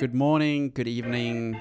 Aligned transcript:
Good 0.00 0.12
morning, 0.12 0.70
good 0.70 0.88
evening, 0.88 1.60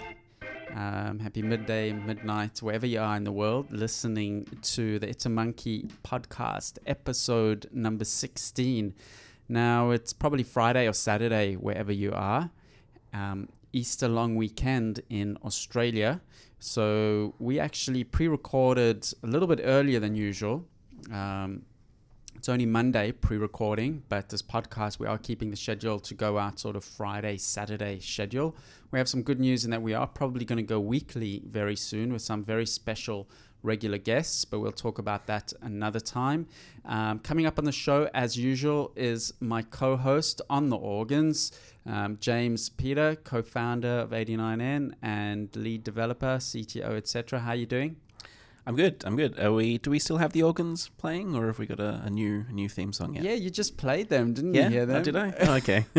um, 0.74 1.20
happy 1.20 1.44
midday, 1.44 1.94
midnight, 1.94 2.64
wherever 2.64 2.88
you 2.88 3.00
are 3.00 3.16
in 3.16 3.26
the 3.26 3.32
world, 3.32 3.72
listening 3.72 4.48
to 4.64 4.98
the 4.98 5.08
It's 5.08 5.28
a 5.28 5.30
Monkey 5.30 5.88
podcast, 6.04 6.80
episode 6.88 7.70
number 7.72 8.06
16. 8.06 8.96
Now, 9.48 9.92
it's 9.92 10.14
probably 10.14 10.42
Friday 10.42 10.88
or 10.88 10.94
Saturday, 10.94 11.54
wherever 11.54 11.92
you 11.92 12.12
are. 12.12 12.50
Um, 13.14 13.50
Easter 13.72 14.08
long 14.08 14.36
weekend 14.36 15.02
in 15.10 15.38
Australia. 15.46 16.20
So, 16.58 17.36
we 17.38 17.60
actually 17.60 18.04
pre 18.04 18.28
recorded 18.28 19.08
a 19.22 19.28
little 19.28 19.48
bit 19.48 19.62
earlier 19.64 20.00
than 20.00 20.16
usual. 20.16 20.66
Um, 21.12 21.62
it's 22.44 22.50
only 22.50 22.66
Monday 22.66 23.14
pre 23.14 23.38
recording, 23.38 24.04
but 24.10 24.28
this 24.28 24.42
podcast, 24.42 25.00
we 25.00 25.08
are 25.08 25.18
keeping 25.18 25.50
the 25.50 25.56
schedule 25.56 25.98
to 26.02 26.14
go 26.14 26.38
out 26.38 26.60
sort 26.60 26.76
of 26.76 26.84
Friday, 26.84 27.38
Saturday 27.38 28.00
schedule. 28.00 28.54
We 28.92 29.00
have 29.00 29.08
some 29.08 29.24
good 29.24 29.40
news 29.40 29.64
in 29.64 29.72
that 29.72 29.82
we 29.82 29.94
are 29.94 30.06
probably 30.06 30.44
going 30.44 30.58
to 30.58 30.62
go 30.62 30.78
weekly 30.78 31.42
very 31.46 31.78
soon 31.78 32.12
with 32.12 32.22
some 32.22 32.44
very 32.44 32.66
special 32.66 33.30
regular 33.62 33.98
guests, 33.98 34.44
but 34.44 34.60
we'll 34.60 34.74
talk 34.74 35.00
about 35.00 35.26
that 35.28 35.54
another 35.62 36.02
time. 36.02 36.48
Um, 36.84 37.20
coming 37.20 37.46
up 37.46 37.60
on 37.60 37.64
the 37.64 37.72
show, 37.72 38.10
as 38.14 38.36
usual, 38.36 38.92
is 38.98 39.34
my 39.40 39.62
co 39.62 39.96
host 39.96 40.42
on 40.50 40.68
the 40.68 40.76
organs, 40.76 41.54
um, 41.86 42.18
James 42.20 42.68
Peter, 42.68 43.16
co 43.16 43.42
founder 43.42 44.00
of 44.00 44.10
89N 44.10 44.96
and 45.02 45.56
lead 45.56 45.86
developer, 45.86 46.40
CTO, 46.40 46.98
etc. 46.98 47.40
How 47.40 47.52
are 47.52 47.56
you 47.56 47.66
doing? 47.66 47.96
I'm 48.66 48.76
good. 48.78 49.04
I'm 49.06 49.18
good. 49.18 49.38
Are 49.40 49.52
we? 49.52 49.78
Do 49.78 49.90
we 49.90 50.00
still 50.00 50.18
have 50.18 50.32
the 50.32 50.44
organs 50.44 50.90
playing, 50.98 51.36
or 51.36 51.48
have 51.48 51.60
we 51.60 51.66
got 51.66 51.82
a, 51.82 52.02
a 52.06 52.10
new 52.10 52.46
a 52.48 52.54
new 52.54 52.70
theme 52.70 52.94
song 52.94 53.14
yet? 53.16 53.24
Yeah, 53.24 53.34
you 53.34 53.50
just 53.50 53.76
played 53.76 54.08
them, 54.08 54.34
didn't 54.34 54.54
yeah? 54.54 54.66
you 54.66 54.70
hear 54.70 54.86
them? 54.86 54.98
Oh, 54.98 55.04
did 55.04 55.16
I? 55.16 55.34
Oh, 55.44 55.54
okay. 55.56 55.86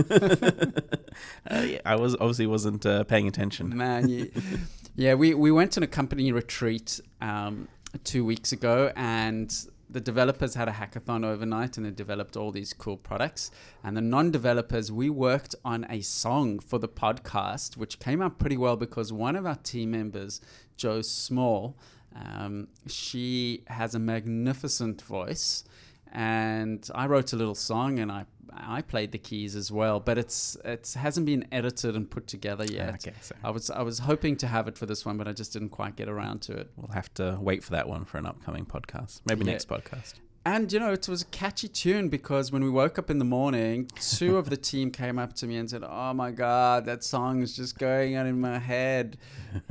uh, 1.51 1.61
yeah, 1.61 1.81
I 1.84 1.97
was 1.97 2.15
obviously 2.15 2.47
wasn't 2.47 2.87
uh, 2.87 3.05
paying 3.05 3.29
attention. 3.29 3.77
Man, 3.77 4.09
you, 4.09 4.31
yeah, 4.97 5.15
we 5.15 5.34
we 5.34 5.51
went 5.53 5.77
on 5.77 5.83
a 5.83 5.87
company 5.87 6.33
retreat 6.33 7.01
um, 7.21 7.69
two 8.03 8.25
weeks 8.25 8.53
ago, 8.53 8.91
and 8.97 9.55
the 9.91 10.01
developers 10.01 10.55
had 10.55 10.67
a 10.67 10.73
hackathon 10.73 11.23
overnight, 11.23 11.77
and 11.77 11.84
they 11.84 11.91
developed 11.91 12.34
all 12.34 12.51
these 12.51 12.73
cool 12.73 12.97
products. 12.97 13.51
And 13.83 13.95
the 13.95 14.01
non-developers, 14.01 14.91
we 14.91 15.11
worked 15.11 15.55
on 15.67 15.87
a 15.91 16.01
song 16.01 16.59
for 16.61 16.78
the 16.78 16.89
podcast, 16.89 17.77
which 17.77 17.99
came 17.99 18.23
out 18.23 18.39
pretty 18.39 18.56
well 18.56 18.77
because 18.77 19.12
one 19.12 19.37
of 19.37 19.45
our 19.45 19.56
team 19.56 19.91
members, 19.91 20.41
Joe 20.78 21.03
Small. 21.03 21.77
Um, 22.15 22.69
she 22.87 23.62
has 23.67 23.95
a 23.95 23.98
magnificent 23.98 25.03
voice, 25.03 25.65
and 26.12 26.89
I 26.95 27.06
wrote 27.06 27.33
a 27.33 27.37
little 27.37 27.55
song, 27.55 27.98
and 27.98 28.11
I 28.12 28.27
I 28.56 28.83
played 28.83 29.11
the 29.11 29.19
keys 29.19 29.56
as 29.56 29.73
well. 29.73 29.98
But 30.01 30.17
it's 30.19 30.56
it 30.65 30.95
hasn't 30.97 31.27
been 31.27 31.47
edited 31.51 31.97
and 31.97 32.09
put 32.09 32.27
together 32.29 32.65
yet. 32.65 32.95
Okay, 33.06 33.15
so 33.21 33.34
I 33.43 33.51
was 33.51 33.69
I 33.71 33.83
was 33.83 33.98
hoping 34.01 34.37
to 34.37 34.47
have 34.47 34.69
it 34.69 34.79
for 34.79 34.87
this 34.87 35.05
one, 35.05 35.17
but 35.17 35.27
I 35.27 35.33
just 35.33 35.53
didn't 35.53 35.71
quite 35.71 35.97
get 35.97 36.09
around 36.09 36.41
to 36.43 36.53
it. 36.53 36.71
we'll 36.77 36.93
have 36.93 37.12
to 37.15 37.37
wait 37.41 37.65
for 37.65 37.73
that 37.73 37.89
one 37.89 38.05
for 38.05 38.19
an 38.19 38.27
upcoming 38.27 38.65
podcast. 38.65 39.21
Maybe 39.27 39.45
Yeah. 39.45 39.53
next 39.53 39.69
podcast. 39.69 40.15
And 40.47 40.70
you 40.73 40.78
know, 40.78 40.92
it 40.92 41.09
was 41.09 41.23
a 41.23 41.27
catchy 41.27 41.69
tune 41.69 42.09
because 42.11 42.53
when 42.53 42.62
we 42.62 42.69
woke 42.70 42.98
up 42.98 43.09
in 43.09 43.19
the 43.19 43.25
morning, 43.25 43.89
two 44.00 44.37
of 44.37 44.50
the 44.50 44.56
team 44.59 44.91
came 44.91 45.19
up 45.19 45.33
to 45.37 45.47
me 45.47 45.56
and 45.56 45.70
said, 45.70 45.83
"Oh 45.83 46.12
my 46.12 46.31
god, 46.33 46.84
that 46.84 47.03
song 47.03 47.41
is 47.42 47.56
just 47.56 47.78
going 47.78 48.17
on 48.19 48.27
in 48.27 48.41
my 48.41 48.59
head." 48.59 49.17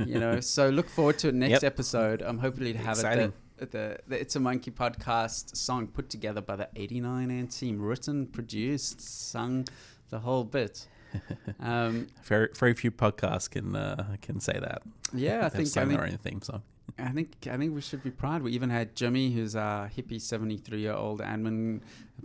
You 0.04 0.18
know, 0.18 0.40
so 0.40 0.68
look 0.70 0.88
forward 0.88 1.18
to 1.20 1.28
it 1.28 1.34
next 1.34 1.62
Yep. 1.62 1.64
episode. 1.64 2.22
I'm 2.22 2.38
hopefully 2.38 2.72
to 2.72 2.78
have 2.80 2.96
Exciting. 2.98 3.32
it 3.32 3.34
the, 3.58 3.66
the 3.66 3.98
the 4.08 4.20
It's 4.20 4.34
a 4.34 4.40
Monkey 4.40 4.72
podcast 4.72 5.56
song 5.56 5.86
put 5.86 6.10
together 6.10 6.40
by 6.40 6.56
the 6.56 6.68
89N 6.74 7.56
team, 7.56 7.80
written, 7.80 8.26
produced, 8.26 9.00
sung, 9.00 9.66
the 10.10 10.18
whole 10.20 10.44
bit. 10.44 10.86
Um, 11.60 12.08
Very 12.24 12.48
very 12.58 12.74
few 12.74 12.90
podcasts 12.90 13.48
can 13.48 13.76
uh, 13.76 14.16
can 14.20 14.40
say 14.40 14.58
that. 14.58 14.82
yeah, 15.12 15.46
I 15.46 15.48
think 15.48 15.68
I 15.68 15.84
think 15.84 15.90
their 15.90 16.02
own 16.04 16.18
theme 16.18 16.42
song. 16.42 16.62
I 16.96 17.10
think 17.10 17.48
I 17.50 17.56
think 17.56 17.74
we 17.74 17.80
should 17.80 18.04
be 18.04 18.10
proud. 18.10 18.42
We 18.42 18.52
even 18.52 18.70
had 18.70 18.94
Jimmy, 18.94 19.32
who's 19.32 19.56
a 19.56 19.90
hippie, 19.96 20.20
seventy-three-year-old 20.20 21.20
admin 21.20 21.80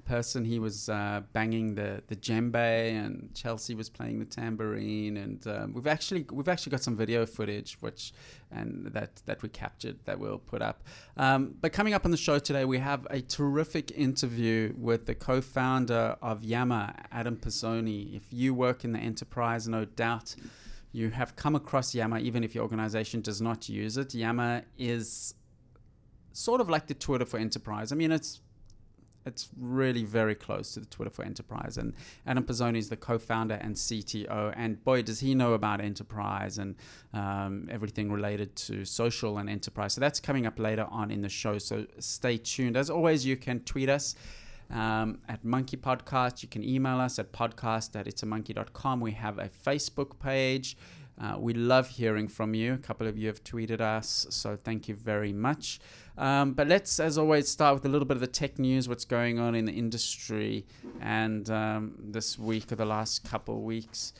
person. 0.05 0.45
He 0.45 0.59
was 0.59 0.89
uh, 0.89 1.21
banging 1.33 1.73
the 1.73 2.03
the 2.07 2.15
djembe, 2.15 2.55
and 2.55 3.33
Chelsea 3.33 3.73
was 3.73 3.89
playing 3.89 4.19
the 4.19 4.25
tambourine. 4.25 5.17
And 5.17 5.47
um, 5.47 5.73
we've 5.73 5.87
actually 5.87 6.25
we've 6.31 6.47
actually 6.47 6.69
got 6.69 6.83
some 6.83 6.95
video 6.95 7.25
footage, 7.25 7.77
which 7.79 8.13
and 8.51 8.85
that 8.93 9.23
that 9.25 9.41
we 9.41 9.49
captured 9.49 9.97
that 10.05 10.19
we'll 10.19 10.37
put 10.37 10.61
up. 10.61 10.83
Um, 11.17 11.55
but 11.59 11.73
coming 11.73 11.95
up 11.95 12.05
on 12.05 12.11
the 12.11 12.17
show 12.17 12.37
today, 12.37 12.63
we 12.63 12.77
have 12.77 13.07
a 13.09 13.21
terrific 13.21 13.91
interview 13.91 14.73
with 14.77 15.07
the 15.07 15.15
co-founder 15.15 16.17
of 16.21 16.43
Yammer, 16.43 16.93
Adam 17.11 17.37
Pisoni. 17.37 18.15
If 18.15 18.31
you 18.31 18.53
work 18.53 18.85
in 18.85 18.91
the 18.91 18.99
enterprise, 18.99 19.67
no 19.67 19.85
doubt 19.85 20.35
you 20.91 21.09
have 21.11 21.35
come 21.35 21.55
across 21.55 21.93
Yammer, 21.93 22.17
even 22.19 22.43
if 22.43 22.55
your 22.55 22.63
organization 22.63 23.21
does 23.21 23.41
not 23.41 23.69
use 23.69 23.97
it. 23.97 24.13
Yammer 24.13 24.63
is 24.77 25.35
sort 26.33 26.61
of 26.61 26.69
like 26.69 26.87
the 26.87 26.93
Twitter 26.93 27.25
for 27.25 27.37
enterprise. 27.37 27.91
I 27.91 27.95
mean, 27.95 28.11
it's 28.11 28.41
it's 29.25 29.49
really 29.57 30.03
very 30.03 30.33
close 30.33 30.73
to 30.73 30.79
the 30.79 30.85
Twitter 30.85 31.11
for 31.11 31.23
enterprise. 31.23 31.77
And 31.77 31.93
Adam 32.25 32.43
Pisoni 32.43 32.77
is 32.77 32.89
the 32.89 32.97
co-founder 32.97 33.55
and 33.55 33.75
CTO. 33.75 34.53
And 34.55 34.83
boy, 34.83 35.01
does 35.03 35.19
he 35.19 35.35
know 35.35 35.53
about 35.53 35.81
enterprise 35.81 36.57
and 36.57 36.75
um, 37.13 37.67
everything 37.69 38.11
related 38.11 38.55
to 38.55 38.85
social 38.85 39.37
and 39.37 39.49
enterprise. 39.49 39.93
So 39.93 40.01
that's 40.01 40.19
coming 40.19 40.45
up 40.45 40.57
later 40.57 40.87
on 40.89 41.11
in 41.11 41.21
the 41.21 41.29
show. 41.29 41.57
So 41.57 41.85
stay 41.99 42.37
tuned. 42.37 42.77
As 42.77 42.89
always, 42.89 43.25
you 43.25 43.35
can 43.35 43.59
tweet 43.59 43.89
us 43.89 44.15
um, 44.69 45.19
at 45.27 45.43
Monkey 45.43 45.77
Podcast. 45.77 46.43
You 46.43 46.49
can 46.49 46.63
email 46.63 46.99
us 46.99 47.19
at 47.19 47.31
podcast 47.31 47.95
at 47.95 48.05
itsamonkey.com. 48.05 48.99
We 48.99 49.11
have 49.11 49.39
a 49.39 49.49
Facebook 49.49 50.19
page. 50.19 50.77
Uh, 51.21 51.35
we 51.37 51.53
love 51.53 51.89
hearing 51.89 52.29
from 52.29 52.53
you. 52.53 52.73
A 52.73 52.77
couple 52.77 53.05
of 53.05 53.17
you 53.17 53.27
have 53.27 53.43
tweeted 53.43 53.81
us, 53.81 54.25
so 54.29 54.55
thank 54.55 54.87
you 54.87 54.95
very 54.95 55.33
much. 55.33 55.79
Um, 56.17 56.53
but 56.53 56.67
let's, 56.67 56.97
as 56.99 57.17
always, 57.17 57.49
start 57.49 57.73
with 57.73 57.85
a 57.85 57.89
little 57.89 58.05
bit 58.05 58.15
of 58.15 58.21
the 58.21 58.27
tech 58.27 58.57
news, 58.57 58.87
what's 58.87 59.03
going 59.03 59.37
on 59.37 59.53
in 59.53 59.65
the 59.65 59.73
industry, 59.73 60.65
and 61.01 61.49
um, 61.49 61.95
this 61.99 62.39
week 62.39 62.71
or 62.71 62.75
the 62.75 62.85
last 62.85 63.29
couple 63.29 63.55
of 63.55 63.61
weeks. 63.61 64.13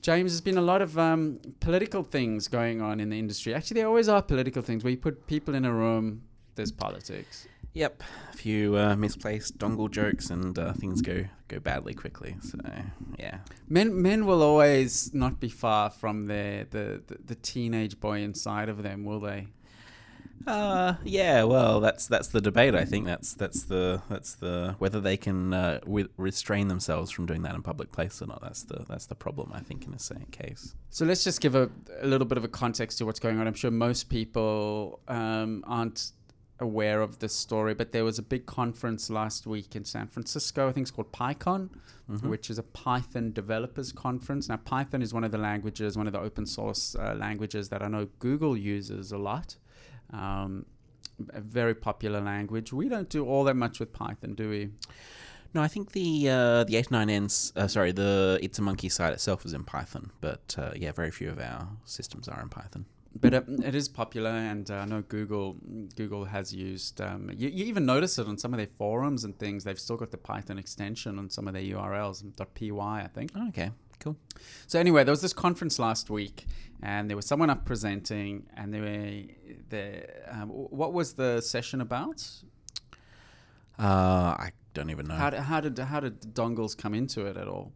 James, 0.00 0.30
there's 0.30 0.40
been 0.40 0.58
a 0.58 0.62
lot 0.62 0.80
of 0.80 0.96
um, 0.96 1.40
political 1.58 2.04
things 2.04 2.46
going 2.46 2.80
on 2.80 3.00
in 3.00 3.10
the 3.10 3.18
industry. 3.18 3.52
Actually, 3.52 3.80
there 3.80 3.88
always 3.88 4.08
are 4.08 4.22
political 4.22 4.62
things 4.62 4.84
where 4.84 4.92
you 4.92 4.96
put 4.96 5.26
people 5.26 5.56
in 5.56 5.64
a 5.64 5.72
room, 5.72 6.22
there's 6.54 6.70
politics. 6.70 7.48
Yep, 7.78 8.02
a 8.32 8.36
few 8.36 8.76
uh, 8.76 8.96
misplaced 8.96 9.56
dongle 9.56 9.88
jokes 9.88 10.30
and 10.30 10.58
uh, 10.58 10.72
things 10.72 11.00
go 11.00 11.26
go 11.46 11.60
badly 11.60 11.94
quickly. 11.94 12.34
So 12.42 12.58
yeah, 13.16 13.38
Men 13.68 14.02
men 14.02 14.26
will 14.26 14.42
always 14.42 15.14
not 15.14 15.38
be 15.38 15.48
far 15.48 15.88
from 15.88 16.26
their 16.26 16.64
the, 16.64 17.00
the, 17.06 17.18
the 17.24 17.34
teenage 17.36 18.00
boy 18.00 18.18
inside 18.22 18.68
of 18.68 18.82
them, 18.82 19.04
will 19.04 19.20
they? 19.20 19.46
uh, 20.48 20.94
yeah. 21.04 21.44
Well, 21.44 21.78
that's 21.78 22.08
that's 22.08 22.26
the 22.26 22.40
debate. 22.40 22.74
I 22.74 22.84
think 22.84 23.06
that's 23.06 23.34
that's 23.34 23.62
the 23.62 24.02
that's 24.08 24.34
the 24.34 24.74
whether 24.80 25.00
they 25.00 25.16
can 25.16 25.54
uh, 25.54 25.78
restrain 26.16 26.66
themselves 26.66 27.12
from 27.12 27.26
doing 27.26 27.42
that 27.42 27.54
in 27.54 27.62
public 27.62 27.92
place 27.92 28.20
or 28.20 28.26
not. 28.26 28.42
That's 28.42 28.64
the 28.64 28.84
that's 28.88 29.06
the 29.06 29.14
problem. 29.14 29.52
I 29.54 29.60
think 29.60 29.84
in 29.84 29.92
this 29.92 30.10
case. 30.32 30.74
So 30.90 31.04
let's 31.04 31.22
just 31.22 31.40
give 31.40 31.54
a, 31.54 31.70
a 32.00 32.08
little 32.08 32.26
bit 32.26 32.38
of 32.38 32.44
a 32.44 32.48
context 32.48 32.98
to 32.98 33.06
what's 33.06 33.20
going 33.20 33.38
on. 33.38 33.46
I'm 33.46 33.54
sure 33.54 33.70
most 33.70 34.08
people 34.08 34.98
um, 35.06 35.62
aren't 35.64 36.10
aware 36.60 37.00
of 37.00 37.18
this 37.20 37.34
story, 37.34 37.72
but 37.74 37.92
there 37.92 38.04
was 38.04 38.18
a 38.18 38.22
big 38.22 38.44
conference 38.46 39.08
last 39.10 39.46
week 39.46 39.76
in 39.76 39.84
San 39.84 40.06
Francisco. 40.08 40.68
I 40.68 40.72
think 40.72 40.84
it's 40.84 40.90
called 40.90 41.12
PyCon, 41.12 41.70
Mhm. 42.10 42.28
which 42.28 42.50
is 42.50 42.58
a 42.58 42.62
Python 42.62 43.32
developers 43.32 43.92
conference. 43.92 44.48
Now, 44.48 44.56
Python 44.56 45.00
is 45.02 45.12
one 45.14 45.24
of 45.24 45.30
the 45.30 45.38
languages, 45.38 45.96
one 45.96 46.06
of 46.06 46.12
the 46.12 46.20
open 46.20 46.46
source 46.46 46.96
uh, 46.96 47.14
languages 47.18 47.68
that 47.68 47.82
I 47.82 47.88
know 47.88 48.08
Google 48.18 48.56
uses 48.56 49.12
a 49.12 49.18
lot. 49.18 49.56
Um, 50.10 50.66
a 51.30 51.40
very 51.40 51.74
popular 51.74 52.20
language. 52.20 52.72
We 52.72 52.88
don't 52.88 53.08
do 53.08 53.24
all 53.26 53.44
that 53.44 53.54
much 53.56 53.78
with 53.80 53.92
Python, 53.92 54.34
do 54.34 54.48
we? 54.50 54.70
No, 55.54 55.62
I 55.62 55.68
think 55.68 55.92
the 55.92 56.28
uh, 56.28 56.64
the 56.64 56.74
89N's, 56.76 57.52
uh, 57.56 57.66
sorry, 57.68 57.90
the 57.92 58.38
It's 58.42 58.58
a 58.58 58.62
Monkey 58.62 58.88
site 58.88 59.12
itself 59.12 59.44
is 59.46 59.52
in 59.52 59.64
Python, 59.64 60.10
but 60.20 60.54
uh, 60.58 60.72
yeah, 60.76 60.92
very 60.92 61.10
few 61.10 61.30
of 61.30 61.38
our 61.40 61.68
systems 61.84 62.28
are 62.28 62.40
in 62.42 62.48
Python. 62.48 62.84
But 63.14 63.34
it, 63.34 63.44
it 63.64 63.74
is 63.74 63.88
popular, 63.88 64.30
and 64.30 64.70
uh, 64.70 64.74
I 64.74 64.84
know 64.84 65.02
Google 65.02 65.56
Google 65.96 66.26
has 66.26 66.54
used. 66.54 67.00
Um, 67.00 67.30
you, 67.36 67.48
you 67.48 67.64
even 67.64 67.86
notice 67.86 68.18
it 68.18 68.26
on 68.26 68.38
some 68.38 68.52
of 68.52 68.58
their 68.58 68.66
forums 68.66 69.24
and 69.24 69.36
things. 69.38 69.64
They've 69.64 69.78
still 69.78 69.96
got 69.96 70.10
the 70.10 70.18
Python 70.18 70.58
extension 70.58 71.18
on 71.18 71.30
some 71.30 71.48
of 71.48 71.54
their 71.54 71.62
URLs. 71.62 72.22
.py, 72.54 72.70
I 72.70 73.08
think. 73.12 73.32
Oh, 73.34 73.48
okay, 73.48 73.70
cool. 73.98 74.16
So 74.66 74.78
anyway, 74.78 75.04
there 75.04 75.12
was 75.12 75.22
this 75.22 75.32
conference 75.32 75.78
last 75.78 76.10
week, 76.10 76.46
and 76.82 77.08
there 77.08 77.16
was 77.16 77.26
someone 77.26 77.50
up 77.50 77.64
presenting, 77.64 78.46
and 78.56 78.72
they 78.72 78.80
were 78.80 79.22
the 79.70 80.06
um, 80.30 80.48
what 80.50 80.92
was 80.92 81.14
the 81.14 81.40
session 81.40 81.80
about? 81.80 82.24
Uh, 83.78 84.36
I 84.38 84.50
don't 84.78 84.90
even 84.90 85.06
know. 85.06 85.14
How 85.14 85.30
did, 85.30 85.40
how 85.40 85.60
did 85.60 85.78
how 85.78 86.00
did 86.00 86.20
dongles 86.34 86.76
come 86.76 86.94
into 86.94 87.26
it 87.26 87.36
at 87.36 87.48
all? 87.48 87.72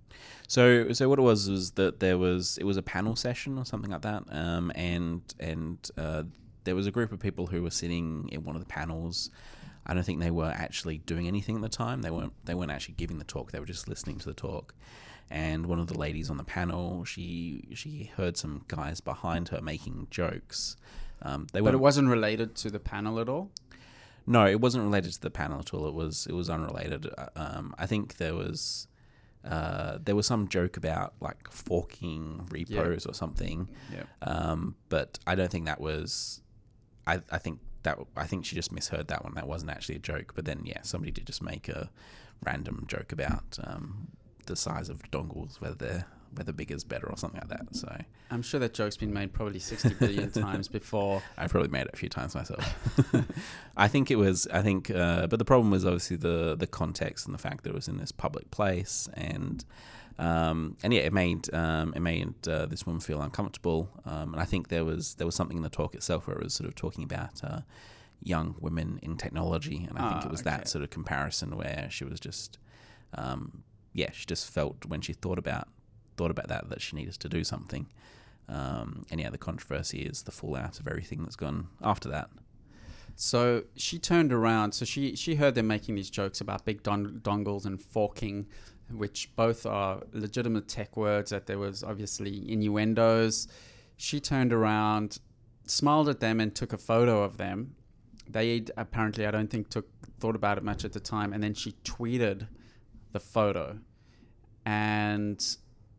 So, 0.49 0.93
so 0.93 1.09
what 1.09 1.19
it 1.19 1.23
was 1.23 1.51
was 1.51 1.73
that 1.73 2.01
there 2.01 2.19
was 2.19 2.59
it 2.59 2.65
was 2.65 2.77
a 2.77 2.83
panel 2.83 3.17
session 3.17 3.59
or 3.59 3.65
something 3.65 3.91
like 3.91 4.03
that, 4.03 4.25
um, 4.31 4.73
and 4.75 5.23
and 5.41 5.91
uh, 5.97 6.23
there 6.65 6.75
was 6.75 6.87
a 6.87 6.91
group 6.91 7.13
of 7.13 7.19
people 7.19 7.47
who 7.49 7.63
were 7.63 7.71
sitting 7.71 8.29
in 8.33 8.45
one 8.45 8.57
of 8.57 8.63
the 8.63 8.69
panels. 8.69 9.31
I 9.85 9.95
don't 9.95 10.05
think 10.05 10.21
they 10.21 10.31
were 10.31 10.53
actually 10.55 10.99
doing 10.99 11.27
anything 11.27 11.57
at 11.57 11.63
the 11.63 11.69
time. 11.69 12.03
They 12.03 12.11
weren't. 12.11 12.35
They 12.45 12.55
weren't 12.55 12.71
actually 12.71 12.95
giving 12.95 13.19
the 13.19 13.25
talk. 13.25 13.51
They 13.51 13.61
were 13.61 13.67
just 13.67 13.89
listening 13.89 14.19
to 14.21 14.27
the 14.27 14.35
talk. 14.35 14.75
And 15.31 15.67
one 15.67 15.81
of 15.81 15.87
the 15.87 15.99
ladies 15.99 16.31
on 16.31 16.37
the 16.37 16.45
panel, 16.45 17.05
she 17.05 17.69
she 17.75 18.11
heard 18.17 18.37
some 18.37 18.65
guys 18.69 19.01
behind 19.01 19.49
her 19.49 19.61
making 19.61 20.09
jokes. 20.11 20.77
Um, 21.23 21.47
they 21.53 21.61
But 21.61 21.75
it 21.75 21.79
wasn't 21.79 22.09
related 22.09 22.55
to 22.57 22.71
the 22.71 22.81
panel 22.81 23.19
at 23.21 23.29
all. 23.29 23.51
No, 24.27 24.47
it 24.47 24.61
wasn't 24.61 24.85
related 24.85 25.13
to 25.13 25.21
the 25.21 25.31
panel 25.31 25.59
at 25.61 25.73
all. 25.75 25.87
It 25.87 25.95
was 25.95 26.27
it 26.27 26.33
was 26.35 26.49
unrelated. 26.51 27.07
Uh, 27.17 27.29
Um, 27.37 27.75
I 27.79 27.87
think 27.87 28.17
there 28.17 28.35
was 28.35 28.87
uh, 29.45 29.99
there 30.05 30.15
was 30.15 30.27
some 30.27 30.49
joke 30.49 30.77
about 30.77 31.15
like 31.21 31.51
forking 31.51 32.47
repos 32.51 33.07
or 33.07 33.15
something. 33.15 33.69
Yeah. 33.93 34.05
Um, 34.23 34.77
but 34.89 35.19
I 35.27 35.35
don't 35.35 35.51
think 35.51 35.67
that 35.67 35.81
was. 35.81 36.41
I 37.07 37.21
I 37.31 37.39
think 37.39 37.59
that 37.83 37.99
I 38.17 38.27
think 38.27 38.45
she 38.45 38.55
just 38.55 38.71
misheard 38.73 39.09
that 39.09 39.25
one. 39.25 39.35
That 39.35 39.49
wasn't 39.49 39.71
actually 39.73 39.97
a 39.97 40.01
joke. 40.01 40.33
But 40.35 40.45
then 40.45 40.63
yeah, 40.65 40.83
somebody 40.83 41.11
did 41.11 41.27
just 41.27 41.43
make 41.43 41.69
a 41.69 41.91
random 42.45 42.85
joke 42.89 43.13
about 43.13 43.59
um, 43.65 44.09
the 44.47 44.57
size 44.57 44.89
of 44.89 45.03
dongles, 45.11 45.61
whether 45.61 45.75
they're 45.75 46.07
whether 46.34 46.52
bigger 46.52 46.75
is 46.75 46.84
better 46.84 47.08
or 47.08 47.17
something 47.17 47.40
like 47.40 47.50
that. 47.50 47.75
So 47.76 47.94
I'm 48.31 48.43
sure 48.43 48.58
that 48.61 48.75
joke's 48.75 48.96
been 48.96 49.12
made 49.12 49.32
probably 49.32 49.58
60 49.58 49.94
billion 49.94 50.31
times 50.49 50.69
before. 50.69 51.23
I've 51.37 51.50
probably 51.50 51.69
made 51.70 51.82
it 51.82 51.90
a 51.93 51.96
few 51.96 52.08
times 52.08 52.34
myself. 52.34 52.64
I 53.76 53.88
think 53.88 54.11
it 54.11 54.17
was. 54.17 54.46
I 54.52 54.62
think, 54.62 54.90
uh, 54.90 55.26
but 55.26 55.38
the 55.38 55.44
problem 55.44 55.70
was 55.70 55.84
obviously 55.84 56.17
the 56.17 56.56
the 56.56 56.67
context 56.67 57.26
and 57.26 57.34
the 57.34 57.38
fact 57.38 57.64
that 57.64 57.70
it 57.70 57.75
was 57.75 57.88
in 57.88 57.99
this 57.99 58.12
public 58.12 58.50
place, 58.50 59.08
and 59.14 59.64
um, 60.19 60.76
and 60.82 60.93
yeah, 60.93 61.00
it 61.02 61.12
made 61.12 61.52
um, 61.55 61.93
it 61.96 62.00
made 62.00 62.34
uh, 62.49 62.67
this 62.67 62.87
woman 62.87 63.00
feel 63.00 63.20
uncomfortable. 63.23 63.88
Um, 64.05 64.32
and 64.34 64.43
I 64.43 64.44
think 64.44 64.69
there 64.69 64.84
was 64.84 65.14
there 65.14 65.26
was 65.26 65.34
something 65.34 65.56
in 65.56 65.62
the 65.62 65.70
talk 65.70 65.94
itself 65.94 66.26
where 66.26 66.37
it 66.37 66.43
was 66.44 66.55
sort 66.55 66.69
of 66.69 66.75
talking 66.75 67.05
about 67.05 67.43
uh, 67.44 67.61
young 68.23 68.55
women 68.61 68.99
in 69.02 69.17
technology, 69.17 69.87
and 69.88 69.99
I 69.99 70.08
think 70.11 70.23
Ah, 70.23 70.26
it 70.26 70.31
was 70.31 70.40
okay. 70.43 70.50
that 70.50 70.69
sort 70.69 70.84
of 70.84 70.90
comparison 70.90 71.56
where 71.56 71.88
she 71.90 72.05
was 72.05 72.20
just, 72.20 72.58
um, 73.14 73.64
yeah, 73.93 74.11
she 74.12 74.26
just 74.26 74.49
felt 74.50 74.84
when 74.87 75.00
she 75.00 75.12
thought 75.12 75.38
about 75.38 75.67
thought 76.17 76.31
about 76.31 76.49
that 76.49 76.69
that 76.70 76.81
she 76.81 76.97
needed 76.97 77.14
to 77.14 77.29
do 77.29 77.44
something. 77.44 77.87
Um, 78.49 79.05
and 79.11 79.20
yeah, 79.20 79.31
the 79.31 79.38
controversy 79.38 80.00
is 80.00 80.23
the 80.23 80.32
fallout 80.32 80.81
of 80.81 80.88
everything 80.88 81.23
that's 81.23 81.37
gone 81.37 81.69
after 81.82 82.09
that. 82.11 82.29
So 83.14 83.64
she 83.76 83.99
turned 83.99 84.32
around. 84.32 84.73
So 84.73 84.85
she 84.85 85.14
she 85.17 85.37
heard 85.37 85.55
them 85.55 85.67
making 85.67 85.94
these 85.94 86.11
jokes 86.11 86.41
about 86.41 86.64
big 86.64 86.82
don- 86.82 87.20
dongles 87.23 87.64
and 87.64 87.81
forking, 87.81 88.47
which 88.91 89.35
both 89.37 89.67
are 89.67 90.03
legitimate 90.12 90.69
tech 90.69 90.97
words. 90.97 91.31
That 91.31 91.47
there 91.47 91.59
was 91.59 91.82
obviously 91.82 92.50
innuendos. 92.50 93.49
She 93.97 94.19
turned 94.19 94.53
around, 94.53 95.19
smiled 95.67 96.08
at 96.08 96.20
them, 96.20 96.41
and 96.41 96.55
took 96.55 96.73
a 96.73 96.79
photo 96.79 97.23
of 97.23 97.37
them. 97.37 97.76
They 98.29 98.65
apparently, 98.76 99.26
I 99.26 99.31
don't 99.31 99.50
think, 99.50 99.69
took 99.69 99.88
thought 100.19 100.37
about 100.37 100.56
it 100.58 100.65
much 100.65 100.85
at 100.85 100.93
the 100.93 101.00
time, 101.00 101.32
and 101.32 101.43
then 101.43 101.55
she 101.55 101.73
tweeted 101.85 102.49
the 103.12 103.20
photo, 103.20 103.79
and 104.65 105.56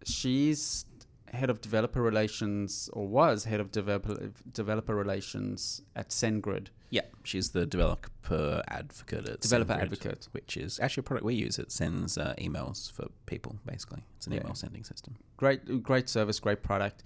she's 0.07 0.85
head 1.31 1.49
of 1.49 1.61
developer 1.61 1.99
relations 2.01 2.89
or 2.93 3.07
was 3.07 3.45
head 3.45 3.59
of 3.59 3.71
developer 3.71 4.29
developer 4.51 4.95
relations 4.95 5.81
at 5.95 6.09
SendGrid. 6.09 6.67
Yeah, 6.91 7.01
she's 7.23 7.49
the 7.51 7.65
developer 7.65 8.61
advocate 8.67 9.27
at 9.27 9.39
Developer 9.41 9.73
SendGrid, 9.73 9.81
advocate. 9.81 10.27
which 10.31 10.55
is 10.57 10.79
actually 10.79 11.01
a 11.01 11.03
product 11.05 11.25
we 11.25 11.33
use. 11.33 11.57
It 11.57 11.71
sends 11.71 12.19
uh, 12.19 12.35
emails 12.37 12.91
for 12.91 13.07
people, 13.25 13.55
basically. 13.65 14.03
It's 14.17 14.27
an 14.27 14.33
Yeah. 14.33 14.41
email 14.41 14.53
sending 14.53 14.83
system. 14.83 15.15
Great, 15.37 15.81
great 15.81 16.07
service, 16.07 16.39
great 16.39 16.61
product. 16.61 17.03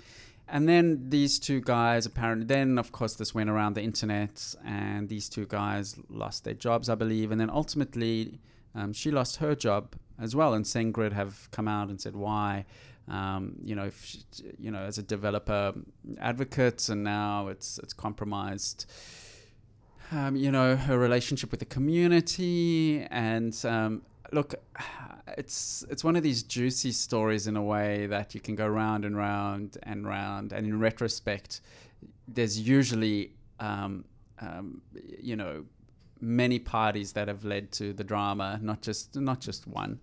And 0.50 0.68
then 0.68 1.10
these 1.10 1.40
two 1.40 1.62
guys 1.62 2.06
apparently, 2.06 2.46
then 2.48 2.78
of 2.78 2.92
course 2.92 3.16
this 3.16 3.34
went 3.34 3.50
around 3.50 3.76
the 3.76 3.82
internet, 3.82 4.56
and 4.66 5.08
these 5.08 5.30
two 5.30 5.46
guys 5.46 5.96
lost 6.10 6.44
their 6.44 6.54
jobs, 6.54 6.90
I 6.90 6.96
believe, 6.96 7.32
and 7.32 7.40
then 7.40 7.50
ultimately 7.50 8.40
um, 8.76 8.92
she 8.94 9.10
lost 9.12 9.38
her 9.38 9.56
job 9.56 9.96
as 10.19 10.36
well. 10.36 10.54
And 10.54 10.66
SendGrid 10.66 11.14
have 11.14 11.50
come 11.52 11.68
out 11.68 11.90
and 11.90 12.00
said 12.00 12.16
why. 12.16 12.66
Um, 13.08 13.56
you 13.64 13.75
know, 13.75 13.86
if 13.86 14.18
you 14.60 14.69
know, 14.69 14.80
as 14.80 14.98
a 14.98 15.04
developer 15.04 15.74
advocate, 16.19 16.90
and 16.90 17.04
now 17.04 17.48
it's 17.48 17.80
it's 17.80 17.94
compromised. 17.94 18.86
Um, 20.12 20.36
you 20.36 20.52
know, 20.52 20.75
her 20.75 20.98
relationship 20.98 21.52
with 21.52 21.60
the 21.60 21.66
community, 21.66 23.06
and 23.12 23.58
um, 23.66 24.04
look, 24.31 24.56
it's 25.38 25.86
it's 25.90 26.04
one 26.04 26.16
of 26.16 26.24
these 26.24 26.44
juicy 26.44 26.92
stories 26.92 27.48
in 27.48 27.56
a 27.56 27.63
way 27.63 28.08
that 28.08 28.36
you 28.36 28.42
can 28.42 28.56
go 28.56 28.68
round 28.68 29.06
and 29.06 29.16
round 29.18 29.78
and 29.84 30.06
round, 30.06 30.52
and 30.52 30.66
in 30.66 30.80
retrospect, 30.80 31.62
there's 32.28 32.60
usually 32.60 33.31
um, 33.60 34.04
um, 34.40 34.81
you 35.20 35.36
know 35.36 35.66
many 36.22 36.60
parties 36.60 37.14
that 37.14 37.28
have 37.28 37.44
led 37.44 37.72
to 37.74 37.94
the 37.94 38.04
drama, 38.04 38.60
not 38.62 38.81
just 38.81 39.16
not 39.16 39.40
just 39.40 39.68
one. 39.68 40.00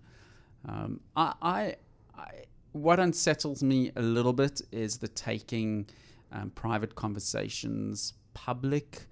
Um, 0.67 0.99
I, 1.15 1.33
I, 1.41 1.75
I 2.17 2.29
what 2.71 2.99
unsettles 2.99 3.63
me 3.63 3.91
a 3.95 4.01
little 4.01 4.33
bit 4.33 4.61
is 4.71 4.97
the 4.97 5.07
taking 5.07 5.87
um, 6.31 6.49
private 6.51 6.95
conversations 6.95 8.13
public. 8.33 9.07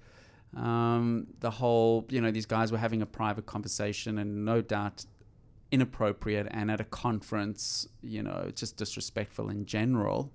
Um, 0.56 1.28
the 1.40 1.50
whole, 1.50 2.06
you 2.10 2.22
know, 2.22 2.30
these 2.30 2.46
guys 2.46 2.72
were 2.72 2.78
having 2.78 3.02
a 3.02 3.06
private 3.06 3.46
conversation, 3.46 4.18
and 4.18 4.46
no 4.46 4.62
doubt 4.62 5.06
inappropriate, 5.72 6.48
and 6.52 6.70
at 6.70 6.80
a 6.80 6.84
conference, 6.84 7.88
you 8.02 8.22
know, 8.22 8.52
just 8.54 8.78
disrespectful 8.78 9.50
in 9.50 9.66
general 9.66 10.32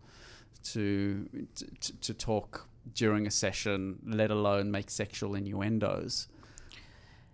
to 0.73 1.29
to, 1.55 1.67
to 2.01 2.15
talk 2.15 2.69
during 2.95 3.27
a 3.27 3.31
session, 3.31 3.99
let 4.07 4.31
alone 4.31 4.71
make 4.71 4.91
sexual 4.91 5.35
innuendos. 5.35 6.29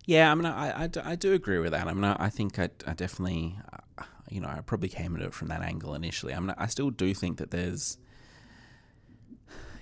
Yeah, 0.07 0.31
I 0.31 0.35
mean, 0.35 0.45
I, 0.47 0.83
I, 0.83 0.87
do- 0.87 1.01
I 1.05 1.15
do 1.15 1.33
agree 1.33 1.59
with 1.59 1.73
that. 1.73 1.87
I 1.89 1.95
mean, 1.95 2.05
I, 2.05 2.17
I 2.19 2.29
think 2.31 2.59
I, 2.59 2.69
I 2.87 2.93
definitely, 2.93 3.59
uh, 3.99 4.05
you 4.29 4.41
know, 4.41 4.49
I 4.49 4.61
probably 4.61 4.89
came 4.91 5.17
at 5.17 5.23
it 5.23 5.33
from 5.33 5.49
that 5.49 5.63
angle 5.63 5.95
initially. 5.95 6.35
I 6.35 6.41
mean, 6.41 6.55
I 6.59 6.67
still 6.67 6.91
do 6.91 7.15
think 7.15 7.39
that 7.39 7.51
there's, 7.51 7.97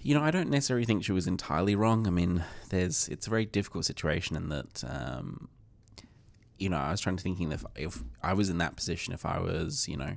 you 0.01 0.15
know, 0.15 0.23
I 0.23 0.31
don't 0.31 0.51
necessarily 0.51 0.85
think 0.85 1.05
she 1.05 1.13
was 1.13 1.27
entirely 1.27 1.75
wrong. 1.75 2.07
I 2.07 2.11
mean, 2.11 2.45
there's, 2.71 3.09
it's 3.09 3.27
a 3.27 3.31
very 3.31 3.45
difficult 3.47 3.85
situation 3.85 4.37
in 4.37 4.49
that, 4.49 4.85
um, 4.87 5.49
you 6.59 6.69
know, 6.69 6.77
I 6.77 6.93
was 6.93 7.01
trying 7.01 7.17
to 7.17 7.23
thinking 7.23 7.51
if 7.51 7.65
if 7.75 8.05
I 8.23 8.35
was 8.35 8.49
in 8.49 8.59
that 8.59 8.77
position, 8.77 9.13
if 9.13 9.27
I 9.27 9.41
was, 9.41 9.89
you 9.89 9.97
know, 9.97 10.17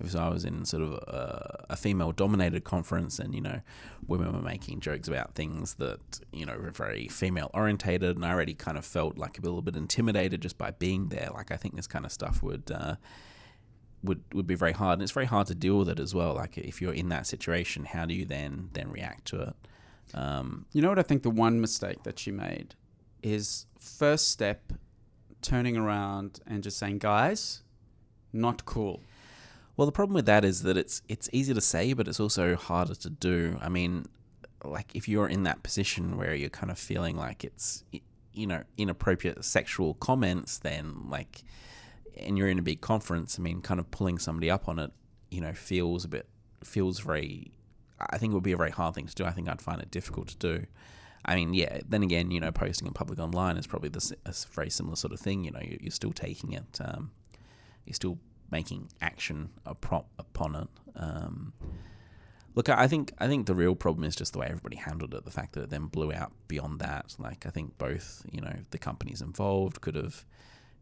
if 0.00 0.14
I 0.14 0.28
was 0.28 0.44
in 0.44 0.64
sort 0.64 0.82
of 0.82 0.92
a, 0.92 1.66
a 1.70 1.76
female 1.76 2.12
dominated 2.12 2.64
conference 2.64 3.18
and, 3.18 3.34
you 3.34 3.40
know, 3.40 3.60
women 4.06 4.32
were 4.32 4.42
making 4.42 4.80
jokes 4.80 5.08
about 5.08 5.34
things 5.34 5.74
that, 5.74 6.20
you 6.32 6.46
know, 6.46 6.56
were 6.56 6.70
very 6.70 7.08
female 7.08 7.50
orientated 7.52 8.16
and 8.16 8.24
I 8.24 8.30
already 8.30 8.54
kind 8.54 8.78
of 8.78 8.84
felt 8.84 9.18
like 9.18 9.38
a 9.38 9.42
little 9.42 9.62
bit 9.62 9.76
intimidated 9.76 10.40
just 10.40 10.56
by 10.56 10.70
being 10.70 11.08
there. 11.08 11.30
Like 11.34 11.50
I 11.50 11.56
think 11.56 11.74
this 11.74 11.86
kind 11.86 12.04
of 12.04 12.12
stuff 12.12 12.42
would 12.42 12.70
uh, 12.70 12.96
would 14.02 14.22
would 14.32 14.46
be 14.46 14.54
very 14.54 14.72
hard 14.72 14.94
and 14.94 15.02
it's 15.02 15.12
very 15.12 15.26
hard 15.26 15.48
to 15.48 15.54
deal 15.54 15.78
with 15.78 15.88
it 15.88 15.98
as 15.98 16.14
well. 16.14 16.34
Like 16.34 16.56
if 16.56 16.80
you're 16.80 16.94
in 16.94 17.08
that 17.08 17.26
situation, 17.26 17.84
how 17.84 18.06
do 18.06 18.14
you 18.14 18.24
then 18.24 18.70
then 18.72 18.90
react 18.90 19.24
to 19.26 19.40
it? 19.42 19.54
Um, 20.14 20.66
You 20.72 20.80
know 20.82 20.88
what 20.88 20.98
I 20.98 21.02
think 21.02 21.22
the 21.22 21.30
one 21.30 21.60
mistake 21.60 22.04
that 22.04 22.18
she 22.18 22.30
made 22.30 22.74
is 23.22 23.66
first 23.78 24.28
step 24.28 24.72
turning 25.42 25.76
around 25.76 26.40
and 26.46 26.62
just 26.62 26.78
saying, 26.78 26.98
guys, 26.98 27.62
not 28.32 28.64
cool. 28.64 29.00
Well, 29.78 29.86
the 29.86 29.92
problem 29.92 30.14
with 30.14 30.26
that 30.26 30.44
is 30.44 30.64
that 30.64 30.76
it's 30.76 31.02
it's 31.08 31.30
easy 31.32 31.54
to 31.54 31.60
say, 31.60 31.92
but 31.92 32.08
it's 32.08 32.18
also 32.18 32.56
harder 32.56 32.96
to 32.96 33.08
do. 33.10 33.56
I 33.62 33.68
mean, 33.68 34.06
like 34.64 34.94
if 34.96 35.08
you're 35.08 35.28
in 35.28 35.44
that 35.44 35.62
position 35.62 36.16
where 36.18 36.34
you're 36.34 36.50
kind 36.50 36.72
of 36.72 36.78
feeling 36.80 37.16
like 37.16 37.44
it's 37.44 37.84
you 38.32 38.46
know 38.48 38.64
inappropriate 38.76 39.44
sexual 39.44 39.94
comments, 39.94 40.58
then 40.58 41.08
like, 41.08 41.44
and 42.16 42.36
you're 42.36 42.48
in 42.48 42.58
a 42.58 42.62
big 42.62 42.80
conference. 42.80 43.38
I 43.38 43.42
mean, 43.42 43.60
kind 43.62 43.78
of 43.78 43.88
pulling 43.92 44.18
somebody 44.18 44.50
up 44.50 44.68
on 44.68 44.80
it, 44.80 44.90
you 45.30 45.40
know, 45.40 45.52
feels 45.52 46.04
a 46.04 46.08
bit 46.08 46.26
feels 46.64 46.98
very. 46.98 47.52
I 48.00 48.18
think 48.18 48.32
it 48.32 48.34
would 48.34 48.42
be 48.42 48.52
a 48.52 48.56
very 48.56 48.70
hard 48.72 48.96
thing 48.96 49.06
to 49.06 49.14
do. 49.14 49.24
I 49.24 49.30
think 49.30 49.48
I'd 49.48 49.62
find 49.62 49.80
it 49.80 49.92
difficult 49.92 50.26
to 50.28 50.36
do. 50.38 50.66
I 51.24 51.36
mean, 51.36 51.54
yeah. 51.54 51.80
Then 51.88 52.02
again, 52.02 52.32
you 52.32 52.40
know, 52.40 52.50
posting 52.50 52.88
in 52.88 52.94
public 52.94 53.20
online 53.20 53.56
is 53.56 53.66
probably 53.68 53.90
the, 53.90 53.98
s- 53.98 54.12
a 54.26 54.34
very 54.52 54.70
similar 54.70 54.96
sort 54.96 55.12
of 55.12 55.20
thing. 55.20 55.44
You 55.44 55.50
know, 55.52 55.60
you- 55.60 55.78
you're 55.80 55.90
still 55.90 56.12
taking 56.12 56.52
it. 56.52 56.80
Um, 56.80 57.10
you're 57.86 57.94
still 57.94 58.18
making 58.50 58.88
action 59.00 59.50
upon 59.66 60.04
upon 60.18 60.54
it. 60.54 60.68
Um, 60.96 61.52
look, 62.54 62.68
I 62.68 62.88
think 62.88 63.12
I 63.18 63.26
think 63.28 63.46
the 63.46 63.54
real 63.54 63.74
problem 63.74 64.04
is 64.04 64.16
just 64.16 64.32
the 64.32 64.38
way 64.40 64.46
everybody 64.48 64.76
handled 64.76 65.14
it. 65.14 65.24
The 65.24 65.30
fact 65.30 65.52
that 65.54 65.64
it 65.64 65.70
then 65.70 65.86
blew 65.86 66.12
out 66.12 66.32
beyond 66.48 66.80
that. 66.80 67.14
Like 67.18 67.46
I 67.46 67.50
think 67.50 67.78
both, 67.78 68.24
you 68.30 68.40
know, 68.40 68.54
the 68.70 68.78
companies 68.78 69.22
involved 69.22 69.80
could 69.80 69.94
have, 69.94 70.24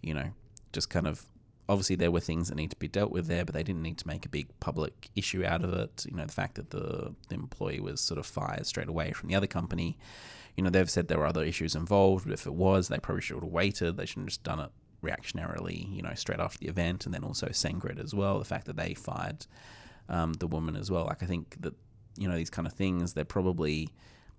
you 0.03 0.15
know, 0.15 0.31
just 0.73 0.91
kind 0.91 1.07
of. 1.07 1.27
Obviously, 1.69 1.97
there 1.97 2.13
were 2.13 2.21
things 2.21 2.49
that 2.49 2.55
need 2.55 2.71
to 2.71 2.77
be 2.77 2.87
dealt 2.87 3.11
with 3.11 3.27
there, 3.27 3.45
but 3.45 3.53
they 3.53 3.65
didn't 3.65 3.83
need 3.83 3.99
to 3.99 4.07
make 4.07 4.25
a 4.25 4.29
big 4.29 4.47
public 4.61 5.11
issue 5.17 5.45
out 5.45 5.65
of 5.65 5.73
it. 5.75 6.07
You 6.09 6.17
know, 6.17 6.25
the 6.25 6.33
fact 6.33 6.55
that 6.55 6.71
the, 6.71 7.13
the 7.29 7.35
employee 7.35 7.81
was 7.81 8.01
sort 8.01 8.19
of 8.19 8.27
fired 8.27 8.67
straight 8.67 8.87
away 8.87 9.11
from 9.11 9.29
the 9.29 9.35
other 9.35 9.49
company. 9.49 9.99
You 10.57 10.63
know, 10.63 10.71
they've 10.71 10.89
said 10.89 11.09
there 11.09 11.19
were 11.19 11.27
other 11.27 11.43
issues 11.43 11.75
involved, 11.75 12.25
but 12.25 12.35
if 12.35 12.47
it 12.47 12.55
was, 12.55 12.87
they 12.87 12.99
probably 12.99 13.21
should 13.21 13.43
have 13.43 13.51
waited. 13.51 13.97
They 13.97 14.07
shouldn't 14.07 14.27
have 14.27 14.35
just 14.35 14.45
done 14.45 14.61
it 14.61 14.71
reactionarily, 15.03 15.95
you 15.95 16.03
know, 16.03 16.15
straight 16.15 16.41
after 16.41 16.59
the 16.59 16.69
event, 16.69 17.07
and 17.07 17.15
then 17.15 17.25
also 17.25 17.49
SendGrid 17.49 18.03
as 18.03 18.15
well. 18.15 18.39
The 18.39 18.45
fact 18.45 18.67
that 18.67 18.77
they 18.77 18.95
fired 18.95 19.47
um, 20.09 20.35
the 20.35 20.47
woman 20.47 20.77
as 20.77 20.91
well. 20.91 21.05
Like 21.05 21.23
I 21.23 21.27
think 21.27 21.57
that 21.61 21.75
you 22.17 22.29
know 22.29 22.37
these 22.37 22.51
kind 22.51 22.67
of 22.67 22.73
things, 22.73 23.13
they're 23.13 23.25
probably 23.25 23.91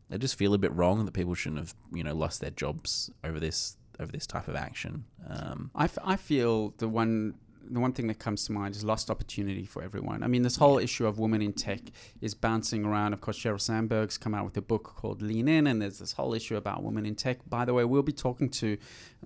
they 0.10 0.18
just 0.18 0.36
feel 0.36 0.54
a 0.54 0.58
bit 0.58 0.72
wrong 0.74 1.06
that 1.06 1.14
people 1.14 1.36
shouldn't 1.36 1.60
have 1.60 1.76
you 1.94 2.04
know 2.04 2.14
lost 2.14 2.42
their 2.42 2.52
jobs 2.52 3.12
over 3.24 3.40
this 3.40 3.78
over 4.00 4.12
this 4.12 4.28
type 4.28 4.48
of 4.48 4.56
action. 4.56 5.06
Um, 5.28 5.72
I, 5.74 5.86
f- 5.86 5.98
I 6.04 6.16
feel 6.16 6.74
the 6.78 6.88
one 6.88 7.36
the 7.70 7.80
one 7.80 7.92
thing 7.92 8.08
that 8.08 8.20
comes 8.20 8.46
to 8.46 8.52
mind 8.52 8.76
is 8.76 8.84
lost 8.84 9.10
opportunity 9.10 9.66
for 9.66 9.84
everyone. 9.84 10.24
I 10.24 10.28
mean, 10.28 10.44
this 10.44 10.56
whole 10.56 10.78
issue 10.78 11.06
of 11.06 11.20
women 11.20 11.42
in 11.42 11.54
tech 11.54 11.82
is 12.22 12.34
bouncing 12.34 12.86
around. 12.86 13.14
Of 13.14 13.22
course, 13.22 13.38
Sheryl 13.38 13.60
Sandberg's 13.60 14.18
come 14.18 14.34
out 14.34 14.46
with 14.46 14.56
a 14.56 14.62
book 14.62 14.94
called 14.96 15.22
Lean 15.22 15.48
In, 15.48 15.68
and 15.68 15.82
there's 15.82 16.00
this 16.00 16.14
whole 16.14 16.34
issue 16.34 16.56
about 16.56 16.84
women 16.84 17.06
in 17.06 17.16
tech. 17.16 17.40
By 17.50 17.66
the 17.66 17.74
way, 17.74 17.84
we'll 17.84 18.04
be 18.04 18.14
talking 18.14 18.50
to 18.52 18.78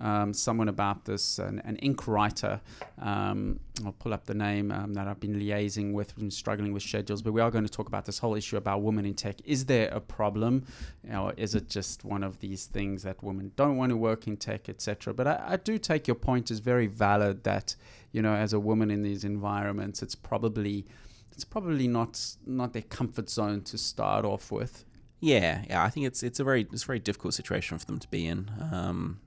um, 0.02 0.34
someone 0.34 0.68
about 0.68 1.06
this, 1.06 1.38
an, 1.38 1.60
an 1.64 1.78
Inc. 1.82 2.06
writer. 2.06 2.60
Um, 3.00 3.60
I'll 3.86 3.92
pull 3.92 4.12
up 4.12 4.26
the 4.26 4.34
name 4.34 4.70
um, 4.70 4.92
that 4.94 5.08
I've 5.08 5.20
been 5.20 5.40
liaising 5.40 5.92
with, 5.92 6.14
been 6.16 6.30
struggling 6.30 6.74
with 6.74 6.82
schedules, 6.82 7.22
but 7.22 7.32
we 7.32 7.40
are 7.40 7.50
going 7.50 7.64
to 7.64 7.70
talk 7.70 7.88
about 7.88 8.04
this 8.04 8.18
whole 8.18 8.34
issue 8.34 8.56
about 8.56 8.82
women 8.82 9.06
in 9.06 9.14
tech. 9.14 9.36
Is 9.44 9.64
there 9.64 9.88
a 9.88 10.00
problem, 10.00 10.66
or 11.10 11.32
is 11.36 11.54
it 11.54 11.70
just 11.70 12.04
one 12.04 12.22
of 12.22 12.40
these 12.40 12.66
things 12.66 13.02
that 13.04 13.22
women 13.22 13.52
don't 13.56 13.78
want 13.78 13.90
to 13.90 13.96
work 13.96 14.26
in 14.26 14.36
tech, 14.36 14.68
etc.? 14.68 15.14
But 15.14 15.26
I, 15.26 15.44
I 15.46 15.56
do 15.56 15.78
take 15.78 16.06
your 16.06 16.16
point 16.16 16.50
as 16.50 16.58
very 16.58 16.86
valid 16.86 17.44
that 17.44 17.76
you 18.12 18.20
know, 18.20 18.34
as 18.34 18.52
a 18.52 18.60
woman 18.60 18.90
in 18.90 19.02
these 19.02 19.24
environments, 19.24 20.02
it's 20.02 20.14
probably 20.14 20.86
it's 21.32 21.44
probably 21.44 21.88
not 21.88 22.20
not 22.46 22.74
their 22.74 22.82
comfort 22.82 23.30
zone 23.30 23.62
to 23.62 23.78
start 23.78 24.24
off 24.24 24.52
with. 24.52 24.84
Yeah, 25.20 25.62
yeah, 25.68 25.82
I 25.82 25.88
think 25.88 26.06
it's 26.06 26.22
it's 26.22 26.38
a 26.38 26.44
very 26.44 26.66
it's 26.72 26.84
a 26.84 26.86
very 26.86 26.98
difficult 26.98 27.34
situation 27.34 27.78
for 27.78 27.86
them 27.86 27.98
to 27.98 28.08
be 28.08 28.26
in. 28.26 28.50
Um, 28.70 29.20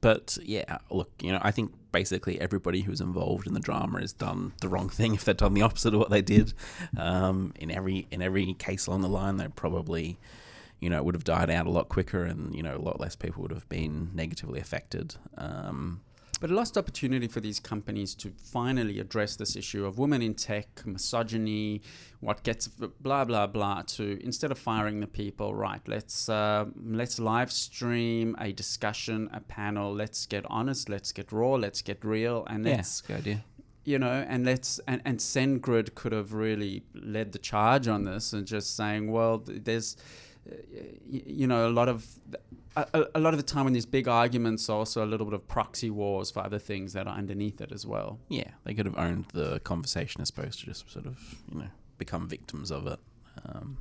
but 0.00 0.38
yeah, 0.42 0.78
look, 0.90 1.10
you 1.20 1.32
know, 1.32 1.40
I 1.42 1.50
think 1.50 1.72
basically 1.92 2.40
everybody 2.40 2.82
who's 2.82 3.00
involved 3.00 3.46
in 3.46 3.54
the 3.54 3.60
drama 3.60 4.00
has 4.00 4.12
done 4.12 4.52
the 4.60 4.68
wrong 4.68 4.88
thing 4.98 5.14
if 5.14 5.24
they've 5.24 5.36
done 5.36 5.54
the 5.54 5.62
opposite 5.62 5.94
of 5.94 6.00
what 6.00 6.10
they 6.10 6.22
did. 6.22 6.54
Um, 6.96 7.52
in 7.58 7.70
every 7.70 8.06
in 8.10 8.22
every 8.22 8.54
case 8.54 8.86
along 8.86 9.02
the 9.02 9.08
line, 9.08 9.36
they 9.36 9.48
probably, 9.48 10.18
you 10.80 10.90
know, 10.90 11.02
would 11.02 11.14
have 11.14 11.24
died 11.24 11.50
out 11.50 11.66
a 11.66 11.70
lot 11.70 11.88
quicker, 11.88 12.24
and 12.24 12.54
you 12.54 12.62
know, 12.62 12.76
a 12.76 12.78
lot 12.78 13.00
less 13.00 13.16
people 13.16 13.42
would 13.42 13.52
have 13.52 13.68
been 13.68 14.10
negatively 14.14 14.60
affected. 14.60 15.16
Um, 15.36 16.00
but 16.42 16.50
a 16.50 16.54
lost 16.54 16.76
opportunity 16.76 17.28
for 17.28 17.38
these 17.38 17.60
companies 17.60 18.16
to 18.16 18.32
finally 18.42 18.98
address 18.98 19.36
this 19.36 19.54
issue 19.54 19.86
of 19.86 19.96
women 19.96 20.20
in 20.20 20.34
tech, 20.34 20.84
misogyny, 20.84 21.80
what 22.18 22.42
gets 22.42 22.66
blah 22.66 23.24
blah 23.24 23.46
blah. 23.46 23.82
To 23.82 24.18
instead 24.24 24.50
of 24.50 24.58
firing 24.58 24.98
the 24.98 25.06
people, 25.06 25.54
right? 25.54 25.80
Let's 25.86 26.28
uh, 26.28 26.64
let's 26.74 27.20
live 27.20 27.52
stream 27.52 28.34
a 28.40 28.50
discussion, 28.50 29.30
a 29.32 29.38
panel. 29.38 29.94
Let's 29.94 30.26
get 30.26 30.44
honest. 30.50 30.88
Let's 30.88 31.12
get 31.12 31.30
raw. 31.30 31.52
Let's 31.52 31.80
get 31.80 32.04
real. 32.04 32.44
And 32.50 32.64
let's 32.64 33.04
yeah, 33.08 33.14
good 33.14 33.20
idea 33.20 33.44
you 33.84 33.98
know, 33.98 34.24
and 34.28 34.44
let's 34.44 34.80
and, 34.86 35.00
and 35.04 35.18
SendGrid 35.18 35.94
could 35.94 36.12
have 36.12 36.32
really 36.32 36.82
led 36.94 37.32
the 37.32 37.38
charge 37.38 37.86
on 37.88 38.04
this 38.04 38.32
and 38.32 38.46
just 38.46 38.76
saying, 38.76 39.10
well, 39.10 39.42
there's, 39.44 39.96
you 41.08 41.46
know, 41.46 41.66
a 41.66 41.70
lot 41.70 41.88
of 41.88 42.06
a, 42.76 43.06
a, 43.14 43.20
lot 43.20 43.34
of 43.34 43.38
the 43.38 43.44
time 43.44 43.64
when 43.64 43.74
these 43.74 43.86
big 43.86 44.08
arguments 44.08 44.68
are 44.68 44.78
also 44.78 45.04
a 45.04 45.06
little 45.06 45.26
bit 45.26 45.34
of 45.34 45.46
proxy 45.46 45.90
wars 45.90 46.30
for 46.30 46.40
other 46.40 46.58
things 46.58 46.94
that 46.94 47.06
are 47.06 47.14
underneath 47.14 47.60
it 47.60 47.70
as 47.70 47.86
well. 47.86 48.18
Yeah, 48.28 48.50
they 48.64 48.74
could 48.74 48.86
have 48.86 48.98
owned 48.98 49.26
the 49.32 49.60
conversation 49.60 50.20
as 50.20 50.30
opposed 50.30 50.60
to 50.60 50.66
just 50.66 50.90
sort 50.90 51.06
of 51.06 51.18
you 51.52 51.60
know 51.60 51.68
become 51.98 52.28
victims 52.28 52.70
of 52.70 52.86
it. 52.86 52.98
Um, 53.44 53.78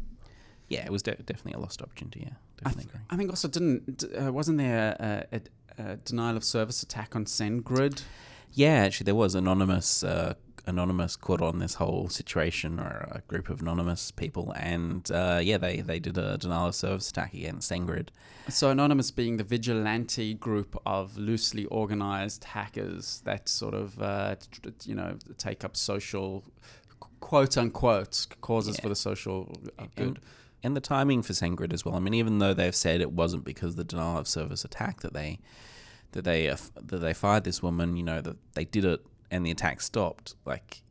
yeah, 0.68 0.86
it 0.86 0.91
was 0.91 1.01
de- 1.01 1.15
definitely 1.15 1.53
a 1.53 1.60
lost 1.60 1.82
opportunity. 1.82 2.22
Yeah, 2.22 2.36
definitely. 2.63 2.91
I, 2.91 2.98
th- 2.98 3.06
I 3.12 3.15
think 3.18 3.30
also 3.30 3.48
didn't 3.48 4.03
uh, 4.20 4.32
wasn't 4.32 4.58
there 4.58 4.96
a, 5.00 5.25
a, 5.36 5.91
a, 5.91 5.98
denial 5.98 6.38
of 6.38 6.44
service 6.44 6.84
attack 6.84 7.15
on 7.15 7.25
SendGrid? 7.25 8.03
Yeah, 8.53 8.74
actually, 8.74 9.06
there 9.06 9.15
was 9.15 9.36
anonymous 9.36 10.03
uh, 10.03 10.34
anonymous 10.65 11.15
caught 11.15 11.41
on 11.41 11.60
this 11.60 11.75
whole 11.75 12.10
situation, 12.10 12.80
or 12.80 13.08
a 13.12 13.22
group 13.27 13.50
of 13.50 13.62
anonymous 13.62 14.12
people, 14.12 14.53
and 14.56 15.10
uh, 15.12 15.39
yeah, 15.41 15.58
they 15.58 15.82
they 15.82 16.00
did 16.00 16.18
a 16.18 16.38
denial 16.38 16.68
of 16.68 16.75
service 16.75 17.10
attack 17.10 17.34
against 17.34 17.72
SendGrid. 17.72 18.10
So 18.50 18.70
anonymous 18.70 19.12
being 19.12 19.38
the 19.38 19.44
vigilante 19.44 20.34
group 20.34 20.80
of 20.86 21.18
loosely 21.18 21.65
organized 21.65 22.44
hackers 22.44 23.22
that 23.25 23.50
sort 23.50 23.74
of 23.74 24.01
uh, 24.01 24.36
you 24.86 24.96
know 24.96 25.18
take 25.38 25.63
up 25.63 25.75
social 25.77 26.44
quote 27.20 27.58
unquote 27.58 28.27
causes 28.41 28.75
yeah. 28.77 28.82
for 28.82 28.89
the 28.89 28.96
social 28.96 29.56
uh, 29.80 29.86
good. 29.96 30.08
And, 30.08 30.20
and 30.63 30.75
the 30.75 30.82
timing 30.82 31.24
for 31.24 31.34
SendGrid 31.34 31.74
as 31.74 31.86
well. 31.86 31.96
I 31.96 32.00
mean, 32.00 32.13
even 32.13 32.39
though 32.39 32.53
they've 32.53 32.75
said 32.75 33.01
it 33.01 33.12
wasn't 33.12 33.44
because 33.44 33.72
of 33.72 33.77
the 33.77 33.84
denial 33.84 34.18
of 34.18 34.27
service 34.27 34.63
attack 34.63 35.01
that 35.01 35.13
they 35.13 35.39
that 36.12 36.24
they 36.24 36.50
uh, 36.50 36.58
that 36.75 36.98
they 36.98 37.13
fired 37.13 37.44
this 37.44 37.63
woman, 37.63 37.96
you 37.96 38.03
know, 38.03 38.22
that 38.22 38.38
they 38.53 38.65
did 38.65 38.86
it 38.86 39.01
and 39.31 39.45
the 39.45 39.51
attack 39.51 39.81
stopped, 39.81 40.35
like 40.45 40.83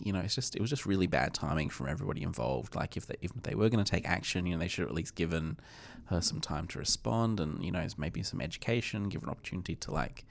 you 0.00 0.12
know, 0.12 0.20
it's 0.20 0.34
just 0.34 0.56
it 0.56 0.60
was 0.60 0.70
just 0.70 0.86
really 0.86 1.06
bad 1.06 1.34
timing 1.34 1.68
from 1.68 1.88
everybody 1.88 2.22
involved. 2.22 2.74
Like 2.74 2.96
if 2.96 3.06
they 3.06 3.16
if 3.20 3.32
they 3.42 3.54
were 3.54 3.68
going 3.68 3.84
to 3.84 3.90
take 3.90 4.08
action, 4.08 4.46
you 4.46 4.54
know, 4.54 4.58
they 4.58 4.68
should 4.68 4.82
have 4.82 4.90
at 4.90 4.94
least 4.94 5.14
given 5.14 5.58
her 6.06 6.20
some 6.20 6.40
time 6.40 6.66
to 6.68 6.78
respond, 6.78 7.40
and 7.40 7.62
you 7.64 7.70
know, 7.70 7.86
maybe 7.96 8.22
some 8.22 8.40
education, 8.40 9.08
give 9.08 9.22
an 9.22 9.28
opportunity 9.28 9.76
to 9.76 9.90
like 9.90 10.24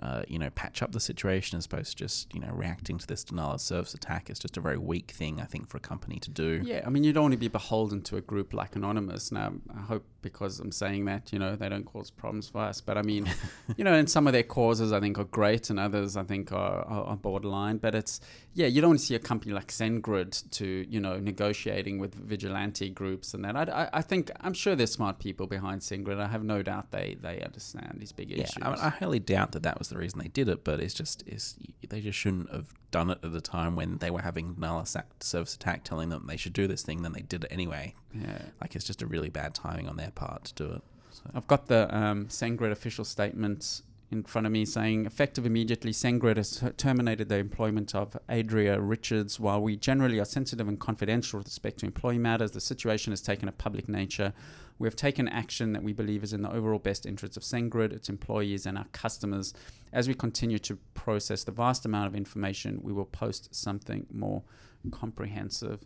uh, 0.00 0.22
you 0.28 0.38
know, 0.38 0.48
patch 0.50 0.82
up 0.82 0.92
the 0.92 1.00
situation 1.00 1.58
as 1.58 1.66
opposed 1.66 1.90
to 1.90 1.96
just, 1.96 2.32
you 2.34 2.40
know, 2.40 2.50
reacting 2.52 2.96
to 2.96 3.06
this 3.06 3.22
denial 3.22 3.52
of 3.52 3.60
service 3.60 3.92
attack 3.92 4.30
is 4.30 4.38
just 4.38 4.56
a 4.56 4.60
very 4.60 4.78
weak 4.78 5.10
thing, 5.10 5.40
I 5.40 5.44
think, 5.44 5.68
for 5.68 5.76
a 5.76 5.80
company 5.80 6.18
to 6.20 6.30
do. 6.30 6.62
Yeah, 6.64 6.82
I 6.86 6.90
mean, 6.90 7.04
you 7.04 7.12
don't 7.12 7.24
want 7.24 7.32
to 7.32 7.38
be 7.38 7.48
beholden 7.48 8.00
to 8.02 8.16
a 8.16 8.22
group 8.22 8.54
like 8.54 8.76
Anonymous. 8.76 9.30
Now, 9.30 9.52
I 9.76 9.80
hope 9.80 10.04
because 10.22 10.60
I'm 10.60 10.72
saying 10.72 11.06
that, 11.06 11.32
you 11.32 11.38
know, 11.38 11.56
they 11.56 11.68
don't 11.68 11.84
cause 11.84 12.10
problems 12.10 12.48
for 12.48 12.58
us. 12.58 12.80
But 12.80 12.98
I 12.98 13.02
mean, 13.02 13.30
you 13.76 13.84
know, 13.84 13.94
and 13.94 14.08
some 14.08 14.26
of 14.26 14.32
their 14.32 14.42
causes 14.42 14.92
I 14.92 15.00
think 15.00 15.18
are 15.18 15.24
great 15.24 15.70
and 15.70 15.78
others 15.78 16.16
I 16.16 16.22
think 16.22 16.52
are, 16.52 16.84
are, 16.86 17.04
are 17.04 17.16
borderline. 17.16 17.78
But 17.78 17.94
it's, 17.94 18.20
yeah, 18.54 18.66
you 18.66 18.80
don't 18.80 18.90
want 18.90 19.00
to 19.00 19.06
see 19.06 19.14
a 19.14 19.20
company 19.20 19.52
like 19.52 19.68
SendGrid 19.68 20.50
to, 20.52 20.86
you 20.88 21.00
know, 21.00 21.18
negotiating 21.18 21.98
with 21.98 22.14
vigilante 22.14 22.90
groups 22.90 23.34
and 23.34 23.44
that. 23.44 23.56
I, 23.56 23.82
I, 23.84 23.88
I 23.94 24.02
think, 24.02 24.30
I'm 24.40 24.54
sure 24.54 24.74
there's 24.74 24.92
smart 24.92 25.18
people 25.18 25.46
behind 25.46 25.82
SendGrid. 25.82 26.20
I 26.20 26.28
have 26.28 26.44
no 26.44 26.62
doubt 26.62 26.90
they, 26.90 27.16
they 27.20 27.40
understand 27.42 27.96
these 27.98 28.12
big 28.12 28.30
yeah, 28.30 28.44
issues. 28.44 28.62
I, 28.62 28.86
I 28.86 28.88
highly 28.88 29.18
doubt 29.18 29.52
that 29.52 29.62
that 29.62 29.78
was 29.78 29.89
the 29.90 29.98
reason 29.98 30.18
they 30.18 30.28
did 30.28 30.48
it, 30.48 30.64
but 30.64 30.80
it's 30.80 30.94
just 30.94 31.22
is 31.26 31.56
they 31.88 32.00
just 32.00 32.18
shouldn't 32.18 32.50
have 32.50 32.72
done 32.90 33.10
it 33.10 33.18
at 33.22 33.32
the 33.32 33.40
time 33.40 33.76
when 33.76 33.98
they 33.98 34.10
were 34.10 34.22
having 34.22 34.56
null 34.58 34.84
service 34.84 35.54
attack 35.54 35.84
telling 35.84 36.08
them 36.08 36.26
they 36.26 36.36
should 36.36 36.52
do 36.52 36.66
this 36.66 36.82
thing. 36.82 37.02
Then 37.02 37.12
they 37.12 37.22
did 37.22 37.44
it 37.44 37.52
anyway. 37.52 37.94
Yeah, 38.14 38.42
like 38.60 38.74
it's 38.74 38.84
just 38.84 39.02
a 39.02 39.06
really 39.06 39.30
bad 39.30 39.54
timing 39.54 39.88
on 39.88 39.96
their 39.96 40.10
part 40.10 40.44
to 40.46 40.54
do 40.54 40.72
it. 40.72 40.82
So. 41.10 41.22
I've 41.34 41.46
got 41.46 41.66
the 41.66 41.94
um, 41.94 42.28
official 42.30 43.04
statements 43.04 43.82
in 44.10 44.24
front 44.24 44.46
of 44.46 44.52
me 44.52 44.64
saying, 44.64 45.06
effective 45.06 45.46
immediately, 45.46 45.92
SendGrid 45.92 46.36
has 46.36 46.62
terminated 46.76 47.28
the 47.28 47.36
employment 47.36 47.94
of 47.94 48.16
Adria 48.28 48.80
Richards. 48.80 49.38
While 49.38 49.62
we 49.62 49.76
generally 49.76 50.18
are 50.18 50.24
sensitive 50.24 50.66
and 50.66 50.80
confidential 50.80 51.38
with 51.38 51.46
respect 51.46 51.78
to 51.80 51.86
employee 51.86 52.18
matters, 52.18 52.50
the 52.50 52.60
situation 52.60 53.12
has 53.12 53.20
taken 53.20 53.48
a 53.48 53.52
public 53.52 53.88
nature. 53.88 54.32
We 54.80 54.86
have 54.86 54.96
taken 54.96 55.28
action 55.28 55.74
that 55.74 55.82
we 55.82 55.92
believe 55.92 56.22
is 56.24 56.32
in 56.32 56.40
the 56.40 56.50
overall 56.50 56.78
best 56.78 57.04
interest 57.04 57.36
of 57.36 57.42
SendGrid, 57.42 57.92
its 57.92 58.08
employees, 58.08 58.64
and 58.64 58.78
our 58.78 58.86
customers. 58.92 59.52
As 59.92 60.08
we 60.08 60.14
continue 60.14 60.58
to 60.60 60.78
process 60.94 61.44
the 61.44 61.52
vast 61.52 61.84
amount 61.84 62.06
of 62.06 62.16
information, 62.16 62.80
we 62.82 62.90
will 62.90 63.04
post 63.04 63.54
something 63.54 64.06
more 64.10 64.42
comprehensive. 64.90 65.80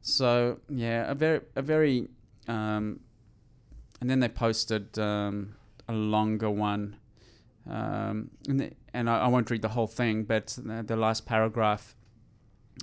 So 0.00 0.60
yeah, 0.70 1.10
a 1.10 1.14
very 1.14 1.40
a 1.56 1.60
very 1.60 2.08
um, 2.48 3.00
and 4.00 4.08
then 4.08 4.20
they 4.20 4.28
posted 4.28 4.98
um, 4.98 5.54
a 5.86 5.92
longer 5.92 6.50
one, 6.50 6.96
um, 7.68 8.30
and, 8.48 8.60
the, 8.60 8.70
and 8.94 9.10
I, 9.10 9.24
I, 9.24 9.28
won't 9.28 9.50
read 9.50 9.60
the 9.60 9.68
whole 9.68 9.86
thing, 9.86 10.24
but 10.24 10.56
the, 10.56 10.82
the 10.82 10.96
last 10.96 11.26
paragraph 11.26 11.94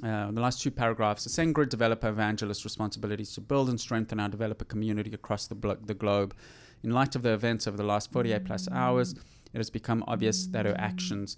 uh, 0.04 0.32
the 0.32 0.42
last 0.42 0.62
two 0.62 0.72
paragraphs, 0.72 1.24
the 1.24 1.30
SendGrid 1.30 1.70
developer 1.70 2.10
evangelist 2.10 2.64
responsibilities 2.64 3.34
to 3.34 3.42
build 3.42 3.70
and 3.70 3.80
strengthen 3.80 4.20
our 4.20 4.30
developer 4.30 4.66
community 4.66 5.12
across 5.14 5.48
the, 5.48 5.56
blo- 5.56 5.78
the 5.84 5.94
globe. 5.94 6.36
In 6.84 6.92
light 6.92 7.16
of 7.16 7.22
the 7.22 7.34
events 7.34 7.68
over 7.68 7.78
the 7.78 7.84
last 7.84 8.12
48 8.12 8.46
plus 8.46 8.68
hours, 8.72 9.14
it 9.54 9.58
has 9.58 9.70
become 9.70 10.04
obvious 10.08 10.48
that 10.48 10.66
her 10.66 10.76
actions 10.78 11.38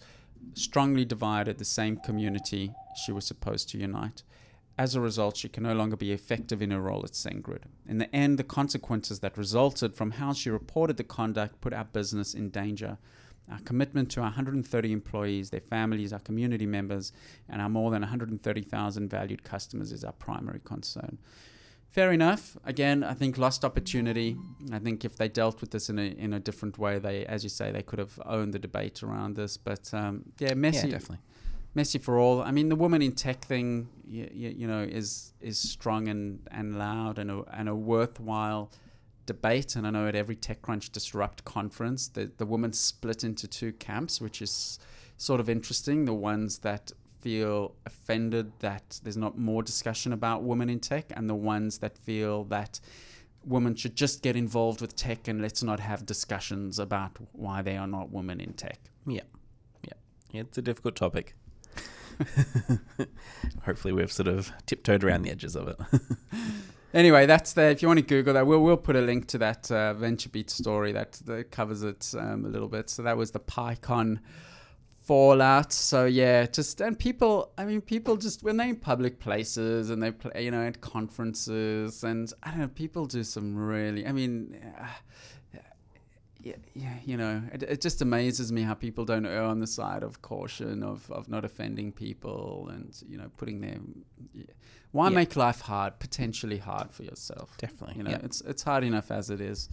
strongly 0.53 1.05
divided 1.05 1.57
the 1.57 1.65
same 1.65 1.97
community 1.97 2.73
she 2.95 3.11
was 3.11 3.25
supposed 3.25 3.69
to 3.69 3.77
unite. 3.77 4.23
As 4.77 4.93
a 4.93 5.01
result, 5.01 5.37
she 5.37 5.49
can 5.49 5.63
no 5.63 5.73
longer 5.73 5.95
be 5.95 6.11
effective 6.11 6.61
in 6.61 6.71
her 6.71 6.81
role 6.81 7.03
at 7.03 7.11
SendGrid. 7.11 7.63
In 7.87 7.97
the 7.97 8.15
end, 8.15 8.37
the 8.37 8.43
consequences 8.43 9.19
that 9.21 9.37
resulted 9.37 9.95
from 9.95 10.11
how 10.11 10.33
she 10.33 10.49
reported 10.51 10.97
the 10.97 11.03
conduct 11.03 11.61
put 11.61 11.73
our 11.73 11.85
business 11.85 12.33
in 12.35 12.49
danger. 12.49 12.97
Our 13.51 13.59
commitment 13.59 14.11
to 14.11 14.19
our 14.19 14.25
130 14.25 14.91
employees, 14.91 15.49
their 15.49 15.61
families, 15.61 16.11
our 16.11 16.19
community 16.19 16.65
members, 16.65 17.13
and 17.47 17.61
our 17.61 17.69
more 17.69 17.91
than 17.91 18.01
130,000 18.01 19.09
valued 19.09 19.43
customers 19.43 19.91
is 19.91 20.03
our 20.03 20.11
primary 20.11 20.59
concern. 20.63 21.17
Fair 21.89 22.11
enough. 22.11 22.57
Again, 22.65 23.03
I 23.03 23.13
think 23.13 23.37
lost 23.37 23.63
opportunity. 23.63 24.37
I 24.73 24.79
think 24.79 25.05
if 25.05 25.15
they 25.15 25.29
dealt 25.29 25.61
with 25.61 25.71
this 25.71 25.89
in 25.89 25.97
a 25.97 26.03
in 26.03 26.33
a 26.33 26.39
different 26.39 26.77
way, 26.77 26.99
they, 26.99 27.25
as 27.25 27.43
you 27.43 27.49
say, 27.49 27.71
they 27.71 27.81
could 27.81 27.99
have 27.99 28.19
owned 28.25 28.53
the 28.53 28.59
debate 28.59 29.01
around 29.01 29.35
this. 29.35 29.55
But 29.57 29.93
um, 29.93 30.25
yeah, 30.37 30.53
messy. 30.53 30.87
Yeah, 30.87 30.93
definitely. 30.93 31.19
Messy 31.73 31.97
for 31.99 32.19
all. 32.19 32.41
I 32.41 32.51
mean, 32.51 32.69
the 32.69 32.75
woman 32.75 33.01
in 33.01 33.13
tech 33.13 33.45
thing, 33.45 33.87
you, 34.05 34.29
you, 34.33 34.49
you 34.49 34.67
know, 34.67 34.81
is 34.81 35.33
is 35.39 35.57
strong 35.57 36.07
and, 36.09 36.39
and 36.51 36.77
loud 36.77 37.19
and 37.19 37.31
a, 37.31 37.43
and 37.53 37.69
a 37.69 37.75
worthwhile 37.75 38.71
debate, 39.27 39.75
and 39.75 39.85
I 39.85 39.91
know 39.91 40.07
at 40.07 40.15
every 40.15 40.35
TechCrunch 40.35 40.91
Disrupt 40.91 41.45
conference, 41.45 42.07
the, 42.07 42.31
the 42.37 42.45
women 42.47 42.73
split 42.73 43.23
into 43.23 43.47
two 43.47 43.73
camps, 43.73 44.19
which 44.19 44.41
is 44.41 44.79
sort 45.17 45.39
of 45.39 45.47
interesting. 45.49 46.05
The 46.05 46.15
ones 46.15 46.59
that 46.59 46.91
feel 47.21 47.75
offended 47.85 48.51
that 48.59 48.99
there's 49.03 49.17
not 49.17 49.37
more 49.37 49.61
discussion 49.61 50.13
about 50.13 50.41
women 50.41 50.69
in 50.69 50.79
tech, 50.79 51.11
and 51.15 51.29
the 51.29 51.35
ones 51.35 51.77
that 51.79 51.95
feel 51.95 52.45
that 52.45 52.79
women 53.45 53.75
should 53.75 53.95
just 53.95 54.23
get 54.23 54.35
involved 54.35 54.81
with 54.81 54.95
tech 54.95 55.27
and 55.27 55.41
let's 55.41 55.63
not 55.63 55.79
have 55.79 56.05
discussions 56.05 56.79
about 56.79 57.11
why 57.31 57.61
they 57.61 57.77
are 57.77 57.87
not 57.87 58.11
women 58.11 58.41
in 58.41 58.53
tech. 58.53 58.79
Yeah, 59.05 59.21
yeah, 59.83 59.93
yeah. 60.31 60.41
It's 60.41 60.57
a 60.57 60.61
difficult 60.61 60.95
topic. 60.95 61.35
Hopefully, 63.65 63.93
we've 63.93 64.11
sort 64.11 64.27
of 64.27 64.51
tiptoed 64.65 65.03
around 65.03 65.21
the 65.21 65.31
edges 65.31 65.55
of 65.55 65.67
it. 65.67 65.77
Anyway, 66.93 67.25
that's 67.25 67.53
there. 67.53 67.69
If 67.69 67.81
you 67.81 67.87
want 67.87 67.99
to 67.99 68.05
Google 68.05 68.33
that, 68.33 68.47
we'll 68.47 68.61
we'll 68.63 68.77
put 68.77 68.95
a 68.95 69.01
link 69.01 69.27
to 69.27 69.37
that 69.39 69.69
uh, 69.69 69.93
VentureBeat 69.95 70.49
story 70.49 70.93
that, 70.93 71.13
that 71.25 71.51
covers 71.51 71.83
it 71.83 72.13
um, 72.17 72.45
a 72.45 72.47
little 72.47 72.69
bit. 72.69 72.89
So 72.89 73.03
that 73.03 73.17
was 73.17 73.31
the 73.31 73.39
PyCon 73.39 74.19
fallout. 75.03 75.73
So 75.73 76.05
yeah, 76.05 76.45
just 76.45 76.79
and 76.79 76.97
people. 76.97 77.51
I 77.57 77.65
mean, 77.65 77.81
people 77.81 78.15
just 78.15 78.41
when 78.41 78.57
they're 78.57 78.69
in 78.69 78.77
public 78.77 79.19
places 79.19 79.89
and 79.89 80.01
they 80.01 80.11
play, 80.11 80.45
you 80.45 80.51
know, 80.51 80.61
at 80.61 80.79
conferences 80.79 82.03
and 82.03 82.31
I 82.43 82.51
don't 82.51 82.59
know, 82.59 82.67
people 82.69 83.05
do 83.05 83.23
some 83.23 83.55
really. 83.55 84.07
I 84.07 84.11
mean. 84.11 84.57
Yeah, 86.47 86.55
yeah, 86.73 86.93
you 87.05 87.17
know, 87.17 87.41
it, 87.53 87.63
it 87.63 87.81
just 87.81 88.01
amazes 88.01 88.51
me 88.51 88.61
how 88.63 88.73
people 88.73 89.03
don't 89.05 89.25
err 89.25 89.43
on 89.43 89.59
the 89.59 89.67
side 89.67 90.03
of 90.03 90.21
caution, 90.21 90.83
of, 90.83 91.09
of 91.11 91.27
not 91.29 91.43
offending 91.45 91.91
people, 91.91 92.69
and 92.73 92.95
you 93.11 93.17
know, 93.17 93.29
putting 93.37 93.61
them. 93.61 94.05
Yeah. 94.33 94.43
Why 94.91 95.09
Yeah. 95.09 95.15
make 95.15 95.35
life 95.35 95.61
hard, 95.61 95.99
potentially 95.99 96.59
hard 96.59 96.91
for 96.91 97.03
yourself? 97.03 97.57
Definitely. 97.57 97.95
You 97.97 98.03
know, 98.03 98.11
yeah. 98.11 98.21
it's 98.27 98.39
it's 98.51 98.63
hard 98.63 98.83
enough 98.83 99.11
as 99.11 99.29
it 99.29 99.41
is. 99.41 99.69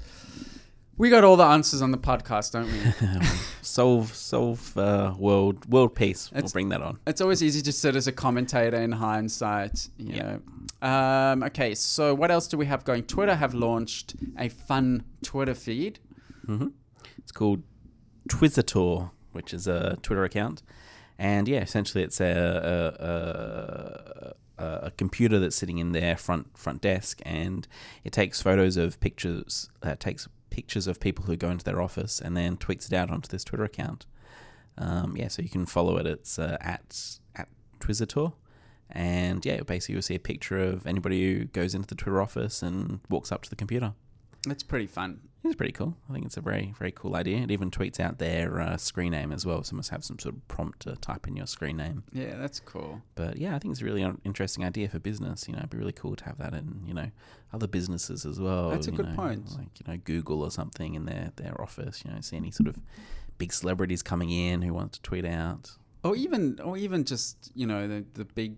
We 0.96 1.10
got 1.10 1.24
all 1.24 1.36
the 1.36 1.44
answers 1.44 1.82
on 1.82 1.90
the 1.90 1.98
podcast, 1.98 2.52
don't 2.52 2.70
we? 2.70 3.26
solve 3.62 4.14
solve 4.14 4.76
uh, 4.76 5.14
world 5.18 5.66
world 5.70 5.94
peace. 5.94 6.30
We'll 6.30 6.38
It's- 6.38 6.52
bring 6.52 6.68
that 6.70 6.82
on. 6.82 6.98
it's 7.06 7.20
always 7.20 7.42
easy 7.42 7.62
to 7.62 7.72
sit 7.72 7.96
as 7.96 8.06
a 8.06 8.12
commentator 8.12 8.76
in 8.76 8.92
hindsight. 8.92 9.88
You 9.96 10.14
Yeah. 10.14 10.22
know. 10.22 10.40
Um, 10.88 11.42
okay, 11.44 11.74
so 11.74 12.14
what 12.14 12.30
else 12.30 12.46
do 12.46 12.56
we 12.58 12.66
have 12.66 12.84
going? 12.84 13.04
Twitter 13.04 13.34
have 13.36 13.54
launched 13.54 14.14
a 14.38 14.48
fun 14.48 15.04
Twitter 15.22 15.54
feed. 15.54 15.98
Hmm 16.46 16.68
It's 17.18 17.32
called 17.32 17.62
Twizitor, 18.28 19.10
which 19.32 19.52
is 19.52 19.66
a 19.66 19.98
Twitter 20.02 20.24
account, 20.24 20.62
and 21.18 21.48
yeah, 21.48 21.60
essentially 21.60 22.02
it's 22.02 22.20
a 22.20 24.34
a, 24.58 24.62
a, 24.62 24.86
a 24.86 24.90
computer 24.92 25.38
that's 25.38 25.56
sitting 25.56 25.78
in 25.78 25.92
their 25.92 26.16
front 26.16 26.56
front 26.56 26.80
desk, 26.80 27.20
and 27.24 27.66
it 28.04 28.12
takes 28.12 28.40
photos 28.40 28.76
of 28.76 29.00
pictures. 29.00 29.70
Uh, 29.82 29.96
takes 29.96 30.28
pictures 30.50 30.86
of 30.86 31.00
people 31.00 31.24
who 31.24 31.36
go 31.36 31.50
into 31.50 31.64
their 31.64 31.82
office, 31.82 32.20
and 32.20 32.36
then 32.36 32.56
tweets 32.56 32.86
it 32.86 32.92
out 32.92 33.10
onto 33.10 33.28
this 33.28 33.44
Twitter 33.44 33.64
account. 33.64 34.06
Um, 34.78 35.16
yeah, 35.16 35.28
so 35.28 35.42
you 35.42 35.48
can 35.48 35.66
follow 35.66 35.96
it. 35.98 36.06
It's 36.06 36.38
uh, 36.38 36.56
at 36.60 37.18
at 37.34 37.48
Twizitor. 37.80 38.32
And 38.90 39.44
yeah, 39.44 39.62
basically 39.62 39.94
you'll 39.94 40.02
see 40.02 40.14
a 40.14 40.20
picture 40.20 40.58
of 40.58 40.86
anybody 40.86 41.24
who 41.24 41.44
goes 41.46 41.74
into 41.74 41.88
the 41.88 41.94
Twitter 41.94 42.20
office 42.20 42.62
and 42.62 43.00
walks 43.08 43.32
up 43.32 43.42
to 43.42 43.50
the 43.50 43.56
computer. 43.56 43.94
It's 44.46 44.62
pretty 44.62 44.86
fun. 44.86 45.20
It's 45.44 45.54
pretty 45.54 45.72
cool. 45.72 45.94
I 46.08 46.14
think 46.14 46.24
it's 46.24 46.38
a 46.38 46.40
very, 46.40 46.74
very 46.78 46.90
cool 46.90 47.14
idea. 47.14 47.36
It 47.38 47.50
even 47.50 47.70
tweets 47.70 48.00
out 48.00 48.18
their 48.18 48.60
uh, 48.60 48.76
screen 48.78 49.12
name 49.12 49.30
as 49.30 49.44
well, 49.44 49.62
so 49.62 49.76
must 49.76 49.90
have 49.90 50.02
some 50.02 50.18
sort 50.18 50.34
of 50.34 50.48
prompt 50.48 50.80
to 50.80 50.96
type 50.96 51.28
in 51.28 51.36
your 51.36 51.46
screen 51.46 51.76
name. 51.76 52.02
Yeah, 52.12 52.36
that's 52.36 52.60
cool. 52.60 53.02
But 53.14 53.36
yeah, 53.36 53.54
I 53.54 53.58
think 53.58 53.72
it's 53.72 53.82
a 53.82 53.84
really 53.84 54.02
interesting 54.24 54.64
idea 54.64 54.88
for 54.88 54.98
business. 54.98 55.46
You 55.46 55.52
know, 55.52 55.58
it'd 55.58 55.70
be 55.70 55.76
really 55.76 55.92
cool 55.92 56.16
to 56.16 56.24
have 56.24 56.38
that 56.38 56.54
in 56.54 56.82
you 56.86 56.94
know 56.94 57.10
other 57.52 57.66
businesses 57.66 58.24
as 58.24 58.40
well. 58.40 58.70
That's 58.70 58.86
a 58.86 58.92
good 58.92 59.10
know, 59.10 59.16
point. 59.16 59.50
Like 59.50 59.78
you 59.78 59.92
know 59.92 59.98
Google 60.02 60.42
or 60.42 60.50
something 60.50 60.94
in 60.94 61.04
their 61.04 61.32
their 61.36 61.60
office. 61.60 62.02
You 62.04 62.12
know, 62.12 62.20
see 62.22 62.36
any 62.36 62.50
sort 62.50 62.68
of 62.68 62.78
big 63.36 63.52
celebrities 63.52 64.02
coming 64.02 64.30
in 64.30 64.62
who 64.62 64.72
want 64.72 64.92
to 64.94 65.02
tweet 65.02 65.26
out. 65.26 65.72
or 66.04 66.16
even 66.16 66.58
or 66.60 66.78
even 66.78 67.04
just 67.04 67.52
you 67.54 67.66
know 67.66 67.86
the 67.86 68.04
the 68.14 68.24
big 68.24 68.56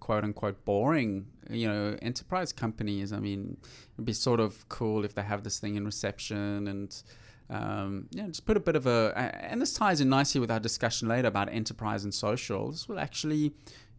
quote 0.00 0.24
unquote 0.24 0.64
boring 0.64 1.26
you 1.50 1.68
know 1.68 1.96
enterprise 2.02 2.52
companies 2.52 3.12
i 3.12 3.18
mean 3.20 3.56
it'd 3.94 4.04
be 4.04 4.12
sort 4.12 4.40
of 4.40 4.68
cool 4.68 5.04
if 5.04 5.14
they 5.14 5.22
have 5.22 5.42
this 5.44 5.58
thing 5.60 5.76
in 5.76 5.84
reception 5.84 6.66
and 6.68 7.02
um, 7.48 8.08
yeah, 8.10 8.26
just 8.26 8.44
put 8.44 8.56
a 8.56 8.60
bit 8.60 8.74
of 8.74 8.88
a, 8.88 9.12
a- 9.14 9.44
and 9.50 9.62
this 9.62 9.72
ties 9.72 10.00
in 10.00 10.08
nicely 10.08 10.40
with 10.40 10.50
our 10.50 10.58
discussion 10.58 11.06
later 11.06 11.28
about 11.28 11.48
enterprise 11.52 12.02
and 12.02 12.12
social. 12.12 12.72
This 12.72 12.88
will 12.88 12.98
actually, 12.98 13.52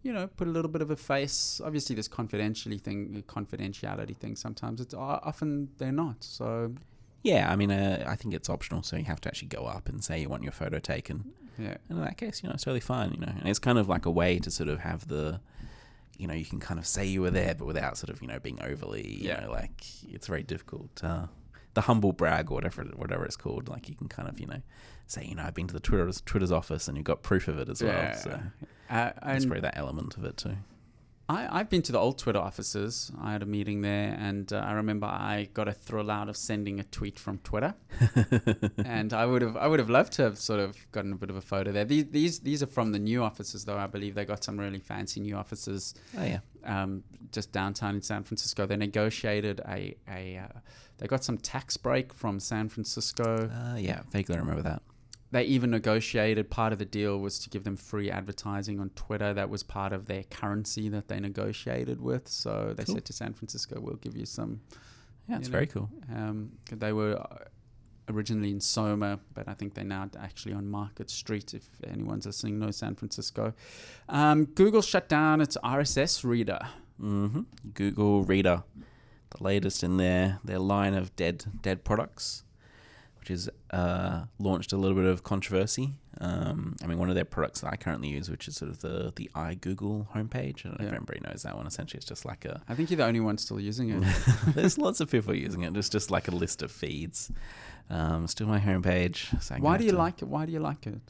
you 0.03 0.11
know, 0.11 0.27
put 0.27 0.49
a 0.49 0.51
little 0.51 0.69
bit 0.69 0.81
of 0.81 0.91
a 0.91 0.97
face. 0.97 1.61
Obviously, 1.63 1.95
this 1.95 2.09
confidentiality 2.09 2.81
thing, 2.81 3.23
confidentiality 3.25 4.17
thing. 4.17 4.35
Sometimes 4.35 4.81
it's 4.81 4.93
often 4.93 5.69
they're 5.77 5.93
not. 5.93 6.25
So 6.25 6.73
Yeah, 7.27 7.51
I 7.51 7.55
mean, 7.55 7.71
uh, 7.71 8.03
I 8.07 8.15
think 8.15 8.33
it's 8.33 8.49
optional, 8.49 8.83
so 8.83 8.95
you 8.95 9.03
have 9.05 9.21
to 9.21 9.29
actually 9.29 9.49
go 9.49 9.65
up 9.65 9.89
and 9.89 10.03
say 10.03 10.21
you 10.21 10.29
want 10.29 10.43
your 10.43 10.51
photo 10.61 10.79
taken. 10.79 11.17
yeah, 11.57 11.75
And 11.89 11.97
in 11.99 12.01
that 12.05 12.17
case, 12.17 12.41
you 12.41 12.47
know, 12.49 12.53
it's 12.55 12.63
totally 12.63 12.79
fine, 12.79 13.11
you 13.11 13.19
know. 13.19 13.33
And 13.39 13.47
it's 13.49 13.59
kind 13.59 13.77
of 13.77 13.89
like 13.89 14.05
a 14.05 14.11
way 14.11 14.39
to 14.39 14.49
sort 14.49 14.69
of 14.69 14.79
have 14.79 15.07
the, 15.07 15.41
you 16.17 16.27
know, 16.27 16.33
you 16.33 16.45
can 16.45 16.59
kind 16.59 16.79
of 16.79 16.85
say 16.87 17.05
you 17.05 17.21
were 17.21 17.31
there, 17.31 17.53
but 17.55 17.65
without 17.65 17.97
sort 17.97 18.09
of, 18.11 18.21
you 18.21 18.27
know, 18.27 18.39
being 18.39 18.59
overly, 18.61 19.05
you 19.07 19.27
Yeah. 19.29 19.41
know, 19.41 19.51
like 19.51 19.83
it's 20.07 20.27
very 20.27 20.43
difficult. 20.43 21.03
Uh, 21.03 21.27
the 21.73 21.81
humble 21.81 22.13
brag 22.13 22.49
or 22.49 22.55
whatever, 22.55 22.83
whatever 22.95 23.25
it's 23.25 23.35
called, 23.35 23.67
like 23.69 23.87
you 23.89 23.95
can 23.95 24.07
kind 24.07 24.29
of, 24.29 24.39
you 24.39 24.47
know, 24.47 24.61
say, 25.05 25.25
you 25.25 25.35
know, 25.35 25.43
I've 25.43 25.53
been 25.53 25.67
to 25.67 25.73
the 25.73 25.79
Twitter's, 25.79 26.21
Twitter's 26.21 26.51
office 26.51 26.87
and 26.87 26.95
you've 26.97 27.05
got 27.05 27.23
proof 27.23 27.47
of 27.47 27.59
it 27.59 27.69
as 27.69 27.83
well. 27.83 27.91
yeah. 27.91 28.15
So 28.15 28.31
Uh, 28.89 29.11
it's 29.15 29.43
and 29.43 29.47
probably 29.47 29.61
that 29.61 29.77
element 29.77 30.15
of 30.17 30.23
it 30.23 30.37
too. 30.37 30.55
I, 31.29 31.59
I've 31.59 31.69
been 31.69 31.81
to 31.83 31.91
the 31.91 31.99
old 31.99 32.17
Twitter 32.17 32.39
offices. 32.39 33.11
I 33.21 33.33
had 33.33 33.43
a 33.43 33.45
meeting 33.45 33.81
there, 33.81 34.15
and 34.17 34.51
uh, 34.53 34.57
I 34.59 34.71
remember 34.73 35.07
I 35.07 35.49
got 35.53 35.67
a 35.67 35.73
thrill 35.73 36.09
out 36.09 36.29
of 36.29 36.37
sending 36.37 36.79
a 36.79 36.83
tweet 36.85 37.19
from 37.19 37.39
Twitter. 37.39 37.75
and 38.85 39.11
I 39.13 39.25
would 39.25 39.41
have, 39.41 39.57
I 39.57 39.67
would 39.67 39.79
have 39.79 39.89
loved 39.89 40.13
to 40.13 40.23
have 40.23 40.37
sort 40.37 40.61
of 40.61 40.77
gotten 40.93 41.11
a 41.11 41.15
bit 41.15 41.29
of 41.29 41.35
a 41.35 41.41
photo 41.41 41.71
there. 41.73 41.83
These, 41.83 42.05
these, 42.11 42.39
these 42.39 42.63
are 42.63 42.67
from 42.67 42.93
the 42.93 42.99
new 42.99 43.23
offices, 43.23 43.65
though. 43.65 43.77
I 43.77 43.87
believe 43.87 44.15
they 44.15 44.23
got 44.25 44.43
some 44.43 44.57
really 44.57 44.79
fancy 44.79 45.19
new 45.19 45.35
offices 45.35 45.95
Oh, 46.17 46.23
yeah. 46.23 46.39
um, 46.63 47.03
just 47.33 47.51
downtown 47.51 47.95
in 47.95 48.01
San 48.01 48.23
Francisco. 48.23 48.65
They 48.65 48.77
negotiated 48.77 49.59
a, 49.67 49.95
a 50.09 50.37
uh, 50.37 50.59
they 50.97 51.07
got 51.07 51.23
some 51.23 51.37
tax 51.37 51.75
break 51.77 52.13
from 52.13 52.39
San 52.39 52.69
Francisco. 52.69 53.49
Uh, 53.53 53.75
yeah, 53.77 54.01
vaguely 54.11 54.37
remember 54.37 54.61
that. 54.63 54.81
They 55.37 55.43
even 55.43 55.69
negotiated 55.69 56.49
part 56.49 56.73
of 56.73 56.79
the 56.79 56.85
deal 56.85 57.19
was 57.19 57.37
to 57.39 57.49
give 57.49 57.63
them 57.63 57.77
free 57.77 58.09
advertising 58.09 58.79
on 58.79 58.89
Twitter. 58.95 59.33
That 59.35 59.49
was 59.49 59.61
part 59.61 59.93
of 59.93 60.07
their 60.07 60.23
currency 60.23 60.89
that 60.89 61.09
they 61.09 61.19
negotiated 61.19 62.01
with. 62.01 62.27
So 62.27 62.73
they 62.75 62.85
Cool. 62.85 62.95
said 62.95 63.05
to 63.05 63.13
San 63.13 63.33
Francisco, 63.33 63.79
"We'll 63.79 63.97
give 64.05 64.15
you 64.17 64.25
some." 64.25 64.61
Yeah, 65.29 65.37
it's 65.37 65.47
very 65.49 65.67
cool. 65.67 65.89
Um, 66.15 66.53
they 66.71 66.91
were 66.91 67.13
uh, 67.19 67.45
originally 68.09 68.49
in 68.51 68.61
Soma, 68.61 69.19
but 69.35 69.47
I 69.47 69.53
think 69.53 69.73
they're 69.75 69.83
now 69.97 70.09
actually 70.17 70.53
on 70.55 70.67
Market 70.69 71.09
Street. 71.11 71.53
If 71.53 71.67
anyone's 71.85 72.25
listening, 72.25 72.57
knows 72.59 72.77
San 72.77 72.95
Francisco. 72.95 73.53
Um, 74.09 74.45
Google 74.45 74.81
shut 74.81 75.07
down 75.07 75.41
its 75.41 75.55
RSS 75.63 76.23
reader. 76.23 76.59
hmm 76.99 77.41
Google 77.75 78.23
Reader, 78.23 78.63
the 79.29 79.43
latest 79.43 79.83
in 79.83 79.97
their 79.97 80.39
their 80.43 80.59
line 80.59 80.95
of 80.95 81.15
dead 81.15 81.45
dead 81.61 81.83
products, 81.83 82.43
which 83.27 83.35
is 83.35 83.49
uh, 83.71 84.23
launched 84.39 84.71
a 84.71 84.77
little 84.77 84.95
bit 84.95 85.05
of 85.05 85.21
controversy. 85.23 85.95
Um, 86.21 86.77
I 86.81 86.87
mean, 86.87 86.97
one 86.97 87.09
of 87.09 87.15
their 87.15 87.25
products 87.25 87.59
that 87.61 87.71
I 87.73 87.75
currently 87.75 88.07
use, 88.07 88.29
which 88.29 88.47
is 88.47 88.55
sort 88.55 88.71
of 88.71 88.79
the 88.79 89.11
the 89.17 89.29
iGoogle 89.35 90.07
homepage. 90.13 90.65
I 90.65 90.69
don't 90.69 90.79
know 90.79 90.85
Yeah. 90.85 90.91
if 90.91 90.95
anybody 90.95 91.19
knows 91.27 91.43
that 91.43 91.55
one. 91.57 91.67
Essentially, 91.67 91.97
it's 91.97 92.07
just 92.07 92.23
like 92.25 92.45
a. 92.45 92.61
I 92.69 92.73
think 92.73 92.89
you're 92.89 92.97
the 92.97 93.05
only 93.05 93.19
one 93.19 93.37
still 93.37 93.59
using 93.59 93.89
it. 93.89 94.03
There's 94.55 94.77
lots 94.77 94.99
of 95.01 95.11
people 95.11 95.35
using 95.35 95.63
it. 95.63 95.75
It's 95.75 95.89
just 95.89 96.09
like 96.09 96.27
a 96.29 96.31
list 96.31 96.61
of 96.63 96.71
feeds. 96.71 97.29
Um, 97.89 98.27
still 98.27 98.47
my 98.47 98.59
homepage. 98.59 99.41
So 99.43 99.55
Why 99.55 99.77
do 99.77 99.83
you 99.83 99.91
to- 99.91 99.97
like 99.97 100.21
it? 100.21 100.25
Why 100.29 100.45
do 100.45 100.51
you 100.53 100.59
like 100.59 100.87
it? 100.87 101.01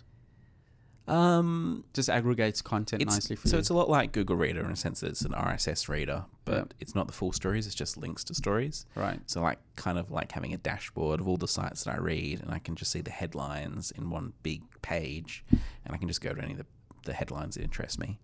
Um, 1.08 1.84
Just 1.94 2.10
aggregates 2.10 2.62
content 2.62 3.02
it's, 3.02 3.14
nicely 3.14 3.36
for 3.36 3.48
so 3.48 3.50
you. 3.50 3.52
So 3.52 3.60
it's 3.60 3.70
a 3.70 3.74
lot 3.74 3.90
like 3.90 4.12
Google 4.12 4.36
Reader 4.36 4.64
in 4.66 4.72
a 4.72 4.76
sense 4.76 5.00
that 5.00 5.08
it's 5.10 5.22
an 5.22 5.32
RSS 5.32 5.88
reader, 5.88 6.26
but 6.46 6.56
Yeah. 6.56 6.64
it's 6.80 6.96
not 6.96 7.08
the 7.08 7.14
full 7.14 7.32
stories. 7.32 7.66
It's 7.66 7.76
just 7.76 7.98
links 7.98 8.24
to 8.26 8.34
stories. 8.34 8.86
right. 8.96 9.20
So 9.26 9.42
like 9.42 9.60
kind 9.76 9.98
of 9.98 10.12
like 10.12 10.32
having 10.34 10.54
a 10.54 10.58
dashboard 10.58 11.20
of 11.22 11.28
all 11.28 11.38
the 11.38 11.48
sites 11.48 11.84
that 11.86 11.94
I 11.94 11.98
read, 11.98 12.42
and 12.42 12.52
I 12.52 12.60
can 12.60 12.76
just 12.76 12.92
see 12.92 13.02
the 13.02 13.12
headlines 13.12 13.92
in 13.92 14.10
one 14.10 14.34
big 14.44 14.64
page, 14.82 15.46
and 15.50 15.94
I 15.94 15.98
can 15.98 16.08
just 16.08 16.22
go 16.22 16.34
to 16.34 16.42
any 16.42 16.52
of 16.54 16.58
the, 16.60 16.66
the 17.06 17.14
headlines 17.14 17.56
that 17.56 17.64
interest 17.64 18.00
me. 18.00 18.20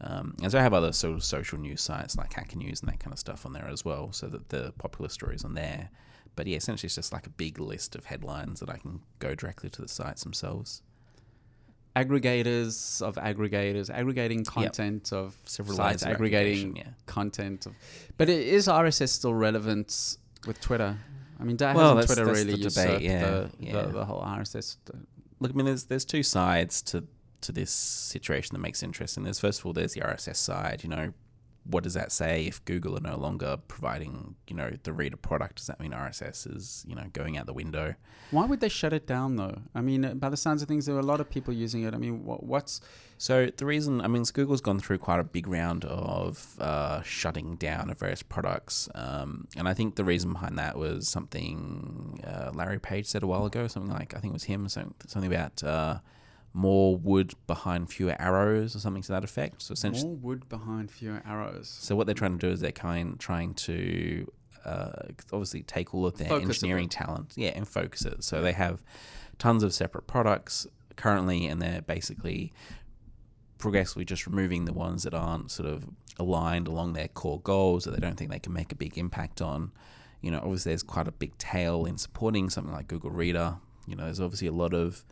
Um, 0.00 0.34
and 0.42 0.50
so 0.52 0.58
I 0.58 0.62
have 0.62 0.74
other 0.74 0.92
sort 0.92 1.14
of 1.16 1.24
social 1.24 1.58
news 1.58 1.80
sites 1.82 2.16
like 2.16 2.32
Hacker 2.32 2.56
News 2.56 2.80
and 2.80 2.88
that 2.90 3.00
kind 3.00 3.12
of 3.12 3.18
stuff 3.18 3.44
on 3.44 3.52
there 3.52 3.66
as 3.68 3.84
well, 3.84 4.12
so 4.12 4.26
that 4.28 4.48
the 4.48 4.72
popular 4.78 5.08
stories 5.08 5.44
on 5.44 5.54
there. 5.54 5.90
But 6.36 6.46
yeah, 6.46 6.56
essentially 6.56 6.86
it's 6.86 6.94
just 6.94 7.12
like 7.12 7.26
a 7.26 7.30
big 7.30 7.58
list 7.58 7.96
of 7.96 8.04
headlines 8.04 8.60
that 8.60 8.70
I 8.70 8.76
can 8.76 9.00
go 9.18 9.34
directly 9.34 9.70
to 9.70 9.82
the 9.82 9.88
sites 9.88 10.22
themselves. 10.22 10.82
Aggregators 12.04 13.02
of 13.02 13.16
aggregators, 13.16 13.90
aggregating 13.90 14.44
content 14.44 15.12
of 15.12 15.36
Several 15.44 15.76
sites, 15.76 16.04
aggregating 16.04 16.70
aggregation, 16.70 16.94
content 17.06 17.66
of. 17.66 17.74
But 18.16 18.28
it, 18.28 18.46
is 18.46 18.68
RSS 18.68 19.08
still 19.10 19.34
relevant 19.34 20.16
with 20.46 20.60
Twitter? 20.60 20.96
I 21.40 21.44
mean, 21.44 21.56
da- 21.56 21.72
Well, 21.74 21.96
hasn't 21.96 22.00
that's- 22.00 22.06
Twitter 22.06 22.24
that's 22.26 22.44
really 22.46 22.62
the 22.62 22.70
debate, 22.70 23.02
yeah, 23.02 23.20
the, 23.30 23.50
yeah. 23.60 23.82
The, 23.82 23.88
the 23.88 24.04
whole 24.04 24.22
RSS? 24.22 24.76
Look, 25.40 25.52
I 25.52 25.54
mean, 25.54 25.66
there's 25.66 25.84
there's 25.84 26.04
two 26.04 26.22
sides 26.22 26.82
to 26.82 27.04
to 27.40 27.52
this 27.52 27.70
situation 27.70 28.54
that 28.54 28.60
makes 28.60 28.82
it 28.82 28.86
interesting. 28.86 29.24
There's 29.24 29.38
first 29.40 29.60
of 29.60 29.66
all, 29.66 29.72
there's 29.72 29.94
the 29.94 30.00
RSS 30.00 30.36
side. 30.36 30.80
You 30.82 30.90
know, 30.90 31.12
what 31.68 31.84
does 31.84 31.94
that 31.94 32.10
say 32.10 32.46
if 32.46 32.64
Google 32.64 32.96
are 32.96 33.00
no 33.00 33.16
longer 33.16 33.58
providing, 33.68 34.36
you 34.48 34.56
know, 34.56 34.70
the 34.82 34.92
reader 34.92 35.18
product? 35.18 35.56
Does 35.56 35.66
that 35.66 35.78
mean 35.78 35.92
RSS 35.92 36.54
is, 36.54 36.84
you 36.88 36.94
know, 36.94 37.04
going 37.12 37.36
out 37.36 37.46
the 37.46 37.52
window? 37.52 37.94
Why 38.30 38.46
would 38.46 38.60
they 38.60 38.70
shut 38.70 38.94
it 38.94 39.06
down 39.06 39.36
though? 39.36 39.60
I 39.74 39.82
mean, 39.82 40.04
uh, 40.04 40.14
by 40.14 40.30
the 40.30 40.36
sounds 40.36 40.62
of 40.62 40.68
things, 40.68 40.86
there 40.86 40.96
are 40.96 41.00
a 41.00 41.02
lot 41.04 41.20
of 41.20 41.28
people 41.28 41.52
using 41.52 41.82
it. 41.82 41.94
I 41.94 41.98
mean, 41.98 42.24
what, 42.24 42.42
what's 42.42 42.80
So 43.18 43.50
the 43.54 43.66
reason, 43.66 44.00
I 44.00 44.08
mean, 44.08 44.24
Google's 44.32 44.62
gone 44.62 44.80
through 44.80 44.98
quite 44.98 45.20
a 45.20 45.24
big 45.24 45.46
round 45.46 45.84
of 45.84 46.56
uh, 46.58 47.02
shutting 47.02 47.56
down 47.56 47.90
of 47.90 47.98
various 47.98 48.22
products, 48.22 48.88
um, 48.94 49.46
and 49.56 49.68
I 49.68 49.74
think 49.74 49.96
the 49.96 50.04
reason 50.04 50.32
behind 50.32 50.58
that 50.58 50.78
was 50.78 51.06
something 51.06 52.20
uh, 52.26 52.50
Larry 52.54 52.80
Page 52.80 53.06
said 53.06 53.22
a 53.22 53.26
while 53.26 53.44
ago. 53.44 53.66
Something 53.68 53.92
like 53.92 54.14
I 54.14 54.20
think 54.20 54.32
it 54.32 54.34
was 54.34 54.44
him, 54.44 54.68
something, 54.68 54.94
something 55.06 55.30
about 55.30 55.62
uh, 55.62 55.98
more 56.52 56.96
wood 56.96 57.34
behind 57.46 57.90
fewer 57.90 58.16
arrows, 58.18 58.74
or 58.74 58.80
something 58.80 59.02
to 59.02 59.12
that 59.12 59.24
effect. 59.24 59.62
So 59.62 59.72
essentially, 59.72 60.08
more 60.08 60.16
wood 60.16 60.48
behind 60.48 60.90
fewer 60.90 61.22
arrows? 61.26 61.68
so 61.68 61.94
what 61.94 62.06
they're 62.06 62.14
trying 62.14 62.38
to 62.38 62.46
do 62.46 62.52
is 62.52 62.60
they're 62.60 62.72
kind 62.72 63.18
trying 63.18 63.54
to 63.54 64.30
uh, 64.64 65.08
obviously 65.32 65.62
take 65.62 65.94
all 65.94 66.06
of 66.06 66.18
their 66.18 66.28
Focus 66.28 66.48
engineering 66.48 66.88
talent, 66.88 67.32
yeah, 67.36 67.50
and 67.50 67.66
focus 67.66 68.04
it. 68.04 68.24
So 68.24 68.42
they 68.42 68.52
have 68.52 68.82
tons 69.38 69.62
of 69.62 69.72
separate 69.72 70.06
products 70.06 70.66
currently, 70.96 71.46
and 71.46 71.62
they're 71.62 71.82
basically 71.82 72.52
progressively 73.58 74.04
just 74.04 74.26
removing 74.26 74.64
the 74.64 74.72
ones 74.72 75.02
that 75.02 75.14
aren't 75.14 75.50
sort 75.50 75.68
of 75.68 75.84
aligned 76.18 76.66
along 76.66 76.92
their 76.92 77.08
core 77.08 77.40
goals 77.40 77.84
that 77.84 77.92
they 77.92 78.00
don't 78.00 78.16
think 78.16 78.30
they 78.30 78.38
can 78.38 78.52
make 78.52 78.72
a 78.72 78.74
big 78.76 78.96
impact 78.96 79.40
on. 79.40 79.72
You 80.20 80.30
know, 80.30 80.38
obviously 80.38 80.70
there's 80.70 80.82
quite 80.82 81.08
a 81.08 81.12
big 81.12 81.36
tail 81.38 81.84
in 81.84 81.98
supporting 81.98 82.50
something 82.50 82.72
like 82.72 82.88
Google 82.88 83.10
Reader. 83.10 83.56
You 83.86 83.96
know, 83.96 84.04
there's 84.04 84.20
obviously 84.20 84.48
a 84.48 84.52
lot 84.52 84.74
of 84.74 85.04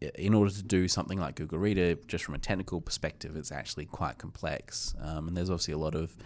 in 0.00 0.34
order 0.34 0.50
to 0.50 0.62
do 0.62 0.88
something 0.88 1.18
like 1.18 1.34
Google 1.34 1.58
Reader, 1.58 1.96
just 2.06 2.24
from 2.24 2.34
a 2.34 2.38
technical 2.38 2.80
perspective, 2.80 3.36
it's 3.36 3.52
actually 3.52 3.86
quite 3.86 4.18
complex. 4.18 4.94
Um, 5.00 5.28
and 5.28 5.36
there's 5.36 5.50
obviously 5.50 5.74
a 5.74 5.78
lot 5.78 5.94
of 5.94 6.16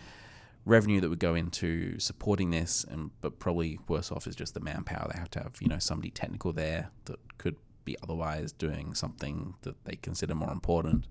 revenue 0.64 1.00
that 1.00 1.08
would 1.08 1.18
go 1.18 1.34
into 1.34 1.98
supporting 1.98 2.50
this, 2.50 2.84
and 2.84 3.10
but 3.20 3.38
probably 3.38 3.78
worse 3.88 4.12
off 4.12 4.26
is 4.26 4.36
just 4.36 4.54
the 4.54 4.60
manpower. 4.60 5.10
They 5.12 5.18
have 5.18 5.30
to 5.32 5.40
have 5.40 5.56
you 5.60 5.68
know 5.68 5.78
somebody 5.78 6.10
technical 6.10 6.52
there 6.52 6.90
that 7.06 7.18
could 7.38 7.56
be 7.84 7.96
otherwise 8.02 8.52
doing 8.52 8.94
something 8.94 9.54
that 9.62 9.84
they 9.84 9.96
consider 9.96 10.34
more 10.34 10.52
important. 10.52 11.06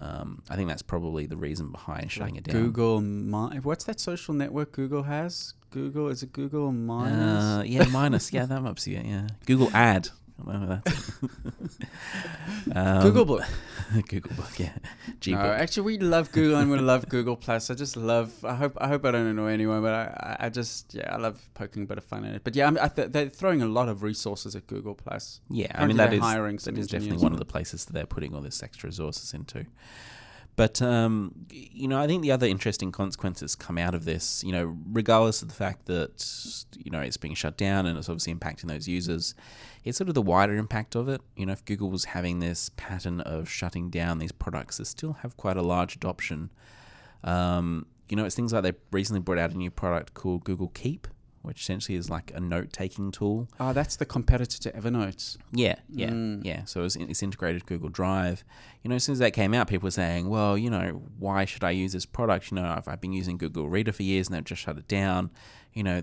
Um, 0.00 0.42
I 0.50 0.56
think 0.56 0.68
that's 0.68 0.82
probably 0.82 1.26
the 1.26 1.36
reason 1.36 1.70
behind 1.70 2.10
shutting 2.10 2.34
Like 2.34 2.48
it 2.48 2.52
down. 2.52 2.62
Google, 2.62 3.00
Mi- 3.00 3.58
what's 3.60 3.84
that 3.84 4.00
social 4.00 4.34
network 4.34 4.72
Google 4.72 5.04
has? 5.04 5.54
Google 5.70 6.08
is 6.08 6.22
it 6.22 6.32
Google 6.32 6.72
minus? 6.72 7.44
Uh, 7.44 7.62
yeah, 7.64 7.84
minus. 7.84 8.32
Yeah, 8.32 8.46
that 8.46 8.62
might 8.62 8.82
be 8.84 8.96
it. 8.96 9.06
Yeah, 9.06 9.28
Google 9.46 9.70
Ad. 9.74 10.08
Remember 10.38 10.82
that. 10.84 10.94
um, 12.74 13.02
Google 13.06 13.24
Book. 13.24 13.42
Google 14.08 14.36
Book. 14.36 14.58
Yeah, 14.58 14.72
G 15.20 15.32
No, 15.32 15.38
actually, 15.38 15.82
we 15.82 15.98
love 15.98 16.30
Google 16.32 16.58
and 16.58 16.70
we 16.70 16.78
love 16.92 17.08
Google 17.08 17.36
Plus. 17.36 17.70
I 17.70 17.74
just 17.74 17.96
love. 17.96 18.44
I 18.44 18.54
hope. 18.54 18.76
I 18.80 18.88
hope 18.88 19.04
I 19.04 19.10
don't 19.10 19.26
annoy 19.26 19.48
anyone, 19.48 19.82
but 19.82 19.94
I, 19.94 20.36
I 20.40 20.48
just 20.48 20.94
yeah, 20.94 21.12
I 21.12 21.16
love 21.16 21.40
poking 21.54 21.82
a 21.82 21.86
bit 21.86 21.98
of 21.98 22.04
fun 22.04 22.24
in 22.24 22.34
it. 22.34 22.44
But 22.44 22.54
yeah, 22.54 22.68
I'm, 22.68 22.78
I 22.80 22.88
th- 22.88 23.10
they're 23.10 23.28
throwing 23.28 23.62
a 23.62 23.66
lot 23.66 23.88
of 23.88 24.02
resources 24.02 24.54
at 24.54 24.66
Google 24.66 24.94
Plus. 24.94 25.40
Yeah, 25.50 25.72
I 25.74 25.86
mean 25.86 25.96
that 25.96 26.12
is 26.12 26.20
that 26.64 26.78
is 26.78 26.86
definitely 26.86 27.18
one 27.18 27.32
of 27.32 27.38
the 27.38 27.44
places 27.44 27.84
that 27.86 27.92
they're 27.92 28.06
putting 28.06 28.34
all 28.34 28.40
this 28.40 28.62
extra 28.62 28.88
resources 28.88 29.34
into. 29.34 29.66
But 30.58 30.82
um, 30.82 31.46
you 31.52 31.86
know, 31.86 32.00
I 32.00 32.08
think 32.08 32.22
the 32.22 32.32
other 32.32 32.48
interesting 32.48 32.90
consequences 32.90 33.54
come 33.54 33.78
out 33.78 33.94
of 33.94 34.04
this. 34.04 34.42
You 34.42 34.50
know, 34.50 34.76
regardless 34.90 35.40
of 35.40 35.46
the 35.46 35.54
fact 35.54 35.86
that 35.86 36.64
you 36.76 36.90
know 36.90 36.98
it's 36.98 37.16
being 37.16 37.34
shut 37.34 37.56
down 37.56 37.86
and 37.86 37.96
it's 37.96 38.08
obviously 38.08 38.34
impacting 38.34 38.66
those 38.66 38.88
users, 38.88 39.36
it's 39.84 39.96
sort 39.96 40.08
of 40.08 40.16
the 40.16 40.20
wider 40.20 40.56
impact 40.56 40.96
of 40.96 41.08
it. 41.08 41.20
You 41.36 41.46
know, 41.46 41.52
if 41.52 41.64
Google 41.64 41.90
was 41.90 42.06
having 42.06 42.40
this 42.40 42.72
pattern 42.76 43.20
of 43.20 43.48
shutting 43.48 43.88
down 43.88 44.18
these 44.18 44.32
products 44.32 44.78
that 44.78 44.86
still 44.86 45.12
have 45.22 45.36
quite 45.36 45.56
a 45.56 45.62
large 45.62 45.94
adoption, 45.94 46.50
um, 47.22 47.86
you 48.08 48.16
know, 48.16 48.24
it's 48.24 48.34
things 48.34 48.52
like 48.52 48.64
they 48.64 48.72
recently 48.90 49.20
brought 49.20 49.38
out 49.38 49.52
a 49.52 49.56
new 49.56 49.70
product 49.70 50.14
called 50.14 50.42
Google 50.42 50.70
Keep, 50.70 51.06
which 51.42 51.60
essentially 51.60 51.96
is 51.96 52.10
like 52.10 52.32
a 52.34 52.40
note-taking 52.40 53.10
tool. 53.12 53.48
Oh, 53.60 53.72
that's 53.72 53.96
the 53.96 54.04
competitor 54.04 54.58
to 54.58 54.72
Evernote. 54.72 55.36
Yeah, 55.52 55.76
yeah, 55.88 56.10
Mm. 56.10 56.44
yeah. 56.44 56.64
So 56.64 56.84
it's, 56.84 56.96
it's 56.96 57.22
integrated 57.22 57.66
Google 57.66 57.88
Drive. 57.88 58.44
You 58.82 58.90
know, 58.90 58.96
as 58.96 59.04
soon 59.04 59.14
as 59.14 59.18
that 59.20 59.32
came 59.32 59.54
out, 59.54 59.68
people 59.68 59.86
were 59.86 59.90
saying, 59.92 60.28
well, 60.28 60.58
you 60.58 60.70
know, 60.70 61.02
why 61.18 61.44
should 61.44 61.64
I 61.64 61.70
use 61.70 61.92
this 61.92 62.06
product? 62.06 62.50
You 62.50 62.56
know, 62.56 62.64
I've, 62.64 62.88
I've 62.88 63.00
been 63.00 63.12
using 63.12 63.38
Google 63.38 63.68
Reader 63.68 63.92
for 63.92 64.02
years 64.02 64.28
and 64.28 64.36
they've 64.36 64.44
just 64.44 64.62
shut 64.62 64.76
it 64.78 64.88
down. 64.88 65.30
You 65.72 65.82
know, 65.84 66.02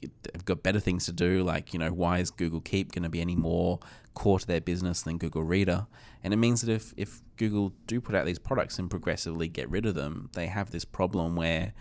they've 0.00 0.44
got 0.44 0.62
better 0.62 0.80
things 0.80 1.06
to 1.06 1.12
do. 1.12 1.42
Like, 1.42 1.72
you 1.72 1.78
know, 1.78 1.92
why 1.92 2.18
is 2.18 2.30
Google 2.30 2.60
Keep 2.60 2.92
going 2.92 3.04
to 3.04 3.08
be 3.08 3.20
any 3.20 3.36
more 3.36 3.80
core 4.14 4.38
to 4.38 4.46
their 4.46 4.60
business 4.60 5.02
than 5.02 5.18
Google 5.18 5.42
Reader? 5.44 5.86
And 6.22 6.32
it 6.34 6.36
means 6.38 6.60
that 6.62 6.70
if, 6.72 6.92
if 6.96 7.20
Google 7.36 7.72
do 7.86 8.00
put 8.00 8.14
out 8.14 8.26
these 8.26 8.38
products 8.38 8.78
and 8.78 8.90
progressively 8.90 9.48
get 9.48 9.68
rid 9.70 9.86
of 9.86 9.94
them, 9.94 10.30
they 10.34 10.46
have 10.46 10.70
this 10.70 10.84
problem 10.84 11.36
where 11.36 11.72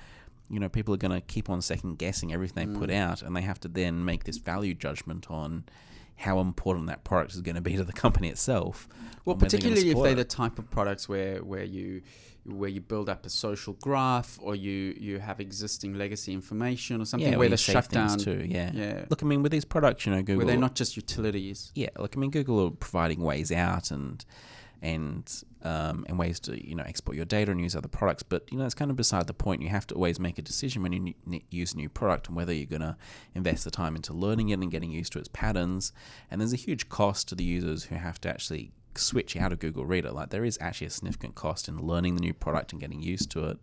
you 0.53 0.59
know, 0.59 0.69
people 0.69 0.93
are 0.93 0.97
going 0.97 1.11
to 1.19 1.21
keep 1.21 1.49
on 1.49 1.61
second 1.61 1.97
guessing 1.97 2.31
everything 2.31 2.71
they 2.73 2.79
put 2.79 2.89
Mm. 2.89 2.95
out, 2.95 3.21
and 3.23 3.35
they 3.35 3.41
have 3.41 3.59
to 3.61 3.67
then 3.67 4.05
make 4.05 4.23
this 4.25 4.37
value 4.37 4.73
judgment 4.75 5.29
on 5.29 5.63
how 6.17 6.39
important 6.39 6.85
that 6.87 7.03
product 7.03 7.33
is 7.33 7.41
going 7.41 7.55
to 7.55 7.61
be 7.61 7.75
to 7.75 7.83
the 7.83 7.91
company 7.93 8.29
itself. 8.29 8.87
Well, 9.25 9.35
particularly 9.35 9.89
if 9.89 9.97
they're 10.03 10.11
it. 10.11 10.15
the 10.15 10.23
type 10.41 10.59
of 10.59 10.69
products 10.69 11.09
where 11.09 11.43
where 11.43 11.63
you 11.63 12.01
where 12.45 12.69
you 12.69 12.81
build 12.81 13.07
up 13.09 13.25
a 13.25 13.29
social 13.29 13.73
graph 13.81 14.37
or 14.41 14.53
you 14.53 14.93
you 14.99 15.17
have 15.19 15.39
existing 15.39 15.93
legacy 15.95 16.31
information 16.33 17.01
or 17.01 17.05
something 17.05 17.31
yeah, 17.31 17.37
where 17.37 17.49
the 17.49 17.57
shutdown. 17.57 18.17
too. 18.19 18.45
Yeah. 18.47 18.69
Yeah, 18.73 19.05
Look, 19.09 19.23
I 19.23 19.25
mean, 19.25 19.41
with 19.43 19.51
these 19.53 19.65
products, 19.65 20.05
you 20.05 20.11
know, 20.11 20.19
Google. 20.21 20.37
where 20.37 20.45
they're 20.45 20.57
not 20.57 20.75
just 20.75 20.95
utilities. 20.97 21.71
Yeah, 21.73 21.89
look, 21.97 22.15
I 22.15 22.19
mean, 22.19 22.31
Google 22.31 22.67
are 22.67 22.71
providing 22.71 23.21
ways 23.21 23.51
out 23.51 23.89
and 23.91 24.23
and 24.81 25.25
um, 25.63 26.05
and 26.07 26.19
ways 26.19 26.39
to 26.41 26.67
you 26.67 26.75
know 26.75 26.83
export 26.85 27.15
your 27.15 27.25
data 27.25 27.51
and 27.51 27.61
use 27.61 27.75
other 27.75 27.87
products. 27.87 28.23
But 28.23 28.51
you 28.51 28.57
know, 28.57 28.65
it's 28.65 28.73
kind 28.73 28.91
of 28.91 28.97
beside 28.97 29.27
the 29.27 29.33
point. 29.33 29.61
You 29.61 29.69
have 29.69 29.87
to 29.87 29.95
always 29.95 30.19
make 30.19 30.37
a 30.37 30.41
decision 30.41 30.83
when 30.83 30.93
you 30.93 31.13
n- 31.31 31.41
use 31.49 31.73
a 31.73 31.77
new 31.77 31.89
product 31.89 32.27
and 32.27 32.35
whether 32.35 32.53
you're 32.53 32.65
going 32.65 32.81
to 32.81 32.97
invest 33.33 33.63
the 33.63 33.71
time 33.71 33.95
into 33.95 34.13
learning 34.13 34.49
it 34.49 34.59
and 34.59 34.71
getting 34.71 34.91
used 34.91 35.13
to 35.13 35.19
its 35.19 35.29
patterns. 35.29 35.93
And 36.29 36.39
there's 36.39 36.53
a 36.53 36.57
huge 36.57 36.89
cost 36.89 37.29
to 37.29 37.35
the 37.35 37.43
users 37.43 37.85
who 37.85 37.95
have 37.95 38.19
to 38.21 38.29
actually 38.29 38.71
switch 38.95 39.35
out 39.35 39.51
of 39.51 39.59
Google 39.59 39.85
Reader. 39.85 40.11
Like 40.11 40.29
there 40.29 40.45
is 40.45 40.57
actually 40.61 40.87
a 40.87 40.91
significant 40.91 41.35
cost 41.35 41.67
in 41.67 41.77
learning 41.79 42.15
the 42.15 42.21
new 42.21 42.33
product 42.33 42.73
and 42.73 42.81
getting 42.81 43.01
used 43.01 43.31
to 43.31 43.45
it. 43.45 43.57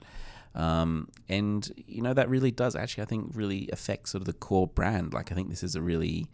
Um, 0.55 1.09
and 1.29 1.71
you 1.87 2.03
know 2.03 2.13
that 2.15 2.29
really 2.29 2.51
does 2.51 2.75
actually, 2.75 3.03
I 3.03 3.07
think, 3.07 3.31
really 3.35 3.69
affect 3.73 4.09
sort 4.09 4.23
of 4.23 4.27
the 4.27 4.33
core 4.33 4.67
brand. 4.67 5.13
Like 5.13 5.31
I 5.31 5.35
think 5.35 5.49
this 5.49 5.63
is 5.63 5.77
a 5.77 5.83
really, 5.83 6.29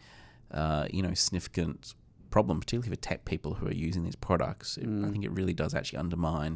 uh, 0.51 0.87
you 0.91 1.03
know, 1.03 1.13
significant 1.13 1.95
problem, 2.37 2.61
particularly 2.61 2.95
for 2.95 3.01
tech 3.01 3.25
people 3.25 3.55
who 3.55 3.67
are 3.67 3.73
using 3.89 4.05
these 4.05 4.17
products. 4.29 4.77
It, 4.77 4.85
I 4.85 4.89
Mm. 4.89 5.13
think 5.13 5.25
it 5.25 5.33
really 5.41 5.55
does 5.63 5.73
actually 5.75 6.01
undermine 6.01 6.55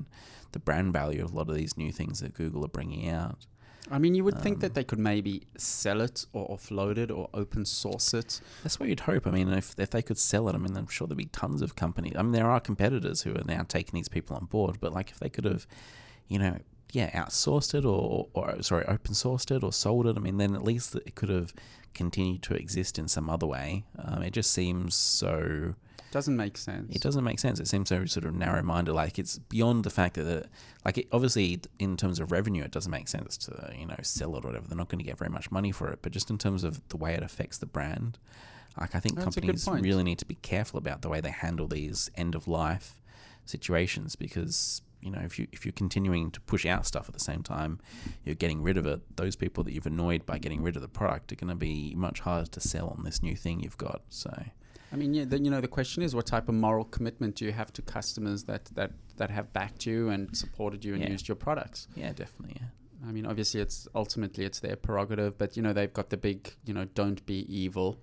the 0.52 0.58
brand 0.58 0.92
value 0.92 1.24
of 1.24 1.32
a 1.32 1.36
lot 1.38 1.48
of 1.48 1.54
these 1.54 1.74
new 1.82 1.90
things 1.90 2.20
that 2.20 2.34
Google 2.34 2.62
are 2.66 2.74
bringing 2.78 3.08
out. 3.08 3.46
I 3.90 3.98
mean, 3.98 4.14
you 4.14 4.22
would 4.24 4.38
think 4.42 4.56
Um, 4.56 4.60
that 4.64 4.74
they 4.74 4.84
could 4.84 4.98
maybe 4.98 5.34
sell 5.56 6.00
it 6.02 6.26
or 6.34 6.42
offload 6.54 6.98
it 6.98 7.10
or 7.10 7.30
open 7.32 7.64
source 7.64 8.12
it. 8.12 8.40
That's 8.62 8.78
what 8.78 8.88
you'd 8.90 9.00
hope. 9.12 9.26
I 9.26 9.30
mean, 9.30 9.48
if 9.48 9.68
if 9.78 9.88
they 9.90 10.02
could 10.02 10.18
sell 10.18 10.44
it, 10.50 10.54
I 10.54 10.58
mean, 10.58 10.76
I'm 10.76 10.86
sure 10.96 11.06
there'd 11.08 11.16
be 11.28 11.30
tons 11.44 11.62
of 11.62 11.70
companies. 11.84 12.12
I 12.18 12.22
mean, 12.22 12.32
there 12.32 12.50
are 12.54 12.60
competitors 12.60 13.22
who 13.24 13.30
are 13.38 13.44
now 13.56 13.62
taking 13.76 13.94
these 13.98 14.10
people 14.16 14.36
on 14.36 14.44
board. 14.56 14.74
But 14.82 14.92
like, 14.98 15.08
if 15.14 15.18
they 15.18 15.30
could 15.30 15.46
have, 15.46 15.66
you 16.28 16.38
know, 16.38 16.56
yeah, 16.92 17.10
outsourced 17.10 17.74
it 17.74 17.84
or 17.84 18.28
or 18.34 18.62
sorry, 18.62 18.84
open 18.86 19.14
sourced 19.14 19.54
it 19.54 19.62
or 19.62 19.72
sold 19.72 20.06
it. 20.06 20.16
I 20.16 20.20
mean, 20.20 20.38
then 20.38 20.54
at 20.54 20.64
least 20.64 20.94
it 20.94 21.14
could 21.14 21.28
have 21.28 21.54
continued 21.94 22.42
to 22.44 22.54
exist 22.54 22.98
in 22.98 23.08
some 23.08 23.28
other 23.28 23.46
way. 23.46 23.84
Um, 23.98 24.22
it 24.22 24.32
just 24.32 24.52
seems 24.52 24.94
so. 24.94 25.74
Doesn't 26.12 26.36
make 26.36 26.56
sense. 26.56 26.94
It 26.94 27.02
doesn't 27.02 27.22
make 27.22 27.38
sense. 27.38 27.60
It 27.60 27.68
seems 27.68 27.88
so 27.88 28.04
sort 28.06 28.26
of 28.26 28.34
narrow-minded. 28.34 28.92
Like 28.92 29.16
it's 29.16 29.38
beyond 29.38 29.84
the 29.84 29.90
fact 29.90 30.16
that, 30.16 30.26
it, 30.26 30.46
like, 30.84 30.98
it, 30.98 31.06
obviously 31.12 31.60
in 31.78 31.96
terms 31.96 32.18
of 32.18 32.32
revenue, 32.32 32.64
it 32.64 32.72
doesn't 32.72 32.90
make 32.90 33.06
sense 33.06 33.36
to 33.36 33.72
you 33.78 33.86
know 33.86 33.96
sell 34.02 34.36
it 34.36 34.44
or 34.44 34.48
whatever. 34.48 34.66
They're 34.66 34.76
not 34.76 34.88
going 34.88 34.98
to 34.98 35.04
get 35.04 35.18
very 35.18 35.30
much 35.30 35.50
money 35.52 35.70
for 35.70 35.88
it. 35.88 36.00
But 36.02 36.12
just 36.12 36.30
in 36.30 36.38
terms 36.38 36.64
of 36.64 36.86
the 36.88 36.96
way 36.96 37.14
it 37.14 37.22
affects 37.22 37.58
the 37.58 37.66
brand, 37.66 38.18
like 38.80 38.94
I 38.94 39.00
think 39.00 39.16
That's 39.16 39.24
companies 39.24 39.68
really 39.68 40.02
need 40.02 40.18
to 40.18 40.26
be 40.26 40.36
careful 40.36 40.78
about 40.78 41.02
the 41.02 41.08
way 41.08 41.20
they 41.20 41.30
handle 41.30 41.68
these 41.68 42.10
end-of-life 42.16 43.00
situations 43.44 44.16
because 44.16 44.82
you 45.00 45.10
know 45.10 45.20
if 45.20 45.38
you 45.38 45.46
if 45.52 45.64
you're 45.64 45.72
continuing 45.72 46.30
to 46.30 46.40
push 46.42 46.66
out 46.66 46.86
stuff 46.86 47.08
at 47.08 47.14
the 47.14 47.20
same 47.20 47.42
time 47.42 47.78
you're 48.24 48.34
getting 48.34 48.62
rid 48.62 48.76
of 48.76 48.86
it 48.86 49.00
those 49.16 49.36
people 49.36 49.64
that 49.64 49.72
you've 49.72 49.86
annoyed 49.86 50.24
by 50.26 50.38
getting 50.38 50.62
rid 50.62 50.76
of 50.76 50.82
the 50.82 50.88
product 50.88 51.32
are 51.32 51.36
going 51.36 51.48
to 51.48 51.54
be 51.54 51.94
much 51.96 52.20
harder 52.20 52.46
to 52.46 52.60
sell 52.60 52.88
on 52.88 53.04
this 53.04 53.22
new 53.22 53.34
thing 53.36 53.60
you've 53.60 53.78
got 53.78 54.02
so 54.08 54.32
I 54.92 54.96
mean, 54.96 55.14
yeah. 55.14 55.24
Then 55.24 55.44
you 55.44 55.52
know, 55.52 55.60
the 55.60 55.68
question 55.68 56.02
is, 56.02 56.16
what 56.16 56.26
type 56.26 56.48
of 56.48 56.56
moral 56.56 56.82
commitment 56.84 57.36
do 57.36 57.44
you 57.44 57.52
have 57.52 57.72
to 57.74 57.82
customers 57.82 58.42
that 58.44 58.64
that 58.74 58.90
that 59.18 59.30
have 59.30 59.52
backed 59.52 59.86
you 59.86 60.08
and 60.08 60.36
supported 60.36 60.84
you 60.84 60.94
and 60.94 61.02
Yeah. 61.04 61.10
used 61.10 61.28
your 61.28 61.36
products? 61.36 61.86
yeah 61.94 62.12
definitely 62.12 62.56
yeah 62.60 62.66
I 63.08 63.12
mean, 63.12 63.24
obviously, 63.24 63.60
it's 63.60 63.86
ultimately 63.94 64.44
it's 64.44 64.60
their 64.60 64.76
prerogative, 64.76 65.38
but 65.38 65.56
you 65.56 65.62
know, 65.62 65.72
they've 65.72 65.92
got 65.92 66.10
the 66.10 66.16
big, 66.16 66.52
you 66.66 66.74
know, 66.74 66.84
don't 66.86 67.24
be 67.24 67.46
evil. 67.54 68.00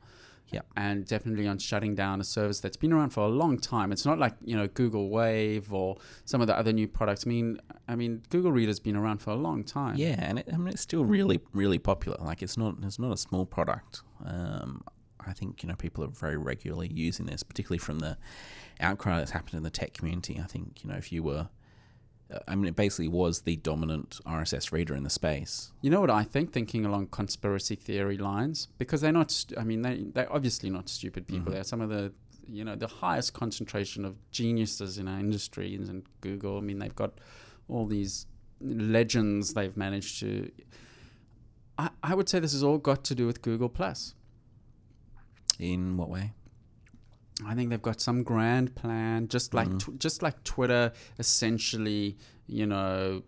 Yeah. 0.49 0.61
And 0.75 1.05
definitely 1.05 1.47
on 1.47 1.59
shutting 1.59 1.95
down 1.95 2.21
a 2.21 2.23
service 2.23 2.59
that's 2.59 2.77
been 2.77 2.93
around 2.93 3.09
for 3.09 3.21
a 3.21 3.27
long 3.27 3.57
time. 3.59 3.91
It's 3.91 4.05
not 4.05 4.17
like 4.17 4.33
you 4.43 4.55
know 4.55 4.67
Google 4.67 5.09
Wave 5.09 5.73
or 5.73 5.97
some 6.25 6.41
of 6.41 6.47
the 6.47 6.57
other 6.57 6.71
new 6.71 6.87
products. 6.87 7.25
I 7.25 7.29
mean, 7.29 7.59
I 7.87 7.95
mean, 7.95 8.23
Google 8.29 8.51
Reader's 8.51 8.79
been 8.79 8.95
around 8.95 9.19
for 9.19 9.31
a 9.31 9.35
long 9.35 9.63
time. 9.63 9.95
Yeah, 9.97 10.15
and 10.19 10.39
it, 10.39 10.49
I 10.51 10.57
mean 10.57 10.69
it's 10.69 10.81
still 10.81 11.05
really 11.05 11.39
really 11.53 11.79
popular. 11.79 12.17
Like 12.19 12.41
it's 12.41 12.57
not 12.57 12.75
it's 12.83 12.99
not 12.99 13.11
a 13.11 13.17
small 13.17 13.45
product. 13.45 14.01
Um, 14.25 14.83
I 15.19 15.33
think 15.33 15.63
you 15.63 15.69
know 15.69 15.75
people 15.75 16.03
are 16.03 16.09
very 16.09 16.37
regularly 16.37 16.91
using 16.93 17.25
this, 17.25 17.43
particularly 17.43 17.79
from 17.79 17.99
the 17.99 18.17
outcry 18.79 19.17
that's 19.17 19.31
happened 19.31 19.55
in 19.55 19.63
the 19.63 19.69
tech 19.69 19.93
community. 19.93 20.39
I 20.41 20.47
think 20.47 20.83
you 20.83 20.89
know 20.89 20.95
if 20.95 21.11
you 21.11 21.23
were 21.23 21.49
I 22.47 22.55
mean, 22.55 22.65
it 22.67 22.75
basically 22.75 23.07
was 23.07 23.41
the 23.41 23.55
dominant 23.55 24.19
RSS 24.25 24.71
reader 24.73 24.93
in 24.95 25.03
the 25.03 25.09
space. 25.09 25.71
You 25.81 25.89
know 25.89 26.01
what 26.01 26.09
I 26.09 26.23
think? 26.23 26.51
Thinking 26.51 26.85
along 26.85 27.07
conspiracy 27.07 27.75
theory 27.75 28.17
lines, 28.17 28.67
because 28.77 28.99
they're 29.01 29.13
not. 29.13 29.31
St- 29.31 29.57
I 29.57 29.63
mean, 29.63 29.81
they 29.81 30.03
they're 30.13 30.31
obviously 30.31 30.69
not 30.69 30.89
stupid 30.89 31.27
people. 31.27 31.51
Mhm. 31.51 31.55
They're 31.55 31.63
some 31.63 31.79
of 31.81 31.89
the 31.89 32.11
you 32.49 32.63
know 32.65 32.75
the 32.75 32.87
highest 32.87 33.33
concentration 33.33 34.03
of 34.05 34.15
geniuses 34.31 34.97
in 34.97 35.07
our 35.07 35.19
industry 35.19 35.75
and 35.75 36.03
Google. 36.21 36.57
I 36.57 36.61
mean, 36.61 36.79
they've 36.79 36.95
got 36.95 37.13
all 37.69 37.85
these 37.85 38.25
legends 38.61 39.53
they've 39.53 39.77
managed 39.77 40.19
to. 40.19 40.51
I, 41.77 41.89
I 42.03 42.13
would 42.15 42.27
say 42.27 42.39
this 42.39 42.53
has 42.53 42.63
all 42.63 42.77
got 42.77 43.03
to 43.05 43.15
do 43.15 43.25
with 43.25 43.41
Google 43.41 43.69
Plus. 43.69 44.15
In 45.59 45.95
what 45.97 46.09
way? 46.09 46.33
I 47.45 47.53
think 47.53 47.69
they've 47.69 47.81
got 47.81 48.01
some 48.01 48.23
grand 48.23 48.73
plan, 48.75 49.27
just 49.27 49.53
like 49.53 49.69
Mhm. 49.69 49.79
tw- 49.79 49.99
just 49.99 50.21
like 50.23 50.43
Twitter 50.43 50.91
essentially, 51.19 52.17
you 52.47 52.65
know, 52.65 53.23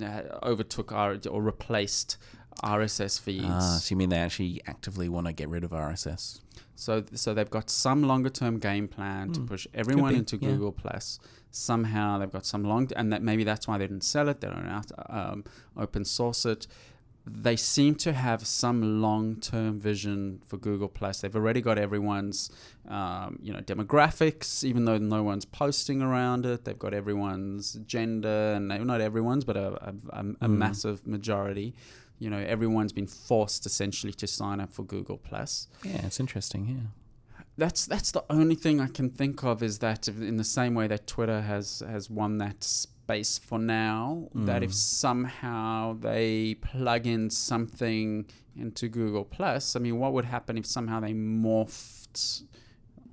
uh, 0.00 0.22
overtook 0.42 0.92
our 0.92 1.18
or 1.28 1.42
replaced 1.42 2.16
RSS 2.62 3.18
feeds. 3.18 3.44
Ah, 3.48 3.78
so 3.80 3.92
you 3.92 3.96
mean 3.96 4.10
they 4.10 4.18
actually 4.18 4.60
actively 4.66 5.08
want 5.08 5.26
to 5.26 5.32
get 5.32 5.48
rid 5.48 5.64
of 5.64 5.72
RSS? 5.72 6.40
So 6.76 7.04
so 7.14 7.34
they've 7.34 7.50
got 7.50 7.70
some 7.70 8.02
longer 8.02 8.30
term 8.30 8.58
game 8.58 8.86
plan 8.88 9.32
to 9.32 9.40
Hmm. 9.40 9.46
push 9.46 9.66
everyone 9.74 10.14
into 10.14 10.36
yeah. 10.36 10.50
Google 10.50 10.72
Plus. 10.72 11.18
Somehow 11.50 12.18
they've 12.18 12.30
got 12.30 12.46
some 12.46 12.62
long 12.62 12.88
and 12.94 13.12
that 13.12 13.22
maybe 13.22 13.42
that's 13.42 13.66
why 13.66 13.76
they 13.78 13.86
didn't 13.86 14.04
sell 14.04 14.28
it. 14.28 14.40
They 14.40 14.48
don't 14.48 14.66
out, 14.68 14.92
um, 15.08 15.42
open 15.76 16.04
source 16.04 16.46
it. 16.46 16.66
They 17.26 17.54
seem 17.56 17.94
to 17.96 18.12
have 18.12 18.46
some 18.46 19.02
long 19.02 19.36
term 19.36 19.78
vision 19.78 20.40
for 20.44 20.56
Google 20.56 20.88
Plus. 20.88 21.20
They've 21.20 21.36
already 21.36 21.60
got 21.60 21.78
everyone's 21.78 22.50
um, 22.88 23.38
you 23.42 23.52
know 23.52 23.60
demographics, 23.60 24.64
even 24.64 24.84
though 24.86 24.98
no 24.98 25.22
one's 25.22 25.44
posting 25.44 26.00
around 26.02 26.46
it. 26.46 26.64
They've 26.64 26.78
got 26.78 26.94
everyone's 26.94 27.74
gender 27.86 28.54
and 28.54 28.68
not 28.68 29.00
everyone's, 29.00 29.44
but 29.44 29.56
a, 29.56 29.68
a, 29.88 29.94
a, 30.10 30.24
a 30.40 30.46
Hmm. 30.48 30.58
massive 30.58 31.06
majority. 31.06 31.74
You 32.18 32.30
know, 32.30 32.38
everyone's 32.38 32.92
been 32.92 33.06
forced 33.06 33.64
essentially 33.66 34.12
to 34.14 34.26
sign 34.26 34.60
up 34.60 34.72
for 34.72 34.82
Google 34.84 35.16
Plus 35.18 35.68
Yeah, 35.84 36.04
it's 36.06 36.20
interesting. 36.20 36.66
Yeah. 36.68 36.86
that's 37.56 37.84
that's 37.86 38.10
the 38.12 38.24
only 38.30 38.54
thing 38.54 38.80
I 38.80 38.88
can 38.88 39.10
think 39.10 39.44
of 39.44 39.62
is 39.62 39.78
that 39.80 40.08
in 40.08 40.36
the 40.36 40.44
same 40.44 40.74
way 40.74 40.86
that 40.88 41.06
Twitter 41.06 41.42
has 41.42 41.82
has 41.86 42.08
won 42.10 42.38
that 42.38 42.86
space 43.10 43.38
for 43.38 43.58
now, 43.58 44.28
that 44.34 44.62
if 44.62 44.70
Mm. 44.70 44.74
somehow 44.74 45.94
they 46.00 46.54
plug 46.54 47.06
in 47.06 47.28
something 47.30 48.26
into 48.56 48.88
Google 48.88 49.24
Plus, 49.24 49.74
I 49.74 49.80
mean, 49.80 49.98
what 49.98 50.12
would 50.12 50.26
happen 50.26 50.56
if 50.56 50.64
somehow 50.66 51.00
they 51.00 51.12
morphed, 51.12 52.44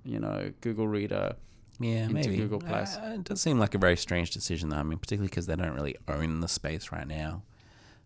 you 0.03 0.19
know, 0.19 0.53
Google 0.62 0.88
Reader? 0.88 1.36
Yeah, 1.79 2.05
into 2.05 2.13
maybe. 2.13 2.38
Google 2.38 2.60
Plus. 2.60 2.97
Uh, 2.97 3.13
it 3.15 3.23
does 3.23 3.41
seem 3.41 3.57
like 3.60 3.73
a 3.75 3.77
very 3.79 3.97
strange 3.97 4.29
decision, 4.31 4.69
though. 4.69 4.77
I 4.77 4.83
mean, 4.83 4.99
particularly 4.99 5.29
because 5.29 5.47
they 5.47 5.55
don't 5.55 5.73
really 5.75 5.95
own 6.07 6.41
the 6.41 6.47
space 6.47 6.91
right 6.91 7.07
now. 7.07 7.43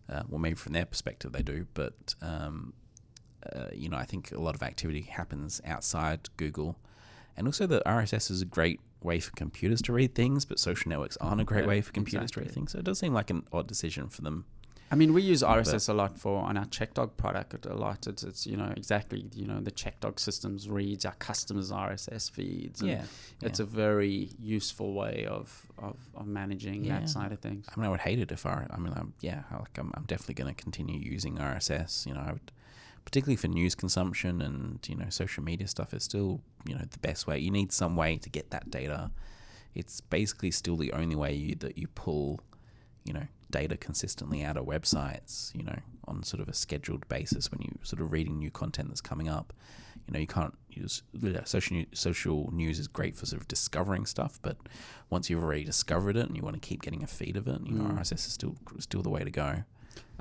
Uh, 0.08 0.22
well, 0.28 0.38
maybe 0.38 0.56
from 0.56 0.72
their 0.72 0.84
perspective 0.86 1.32
they 1.32 1.42
do, 1.42 1.66
but 1.74 2.14
um, 2.22 2.72
uh, 3.54 3.66
you 3.72 3.88
know, 3.88 3.96
I 3.96 4.04
think 4.04 4.32
a 4.32 4.40
lot 4.40 4.54
of 4.54 4.62
activity 4.62 5.02
happens 5.02 5.60
outside 5.64 6.28
Google, 6.36 6.76
and 7.36 7.46
also 7.46 7.66
the 7.66 7.80
RSS 7.86 8.30
is 8.30 8.42
a 8.42 8.44
great 8.46 8.80
way 9.04 9.20
for 9.20 9.30
computers 9.32 9.82
to 9.82 9.92
read 9.92 10.14
things, 10.14 10.44
but 10.44 10.58
social 10.58 10.88
networks 10.88 11.16
aren't 11.20 11.40
a 11.40 11.44
great 11.44 11.62
Yeah, 11.62 11.68
way 11.68 11.80
for 11.80 11.92
computers 11.92 12.30
to 12.32 12.40
read 12.40 12.50
things. 12.50 12.72
So 12.72 12.78
it 12.78 12.84
does 12.84 12.98
seem 12.98 13.12
like 13.14 13.30
an 13.30 13.44
odd 13.52 13.66
decision 13.66 14.08
for 14.08 14.22
them. 14.22 14.44
I 14.90 14.94
mean, 14.94 15.14
we 15.14 15.22
use 15.22 15.42
RSS 15.42 15.88
a 15.88 15.94
lot 15.94 16.18
for 16.18 16.42
on 16.42 16.58
our 16.58 16.66
CheckDog 16.66 17.16
product 17.16 17.64
a 17.64 17.72
lot. 17.74 18.06
It's, 18.06 18.22
it's 18.22 18.46
you 18.46 18.58
know 18.58 18.74
exactly 18.76 19.24
you 19.34 19.46
know 19.46 19.58
the 19.58 19.70
CheckDog 19.70 20.20
systems 20.20 20.68
reads 20.68 21.06
our 21.06 21.14
customers' 21.14 21.72
RSS 21.72 22.30
feeds. 22.30 22.82
and 22.82 22.90
Yeah, 22.90 23.04
it's 23.40 23.58
yeah. 23.58 23.62
a 23.64 23.66
very 23.66 24.28
useful 24.38 24.92
way 24.92 25.24
of 25.26 25.66
of, 25.78 25.96
of 26.14 26.26
managing 26.26 26.84
Yeah. 26.84 27.00
that 27.00 27.08
side 27.08 27.32
of 27.32 27.38
things. 27.40 27.64
I 27.74 27.80
mean, 27.80 27.86
I 27.86 27.90
would 27.90 28.00
hate 28.00 28.18
it 28.18 28.30
if 28.32 28.44
I. 28.44 28.66
I 28.68 28.76
mean, 28.76 28.92
I'm, 28.94 29.14
yeah, 29.20 29.44
like 29.50 29.78
I'm, 29.78 29.92
I'm 29.94 30.04
definitely 30.04 30.34
going 30.34 30.54
to 30.54 30.62
continue 30.62 31.00
using 31.00 31.36
RSS. 31.38 32.04
You 32.06 32.12
know, 32.12 32.20
I 32.20 32.32
would, 32.32 32.52
particularly 33.04 33.36
for 33.36 33.48
news 33.48 33.74
consumption 33.74 34.40
and 34.40 34.78
you 34.88 34.96
know 34.96 35.06
social 35.08 35.42
media 35.42 35.66
stuff. 35.68 35.92
is 35.94 36.04
still 36.04 36.40
you 36.66 36.74
know 36.74 36.84
the 36.90 36.98
best 36.98 37.26
way. 37.26 37.38
You 37.38 37.50
need 37.50 37.72
some 37.72 37.96
way 37.96 38.16
to 38.18 38.28
get 38.30 38.50
that 38.50 38.70
data. 38.70 39.10
It's 39.74 40.00
basically 40.00 40.50
still 40.50 40.76
the 40.76 40.92
only 40.92 41.16
way 41.16 41.32
you, 41.32 41.54
that 41.56 41.78
you 41.78 41.88
pull, 41.88 42.40
you 43.04 43.14
know, 43.14 43.26
data 43.50 43.76
consistently 43.78 44.42
out 44.44 44.56
of 44.58 44.66
websites. 44.66 45.54
You 45.54 45.64
know, 45.64 45.78
on 46.06 46.22
sort 46.24 46.40
of 46.42 46.48
a 46.48 46.52
scheduled 46.54 47.08
basis 47.08 47.50
when 47.50 47.60
you're 47.62 47.84
sort 47.84 48.02
of 48.02 48.12
reading 48.12 48.38
new 48.38 48.50
content 48.50 48.88
that's 48.88 49.00
coming 49.00 49.28
up. 49.28 49.52
You 50.06 50.14
know, 50.14 50.20
you 50.20 50.26
can't 50.26 50.54
use 50.68 51.02
social 51.44 51.84
social 51.94 52.50
news 52.52 52.78
is 52.78 52.88
great 52.88 53.16
for 53.16 53.24
sort 53.26 53.40
of 53.40 53.48
discovering 53.48 54.04
stuff, 54.04 54.38
but 54.42 54.56
once 55.10 55.30
you've 55.30 55.42
already 55.42 55.64
discovered 55.64 56.16
it 56.16 56.26
and 56.26 56.36
you 56.36 56.42
want 56.42 56.54
to 56.60 56.60
keep 56.60 56.82
getting 56.82 57.02
a 57.02 57.06
feed 57.06 57.36
of 57.36 57.46
it, 57.46 57.60
you 57.64 57.72
know, 57.74 57.84
Mm. 57.84 57.98
RSS 57.98 58.26
is 58.26 58.32
still 58.32 58.56
still 58.78 59.02
the 59.02 59.10
way 59.10 59.22
to 59.24 59.30
go. 59.30 59.62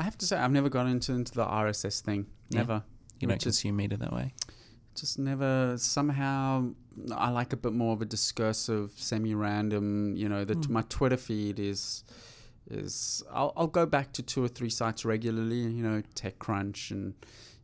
I 0.01 0.03
have 0.03 0.17
to 0.19 0.25
say, 0.25 0.35
I've 0.37 0.51
never 0.59 0.69
got 0.77 0.87
into 0.87 1.11
into 1.13 1.33
the 1.33 1.45
RSS 1.45 2.01
thing. 2.01 2.21
Yeah. 2.49 2.59
Never. 2.61 2.83
You 3.19 3.27
don't 3.27 3.41
consume 3.41 3.75
media 3.75 3.97
that 3.99 4.13
way. 4.19 4.33
Just 4.95 5.19
never. 5.19 5.75
Somehow, 5.77 6.71
I 7.15 7.29
like 7.29 7.53
a 7.53 7.57
bit 7.65 7.73
more 7.73 7.93
of 7.93 8.01
a 8.01 8.05
discursive, 8.05 8.91
semi-random. 8.95 10.15
You 10.21 10.27
know, 10.33 10.43
that 10.43 10.61
Mm. 10.61 10.69
my 10.69 10.81
Twitter 10.95 11.17
feed 11.17 11.59
is 11.59 12.03
is. 12.69 13.23
I'll 13.31 13.53
I'll 13.55 13.67
go 13.81 13.85
back 13.85 14.11
to 14.13 14.21
two 14.23 14.43
or 14.43 14.47
three 14.47 14.69
sites 14.69 15.05
regularly. 15.05 15.61
You 15.77 15.83
know, 15.83 16.01
TechCrunch 16.15 16.91
and 16.91 17.13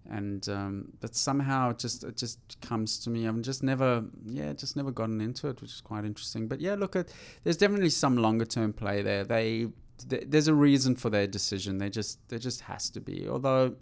and 0.09 0.47
um, 0.47 0.73
but 1.01 1.15
somehow 1.15 1.71
it 1.71 1.79
just 1.79 2.03
it 2.03 2.17
just 2.17 2.39
comes 2.61 2.99
to 2.99 3.09
me. 3.09 3.27
I've 3.27 3.41
just 3.41 3.61
never, 3.63 4.05
yeah, 4.25 4.53
just 4.53 4.75
never 4.75 4.91
gotten 4.91 5.19
into 5.21 5.47
it, 5.49 5.59
which 5.61 5.71
is 5.71 5.81
quite 5.81 6.05
interesting. 6.05 6.47
But 6.47 6.61
yeah, 6.61 6.75
look 6.75 6.95
at 6.95 7.09
there's 7.43 7.57
definitely 7.57 7.89
some 7.89 8.15
longer 8.17 8.45
term 8.45 8.71
play 8.73 9.01
there. 9.01 9.23
They 9.25 9.49
th- 9.65 9.71
there's 10.07 10.47
a 10.47 10.53
reason 10.53 10.95
for 10.95 11.09
their 11.09 11.27
decision. 11.27 11.77
They 11.77 11.89
just 11.89 12.19
there 12.29 12.39
just 12.39 12.61
has 12.61 12.89
to 12.91 12.99
be. 13.01 13.27
Although 13.27 13.75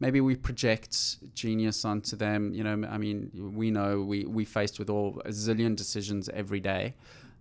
maybe 0.00 0.20
we 0.20 0.36
project 0.36 1.34
genius 1.34 1.84
onto 1.84 2.16
them. 2.16 2.52
You 2.54 2.64
know, 2.64 2.88
I 2.88 2.98
mean, 2.98 3.30
we 3.54 3.70
know 3.70 4.02
we 4.02 4.24
we 4.24 4.44
faced 4.44 4.78
with 4.78 4.90
all 4.90 5.20
a 5.24 5.30
zillion 5.30 5.76
decisions 5.76 6.28
every 6.30 6.60
day. 6.60 6.94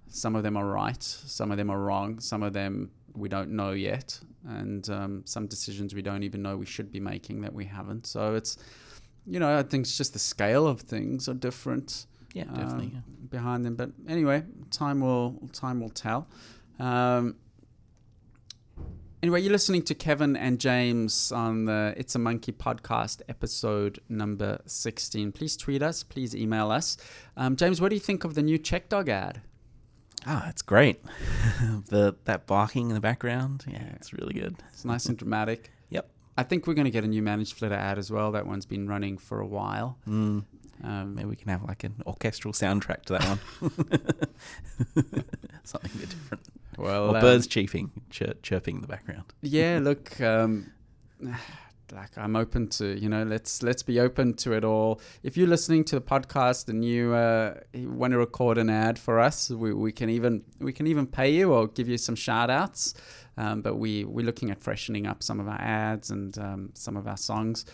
Some 0.08 0.36
of 0.36 0.44
them 0.44 0.56
are 0.56 0.68
right, 0.68 1.02
some 1.04 1.52
of 1.52 1.58
them 1.58 1.70
are 1.70 1.80
wrong, 1.80 2.20
some 2.20 2.44
of 2.44 2.54
them 2.54 2.92
we 3.16 3.28
don't 3.28 3.50
know 3.52 3.72
yet, 3.72 4.20
and 4.48 4.88
um, 4.90 5.22
some 5.26 5.48
decisions 5.48 5.96
we 5.96 6.02
don't 6.02 6.24
even 6.24 6.42
know 6.42 6.56
we 6.58 6.66
should 6.66 6.92
be 6.92 7.00
making 7.00 7.42
that 7.42 7.54
we 7.54 7.66
haven't. 7.66 8.06
So 8.06 8.36
it's, 8.36 8.58
you 9.26 9.40
know, 9.40 9.58
I 9.58 9.64
think 9.64 9.86
it's 9.86 9.98
just 9.98 10.14
the 10.14 10.20
scale 10.20 10.68
of 10.68 10.82
things 10.82 11.28
are 11.28 11.34
different 11.34 12.06
Yeah, 12.34 12.44
definitely. 12.46 12.92
yeah. 12.94 13.00
behind 13.30 13.66
them. 13.66 13.76
But 13.76 13.92
anyway, 14.08 14.44
time 14.70 15.02
will 15.02 15.50
time 15.54 15.80
will 15.82 15.90
tell. 15.90 16.28
Um, 16.80 17.36
anyway, 19.26 19.42
you're 19.42 19.52
listening 19.52 19.82
to 19.82 19.96
Kevin 19.96 20.36
and 20.36 20.60
James 20.60 21.32
on 21.32 21.66
the 21.66 21.96
It's 21.98 22.14
a 22.14 22.20
Monkey 22.20 22.52
podcast, 22.52 23.24
episode 23.28 24.00
number 24.08 24.62
16. 24.68 25.32
Please 25.32 25.58
tweet 25.58 25.82
us. 25.82 26.04
Please 26.04 26.36
email 26.36 26.70
us. 26.70 26.96
Um, 27.36 27.56
James, 27.56 27.82
what 27.82 27.90
do 27.90 27.96
you 27.96 28.00
think 28.00 28.24
of 28.24 28.36
the 28.36 28.44
new 28.44 28.60
CheckDog 28.60 29.10
ad? 29.10 29.42
Ah, 30.28 30.48
it's 30.48 30.62
great. 30.62 31.04
the 31.88 32.16
that 32.26 32.46
barking 32.46 32.90
in 32.90 32.94
the 32.94 33.02
background, 33.02 33.64
yeah, 33.68 33.94
it's 33.96 34.14
really 34.14 34.36
good. 34.36 34.58
It's 34.72 34.86
nice 34.86 35.08
and 35.08 35.18
dramatic. 35.18 35.72
Yep. 35.90 36.08
I 36.38 36.44
think 36.44 36.68
we're 36.68 36.76
going 36.76 36.86
to 36.86 36.92
get 36.92 37.04
a 37.04 37.08
new 37.08 37.24
ManageFlitter 37.24 37.72
ad 37.72 37.98
as 37.98 38.12
well. 38.12 38.32
That 38.32 38.46
one's 38.46 38.68
been 38.68 38.88
running 38.88 39.18
for 39.18 39.40
a 39.40 39.48
while. 39.48 39.98
Mm, 40.08 40.44
Um, 40.86 41.16
maybe 41.16 41.30
we 41.30 41.36
can 41.36 41.50
have 41.50 41.64
like 41.64 41.84
an 41.84 41.96
orchestral 42.06 42.54
soundtrack 42.54 43.02
to 43.06 43.14
that 43.14 43.24
one. 43.26 43.40
Something 45.64 45.92
a 45.96 45.98
bit 45.98 46.10
different. 46.10 46.44
well, 46.78 47.10
Or 47.10 47.16
um, 47.16 47.22
birds 47.22 47.48
chirping, 47.48 47.92
chir- 48.12 48.42
chirping 48.44 48.76
in 48.76 48.82
the 48.82 48.88
background. 48.88 49.24
yeah 49.42 49.80
look 49.90 50.20
um 50.22 50.72
like 51.94 52.18
i'm 52.18 52.36
open 52.36 52.68
to 52.68 53.00
you 53.00 53.08
know 53.08 53.24
let's 53.24 53.62
let's 53.62 53.84
be 53.84 54.00
open 54.00 54.34
to 54.34 54.54
it 54.54 54.64
all 54.66 55.00
if 55.22 55.38
you're 55.38 55.48
listening 55.48 55.84
to 55.84 55.96
the 55.96 56.02
podcast 56.02 56.68
and 56.68 56.84
you 56.84 57.14
uh, 57.14 57.54
want 57.76 58.12
to 58.12 58.18
record 58.18 58.58
an 58.58 58.70
ad 58.72 58.98
for 58.98 59.20
us 59.20 59.50
we, 59.52 59.72
we 59.72 59.92
can 59.92 60.10
even 60.10 60.44
we 60.60 60.74
can 60.74 60.88
even 60.88 61.06
pay 61.06 61.30
you 61.32 61.54
or 61.54 61.68
give 61.68 61.88
you 61.88 61.98
some 61.98 62.16
shout 62.16 62.50
outs 62.50 62.96
um, 63.38 63.62
but 63.62 63.76
we 63.76 64.04
we're 64.04 64.26
looking 64.26 64.50
at 64.50 64.60
freshening 64.64 65.06
up 65.06 65.22
some 65.22 65.40
of 65.40 65.48
our 65.48 65.62
ads 65.62 66.10
and 66.10 66.38
um, 66.40 66.70
some 66.74 66.98
of 66.98 67.06
our 67.08 67.18
songs 67.18 67.66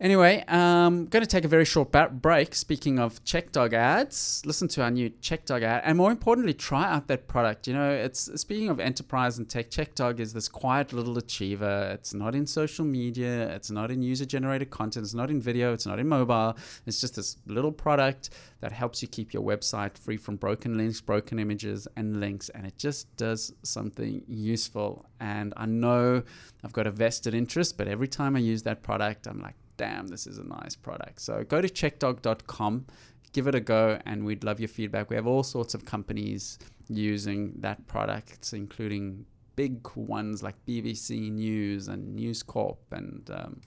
Anyway, 0.00 0.42
um, 0.48 1.06
going 1.06 1.22
to 1.22 1.26
take 1.26 1.44
a 1.44 1.48
very 1.48 1.64
short 1.64 1.92
ba- 1.92 2.10
break. 2.10 2.52
Speaking 2.56 2.98
of 2.98 3.24
CheckDog 3.24 3.72
ads, 3.72 4.42
listen 4.44 4.66
to 4.68 4.82
our 4.82 4.90
new 4.90 5.08
CheckDog 5.08 5.62
ad, 5.62 5.82
and 5.84 5.96
more 5.96 6.10
importantly, 6.10 6.52
try 6.52 6.84
out 6.84 7.06
that 7.06 7.28
product. 7.28 7.68
You 7.68 7.74
know, 7.74 7.90
it's 7.90 8.28
speaking 8.40 8.68
of 8.70 8.80
enterprise 8.80 9.38
and 9.38 9.48
tech. 9.48 9.70
CheckDog 9.70 10.18
is 10.18 10.32
this 10.32 10.48
quiet 10.48 10.92
little 10.92 11.16
achiever. 11.16 11.92
It's 11.94 12.12
not 12.12 12.34
in 12.34 12.44
social 12.44 12.84
media. 12.84 13.48
It's 13.54 13.70
not 13.70 13.92
in 13.92 14.02
user-generated 14.02 14.68
content. 14.70 15.04
It's 15.04 15.14
not 15.14 15.30
in 15.30 15.40
video. 15.40 15.72
It's 15.72 15.86
not 15.86 16.00
in 16.00 16.08
mobile. 16.08 16.56
It's 16.86 17.00
just 17.00 17.14
this 17.14 17.36
little 17.46 17.72
product 17.72 18.30
that 18.60 18.72
helps 18.72 19.00
you 19.00 19.06
keep 19.06 19.32
your 19.32 19.44
website 19.44 19.96
free 19.96 20.16
from 20.16 20.36
broken 20.36 20.76
links, 20.76 21.00
broken 21.00 21.38
images, 21.38 21.86
and 21.96 22.18
links. 22.18 22.48
And 22.48 22.66
it 22.66 22.76
just 22.78 23.16
does 23.16 23.52
something 23.62 24.24
useful. 24.26 25.06
And 25.20 25.54
I 25.56 25.66
know 25.66 26.24
I've 26.64 26.72
got 26.72 26.88
a 26.88 26.90
vested 26.90 27.32
interest, 27.32 27.78
but 27.78 27.86
every 27.86 28.08
time 28.08 28.34
I 28.34 28.40
use 28.40 28.64
that 28.64 28.82
product, 28.82 29.28
I'm 29.28 29.40
like 29.40 29.54
damn, 29.76 30.08
this 30.08 30.26
is 30.26 30.38
a 30.38 30.44
nice 30.44 30.76
product. 30.76 31.20
So 31.20 31.44
go 31.44 31.60
to 31.60 31.68
checkdog.com, 31.68 32.86
give 33.32 33.46
it 33.46 33.54
a 33.54 33.60
go, 33.60 33.98
and 34.06 34.24
we'd 34.24 34.44
love 34.44 34.60
your 34.60 34.68
feedback. 34.68 35.10
We 35.10 35.16
have 35.16 35.26
all 35.26 35.42
sorts 35.42 35.74
of 35.74 35.84
companies 35.84 36.58
using 36.88 37.54
that 37.58 37.86
product, 37.86 38.52
including 38.52 39.26
big 39.56 39.86
ones 39.94 40.42
like 40.42 40.54
BBC 40.66 41.30
News 41.30 41.88
and 41.88 42.14
News 42.14 42.42
Corp 42.42 42.80
and. 42.92 43.30
Um, 43.30 43.60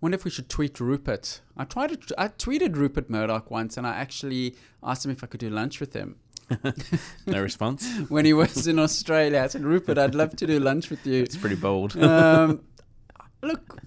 wonder 0.00 0.16
if 0.16 0.24
we 0.24 0.30
should 0.30 0.50
tweet 0.50 0.78
Rupert. 0.80 1.40
I 1.56 1.64
tried 1.64 1.88
to. 2.08 2.20
I 2.20 2.28
tweeted 2.28 2.76
Rupert 2.76 3.08
Murdoch 3.08 3.50
once, 3.50 3.78
and 3.78 3.86
I 3.86 3.94
actually 3.94 4.54
asked 4.82 5.04
him 5.04 5.10
if 5.10 5.24
I 5.24 5.26
could 5.26 5.40
do 5.40 5.48
lunch 5.48 5.80
with 5.80 5.94
him. 5.94 6.16
no 7.26 7.40
response. 7.40 7.88
when 8.08 8.24
he 8.24 8.32
was 8.32 8.66
in 8.66 8.78
Australia, 8.78 9.40
I 9.40 9.46
said, 9.46 9.62
Rupert, 9.62 9.98
I'd 9.98 10.14
love 10.14 10.36
to 10.36 10.46
do 10.46 10.60
lunch 10.60 10.90
with 10.90 11.06
you. 11.06 11.22
It's 11.22 11.36
pretty 11.36 11.56
bold. 11.56 11.96
um, 11.96 12.60
look, 13.42 13.80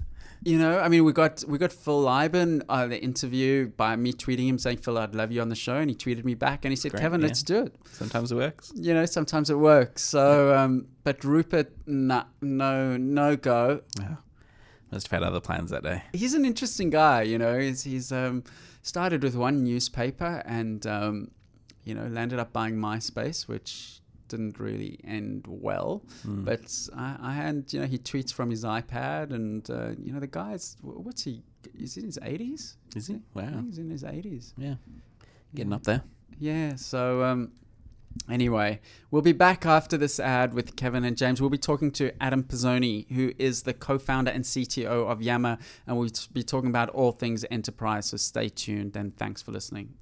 you 0.47 0.57
know, 0.57 0.79
I 0.79 0.87
mean, 0.87 1.03
we 1.03 1.11
got 1.11 1.43
we 1.45 1.57
got 1.57 1.73
Phil 1.73 2.01
Libin 2.01 2.63
uh, 2.69 2.87
the 2.87 2.97
interview 3.03 3.67
by 3.67 3.97
me 3.97 4.13
tweeting 4.13 4.47
him 4.47 4.57
saying, 4.57 4.77
"Phil, 4.77 4.97
I'd 4.97 5.13
love 5.13 5.29
you 5.29 5.41
on 5.41 5.49
the 5.49 5.55
show," 5.55 5.75
and 5.75 5.89
he 5.89 5.95
tweeted 5.95 6.23
me 6.23 6.35
back 6.35 6.63
and 6.63 6.71
he 6.71 6.77
said, 6.77 6.91
Great, 6.91 7.01
"Kevin, 7.01 7.19
yeah. 7.19 7.27
let's 7.27 7.43
do 7.43 7.63
it." 7.63 7.75
Sometimes 7.91 8.31
it 8.31 8.35
works. 8.35 8.71
You 8.73 8.93
know, 8.93 9.05
sometimes 9.05 9.49
it 9.49 9.59
works. 9.59 10.03
So, 10.03 10.55
um, 10.55 10.87
but 11.03 11.21
Rupert, 11.25 11.73
nah, 11.85 12.23
no, 12.41 12.95
no 12.95 13.35
go. 13.35 13.81
Yeah. 13.99 14.15
Must 14.89 15.09
have 15.09 15.19
had 15.19 15.27
other 15.27 15.41
plans 15.41 15.69
that 15.71 15.83
day. 15.83 16.03
He's 16.13 16.33
an 16.33 16.45
interesting 16.45 16.91
guy. 16.91 17.23
You 17.23 17.37
know, 17.37 17.59
he's 17.59 17.83
he's 17.83 18.13
um, 18.13 18.45
started 18.83 19.23
with 19.23 19.35
one 19.35 19.65
newspaper 19.65 20.41
and 20.45 20.87
um, 20.87 21.31
you 21.83 21.93
know 21.93 22.07
landed 22.07 22.39
up 22.39 22.53
buying 22.53 22.77
MySpace, 22.77 23.49
which 23.49 23.99
didn't 24.27 24.59
really 24.59 24.99
end 25.03 25.45
well. 25.47 26.03
Mm. 26.25 26.45
But 26.45 26.71
I, 26.95 27.17
I 27.21 27.33
had, 27.33 27.65
you 27.69 27.79
know, 27.81 27.85
he 27.85 27.97
tweets 27.97 28.33
from 28.33 28.49
his 28.49 28.63
iPad, 28.63 29.31
and 29.31 29.69
uh, 29.69 29.91
you 30.01 30.11
know, 30.13 30.19
the 30.19 30.27
guy's 30.27 30.77
what's 30.81 31.23
he? 31.23 31.43
Is 31.77 31.95
he 31.95 32.01
in 32.01 32.07
his 32.07 32.19
eighties? 32.23 32.77
Is 32.95 33.07
he? 33.07 33.21
Wow. 33.33 33.63
he's 33.65 33.77
in 33.77 33.89
his 33.89 34.03
eighties. 34.03 34.53
Yeah. 34.57 34.75
Getting 35.55 35.73
up 35.73 35.83
there. 35.83 36.03
Yeah. 36.39 36.75
So 36.75 37.23
um, 37.23 37.51
anyway, 38.29 38.79
we'll 39.11 39.21
be 39.21 39.31
back 39.31 39.65
after 39.65 39.97
this 39.97 40.19
ad 40.19 40.53
with 40.53 40.75
Kevin 40.75 41.03
and 41.03 41.17
James. 41.17 41.41
We'll 41.41 41.49
be 41.49 41.57
talking 41.57 41.91
to 41.91 42.11
Adam 42.21 42.43
Pisoni, 42.43 43.09
who 43.11 43.33
is 43.37 43.63
the 43.63 43.73
co-founder 43.73 44.31
and 44.31 44.43
CTO 44.43 45.09
of 45.09 45.21
Yammer, 45.21 45.57
and 45.85 45.97
we'll 45.97 46.09
be 46.33 46.43
talking 46.43 46.69
about 46.69 46.89
all 46.89 47.11
things 47.11 47.45
enterprise. 47.49 48.07
So 48.07 48.17
stay 48.17 48.49
tuned, 48.49 48.95
and 48.95 49.15
thanks 49.17 49.41
for 49.41 49.51
listening. 49.51 49.93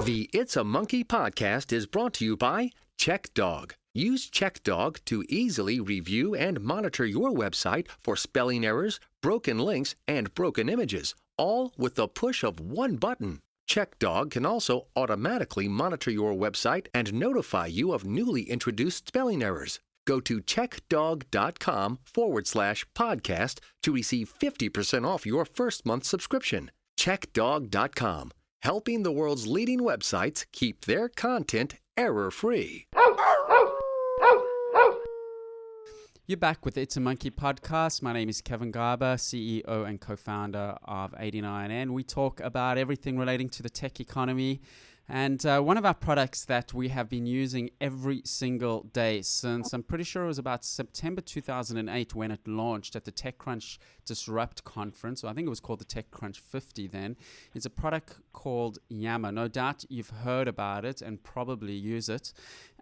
The 0.00 0.28
It's 0.32 0.56
a 0.56 0.64
Monkey 0.64 1.04
podcast 1.04 1.72
is 1.72 1.86
brought 1.86 2.14
to 2.14 2.24
you 2.24 2.36
by 2.36 2.70
CheckDog. 2.98 3.72
Use 3.94 4.28
CheckDog 4.28 5.04
to 5.04 5.24
easily 5.28 5.78
review 5.78 6.34
and 6.34 6.60
monitor 6.60 7.04
your 7.04 7.30
website 7.30 7.86
for 8.00 8.16
spelling 8.16 8.64
errors, 8.64 8.98
broken 9.20 9.58
links, 9.58 9.94
and 10.08 10.34
broken 10.34 10.68
images, 10.68 11.14
all 11.36 11.72
with 11.76 11.94
the 11.94 12.08
push 12.08 12.42
of 12.42 12.58
one 12.58 12.96
button. 12.96 13.40
CheckDog 13.70 14.32
can 14.32 14.44
also 14.44 14.86
automatically 14.96 15.68
monitor 15.68 16.10
your 16.10 16.32
website 16.32 16.86
and 16.92 17.12
notify 17.14 17.66
you 17.66 17.92
of 17.92 18.04
newly 18.04 18.42
introduced 18.42 19.06
spelling 19.06 19.42
errors. 19.42 19.78
Go 20.04 20.18
to 20.20 20.40
checkdog.com 20.40 21.98
forward 22.04 22.46
slash 22.48 22.84
podcast 22.96 23.60
to 23.82 23.92
receive 23.92 24.32
50% 24.40 25.06
off 25.06 25.26
your 25.26 25.44
first 25.44 25.86
month 25.86 26.04
subscription. 26.04 26.72
Checkdog.com, 26.98 28.32
helping 28.62 29.02
the 29.02 29.10
world's 29.10 29.44
leading 29.44 29.80
websites 29.80 30.46
keep 30.52 30.84
their 30.84 31.08
content 31.08 31.74
error 31.96 32.30
free. 32.30 32.86
You're 36.28 36.36
back 36.38 36.64
with 36.64 36.78
It's 36.78 36.96
a 36.96 37.00
Monkey 37.00 37.32
podcast. 37.32 38.02
My 38.02 38.12
name 38.12 38.28
is 38.28 38.40
Kevin 38.40 38.70
Garber, 38.70 39.16
CEO 39.16 39.86
and 39.88 40.00
co 40.00 40.14
founder 40.14 40.76
of 40.84 41.10
89N. 41.12 41.90
We 41.90 42.04
talk 42.04 42.38
about 42.38 42.78
everything 42.78 43.18
relating 43.18 43.48
to 43.50 43.64
the 43.64 43.68
tech 43.68 43.98
economy. 43.98 44.60
And 45.08 45.44
uh, 45.44 45.60
one 45.60 45.76
of 45.76 45.84
our 45.84 45.94
products 45.94 46.44
that 46.44 46.72
we 46.72 46.88
have 46.88 47.08
been 47.08 47.26
using 47.26 47.70
every 47.80 48.22
single 48.24 48.84
day 48.84 49.20
since 49.22 49.72
I'm 49.72 49.82
pretty 49.82 50.04
sure 50.04 50.24
it 50.24 50.28
was 50.28 50.38
about 50.38 50.64
September 50.64 51.20
2008 51.20 52.14
when 52.14 52.30
it 52.30 52.46
launched 52.46 52.94
at 52.94 53.04
the 53.04 53.12
TechCrunch 53.12 53.78
Disrupt 54.06 54.64
conference. 54.64 55.20
So 55.20 55.28
I 55.28 55.32
think 55.32 55.46
it 55.46 55.50
was 55.50 55.60
called 55.60 55.80
the 55.80 55.84
TechCrunch 55.84 56.38
50 56.38 56.86
then. 56.86 57.16
It's 57.54 57.66
a 57.66 57.70
product 57.70 58.20
called 58.32 58.78
Yammer. 58.88 59.32
No 59.32 59.48
doubt 59.48 59.84
you've 59.88 60.10
heard 60.10 60.48
about 60.48 60.84
it 60.84 61.02
and 61.02 61.22
probably 61.22 61.74
use 61.74 62.08
it. 62.08 62.32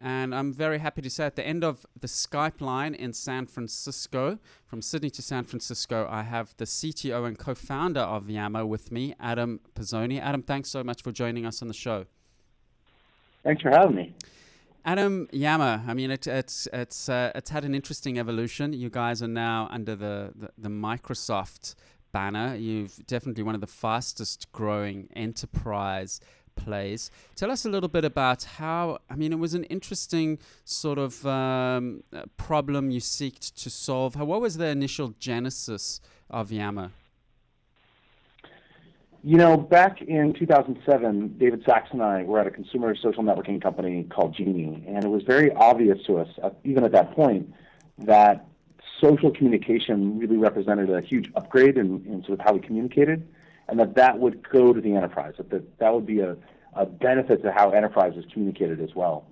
And 0.00 0.34
I'm 0.34 0.52
very 0.52 0.78
happy 0.78 1.02
to 1.02 1.10
say 1.10 1.26
at 1.26 1.36
the 1.36 1.46
end 1.46 1.62
of 1.62 1.84
the 1.98 2.06
Skype 2.06 2.62
line 2.62 2.94
in 2.94 3.12
San 3.12 3.46
Francisco, 3.46 4.38
from 4.64 4.80
Sydney 4.80 5.10
to 5.10 5.20
San 5.20 5.44
Francisco, 5.44 6.08
I 6.10 6.22
have 6.22 6.54
the 6.56 6.64
CTO 6.64 7.26
and 7.26 7.38
co 7.38 7.54
founder 7.54 8.00
of 8.00 8.30
Yammer 8.30 8.64
with 8.64 8.90
me, 8.90 9.14
Adam 9.20 9.60
Pisoni. 9.74 10.18
Adam, 10.18 10.42
thanks 10.42 10.70
so 10.70 10.82
much 10.82 11.02
for 11.02 11.12
joining 11.12 11.44
us 11.44 11.60
on 11.60 11.68
the 11.68 11.74
show. 11.74 12.06
Thanks 13.44 13.60
for 13.60 13.70
having 13.70 13.96
me. 13.96 14.14
Adam 14.86 15.28
Yammer, 15.32 15.82
I 15.86 15.92
mean, 15.92 16.10
it, 16.10 16.26
it's 16.26 16.66
it's 16.72 17.10
uh, 17.10 17.32
it's 17.34 17.50
had 17.50 17.66
an 17.66 17.74
interesting 17.74 18.18
evolution. 18.18 18.72
You 18.72 18.88
guys 18.88 19.22
are 19.22 19.28
now 19.28 19.68
under 19.70 19.94
the, 19.94 20.32
the, 20.34 20.50
the 20.56 20.70
Microsoft 20.70 21.74
banner. 22.12 22.56
You've 22.56 23.06
definitely 23.06 23.42
one 23.42 23.54
of 23.54 23.60
the 23.60 23.66
fastest 23.66 24.50
growing 24.52 25.08
enterprise 25.14 26.20
plays. 26.64 27.10
Tell 27.36 27.50
us 27.50 27.64
a 27.64 27.70
little 27.70 27.88
bit 27.88 28.04
about 28.04 28.44
how. 28.44 28.98
I 29.08 29.14
mean, 29.16 29.32
it 29.32 29.38
was 29.38 29.54
an 29.54 29.64
interesting 29.64 30.38
sort 30.64 30.98
of 30.98 31.26
um, 31.26 32.02
uh, 32.14 32.22
problem 32.36 32.90
you 32.90 33.00
seeked 33.00 33.54
to 33.62 33.70
solve. 33.70 34.14
How, 34.14 34.24
what 34.24 34.40
was 34.40 34.56
the 34.56 34.66
initial 34.66 35.14
genesis 35.18 36.00
of 36.28 36.52
Yammer? 36.52 36.90
You 39.22 39.36
know, 39.36 39.56
back 39.58 40.00
in 40.00 40.32
2007, 40.32 41.36
David 41.38 41.62
Sacks 41.66 41.90
and 41.92 42.02
I 42.02 42.22
were 42.22 42.40
at 42.40 42.46
a 42.46 42.50
consumer 42.50 42.94
social 42.96 43.22
networking 43.22 43.60
company 43.60 44.04
called 44.04 44.34
Geni, 44.34 44.82
and 44.88 45.04
it 45.04 45.08
was 45.08 45.24
very 45.24 45.52
obvious 45.52 45.98
to 46.06 46.18
us, 46.18 46.28
uh, 46.42 46.50
even 46.64 46.84
at 46.84 46.92
that 46.92 47.14
point, 47.14 47.52
that 47.98 48.46
social 48.98 49.30
communication 49.30 50.18
really 50.18 50.38
represented 50.38 50.90
a 50.90 51.02
huge 51.02 51.30
upgrade 51.34 51.76
in, 51.76 52.04
in 52.06 52.22
sort 52.26 52.38
of 52.38 52.44
how 52.44 52.54
we 52.54 52.60
communicated, 52.60 53.26
and 53.70 53.78
that 53.80 53.94
that 53.94 54.18
would 54.18 54.48
go 54.48 54.72
to 54.72 54.80
the 54.80 54.94
enterprise, 54.94 55.34
that 55.38 55.50
that, 55.50 55.78
that 55.78 55.94
would 55.94 56.06
be 56.06 56.20
a, 56.20 56.36
a 56.74 56.86
benefit 56.86 57.42
to 57.42 57.52
how 57.52 57.70
enterprises 57.70 58.24
communicated 58.32 58.80
as 58.80 58.94
well. 58.94 59.26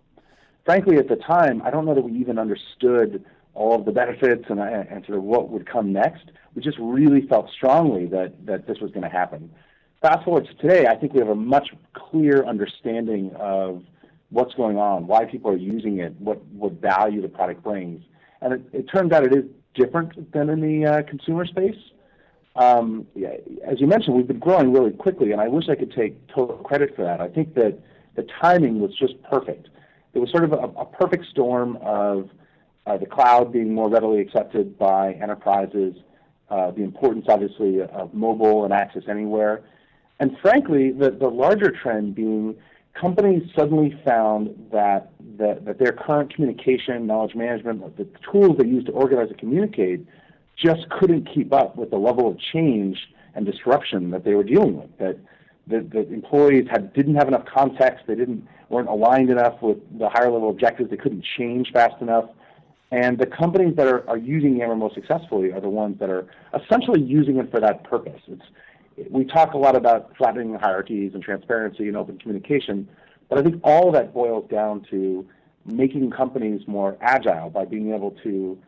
Frankly, 0.64 0.96
at 0.96 1.08
the 1.08 1.16
time, 1.16 1.62
I 1.62 1.70
don't 1.70 1.84
know 1.84 1.94
that 1.94 2.04
we 2.04 2.12
even 2.18 2.38
understood 2.38 3.24
all 3.54 3.74
of 3.74 3.84
the 3.84 3.92
benefits 3.92 4.44
and, 4.48 4.60
and 4.60 5.04
sort 5.04 5.18
of 5.18 5.24
what 5.24 5.48
would 5.50 5.66
come 5.66 5.92
next. 5.92 6.30
We 6.54 6.62
just 6.62 6.78
really 6.78 7.26
felt 7.26 7.50
strongly 7.50 8.06
that, 8.06 8.46
that 8.46 8.66
this 8.66 8.78
was 8.78 8.90
going 8.90 9.02
to 9.02 9.08
happen 9.08 9.50
fast 10.00 10.24
forward 10.24 10.46
to 10.46 10.54
today, 10.54 10.86
I 10.86 10.94
think 10.96 11.12
we 11.12 11.20
have 11.20 11.28
a 11.28 11.34
much 11.34 11.70
clear 11.92 12.44
understanding 12.44 13.32
of 13.38 13.82
what's 14.30 14.54
going 14.54 14.76
on, 14.76 15.06
why 15.06 15.24
people 15.24 15.50
are 15.50 15.56
using 15.56 15.98
it, 15.98 16.14
what, 16.20 16.44
what 16.46 16.72
value 16.74 17.22
the 17.22 17.28
product 17.28 17.62
brings. 17.62 18.02
And 18.40 18.54
it, 18.54 18.62
it 18.72 18.82
turns 18.84 19.12
out 19.12 19.24
it 19.24 19.32
is 19.32 19.44
different 19.74 20.32
than 20.32 20.50
in 20.50 20.60
the 20.60 20.86
uh, 20.86 21.02
consumer 21.02 21.46
space. 21.46 21.76
Um, 22.58 23.06
as 23.64 23.80
you 23.80 23.86
mentioned, 23.86 24.16
we've 24.16 24.26
been 24.26 24.40
growing 24.40 24.72
really 24.72 24.90
quickly, 24.90 25.30
and 25.30 25.40
I 25.40 25.46
wish 25.46 25.68
I 25.68 25.76
could 25.76 25.92
take 25.92 26.26
total 26.26 26.56
credit 26.58 26.94
for 26.96 27.04
that. 27.04 27.20
I 27.20 27.28
think 27.28 27.54
that 27.54 27.78
the 28.16 28.26
timing 28.42 28.80
was 28.80 28.90
just 28.98 29.14
perfect. 29.22 29.68
It 30.12 30.18
was 30.18 30.28
sort 30.30 30.42
of 30.42 30.52
a, 30.52 30.84
perfect 30.84 31.26
storm 31.30 31.78
of 31.82 32.28
uh, 32.84 32.96
the 32.96 33.06
cloud 33.06 33.52
being 33.52 33.72
more 33.72 33.88
readily 33.88 34.20
accepted 34.20 34.76
by 34.76 35.12
enterprises, 35.12 35.94
uh, 36.50 36.72
the 36.72 36.82
importance, 36.82 37.26
obviously, 37.28 37.80
of 37.80 38.12
mobile 38.12 38.64
and 38.64 38.72
access 38.72 39.04
anywhere, 39.08 39.62
and 40.18 40.36
frankly, 40.42 40.90
the, 40.90 41.10
larger 41.28 41.70
trend 41.70 42.16
being 42.16 42.56
companies 43.00 43.48
suddenly 43.56 43.96
found 44.04 44.68
that 44.72 45.12
their 45.38 45.92
current 45.92 46.34
communication, 46.34 47.06
knowledge 47.06 47.36
management, 47.36 47.96
the 47.96 48.08
tools 48.32 48.58
they 48.58 48.66
use 48.66 48.84
to 48.86 48.90
organize 48.90 49.28
and 49.28 49.38
communicate 49.38 50.04
just 50.62 50.88
couldn't 50.90 51.28
keep 51.32 51.52
up 51.52 51.76
with 51.76 51.90
the 51.90 51.96
level 51.96 52.28
of 52.28 52.38
change 52.52 52.98
and 53.34 53.46
disruption 53.46 54.10
that 54.10 54.24
they 54.24 54.34
were 54.34 54.42
dealing 54.42 54.76
with. 54.76 54.98
That 54.98 55.18
the, 55.66 55.80
the 55.80 56.12
employees 56.12 56.66
had, 56.70 56.92
didn't 56.92 57.14
have 57.14 57.28
enough 57.28 57.44
context, 57.44 58.04
they 58.06 58.14
didn't, 58.14 58.46
weren't 58.68 58.88
aligned 58.88 59.30
enough 59.30 59.60
with 59.62 59.78
the 59.98 60.08
higher 60.08 60.30
level 60.30 60.50
objectives, 60.50 60.90
they 60.90 60.96
couldn't 60.96 61.24
change 61.36 61.70
fast 61.72 62.00
enough. 62.00 62.24
And 62.90 63.18
the 63.18 63.26
companies 63.26 63.76
that 63.76 63.86
are, 63.86 64.08
are 64.08 64.16
using 64.16 64.56
Yammer 64.56 64.74
most 64.74 64.94
successfully 64.94 65.52
are 65.52 65.60
the 65.60 65.68
ones 65.68 65.98
that 66.00 66.08
are 66.08 66.26
essentially 66.54 67.02
using 67.02 67.36
it 67.36 67.50
for 67.50 67.60
that 67.60 67.84
purpose. 67.84 68.20
It's, 68.26 68.42
we 69.10 69.24
talk 69.24 69.52
a 69.52 69.58
lot 69.58 69.76
about 69.76 70.16
flattening 70.16 70.54
hierarchies 70.54 71.12
and 71.14 71.22
transparency 71.22 71.86
and 71.86 71.96
open 71.96 72.18
communication, 72.18 72.88
but 73.28 73.38
I 73.38 73.42
think 73.42 73.60
all 73.62 73.88
of 73.88 73.94
that 73.94 74.14
boils 74.14 74.48
down 74.50 74.86
to 74.90 75.26
making 75.66 76.10
companies 76.10 76.62
more 76.66 76.96
agile 77.02 77.50
by 77.50 77.66
being 77.66 77.92
able 77.92 78.12
to 78.22 78.58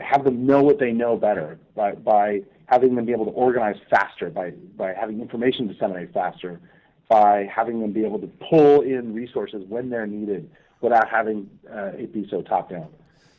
have 0.00 0.24
them 0.24 0.46
know 0.46 0.62
what 0.62 0.78
they 0.78 0.92
know 0.92 1.16
better, 1.16 1.58
by, 1.74 1.92
by 1.92 2.42
having 2.66 2.94
them 2.94 3.04
be 3.04 3.12
able 3.12 3.24
to 3.26 3.30
organize 3.32 3.76
faster, 3.90 4.30
by, 4.30 4.50
by 4.76 4.92
having 4.92 5.20
information 5.20 5.68
disseminate 5.68 6.12
faster, 6.12 6.60
by 7.08 7.48
having 7.54 7.80
them 7.80 7.92
be 7.92 8.04
able 8.04 8.18
to 8.18 8.30
pull 8.50 8.80
in 8.80 9.14
resources 9.14 9.64
when 9.68 9.90
they're 9.90 10.06
needed 10.06 10.50
without 10.80 11.08
having 11.08 11.48
uh, 11.70 11.92
it 11.94 12.12
be 12.12 12.26
so 12.30 12.42
top 12.42 12.70
down. 12.70 12.88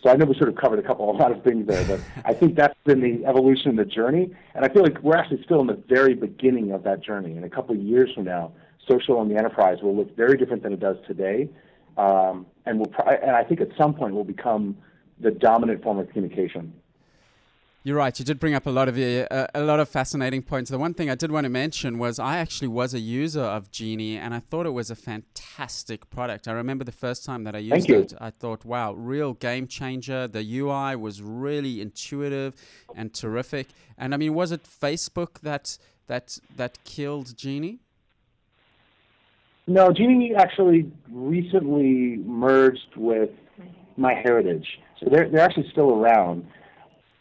So 0.02 0.10
I 0.10 0.16
know 0.16 0.26
we 0.26 0.36
sort 0.36 0.50
of 0.50 0.56
covered 0.56 0.80
a 0.80 0.84
couple, 0.84 1.10
a 1.10 1.16
lot 1.16 1.32
of 1.32 1.44
things 1.44 1.66
there, 1.66 1.84
but 1.86 2.00
I 2.26 2.34
think 2.34 2.56
that's 2.56 2.78
been 2.84 3.00
the 3.00 3.26
evolution 3.26 3.70
of 3.70 3.76
the 3.78 3.86
journey. 3.86 4.34
And 4.54 4.66
I 4.66 4.70
feel 4.70 4.84
like 4.84 5.00
we're 5.02 5.16
actually 5.16 5.44
still 5.44 5.62
in 5.62 5.68
the 5.68 5.82
very 5.88 6.14
beginning 6.14 6.72
of 6.72 6.84
that 6.84 7.02
journey. 7.02 7.38
In 7.38 7.44
a 7.44 7.50
couple 7.50 7.76
of 7.76 7.82
years 7.82 8.12
from 8.14 8.26
now, 8.26 8.52
social 8.88 9.22
in 9.22 9.30
the 9.30 9.38
enterprise 9.38 9.78
will 9.82 9.96
look 9.96 10.16
very 10.16 10.38
different 10.38 10.64
than 10.64 10.74
it 10.74 10.80
does 10.80 10.98
today. 11.08 11.50
Um, 11.98 12.46
and, 12.66 12.80
will 12.80 12.88
pro- 12.88 13.14
and 13.14 13.32
I 13.32 13.44
think 13.44 13.62
at 13.62 13.70
some 13.78 13.94
point 13.94 14.14
will 14.14 14.24
become 14.24 14.78
the 15.24 15.32
dominant 15.32 15.82
form 15.82 16.00
of 16.00 16.10
communication. 16.10 16.74
You're 17.86 17.98
right. 17.98 18.18
You 18.18 18.24
did 18.24 18.40
bring 18.40 18.54
up 18.54 18.66
a 18.66 18.70
lot 18.70 18.88
of 18.88 18.98
uh, 18.98 19.48
a 19.54 19.62
lot 19.62 19.82
of 19.82 19.90
fascinating 19.90 20.42
points. 20.42 20.72
The 20.72 20.78
one 20.78 20.94
thing 20.94 21.10
I 21.10 21.16
did 21.16 21.32
want 21.32 21.44
to 21.44 21.50
mention 21.50 21.98
was 21.98 22.18
I 22.18 22.38
actually 22.38 22.70
was 22.70 22.94
a 22.94 23.00
user 23.00 23.42
of 23.42 23.72
Geni, 23.72 24.16
and 24.16 24.34
I 24.34 24.40
thought 24.40 24.66
it 24.66 24.70
was 24.70 24.90
a 24.90 24.96
fantastic 24.96 26.10
product. 26.10 26.48
I 26.48 26.54
remember 26.54 26.86
the 26.86 26.94
first 26.94 27.26
time 27.26 27.44
that 27.44 27.58
I 27.58 27.60
used 27.60 27.90
it, 27.90 28.14
I 28.22 28.30
thought, 28.30 28.64
"Wow, 28.64 28.94
real 28.94 29.34
game 29.34 29.68
changer." 29.68 30.30
The 30.30 30.46
UI 30.60 30.96
was 30.96 31.22
really 31.22 31.82
intuitive 31.82 32.56
and 32.96 33.14
terrific. 33.14 33.68
And 33.98 34.14
I 34.14 34.18
mean, 34.18 34.34
was 34.34 34.54
it 34.54 34.64
Facebook 34.64 35.42
that 35.42 35.78
that 36.08 36.40
that 36.56 36.82
killed 36.86 37.36
Geni? 37.36 37.80
No, 39.68 39.92
Geni 39.92 40.34
actually 40.36 40.90
recently 41.12 42.18
merged 42.26 42.96
with 42.96 43.30
MyHeritage, 44.00 44.66
so 45.00 45.10
they're 45.10 45.30
they're 45.30 45.42
actually 45.42 45.70
still 45.72 45.92
around. 45.92 46.46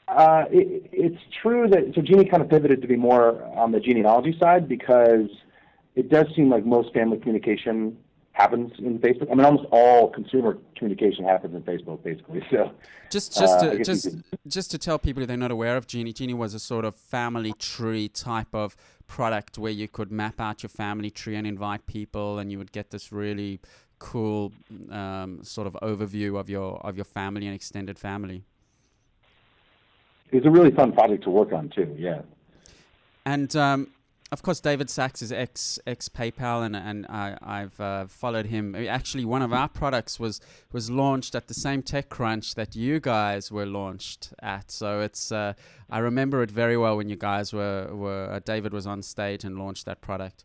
Uh, 0.08 0.44
it, 0.50 0.88
it's 0.92 1.22
true 1.42 1.68
that 1.68 1.92
so 1.94 2.02
Geni 2.02 2.24
kind 2.24 2.42
of 2.42 2.48
pivoted 2.48 2.82
to 2.82 2.88
be 2.88 2.96
more 2.96 3.42
on 3.56 3.72
the 3.72 3.80
genealogy 3.80 4.36
side 4.38 4.68
because 4.68 5.28
it 5.94 6.10
does 6.10 6.26
seem 6.34 6.50
like 6.50 6.64
most 6.64 6.92
family 6.92 7.18
communication 7.18 7.96
happens 8.32 8.72
in 8.78 8.98
Facebook. 8.98 9.30
I 9.30 9.34
mean, 9.34 9.44
almost 9.44 9.68
all 9.70 10.10
consumer 10.10 10.58
communication 10.76 11.24
happens 11.24 11.54
in 11.54 11.62
Facebook, 11.62 12.02
basically. 12.02 12.42
So 12.50 12.72
just 13.10 13.38
just 13.38 13.58
uh, 13.58 13.70
to, 13.70 13.84
just 13.84 14.08
just 14.46 14.70
to 14.70 14.78
tell 14.78 14.98
people 14.98 15.22
if 15.22 15.28
they're 15.28 15.36
not 15.36 15.50
aware 15.50 15.76
of 15.76 15.86
Geni, 15.86 16.12
Geni 16.12 16.34
was 16.34 16.54
a 16.54 16.58
sort 16.58 16.84
of 16.84 16.94
family 16.94 17.52
tree 17.58 18.08
type 18.08 18.54
of 18.54 18.76
product 19.06 19.58
where 19.58 19.72
you 19.72 19.86
could 19.88 20.10
map 20.10 20.40
out 20.40 20.62
your 20.62 20.70
family 20.70 21.10
tree 21.10 21.36
and 21.36 21.46
invite 21.46 21.86
people, 21.86 22.38
and 22.38 22.50
you 22.50 22.58
would 22.58 22.72
get 22.72 22.90
this 22.90 23.12
really 23.12 23.60
cool 24.10 24.52
um, 24.90 25.30
sort 25.42 25.66
of 25.70 25.74
overview 25.90 26.30
of 26.40 26.46
your 26.54 26.70
of 26.88 26.96
your 26.96 27.08
family 27.18 27.46
and 27.46 27.54
extended 27.54 27.96
family 27.98 28.40
it's 30.32 30.46
a 30.46 30.50
really 30.50 30.70
fun 30.70 30.92
project 30.92 31.24
to 31.24 31.30
work 31.30 31.52
on 31.52 31.68
too. 31.68 31.94
Yeah. 31.98 32.22
And 33.24 33.54
um, 33.54 33.88
of 34.32 34.42
course, 34.42 34.60
David 34.60 34.88
Sacks 34.88 35.20
is 35.20 35.30
ex 35.30 35.78
ex 35.86 36.08
PayPal, 36.08 36.64
and 36.64 36.74
and 36.74 37.06
I, 37.08 37.36
I've 37.42 37.78
uh, 37.78 38.06
followed 38.06 38.46
him. 38.46 38.74
Actually, 38.74 39.26
one 39.26 39.42
of 39.42 39.52
our 39.52 39.68
products 39.68 40.18
was 40.18 40.40
was 40.72 40.90
launched 40.90 41.34
at 41.34 41.48
the 41.48 41.54
same 41.54 41.82
TechCrunch 41.82 42.54
that 42.54 42.74
you 42.74 42.98
guys 42.98 43.52
were 43.52 43.66
launched 43.66 44.32
at. 44.40 44.70
So 44.70 45.00
it's 45.00 45.30
uh, 45.30 45.52
I 45.90 45.98
remember 45.98 46.42
it 46.42 46.50
very 46.50 46.78
well 46.78 46.96
when 46.96 47.08
you 47.10 47.16
guys 47.16 47.52
were 47.52 47.94
were 47.94 48.30
uh, 48.32 48.40
David 48.40 48.72
was 48.72 48.86
on 48.86 49.02
stage 49.02 49.44
and 49.44 49.58
launched 49.58 49.84
that 49.84 50.00
product. 50.00 50.44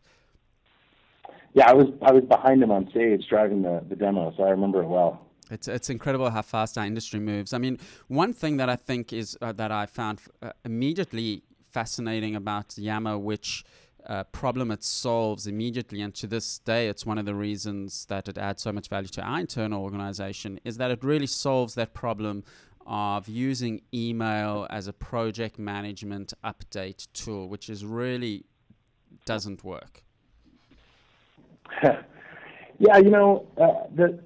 Yeah, 1.58 1.70
I 1.70 1.74
was 1.74 1.88
I 2.02 2.12
was 2.12 2.22
behind 2.22 2.62
him 2.62 2.70
on 2.70 2.88
stage 2.90 3.26
driving 3.28 3.62
the, 3.62 3.82
the 3.88 3.96
demo, 3.96 4.32
so 4.36 4.44
I 4.44 4.50
remember 4.50 4.80
it 4.80 4.86
well. 4.86 5.26
It's 5.50 5.66
it's 5.66 5.90
incredible 5.90 6.30
how 6.30 6.42
fast 6.42 6.78
our 6.78 6.86
industry 6.86 7.18
moves. 7.18 7.52
I 7.52 7.58
mean, 7.58 7.78
one 8.06 8.32
thing 8.32 8.58
that 8.58 8.68
I 8.68 8.76
think 8.76 9.12
is 9.12 9.36
uh, 9.42 9.50
that 9.54 9.72
I 9.72 9.86
found 9.86 10.20
uh, 10.40 10.52
immediately 10.64 11.42
fascinating 11.68 12.36
about 12.36 12.78
Yammer, 12.78 13.18
which 13.18 13.64
uh, 14.06 14.22
problem 14.42 14.70
it 14.70 14.84
solves 14.84 15.48
immediately, 15.48 16.00
and 16.00 16.14
to 16.14 16.28
this 16.28 16.60
day, 16.60 16.86
it's 16.86 17.04
one 17.04 17.18
of 17.18 17.26
the 17.26 17.34
reasons 17.34 18.06
that 18.06 18.28
it 18.28 18.38
adds 18.38 18.62
so 18.62 18.70
much 18.70 18.86
value 18.88 19.08
to 19.08 19.22
our 19.22 19.40
internal 19.40 19.82
organization, 19.82 20.60
is 20.64 20.76
that 20.76 20.92
it 20.92 21.02
really 21.02 21.26
solves 21.26 21.74
that 21.74 21.92
problem 21.92 22.44
of 22.86 23.28
using 23.28 23.82
email 23.92 24.68
as 24.70 24.86
a 24.86 24.92
project 24.92 25.58
management 25.58 26.32
update 26.44 27.08
tool, 27.12 27.48
which 27.48 27.68
is 27.68 27.84
really 27.84 28.44
doesn't 29.24 29.64
work. 29.64 30.04
yeah, 32.78 32.98
you 32.98 33.10
know, 33.10 33.46
uh, 33.60 33.86
the 33.94 34.18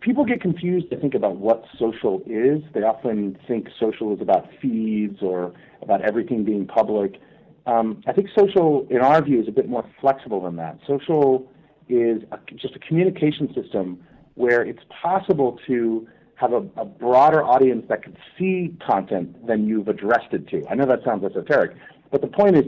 people 0.00 0.24
get 0.24 0.40
confused 0.40 0.90
to 0.90 0.96
think 0.98 1.14
about 1.14 1.36
what 1.36 1.64
social 1.78 2.22
is. 2.26 2.62
They 2.72 2.82
often 2.82 3.38
think 3.46 3.68
social 3.78 4.14
is 4.14 4.20
about 4.20 4.48
feeds 4.60 5.18
or 5.22 5.52
about 5.82 6.02
everything 6.02 6.44
being 6.44 6.66
public. 6.66 7.20
Um, 7.66 8.02
I 8.06 8.12
think 8.12 8.28
social, 8.36 8.86
in 8.90 8.98
our 8.98 9.22
view, 9.22 9.40
is 9.40 9.48
a 9.48 9.52
bit 9.52 9.68
more 9.68 9.88
flexible 10.00 10.42
than 10.42 10.56
that. 10.56 10.78
Social 10.86 11.50
is 11.88 12.22
a, 12.32 12.38
just 12.54 12.76
a 12.76 12.78
communication 12.78 13.52
system 13.54 14.02
where 14.34 14.62
it's 14.62 14.82
possible 15.02 15.58
to 15.66 16.06
have 16.36 16.52
a, 16.52 16.66
a, 16.76 16.84
broader 16.84 17.44
audience 17.44 17.86
that 17.88 18.02
can 18.02 18.16
see 18.36 18.76
content 18.84 19.46
than 19.46 19.66
you've 19.68 19.88
addressed 19.88 20.32
it 20.32 20.48
to. 20.48 20.66
I 20.68 20.74
know 20.74 20.86
that 20.86 21.04
sounds 21.04 21.24
esoteric, 21.24 21.76
but 22.10 22.20
the 22.20 22.28
point 22.28 22.56
is, 22.56 22.64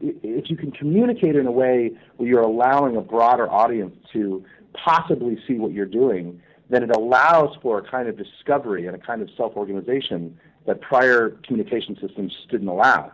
if 0.00 0.50
you 0.50 0.56
can 0.56 0.70
communicate 0.70 1.36
in 1.36 1.46
a 1.46 1.52
way 1.52 1.90
where 2.16 2.28
you're 2.28 2.40
allowing 2.40 2.96
a 2.96 3.00
broader 3.00 3.50
audience 3.50 3.94
to 4.12 4.44
possibly 4.72 5.38
see 5.46 5.54
what 5.54 5.72
you're 5.72 5.84
doing, 5.84 6.40
then 6.70 6.82
it 6.82 6.90
allows 6.96 7.54
for 7.60 7.78
a 7.78 7.90
kind 7.90 8.08
of 8.08 8.16
discovery 8.16 8.86
and 8.86 8.96
a 8.96 8.98
kind 8.98 9.20
of 9.20 9.28
self-organization 9.36 10.38
that 10.66 10.80
prior 10.80 11.36
communication 11.46 11.96
systems 12.00 12.32
didn't 12.50 12.68
allow. 12.68 13.12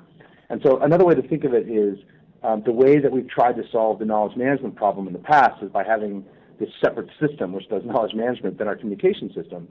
And 0.51 0.61
so 0.63 0.79
another 0.81 1.05
way 1.05 1.15
to 1.15 1.23
think 1.23 1.45
of 1.45 1.55
it 1.55 1.69
is 1.69 1.99
um, 2.43 2.63
the 2.65 2.73
way 2.73 2.99
that 2.99 3.11
we've 3.11 3.29
tried 3.29 3.57
to 3.57 3.65
solve 3.71 3.99
the 3.99 4.05
knowledge 4.05 4.37
management 4.37 4.77
problem 4.77 5.07
in 5.07 5.13
the 5.13 5.19
past 5.19 5.63
is 5.63 5.71
by 5.71 5.83
having 5.83 6.25
this 6.61 6.69
separate 6.81 7.09
system 7.21 7.53
which 7.53 7.69
does 7.69 7.83
knowledge 7.85 8.15
management 8.15 8.59
than 8.59 8.69
our 8.69 8.77
communication 8.77 9.33
system. 9.35 9.69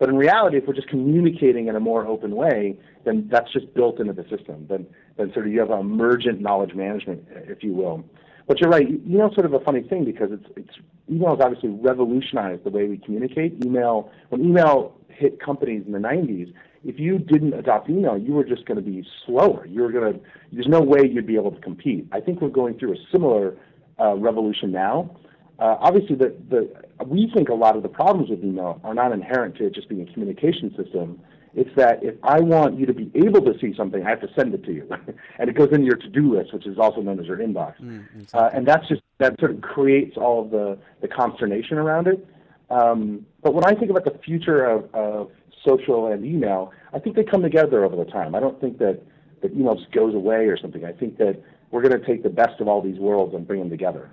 But 0.00 0.08
in 0.08 0.16
reality, 0.16 0.56
if 0.56 0.66
we're 0.66 0.74
just 0.74 0.88
communicating 0.88 1.68
in 1.68 1.76
a 1.76 1.80
more 1.80 2.06
open 2.06 2.34
way, 2.34 2.76
then 3.04 3.28
that's 3.30 3.52
just 3.52 3.72
built 3.74 4.00
into 4.00 4.14
the 4.14 4.22
system. 4.34 4.66
Then, 4.66 4.86
then 5.18 5.30
sort 5.34 5.46
of 5.46 5.52
you 5.52 5.60
have 5.60 5.70
emergent 5.70 6.40
knowledge 6.40 6.74
management, 6.74 7.28
if 7.30 7.62
you 7.62 7.74
will. 7.74 8.02
But 8.48 8.60
you're 8.60 8.70
right. 8.70 8.88
Email's 8.88 9.34
sort 9.34 9.44
of 9.44 9.52
a 9.52 9.60
funny 9.60 9.82
thing 9.82 10.06
because 10.06 10.30
it's 10.32 10.46
it's 10.56 10.78
email 11.08 11.36
has 11.36 11.40
obviously 11.44 11.68
revolutionized 11.68 12.64
the 12.64 12.70
way 12.70 12.88
we 12.88 12.96
communicate. 12.96 13.62
Email 13.64 14.10
when 14.30 14.42
email 14.42 14.96
hit 15.08 15.38
companies 15.38 15.84
in 15.86 15.92
the 15.92 15.98
90s, 15.98 16.52
if 16.82 16.98
you 16.98 17.18
didn't 17.18 17.52
adopt 17.52 17.90
email, 17.90 18.16
you 18.16 18.32
were 18.32 18.42
just 18.42 18.64
going 18.64 18.82
to 18.82 18.82
be 18.82 19.06
slower. 19.26 19.66
You 19.66 19.82
were 19.82 19.92
going 19.92 20.14
to 20.14 20.20
there's 20.50 20.66
no 20.66 20.80
way 20.80 21.00
you'd 21.06 21.26
be 21.26 21.36
able 21.36 21.52
to 21.52 21.60
compete. 21.60 22.08
I 22.10 22.20
think 22.20 22.40
we're 22.40 22.48
going 22.48 22.78
through 22.78 22.94
a 22.94 22.98
similar 23.12 23.54
uh, 24.00 24.16
revolution 24.16 24.72
now. 24.72 25.14
Uh, 25.60 25.76
obviously, 25.80 26.16
the, 26.16 26.34
the 26.48 26.70
we 27.04 27.30
think 27.34 27.50
a 27.50 27.54
lot 27.54 27.76
of 27.76 27.82
the 27.82 27.88
problems 27.88 28.30
with 28.30 28.42
email 28.42 28.80
are 28.82 28.94
not 28.94 29.12
inherent 29.12 29.56
to 29.56 29.66
it 29.66 29.74
just 29.74 29.88
being 29.88 30.00
a 30.08 30.12
communication 30.12 30.74
system. 30.74 31.20
It's 31.54 31.70
that 31.76 32.02
if 32.02 32.14
I 32.22 32.40
want 32.40 32.78
you 32.78 32.86
to 32.86 32.94
be 32.94 33.10
able 33.14 33.42
to 33.42 33.58
see 33.60 33.74
something, 33.76 34.06
I 34.06 34.08
have 34.08 34.20
to 34.20 34.28
send 34.34 34.54
it 34.54 34.64
to 34.64 34.72
you, 34.72 34.88
and 35.38 35.50
it 35.50 35.56
goes 35.56 35.68
in 35.72 35.84
your 35.84 35.96
to-do 35.96 36.34
list, 36.34 36.54
which 36.54 36.66
is 36.66 36.78
also 36.78 37.02
known 37.02 37.20
as 37.20 37.26
your 37.26 37.38
inbox. 37.38 37.74
Mm, 37.80 38.06
exactly. 38.14 38.40
uh, 38.40 38.50
and 38.54 38.66
that's 38.66 38.88
just 38.88 39.02
that 39.18 39.38
sort 39.38 39.50
of 39.50 39.60
creates 39.60 40.16
all 40.16 40.42
of 40.42 40.50
the 40.50 40.78
the 41.02 41.08
consternation 41.08 41.76
around 41.76 42.06
it. 42.06 42.26
Um, 42.70 43.26
but 43.42 43.52
when 43.52 43.64
I 43.64 43.74
think 43.74 43.90
about 43.90 44.04
the 44.04 44.18
future 44.24 44.64
of, 44.64 44.94
of 44.94 45.30
social 45.66 46.06
and 46.06 46.24
email, 46.24 46.72
I 46.94 47.00
think 47.00 47.16
they 47.16 47.24
come 47.24 47.42
together 47.42 47.84
over 47.84 47.96
the 47.96 48.10
time. 48.10 48.34
I 48.34 48.40
don't 48.40 48.58
think 48.60 48.78
that 48.78 49.02
that 49.42 49.52
email 49.52 49.74
just 49.74 49.92
goes 49.92 50.14
away 50.14 50.46
or 50.46 50.56
something. 50.56 50.84
I 50.84 50.92
think 50.92 51.18
that 51.18 51.42
we're 51.70 51.82
going 51.82 51.98
to 52.00 52.06
take 52.06 52.22
the 52.22 52.30
best 52.30 52.60
of 52.60 52.68
all 52.68 52.80
these 52.80 52.98
worlds 52.98 53.34
and 53.34 53.46
bring 53.46 53.60
them 53.60 53.70
together. 53.70 54.10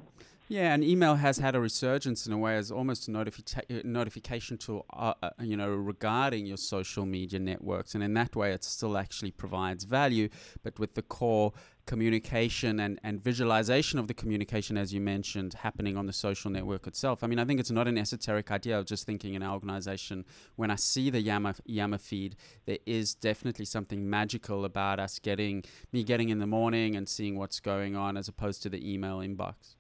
Yeah, 0.50 0.74
and 0.74 0.82
email 0.82 1.16
has 1.16 1.40
had 1.40 1.56
a 1.56 1.60
resurgence 1.60 2.26
in 2.26 2.32
a 2.32 2.38
way 2.38 2.56
as 2.56 2.72
almost 2.72 3.10
a 3.10 3.12
notifi- 3.12 3.84
notification 3.84 4.58
tool, 4.58 4.86
uh, 4.94 5.14
uh, 5.22 5.32
you 5.42 5.58
know, 5.58 5.70
regarding 5.70 6.46
your 6.46 6.56
social 6.56 7.06
media 7.06 7.38
networks, 7.38 7.94
and 7.94 8.02
in 8.02 8.14
that 8.14 8.34
way, 8.34 8.54
it 8.54 8.64
still 8.64 8.98
actually 8.98 9.32
provides 9.32 9.84
value. 9.84 10.30
But 10.64 10.80
with 10.80 10.94
the 10.96 11.02
core 11.02 11.52
communication 11.86 12.80
and, 12.80 12.98
and 13.04 13.22
visualization 13.22 14.00
of 14.00 14.08
the 14.08 14.14
communication, 14.14 14.78
as 14.78 14.94
you 14.94 15.02
mentioned, 15.02 15.54
happening 15.54 15.98
on 15.98 16.06
the 16.06 16.14
social 16.14 16.50
network 16.50 16.88
itself. 16.88 17.26
I 17.26 17.28
mean, 17.28 17.40
I 17.40 17.46
think 17.46 17.60
it's 17.60 17.72
not 17.72 17.88
an 17.90 17.98
esoteric 17.98 18.50
idea. 18.50 18.78
Was 18.78 18.86
just 18.86 19.06
thinking 19.06 19.34
in 19.34 19.44
our 19.44 19.54
organization, 19.54 20.24
when 20.56 20.72
I 20.72 20.76
see 20.76 21.10
the 21.10 21.22
Yammer, 21.22 21.56
Yammer 21.66 21.98
feed, 21.98 22.38
there 22.66 22.80
is 22.86 23.16
definitely 23.16 23.66
something 23.66 24.10
magical 24.10 24.64
about 24.64 25.00
us 25.00 25.20
getting, 25.20 25.66
me 25.92 26.04
getting 26.04 26.30
in 26.30 26.40
the 26.40 26.48
morning 26.48 26.96
and 26.96 27.10
seeing 27.10 27.38
what's 27.38 27.60
going 27.60 27.98
on 27.98 28.16
as 28.16 28.30
opposed 28.30 28.64
to 28.64 28.70
the 28.70 28.94
email 28.94 29.20
inbox. 29.20 29.77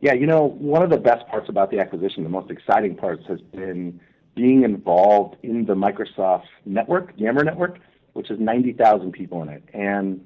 Yeah, 0.00 0.12
you 0.12 0.26
know, 0.26 0.44
one 0.44 0.82
of 0.82 0.90
the 0.90 0.96
best 0.96 1.26
parts 1.26 1.48
about 1.48 1.70
the 1.70 1.80
acquisition, 1.80 2.22
the 2.22 2.28
most 2.28 2.50
exciting 2.50 2.94
parts, 2.94 3.24
has 3.26 3.40
been 3.40 4.00
being 4.36 4.62
involved 4.62 5.36
in 5.42 5.66
the 5.66 5.74
Microsoft 5.74 6.44
network, 6.64 7.12
Yammer 7.16 7.42
network, 7.42 7.78
which 8.12 8.28
has 8.28 8.38
90,000 8.38 9.10
people 9.10 9.42
in 9.42 9.48
it. 9.48 9.64
And 9.74 10.24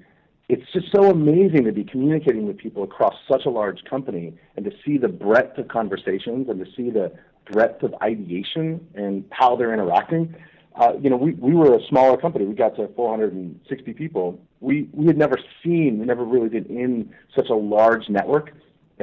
it's 0.50 0.70
just 0.74 0.92
so 0.94 1.10
amazing 1.10 1.64
to 1.64 1.72
be 1.72 1.84
communicating 1.84 2.46
with 2.46 2.58
people 2.58 2.82
across 2.82 3.14
such 3.30 3.46
a 3.46 3.50
large 3.50 3.82
company 3.84 4.34
and 4.56 4.64
to 4.66 4.72
see 4.84 4.98
the 4.98 5.08
breadth 5.08 5.56
of 5.56 5.68
conversations 5.68 6.50
and 6.50 6.62
to 6.62 6.70
see 6.76 6.90
the 6.90 7.10
breadth 7.50 7.82
of 7.82 7.94
ideation 8.02 8.86
and 8.94 9.24
how 9.30 9.56
they're 9.56 9.72
interacting. 9.72 10.34
Uh, 10.74 10.92
you 11.00 11.08
know, 11.08 11.16
we, 11.16 11.32
we 11.32 11.54
were 11.54 11.74
a 11.74 11.86
smaller 11.88 12.18
company. 12.18 12.44
We 12.44 12.54
got 12.54 12.76
to 12.76 12.88
460 12.88 13.94
people. 13.94 14.38
We, 14.60 14.90
we 14.92 15.06
had 15.06 15.16
never 15.16 15.38
seen, 15.64 15.98
we 15.98 16.04
never 16.04 16.24
really 16.24 16.50
been 16.50 16.66
in 16.66 17.14
such 17.34 17.48
a 17.48 17.54
large 17.54 18.10
network 18.10 18.52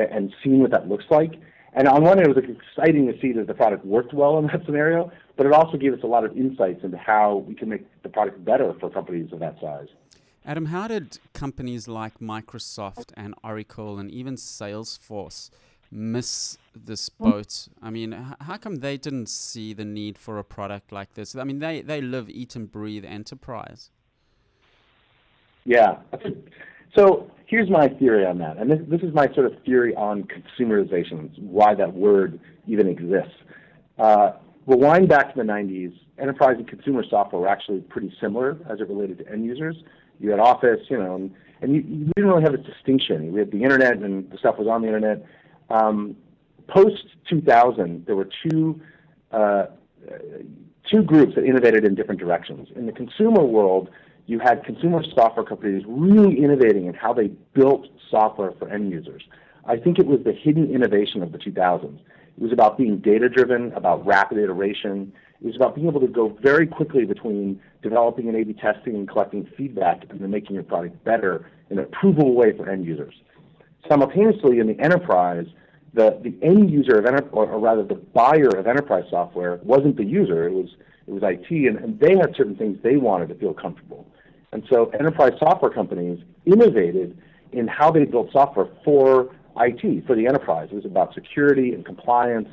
and 0.04 0.34
seeing 0.44 0.60
what 0.60 0.72
that 0.72 0.88
looks 0.88 1.06
like. 1.10 1.34
And 1.74 1.88
on 1.88 2.04
one 2.04 2.18
hand, 2.18 2.30
it 2.30 2.36
was 2.36 2.44
exciting 2.44 3.08
to 3.08 3.20
see 3.22 3.32
that 3.34 3.48
the 3.48 3.54
product 3.54 3.86
worked 3.86 4.14
well 4.14 4.38
in 4.40 4.48
that 4.48 4.66
scenario. 4.66 5.12
but 5.38 5.46
it 5.46 5.54
also 5.54 5.78
gave 5.78 5.94
us 5.94 6.00
a 6.04 6.08
lot 6.08 6.26
of 6.26 6.36
insights 6.38 6.84
into 6.84 6.98
how 6.98 7.38
we 7.48 7.56
can 7.56 7.70
make 7.70 7.86
the 8.04 8.10
product 8.10 8.44
better 8.44 8.74
for 8.80 8.90
companies 8.90 9.32
of 9.32 9.40
that 9.40 9.56
size. 9.62 9.88
Adam, 10.46 10.66
how 10.66 10.88
did 10.88 11.20
companies 11.34 11.88
like 11.88 12.20
Microsoft 12.20 13.12
and 13.16 13.34
Oracle 13.44 14.00
and 14.00 14.10
even 14.12 14.36
Salesforce 14.36 15.50
miss 15.92 16.58
this 16.76 17.10
hmm. 17.10 17.24
boat? 17.24 17.68
I 17.82 17.90
mean, 17.90 18.12
how 18.42 18.58
come 18.58 18.78
they 18.78 18.98
didn't 18.98 19.30
see 19.30 19.74
the 19.74 19.86
need 19.86 20.18
for 20.18 20.38
a 20.40 20.44
product 20.44 20.92
like 20.92 21.14
this? 21.14 21.36
I 21.36 21.44
mean, 21.44 21.60
they, 21.60 21.82
they 21.82 22.02
live, 22.02 22.30
eat, 22.30 22.56
and 22.56 22.70
breathe 22.70 23.06
enterprise. 23.06 23.92
Yeah. 25.66 25.98
So 26.96 27.30
here's 27.46 27.70
my 27.70 27.88
theory 27.88 28.26
on 28.26 28.38
that. 28.40 28.58
And 28.58 28.70
this, 28.72 28.80
this 28.88 29.02
is 29.02 29.14
my 29.14 29.32
sort 29.34 29.46
of 29.46 29.54
theory 29.64 29.96
on 29.96 30.24
consumerization, 30.24 31.38
why 31.40 31.76
that 31.76 31.94
word 31.94 32.40
even 32.68 32.88
exists. 32.88 33.36
Uh, 33.98 34.34
rewind 34.66 35.10
back 35.10 35.34
to 35.34 35.40
the 35.40 35.44
90s, 35.44 35.94
enterprise 36.18 36.56
and 36.58 36.68
consumer 36.68 37.04
software 37.10 37.42
were 37.42 37.48
actually 37.48 37.82
pretty 37.82 38.14
similar 38.22 38.58
as 38.70 38.80
it 38.80 38.88
related 38.88 39.18
to 39.20 39.32
end 39.32 39.46
users. 39.46 39.76
You 40.20 40.32
had 40.32 40.40
Office, 40.40 40.82
you 40.90 40.98
know, 40.98 41.16
and, 41.16 41.34
and 41.62 41.76
you, 41.76 41.82
you 41.82 42.06
didn't 42.16 42.30
really 42.30 42.44
have 42.44 42.54
a 42.54 42.58
distinction. 42.58 43.32
We 43.32 43.40
had 43.40 43.52
the 43.52 43.64
internet, 43.64 43.98
and 43.98 44.30
the 44.30 44.38
stuff 44.38 44.58
was 44.58 44.68
on 44.68 44.82
the 44.82 44.88
internet. 44.88 45.26
Um, 45.70 46.16
Post 46.68 47.06
2000, 47.28 48.06
there 48.06 48.16
were 48.16 48.30
two 48.48 48.80
uh, 49.32 49.66
two 50.90 51.04
groups 51.04 51.36
that 51.36 51.44
innovated 51.44 51.86
in 51.86 51.96
different 51.96 52.20
directions. 52.20 52.68
In 52.76 52.86
the 52.86 52.92
consumer 52.92 53.44
world, 53.44 53.90
you 54.30 54.38
had 54.38 54.64
consumer 54.64 55.04
software 55.16 55.44
companies 55.44 55.84
really 55.88 56.38
innovating 56.44 56.86
in 56.86 56.94
how 56.94 57.12
they 57.12 57.30
built 57.56 57.88
software 58.12 58.52
for 58.60 58.70
end 58.70 58.92
users. 58.92 59.24
I 59.66 59.78
think 59.78 59.98
it 59.98 60.06
was 60.06 60.20
the 60.24 60.34
hidden 60.34 60.72
innovation 60.72 61.24
of 61.24 61.32
the 61.32 61.40
2000s. 61.40 61.98
It 62.38 62.44
was 62.44 62.52
about 62.52 62.78
being 62.78 63.00
data 63.00 63.28
driven, 63.28 63.74
about 63.74 64.06
rapid 64.06 64.38
iteration. 64.38 65.12
It 65.42 65.48
was 65.48 65.56
about 65.56 65.74
being 65.74 65.88
able 65.88 66.02
to 66.02 66.08
go 66.08 66.38
very 66.44 66.68
quickly 66.68 67.06
between 67.06 67.60
developing 67.82 68.28
and 68.28 68.38
A/B 68.38 68.54
testing 68.54 68.94
and 68.96 69.10
collecting 69.10 69.50
feedback 69.58 70.04
and 70.12 70.20
then 70.20 70.30
making 70.30 70.54
your 70.54 70.64
product 70.64 71.04
better 71.04 71.50
in 71.72 71.80
a 71.80 71.84
provable 71.84 72.36
way 72.36 72.56
for 72.56 72.70
end 72.70 72.86
users. 72.86 73.16
Simultaneously, 73.90 74.60
in 74.60 74.68
the 74.68 74.80
enterprise, 74.80 75.48
the, 75.96 76.20
the 76.22 76.36
end 76.46 76.70
user 76.70 77.00
of 77.00 77.06
enter- 77.08 77.28
or, 77.32 77.50
or 77.50 77.60
rather 77.60 77.84
the 77.84 77.96
buyer 77.96 78.50
of 78.50 78.68
enterprise 78.68 79.06
software 79.10 79.60
wasn't 79.64 79.98
the 79.98 80.06
user; 80.06 80.48
it 80.48 80.54
was 80.54 80.70
it 81.08 81.14
was 81.14 81.24
IT, 81.24 81.50
and, 81.50 81.78
and 81.80 82.00
they 82.00 82.16
had 82.16 82.36
certain 82.36 82.56
things 82.56 82.78
they 82.84 82.98
wanted 82.98 83.30
to 83.30 83.36
feel 83.36 83.56
comfortable. 83.56 84.06
And 84.52 84.64
so, 84.72 84.90
enterprise 84.90 85.34
software 85.40 85.72
companies 85.72 86.20
innovated 86.46 87.18
in 87.52 87.68
how 87.68 87.92
they 87.92 88.06
built 88.06 88.32
software 88.32 88.68
for 88.84 89.36
IT, 89.58 90.06
for 90.06 90.16
the 90.16 90.28
enterprise. 90.28 90.70
It 90.72 90.76
was 90.76 90.86
about 90.86 91.14
security 91.14 91.74
and 91.74 91.86
compliance 91.86 92.48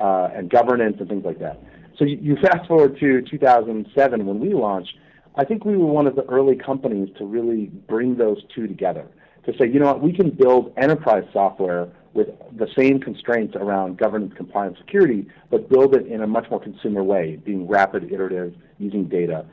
uh, 0.00 0.28
and 0.34 0.50
governance 0.50 0.96
and 1.00 1.08
things 1.08 1.24
like 1.24 1.38
that. 1.40 1.60
So 1.98 2.04
you, 2.04 2.18
you 2.20 2.36
fast 2.36 2.66
forward 2.66 2.98
to 3.00 3.22
2007 3.22 4.26
when 4.26 4.40
we 4.40 4.52
launched. 4.54 4.94
I 5.36 5.44
think 5.44 5.64
we 5.64 5.76
were 5.76 5.86
one 5.86 6.06
of 6.06 6.16
the 6.16 6.24
early 6.24 6.56
companies 6.56 7.08
to 7.18 7.24
really 7.24 7.66
bring 7.66 8.16
those 8.16 8.38
two 8.54 8.66
together. 8.66 9.06
To 9.44 9.52
say, 9.58 9.68
you 9.68 9.78
know 9.78 9.86
what, 9.86 10.02
we 10.02 10.12
can 10.12 10.30
build 10.30 10.72
enterprise 10.76 11.24
software 11.32 11.88
with 12.14 12.28
the 12.56 12.66
same 12.76 12.98
constraints 12.98 13.54
around 13.54 13.98
governance, 13.98 14.32
compliance, 14.36 14.78
security, 14.78 15.28
but 15.50 15.68
build 15.68 15.94
it 15.94 16.06
in 16.06 16.22
a 16.22 16.26
much 16.26 16.50
more 16.50 16.60
consumer 16.60 17.04
way, 17.04 17.36
being 17.36 17.68
rapid, 17.68 18.10
iterative, 18.10 18.54
using 18.78 19.04
data. 19.04 19.44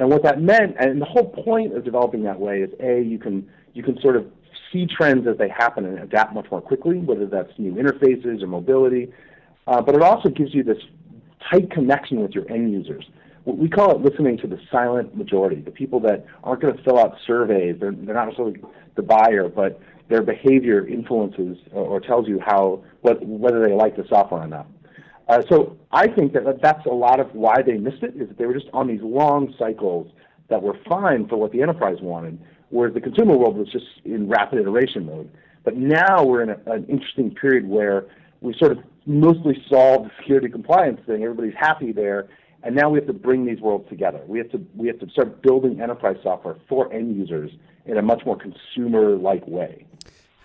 And 0.00 0.08
what 0.08 0.22
that 0.22 0.40
meant, 0.40 0.76
and 0.80 0.98
the 0.98 1.04
whole 1.04 1.28
point 1.28 1.76
of 1.76 1.84
developing 1.84 2.22
that 2.22 2.40
way 2.40 2.62
is 2.62 2.70
a 2.80 3.02
you 3.02 3.18
can 3.18 3.46
you 3.74 3.82
can 3.82 4.00
sort 4.00 4.16
of 4.16 4.24
see 4.72 4.86
trends 4.86 5.26
as 5.26 5.36
they 5.36 5.48
happen 5.48 5.84
and 5.84 5.98
adapt 5.98 6.32
much 6.32 6.46
more 6.50 6.62
quickly, 6.62 6.96
whether 6.96 7.26
that's 7.26 7.52
new 7.58 7.74
interfaces 7.74 8.42
or 8.42 8.46
mobility. 8.46 9.12
Uh, 9.66 9.82
but 9.82 9.94
it 9.94 10.02
also 10.02 10.30
gives 10.30 10.54
you 10.54 10.62
this 10.62 10.78
tight 11.50 11.70
connection 11.70 12.20
with 12.20 12.32
your 12.32 12.50
end 12.50 12.72
users. 12.72 13.04
We 13.44 13.68
call 13.68 13.90
it 13.90 14.00
listening 14.00 14.38
to 14.38 14.46
the 14.46 14.58
silent 14.70 15.16
majority, 15.16 15.60
the 15.60 15.70
people 15.70 16.00
that 16.00 16.24
aren't 16.44 16.62
going 16.62 16.76
to 16.76 16.82
fill 16.82 16.98
out 16.98 17.16
surveys. 17.26 17.76
They're, 17.78 17.92
they're 17.92 18.14
not 18.14 18.26
necessarily 18.26 18.60
the 18.96 19.02
buyer, 19.02 19.48
but 19.48 19.80
their 20.08 20.22
behavior 20.22 20.86
influences 20.86 21.58
or, 21.72 21.84
or 21.84 22.00
tells 22.00 22.26
you 22.26 22.40
how 22.40 22.82
what, 23.02 23.24
whether 23.26 23.66
they 23.66 23.74
like 23.74 23.96
the 23.96 24.04
software 24.08 24.42
or 24.42 24.48
not. 24.48 24.66
Uh, 25.30 25.42
so 25.48 25.76
I 25.92 26.08
think 26.08 26.32
that 26.32 26.60
that's 26.60 26.84
a 26.86 26.92
lot 26.92 27.20
of 27.20 27.32
why 27.36 27.62
they 27.62 27.74
missed 27.74 28.02
it 28.02 28.16
is 28.16 28.26
that 28.26 28.36
they 28.36 28.46
were 28.46 28.54
just 28.54 28.66
on 28.72 28.88
these 28.88 29.00
long 29.00 29.54
cycles 29.56 30.10
that 30.48 30.60
were 30.60 30.76
fine 30.88 31.28
for 31.28 31.36
what 31.36 31.52
the 31.52 31.62
enterprise 31.62 31.98
wanted, 32.02 32.36
whereas 32.70 32.94
the 32.94 33.00
consumer 33.00 33.38
world 33.38 33.56
was 33.56 33.68
just 33.68 33.86
in 34.04 34.28
rapid 34.28 34.58
iteration 34.58 35.06
mode. 35.06 35.30
But 35.62 35.76
now 35.76 36.24
we're 36.24 36.42
in 36.42 36.48
a, 36.50 36.58
an 36.66 36.84
interesting 36.88 37.32
period 37.32 37.68
where 37.68 38.06
we 38.40 38.56
sort 38.58 38.72
of 38.72 38.78
mostly 39.06 39.64
solved 39.68 40.06
the 40.06 40.10
security 40.18 40.48
compliance 40.48 40.98
thing. 41.06 41.22
Everybody's 41.22 41.54
happy 41.56 41.92
there, 41.92 42.28
and 42.64 42.74
now 42.74 42.90
we 42.90 42.98
have 42.98 43.06
to 43.06 43.12
bring 43.12 43.46
these 43.46 43.60
worlds 43.60 43.88
together. 43.88 44.20
We 44.26 44.38
have 44.38 44.50
to 44.50 44.60
we 44.74 44.88
have 44.88 44.98
to 44.98 45.08
start 45.10 45.42
building 45.42 45.80
enterprise 45.80 46.16
software 46.24 46.56
for 46.68 46.92
end 46.92 47.16
users 47.16 47.52
in 47.86 47.98
a 47.98 48.02
much 48.02 48.26
more 48.26 48.36
consumer-like 48.36 49.46
way. 49.46 49.86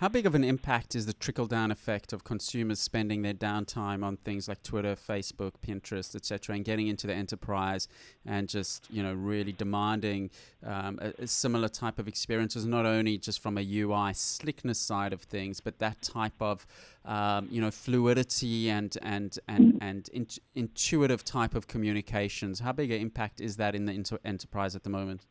How 0.00 0.10
big 0.10 0.26
of 0.26 0.34
an 0.34 0.44
impact 0.44 0.94
is 0.94 1.06
the 1.06 1.14
trickle 1.14 1.46
down 1.46 1.70
effect 1.70 2.12
of 2.12 2.22
consumers 2.22 2.78
spending 2.78 3.22
their 3.22 3.32
downtime 3.32 4.04
on 4.04 4.18
things 4.18 4.46
like 4.46 4.62
Twitter, 4.62 4.94
Facebook, 4.94 5.52
Pinterest, 5.66 6.14
etc., 6.14 6.54
and 6.54 6.66
getting 6.66 6.88
into 6.88 7.06
the 7.06 7.14
enterprise 7.14 7.88
and 8.26 8.46
just 8.46 8.86
you 8.90 9.02
know 9.02 9.14
really 9.14 9.52
demanding 9.52 10.28
um, 10.62 10.98
a, 11.00 11.22
a, 11.22 11.26
similar 11.26 11.70
type 11.70 11.98
of 11.98 12.06
experiences, 12.08 12.66
not 12.66 12.84
only 12.84 13.16
just 13.16 13.40
from 13.40 13.56
a 13.56 13.62
UI 13.62 14.12
slickness 14.12 14.78
side 14.78 15.14
of 15.14 15.22
things, 15.22 15.60
but 15.60 15.78
that 15.78 16.02
type 16.02 16.42
of 16.42 16.66
um, 17.06 17.48
you 17.50 17.62
know 17.62 17.70
fluidity 17.70 18.68
and 18.68 18.98
and 19.00 19.38
and 19.48 19.78
and 19.80 20.10
in, 20.10 20.26
intuitive 20.54 21.24
type 21.24 21.54
of 21.54 21.68
communications. 21.68 22.60
How 22.60 22.72
big 22.72 22.90
an 22.90 23.00
impact 23.00 23.40
is 23.40 23.56
that 23.56 23.74
in 23.74 23.86
the 23.86 23.94
inter- 23.94 24.20
enterprise 24.26 24.76
at 24.76 24.82
the 24.84 24.90
moment? 24.90 25.22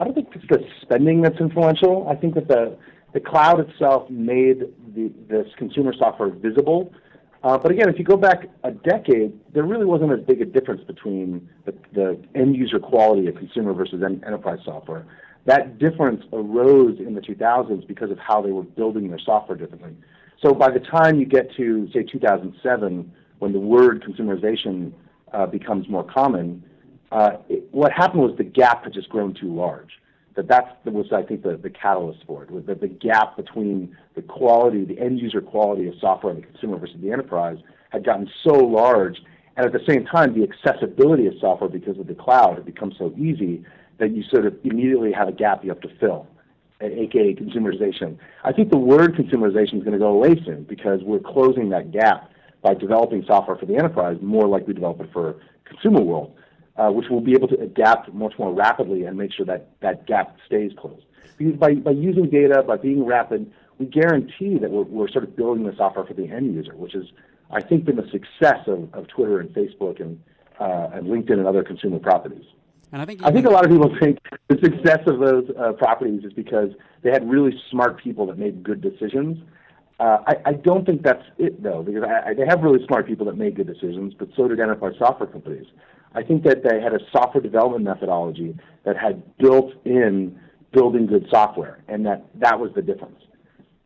I 0.00 0.04
don't 0.04 0.14
think 0.14 0.28
it's 0.34 0.46
the 0.48 0.64
spending 0.80 1.20
that's 1.20 1.38
influential. 1.38 2.08
I 2.08 2.16
think 2.16 2.34
that 2.34 2.48
the 2.48 2.76
the 3.12 3.20
cloud 3.20 3.58
itself 3.60 4.08
made 4.08 4.60
the, 4.94 5.12
this 5.28 5.46
consumer 5.56 5.92
software 5.98 6.30
visible. 6.30 6.92
Uh, 7.42 7.58
but 7.58 7.72
again, 7.72 7.88
if 7.88 7.98
you 7.98 8.04
go 8.04 8.16
back 8.16 8.44
a 8.62 8.70
decade, 8.70 9.38
there 9.52 9.64
really 9.64 9.84
wasn't 9.86 10.12
as 10.12 10.20
big 10.20 10.40
a 10.40 10.44
difference 10.44 10.82
between 10.84 11.48
the, 11.64 11.74
the 11.92 12.20
end 12.34 12.54
user 12.54 12.78
quality 12.78 13.26
of 13.26 13.34
consumer 13.34 13.72
versus 13.72 14.02
en- 14.04 14.22
enterprise 14.24 14.58
software. 14.64 15.06
That 15.46 15.78
difference 15.78 16.22
arose 16.32 16.98
in 17.00 17.14
the 17.14 17.20
2000s 17.20 17.86
because 17.88 18.10
of 18.10 18.18
how 18.18 18.42
they 18.42 18.52
were 18.52 18.62
building 18.62 19.08
their 19.08 19.18
software 19.18 19.56
differently. 19.56 19.96
So 20.40 20.54
by 20.54 20.70
the 20.70 20.80
time 20.80 21.18
you 21.18 21.26
get 21.26 21.52
to, 21.56 21.88
say, 21.92 22.02
2007, 22.02 23.12
when 23.38 23.52
the 23.52 23.58
word 23.58 24.04
consumerization 24.04 24.92
uh, 25.32 25.46
becomes 25.46 25.88
more 25.88 26.04
common, 26.04 26.62
what 27.10 27.92
happened 27.92 28.22
was 28.22 28.36
the 28.36 28.44
gap 28.44 28.84
had 28.84 28.92
just 28.92 29.08
grown 29.08 29.34
too 29.34 29.52
large. 29.54 29.90
That 30.36 30.78
was, 30.86 31.12
I 31.12 31.22
think, 31.22 31.42
the, 31.42 31.70
catalyst 31.70 32.20
for 32.26 32.42
it. 32.42 32.50
Was 32.50 32.64
the 32.64 32.88
gap 32.88 33.36
between 33.36 33.94
the 34.14 34.22
quality, 34.22 34.84
the 34.86 34.98
end 34.98 35.18
user 35.20 35.42
quality 35.42 35.86
of 35.86 35.94
software 36.00 36.32
and 36.32 36.42
the 36.42 36.46
consumer 36.46 36.78
versus 36.78 36.96
the 37.02 37.12
enterprise 37.12 37.58
had 37.90 38.06
gotten 38.06 38.30
so 38.42 38.54
large, 38.54 39.20
and 39.56 39.66
at 39.66 39.72
the 39.72 39.84
same 39.86 40.06
time, 40.06 40.32
the 40.32 40.48
accessibility 40.48 41.26
of 41.26 41.34
software 41.40 41.68
because 41.68 41.98
of 41.98 42.06
the 42.06 42.14
cloud 42.14 42.54
had 42.54 42.64
become 42.64 42.92
so 42.96 43.12
easy 43.18 43.64
that 43.98 44.12
you 44.12 44.22
sort 44.22 44.46
of 44.46 44.54
immediately 44.64 45.12
have 45.12 45.28
a 45.28 45.32
gap 45.32 45.62
you 45.62 45.68
have 45.68 45.80
to 45.80 45.90
fill, 45.98 46.26
aka 46.80 47.34
consumerization. 47.34 48.16
I 48.42 48.52
think 48.52 48.70
the 48.70 48.78
word 48.78 49.16
consumerization 49.16 49.74
is 49.74 49.84
going 49.84 49.92
to 49.92 49.98
go 49.98 50.12
away 50.12 50.36
soon 50.42 50.62
because 50.62 51.00
we're 51.02 51.18
closing 51.18 51.68
that 51.70 51.90
gap 51.90 52.30
by 52.62 52.72
developing 52.72 53.24
software 53.26 53.58
for 53.58 53.66
the 53.66 53.76
enterprise 53.76 54.16
more 54.22 54.46
like 54.46 54.66
we 54.66 54.72
develop 54.72 55.00
it 55.00 55.10
for 55.12 55.36
consumer 55.66 56.00
world 56.00 56.32
uh, 56.34 56.39
which 56.90 57.08
will 57.08 57.20
be 57.20 57.32
able 57.32 57.48
to 57.48 57.60
adapt 57.60 58.12
much 58.12 58.34
more 58.38 58.52
rapidly 58.52 59.04
and 59.04 59.16
make 59.16 59.32
sure 59.32 59.46
that 59.46 59.70
that 59.80 60.06
gap 60.06 60.36
stays 60.46 60.72
closed. 60.78 61.04
Because 61.36 61.56
by, 61.56 61.74
by 61.74 61.92
using 61.92 62.28
data, 62.28 62.62
by 62.62 62.76
being 62.76 63.04
rapid, 63.04 63.50
we 63.78 63.86
guarantee 63.86 64.58
that 64.58 64.70
we're, 64.70 64.82
we're 64.82 65.08
sort 65.08 65.24
of 65.24 65.36
building 65.36 65.64
the 65.64 65.74
software 65.76 66.04
for 66.04 66.14
the 66.14 66.28
end 66.28 66.54
user, 66.54 66.74
which 66.76 66.94
is, 66.94 67.06
I 67.50 67.62
think, 67.62 67.84
been 67.84 67.96
the 67.96 68.08
success 68.10 68.60
of, 68.66 68.92
of 68.94 69.08
Twitter 69.08 69.40
and 69.40 69.48
Facebook 69.50 70.00
and, 70.00 70.20
uh, 70.60 70.90
and 70.92 71.06
LinkedIn 71.06 71.32
and 71.32 71.46
other 71.46 71.64
consumer 71.64 71.98
properties. 71.98 72.44
And 72.92 73.00
I 73.00 73.04
think 73.04 73.24
I 73.24 73.30
think 73.30 73.46
a 73.46 73.50
lot 73.50 73.64
of 73.64 73.70
people 73.70 73.96
think 74.00 74.18
the 74.48 74.58
success 74.62 75.00
of 75.06 75.20
those 75.20 75.48
uh, 75.56 75.72
properties 75.72 76.24
is 76.24 76.32
because 76.32 76.70
they 77.02 77.10
had 77.10 77.28
really 77.30 77.52
smart 77.70 78.02
people 78.02 78.26
that 78.26 78.36
made 78.36 78.62
good 78.64 78.80
decisions. 78.80 79.38
Uh, 80.00 80.18
I, 80.26 80.34
I 80.46 80.52
don't 80.54 80.84
think 80.84 81.02
that's 81.02 81.22
it 81.38 81.62
though, 81.62 81.82
because 81.82 82.02
I, 82.02 82.30
I, 82.30 82.34
they 82.34 82.46
have 82.46 82.62
really 82.62 82.84
smart 82.86 83.06
people 83.06 83.26
that 83.26 83.36
made 83.36 83.54
good 83.54 83.68
decisions, 83.68 84.12
but 84.18 84.28
so 84.36 84.48
did 84.48 84.58
enterprise 84.58 84.94
software 84.98 85.28
companies. 85.28 85.66
I 86.14 86.22
think 86.22 86.42
that 86.44 86.62
they 86.62 86.80
had 86.80 86.92
a 86.92 86.98
software 87.12 87.42
development 87.42 87.84
methodology 87.84 88.56
that 88.84 88.96
had 88.96 89.22
built 89.38 89.72
in 89.84 90.38
building 90.72 91.06
good 91.06 91.26
software, 91.30 91.82
and 91.88 92.04
that 92.06 92.24
that 92.36 92.58
was 92.58 92.70
the 92.74 92.82
difference. 92.82 93.20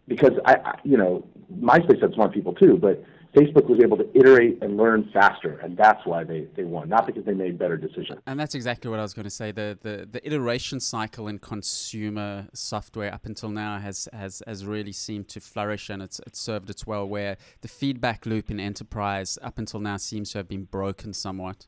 Because 0.09 0.33
I, 0.45 0.55
I 0.55 0.79
you 0.85 0.97
know, 0.97 1.27
MySpace 1.53 2.01
had 2.01 2.13
smart 2.15 2.33
people 2.33 2.55
too, 2.55 2.79
but 2.81 3.03
Facebook 3.35 3.69
was 3.69 3.81
able 3.83 3.97
to 3.97 4.09
iterate 4.17 4.63
and 4.63 4.77
learn 4.77 5.11
faster, 5.13 5.59
and 5.59 5.77
that's 5.77 6.07
why 6.07 6.23
they, 6.23 6.47
they 6.55 6.63
won, 6.63 6.89
not 6.89 7.05
because 7.05 7.25
they 7.25 7.35
made 7.35 7.59
better 7.59 7.77
decisions. 7.77 8.21
And 8.27 8.39
that's 8.39 8.55
exactly 8.55 8.89
what 8.91 9.01
I 9.01 9.03
was 9.03 9.13
going 9.13 9.25
to 9.25 9.31
say. 9.31 9.51
The, 9.51 9.77
the 9.83 10.09
the 10.11 10.25
iteration 10.27 10.79
cycle 10.79 11.27
in 11.27 11.41
consumer 11.41 12.47
software 12.55 13.13
up 13.13 13.27
until 13.27 13.51
now 13.51 13.79
has 13.79 14.09
has, 14.13 14.43
has 14.47 14.65
really 14.65 14.93
seemed 14.93 15.29
to 15.29 15.41
flourish, 15.41 15.91
and 15.91 16.01
it's 16.03 16.21
it's 16.27 16.39
served 16.39 16.71
its 16.71 16.87
well. 16.87 17.07
Where 17.09 17.37
the 17.61 17.69
feedback 17.69 18.25
loop 18.25 18.51
in 18.51 18.61
enterprise 18.61 19.37
up 19.43 19.59
until 19.59 19.81
now 19.81 19.97
seems 19.97 20.31
to 20.33 20.39
have 20.39 20.49
been 20.49 20.65
broken 20.65 21.13
somewhat. 21.13 21.67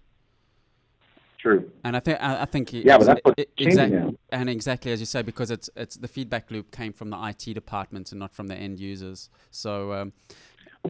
True. 1.47 1.71
And 1.85 1.97
I 1.97 2.01
think 2.01 2.19
I, 2.21 2.43
I 2.43 2.45
think 2.45 2.73
yeah, 2.73 2.99
but 2.99 3.07
that's 3.07 3.21
what's 3.23 3.45
changing 3.57 3.91
now. 3.91 4.13
And 4.31 4.51
exactly 4.51 4.91
as 4.91 4.99
you 4.99 5.07
say, 5.07 5.23
because 5.23 5.53
it's 5.53 5.71
it's 5.77 5.97
the 5.97 6.09
feedback 6.09 6.51
loop 6.51 6.73
came 6.73 6.93
from 6.93 7.11
the 7.11 7.25
IT 7.25 7.55
department 7.55 8.11
and 8.11 8.19
not 8.19 8.35
from 8.35 8.49
the 8.49 8.57
end 8.57 8.81
users. 8.81 9.31
So. 9.53 9.93
Um, 9.93 10.13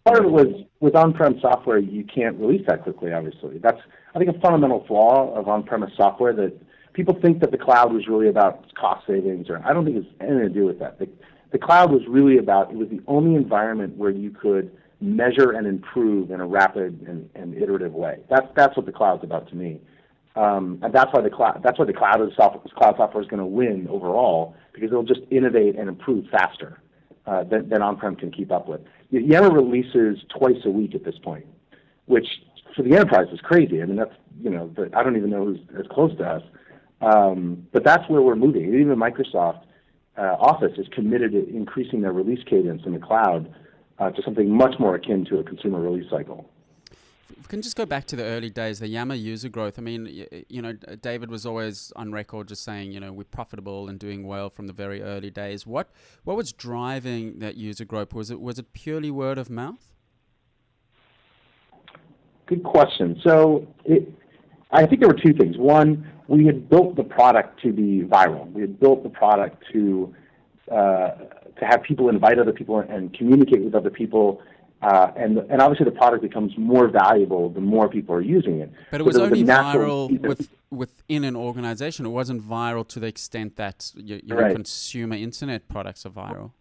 part 0.04 0.18
of 0.18 0.24
it 0.26 0.30
was 0.30 0.46
with 0.80 0.94
on-prem 0.94 1.40
software, 1.40 1.78
you 1.78 2.04
can't 2.04 2.38
release 2.38 2.62
that 2.68 2.82
quickly. 2.82 3.12
Obviously, 3.12 3.58
that's 3.58 3.80
I 4.14 4.18
think 4.18 4.34
a 4.34 4.40
fundamental 4.40 4.82
flaw 4.86 5.34
of 5.34 5.46
on-premise 5.46 5.92
software 5.94 6.32
that 6.32 6.58
people 6.94 7.18
think 7.20 7.40
that 7.40 7.50
the 7.50 7.58
cloud 7.58 7.92
was 7.92 8.08
really 8.08 8.28
about 8.28 8.74
cost 8.76 9.06
savings, 9.06 9.50
or 9.50 9.60
I 9.62 9.74
don't 9.74 9.84
think 9.84 9.98
it's 9.98 10.08
anything 10.22 10.38
to 10.38 10.48
do 10.48 10.64
with 10.64 10.78
that. 10.78 10.98
The, 10.98 11.08
the 11.52 11.58
cloud 11.58 11.92
was 11.92 12.00
really 12.08 12.38
about 12.38 12.70
it 12.70 12.78
was 12.78 12.88
the 12.88 13.02
only 13.06 13.34
environment 13.34 13.98
where 13.98 14.10
you 14.10 14.30
could 14.30 14.74
measure 15.02 15.50
and 15.50 15.66
improve 15.66 16.30
in 16.30 16.40
a 16.40 16.46
rapid 16.46 17.04
and, 17.06 17.28
and 17.34 17.54
iterative 17.54 17.92
way. 17.92 18.20
That's 18.30 18.46
that's 18.56 18.74
what 18.74 18.86
the 18.86 18.92
cloud's 18.92 19.22
about 19.22 19.50
to 19.50 19.54
me. 19.54 19.82
Um, 20.36 20.78
and 20.82 20.92
that's 20.92 21.10
why 21.12 21.22
the 21.22 21.30
cloud 21.30 21.62
that's 21.64 21.78
why 21.78 21.86
the 21.86 21.94
cloud 21.94 22.20
software, 22.36 22.62
cloud 22.76 22.96
software 22.98 23.22
is 23.22 23.28
going 23.28 23.40
to 23.40 23.46
win 23.46 23.88
overall 23.88 24.54
because 24.74 24.90
it'll 24.90 25.02
just 25.02 25.22
innovate 25.30 25.76
and 25.76 25.88
improve 25.88 26.26
faster 26.30 26.80
uh, 27.26 27.44
than, 27.44 27.70
than 27.70 27.80
on-prem 27.80 28.16
can 28.16 28.30
keep 28.30 28.52
up 28.52 28.68
with. 28.68 28.82
Yammer 29.10 29.50
releases 29.50 30.18
twice 30.36 30.58
a 30.66 30.70
week 30.70 30.94
at 30.94 31.04
this 31.04 31.14
point, 31.22 31.46
which 32.04 32.26
for 32.74 32.82
the 32.82 32.94
enterprise 32.94 33.28
is 33.32 33.40
crazy. 33.40 33.80
I 33.80 33.86
mean, 33.86 33.96
that's 33.96 34.14
you 34.40 34.50
know, 34.50 34.70
the, 34.76 34.90
I 34.94 35.02
don't 35.02 35.16
even 35.16 35.30
know 35.30 35.46
who's 35.46 35.60
as 35.78 35.86
close 35.90 36.16
to 36.18 36.24
us, 36.24 36.42
um, 37.00 37.66
but 37.72 37.84
that's 37.84 38.08
where 38.10 38.20
we're 38.20 38.36
moving. 38.36 38.66
Even 38.66 38.96
Microsoft 38.96 39.62
uh, 40.18 40.36
Office 40.38 40.72
is 40.76 40.86
committed 40.92 41.32
to 41.32 41.48
increasing 41.48 42.02
their 42.02 42.12
release 42.12 42.42
cadence 42.44 42.82
in 42.84 42.92
the 42.92 42.98
cloud 42.98 43.54
uh, 43.98 44.10
to 44.10 44.22
something 44.22 44.50
much 44.50 44.74
more 44.78 44.94
akin 44.94 45.24
to 45.26 45.38
a 45.38 45.44
consumer 45.44 45.80
release 45.80 46.10
cycle. 46.10 46.50
If 47.30 47.38
we 47.38 47.44
can 47.48 47.62
just 47.62 47.76
go 47.76 47.84
back 47.84 48.06
to 48.06 48.16
the 48.16 48.24
early 48.24 48.50
days, 48.50 48.78
the 48.78 48.88
Yammer 48.88 49.14
user 49.14 49.48
growth. 49.48 49.78
I 49.78 49.82
mean, 49.82 50.26
you 50.48 50.62
know, 50.62 50.72
David 50.72 51.30
was 51.30 51.44
always 51.44 51.92
on 51.96 52.12
record 52.12 52.48
just 52.48 52.62
saying, 52.64 52.92
you 52.92 53.00
know, 53.00 53.12
we're 53.12 53.24
profitable 53.24 53.88
and 53.88 53.98
doing 53.98 54.26
well 54.26 54.48
from 54.48 54.66
the 54.66 54.72
very 54.72 55.02
early 55.02 55.30
days. 55.30 55.66
What 55.66 55.90
what 56.24 56.36
was 56.36 56.52
driving 56.52 57.40
that 57.40 57.56
user 57.56 57.84
growth? 57.84 58.14
Was 58.14 58.30
it 58.30 58.40
was 58.40 58.58
it 58.58 58.72
purely 58.72 59.10
word 59.10 59.38
of 59.38 59.50
mouth? 59.50 59.92
Good 62.46 62.62
question. 62.62 63.20
So, 63.24 63.66
it, 63.84 64.08
I 64.70 64.86
think 64.86 65.00
there 65.00 65.08
were 65.08 65.20
two 65.20 65.32
things. 65.32 65.56
One, 65.58 66.08
we 66.28 66.46
had 66.46 66.68
built 66.68 66.94
the 66.94 67.02
product 67.02 67.60
to 67.62 67.72
be 67.72 68.02
viral. 68.02 68.50
We 68.52 68.60
had 68.60 68.78
built 68.78 69.02
the 69.02 69.08
product 69.08 69.64
to 69.72 70.14
uh, 70.70 71.10
to 71.58 71.64
have 71.64 71.82
people 71.82 72.08
invite 72.08 72.38
other 72.38 72.52
people 72.52 72.78
and 72.80 73.12
communicate 73.16 73.64
with 73.64 73.74
other 73.74 73.90
people 73.90 74.42
uh, 74.86 75.10
and 75.16 75.38
and 75.50 75.60
obviously 75.60 75.84
the 75.84 75.98
product 76.02 76.22
becomes 76.22 76.52
more 76.56 76.86
valuable 76.86 77.48
the 77.48 77.60
more 77.60 77.88
people 77.88 78.14
are 78.14 78.20
using 78.20 78.60
it. 78.60 78.70
But 78.92 79.00
it 79.00 79.04
was, 79.04 79.18
only 79.18 79.42
viral 79.42 80.20
with, 80.20 80.48
within 80.70 81.24
an 81.24 81.34
organization. 81.34 82.06
It 82.06 82.10
wasn't 82.10 82.40
viral 82.48 82.86
to 82.88 83.00
the 83.00 83.08
extent 83.08 83.56
that 83.56 83.90
your, 83.96 84.20
your 84.22 84.38
right. 84.38 84.54
consumer 84.54 85.16
internet 85.16 85.68
products 85.68 86.06
are 86.06 86.10
viral. 86.10 86.52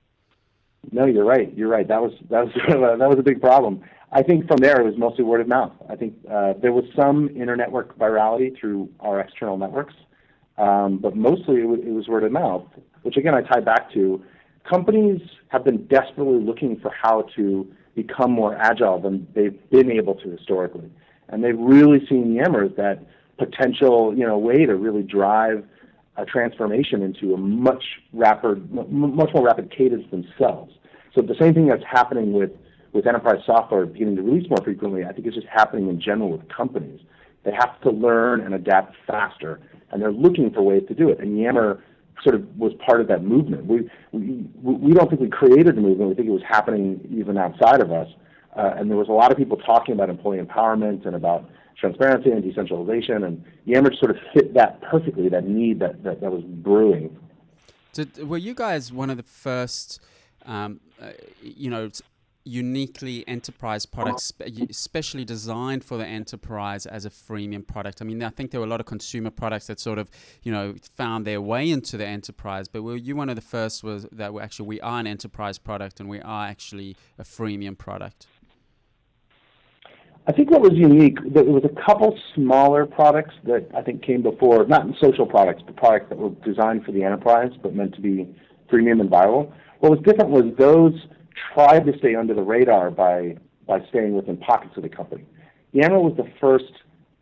No, 0.92 1.06
you're 1.06 1.26
right. 1.26 1.56
You're 1.56 1.70
right. 1.70 1.88
That 1.88 2.02
was 2.02 2.14
that 2.32 2.46
was 2.46 2.54
that 3.00 3.10
was 3.10 3.20
a 3.20 3.24
big 3.24 3.42
problem. 3.42 3.82
I 4.12 4.24
think 4.24 4.48
from 4.48 4.58
there 4.58 4.82
it 4.82 4.86
was 4.86 4.98
mostly 4.98 5.24
word 5.24 5.42
of 5.42 5.48
mouth. 5.48 5.74
I 5.88 5.96
think 5.96 6.16
uh, 6.32 6.54
there 6.60 6.74
was 6.74 6.86
some 6.96 7.30
internetwork 7.30 7.96
virality 7.98 8.60
through 8.60 8.90
our 9.02 9.20
external 9.20 9.58
networks, 9.58 9.94
um, 10.58 10.98
but 10.98 11.16
mostly 11.16 11.58
it 11.62 11.68
was, 11.68 11.80
it 11.86 11.92
was 11.92 12.08
word 12.08 12.24
of 12.24 12.32
mouth. 12.32 12.66
Which 13.04 13.18
again 13.18 13.36
I 13.36 13.42
tie 13.42 13.60
back 13.60 13.94
to 13.94 14.24
companies 14.68 15.22
have 15.50 15.64
been 15.64 15.86
desperately 15.86 16.44
looking 16.44 16.80
for 16.80 16.90
how 16.90 17.28
to 17.36 17.72
become 17.96 18.32
more 18.32 18.56
agile 18.56 19.00
than 19.00 19.28
they've 19.34 19.58
been 19.70 19.92
able 19.92 20.16
to 20.16 20.30
historically. 20.30 20.92
And 21.30 21.44
they've 21.44 21.58
really 21.58 22.06
seen 22.08 22.34
Yammer 22.34 22.66
as 22.66 22.76
that 22.78 23.00
potential, 23.38 24.14
you 24.16 24.26
know, 24.26 24.38
way 24.38 24.66
to 24.66 24.76
really 24.76 25.04
drive 25.04 25.66
a 26.18 26.26
transformation 26.26 27.02
into 27.02 27.34
a 27.34 27.38
much 27.38 27.84
rapid, 28.14 28.72
much 28.72 29.30
more 29.34 29.46
rapid 29.46 29.72
cadence 29.76 30.10
themselves. 30.12 30.74
So 31.14 31.22
the 31.22 31.36
same 31.40 31.54
thing 31.54 31.68
that's 31.68 31.84
happening 31.90 32.34
with 32.34 32.52
with 32.96 33.08
enterprise 33.08 33.42
software 33.46 33.86
beginning 33.86 34.16
to 34.16 34.22
release 34.22 34.50
more 34.50 34.64
frequently, 34.64 35.04
I 35.04 35.12
think 35.12 35.28
it's 35.28 35.36
just 35.36 35.48
happening 35.48 35.90
in 35.90 36.00
general 36.00 36.32
with 36.32 36.48
companies. 36.48 37.02
They 37.44 37.52
have 37.52 37.80
to 37.82 37.92
learn 37.92 38.40
and 38.40 38.56
adapt 38.56 38.96
faster, 39.06 39.60
and 39.92 40.02
they're 40.02 40.14
looking 40.14 40.50
for 40.50 40.62
ways 40.62 40.84
to 40.88 40.94
do 40.96 41.10
it. 41.10 41.20
And 41.20 41.38
Yammer 41.38 41.84
sort 42.24 42.36
of 42.36 42.58
was 42.58 42.74
part 42.86 43.02
of 43.02 43.08
that 43.08 43.24
movement. 43.24 43.66
We, 43.66 43.90
we, 44.12 44.48
we 44.62 44.94
don't 44.94 45.10
think 45.10 45.22
we 45.22 45.30
created 45.30 45.76
the 45.76 45.82
movement. 45.82 46.10
We 46.10 46.16
think 46.16 46.28
it 46.28 46.32
was 46.32 46.44
happening 46.48 47.00
even 47.12 47.38
outside 47.38 47.82
of 47.82 47.92
us. 47.92 48.08
Uh, 48.56 48.74
and 48.78 48.90
there 48.90 48.98
was 48.98 49.10
a 49.10 49.14
lot 49.14 49.32
of 49.32 49.38
people 49.38 49.58
talking 49.58 49.94
about 49.94 50.10
employee 50.10 50.40
empowerment 50.40 51.06
and 51.06 51.16
about 51.16 51.50
transparency 51.78 52.32
and 52.32 52.42
decentralization. 52.42 53.24
And 53.26 53.44
Yammer 53.66 53.94
sort 53.96 54.12
of 54.12 54.18
fit 54.34 54.54
that 54.54 54.82
perfectly, 54.82 55.28
that 55.30 55.46
need 55.46 55.80
that, 55.80 56.04
that, 56.04 56.22
that 56.22 56.32
was 56.32 56.44
brewing. 56.44 57.18
Did, 57.94 58.28
were 58.28 58.38
you 58.38 58.54
guys 58.54 58.92
one 58.92 59.10
of 59.10 59.18
the 59.18 59.24
first, 59.24 60.00
um, 60.46 60.80
uh, 61.02 61.12
you 61.42 61.70
know, 61.70 61.90
uniquely 62.46 63.28
enterprise 63.28 63.86
products, 63.86 64.32
uh-huh. 64.40 64.66
especially 64.70 65.26
designed 65.26 65.84
for 65.84 65.98
the 65.98 66.06
enterprise 66.06 66.86
as 66.86 67.06
a 67.06 67.10
freemium 67.10 67.66
product. 67.66 68.02
I 68.02 68.06
mean, 68.06 68.24
I 68.24 68.30
think 68.30 68.52
there 68.52 68.60
were 68.60 68.68
a 68.68 68.70
lot 68.70 68.80
of 68.80 68.86
consumer 68.86 69.32
products 69.32 69.68
that 69.68 69.80
sort 69.80 69.98
of, 69.98 70.10
you 70.44 70.52
know, 70.52 70.76
found 70.96 71.26
their 71.26 71.42
way 71.42 71.70
into 71.70 71.98
the 71.98 72.06
enterprise. 72.06 72.68
But 72.68 72.84
were 72.84 72.96
you 72.96 73.16
one 73.16 73.30
of 73.30 73.36
the 73.36 73.42
first 73.42 73.84
was 73.84 74.06
that 74.12 74.34
we 74.34 74.42
actually 74.42 74.68
we 74.68 74.82
are 74.82 75.00
an 75.00 75.08
enterprise 75.08 75.58
product 75.58 76.00
and 76.00 76.08
we 76.08 76.22
are 76.22 76.46
actually 76.46 76.96
a 77.18 77.24
freemium 77.24 77.78
product? 77.78 78.28
I 80.28 80.32
think 80.32 80.50
what 80.50 80.62
was 80.62 80.74
unique, 80.74 81.18
there 81.34 81.44
was 81.44 81.64
a 81.66 81.86
couple 81.86 82.18
smaller 82.34 82.88
products 82.88 83.36
that 83.44 83.68
I 83.76 83.82
think 83.84 84.04
came 84.04 84.24
before, 84.24 84.66
not 84.66 84.88
social 85.00 85.26
products, 85.26 85.62
but 85.64 85.76
products 85.76 86.10
that 86.10 86.18
were 86.18 86.32
designed 86.44 86.84
for 86.84 86.92
the 86.92 87.04
enterprise 87.04 87.52
but 87.62 87.76
meant 87.76 87.94
to 87.96 88.02
be 88.02 88.28
freemium 88.72 89.02
and 89.02 89.10
viral. 89.10 89.52
What 89.80 89.92
was 89.92 90.00
different 90.04 90.32
was 90.32 90.46
those 90.58 90.94
tried 91.54 91.86
to 91.86 91.98
stay 91.98 92.16
under 92.16 92.34
the 92.34 92.42
radar 92.42 92.92
by 92.92 93.38
by 93.68 93.84
staying 93.90 94.16
within 94.16 94.38
pockets 94.38 94.78
of 94.78 94.84
the 94.84 94.90
company. 94.90 95.26
Yammer 95.72 96.00
was 96.00 96.16
the 96.16 96.30
first 96.40 96.72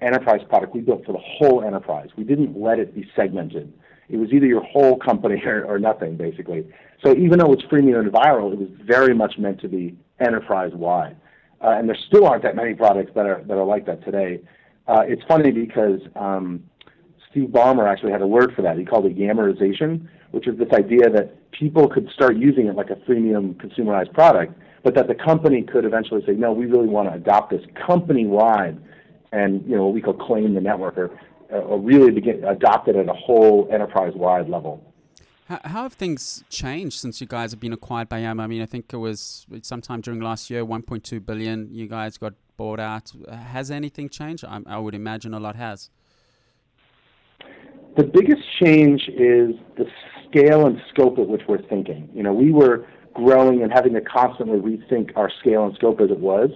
enterprise 0.01 0.41
product 0.49 0.75
we 0.75 0.81
built 0.81 1.05
for 1.05 1.13
the 1.13 1.19
whole 1.19 1.63
enterprise. 1.63 2.09
We 2.17 2.25
didn't 2.25 2.59
let 2.59 2.79
it 2.79 2.93
be 2.93 3.09
segmented. 3.15 3.71
It 4.09 4.17
was 4.17 4.33
either 4.33 4.45
your 4.45 4.63
whole 4.63 4.97
company 4.97 5.41
or, 5.45 5.63
or 5.65 5.79
nothing, 5.79 6.17
basically. 6.17 6.67
So 7.03 7.15
even 7.15 7.39
though 7.39 7.53
it's 7.53 7.63
freemium 7.63 8.01
and 8.01 8.11
viral, 8.11 8.51
it 8.51 8.59
was 8.59 8.69
very 8.83 9.13
much 9.15 9.37
meant 9.37 9.61
to 9.61 9.69
be 9.69 9.97
enterprise 10.19 10.71
wide. 10.73 11.15
Uh, 11.61 11.69
and 11.69 11.87
there 11.87 11.97
still 12.07 12.27
aren't 12.27 12.43
that 12.43 12.55
many 12.55 12.73
products 12.73 13.11
that 13.15 13.25
are 13.25 13.41
that 13.47 13.57
are 13.57 13.65
like 13.65 13.85
that 13.85 14.03
today. 14.03 14.41
Uh, 14.87 15.03
it's 15.07 15.23
funny 15.27 15.51
because 15.51 16.01
um, 16.15 16.61
Steve 17.31 17.49
Ballmer 17.49 17.89
actually 17.89 18.11
had 18.11 18.21
a 18.21 18.27
word 18.27 18.53
for 18.53 18.61
that. 18.61 18.77
He 18.77 18.83
called 18.83 19.05
it 19.05 19.17
yammerization, 19.17 20.07
which 20.31 20.47
is 20.47 20.57
this 20.57 20.67
idea 20.73 21.09
that 21.09 21.35
people 21.57 21.87
could 21.87 22.09
start 22.13 22.35
using 22.37 22.67
it 22.67 22.75
like 22.75 22.89
a 22.89 22.95
freemium 22.95 23.55
consumerized 23.55 24.13
product, 24.13 24.53
but 24.83 24.95
that 24.95 25.07
the 25.07 25.15
company 25.15 25.61
could 25.63 25.85
eventually 25.85 26.23
say, 26.25 26.33
no, 26.33 26.51
we 26.51 26.65
really 26.65 26.87
want 26.87 27.09
to 27.09 27.15
adopt 27.15 27.51
this 27.51 27.61
company 27.87 28.25
wide 28.25 28.77
and 29.33 29.63
you 29.67 29.75
know 29.75 29.85
what 29.85 29.93
we 29.93 30.01
call 30.01 30.13
claim 30.13 30.53
the 30.53 30.61
network 30.61 30.97
or, 30.97 31.09
or 31.49 31.79
really 31.79 32.11
begin 32.11 32.43
adopt 32.45 32.87
it 32.87 32.95
at 32.95 33.09
a 33.09 33.13
whole 33.13 33.67
enterprise 33.71 34.13
wide 34.15 34.47
level. 34.47 34.83
How, 35.47 35.59
how 35.65 35.83
have 35.83 35.93
things 35.93 36.43
changed 36.49 36.99
since 36.99 37.19
you 37.19 37.27
guys 37.27 37.51
have 37.51 37.59
been 37.59 37.73
acquired 37.73 38.07
by 38.07 38.19
Yammer? 38.19 38.43
I 38.43 38.47
mean, 38.47 38.61
I 38.61 38.65
think 38.65 38.93
it 38.93 38.97
was 38.97 39.45
sometime 39.61 39.99
during 39.99 40.21
last 40.21 40.49
year, 40.49 40.65
1.2 40.65 41.25
billion. 41.25 41.67
You 41.71 41.87
guys 41.87 42.17
got 42.17 42.33
bought 42.55 42.79
out. 42.79 43.11
Has 43.29 43.69
anything 43.69 44.07
changed? 44.07 44.45
I, 44.45 44.61
I 44.65 44.79
would 44.79 44.95
imagine 44.95 45.33
a 45.33 45.39
lot 45.39 45.55
has. 45.55 45.89
The 47.97 48.03
biggest 48.03 48.41
change 48.59 49.01
is 49.09 49.55
the 49.77 49.85
scale 50.33 50.65
and 50.65 50.81
scope 50.89 51.19
at 51.19 51.27
which 51.27 51.41
we're 51.47 51.61
thinking. 51.67 52.09
You 52.13 52.23
know, 52.23 52.33
we 52.33 52.51
were 52.51 52.87
growing 53.13 53.61
and 53.61 53.71
having 53.71 53.93
to 53.93 54.01
constantly 54.01 54.59
rethink 54.59 55.15
our 55.15 55.31
scale 55.39 55.65
and 55.65 55.75
scope 55.75 56.01
as 56.01 56.09
it 56.09 56.19
was. 56.19 56.49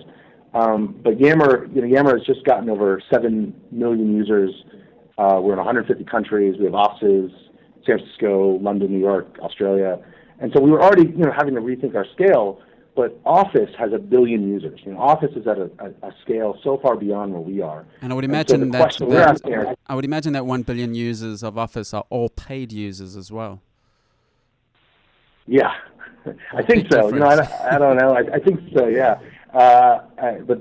Um, 0.53 0.99
but 1.03 1.19
Yammer, 1.19 1.67
you 1.73 1.82
know, 1.82 1.88
Yammer 1.88 2.17
has 2.17 2.25
just 2.25 2.43
gotten 2.45 2.69
over 2.69 3.01
seven 3.11 3.53
million 3.71 4.15
users. 4.15 4.51
Uh, 5.17 5.39
we're 5.41 5.53
in 5.53 5.57
150 5.57 6.03
countries. 6.05 6.55
We 6.57 6.65
have 6.65 6.73
offices: 6.73 7.32
San 7.86 7.97
Francisco, 7.97 8.57
London, 8.59 8.91
New 8.91 8.99
York, 8.99 9.38
Australia, 9.41 9.99
and 10.39 10.51
so 10.55 10.61
we 10.61 10.71
were 10.71 10.82
already, 10.82 11.09
you 11.09 11.17
know, 11.25 11.32
having 11.36 11.55
to 11.55 11.61
rethink 11.61 11.95
our 11.95 12.05
scale. 12.13 12.61
But 12.95 13.19
Office 13.25 13.69
has 13.78 13.93
a 13.93 13.99
billion 13.99 14.47
users. 14.47 14.80
You 14.84 14.93
know, 14.93 14.99
Office 14.99 15.30
is 15.36 15.45
at 15.45 15.59
a, 15.59 15.69
a, 15.78 16.07
a 16.07 16.11
scale 16.23 16.57
so 16.63 16.80
far 16.82 16.95
beyond 16.95 17.32
where 17.32 17.41
we 17.41 17.61
are. 17.61 17.86
And 18.01 18.11
I 18.11 18.15
would 18.15 18.25
imagine 18.25 18.71
so 18.73 18.80
that, 18.80 19.39
that 19.43 19.78
I 19.86 19.93
would 19.93 20.05
imagine 20.05 20.34
that 20.34 20.47
one 20.47 20.63
billion 20.63 20.95
users 20.95 21.43
of 21.43 21.59
Office 21.59 21.93
are 21.93 22.05
all 22.09 22.30
paid 22.30 22.71
users 22.71 23.15
as 23.15 23.32
well. 23.32 23.61
Yeah, 25.48 25.72
I 26.54 26.62
think 26.62 26.91
so. 26.91 27.10
You 27.10 27.20
know, 27.20 27.28
I, 27.28 27.76
I 27.76 27.78
don't 27.78 27.98
know. 27.98 28.14
I, 28.14 28.36
I 28.36 28.39
think 28.39 28.60
so. 28.76 28.88
Yeah. 28.88 29.20
Uh, 29.54 30.00
but 30.45 30.60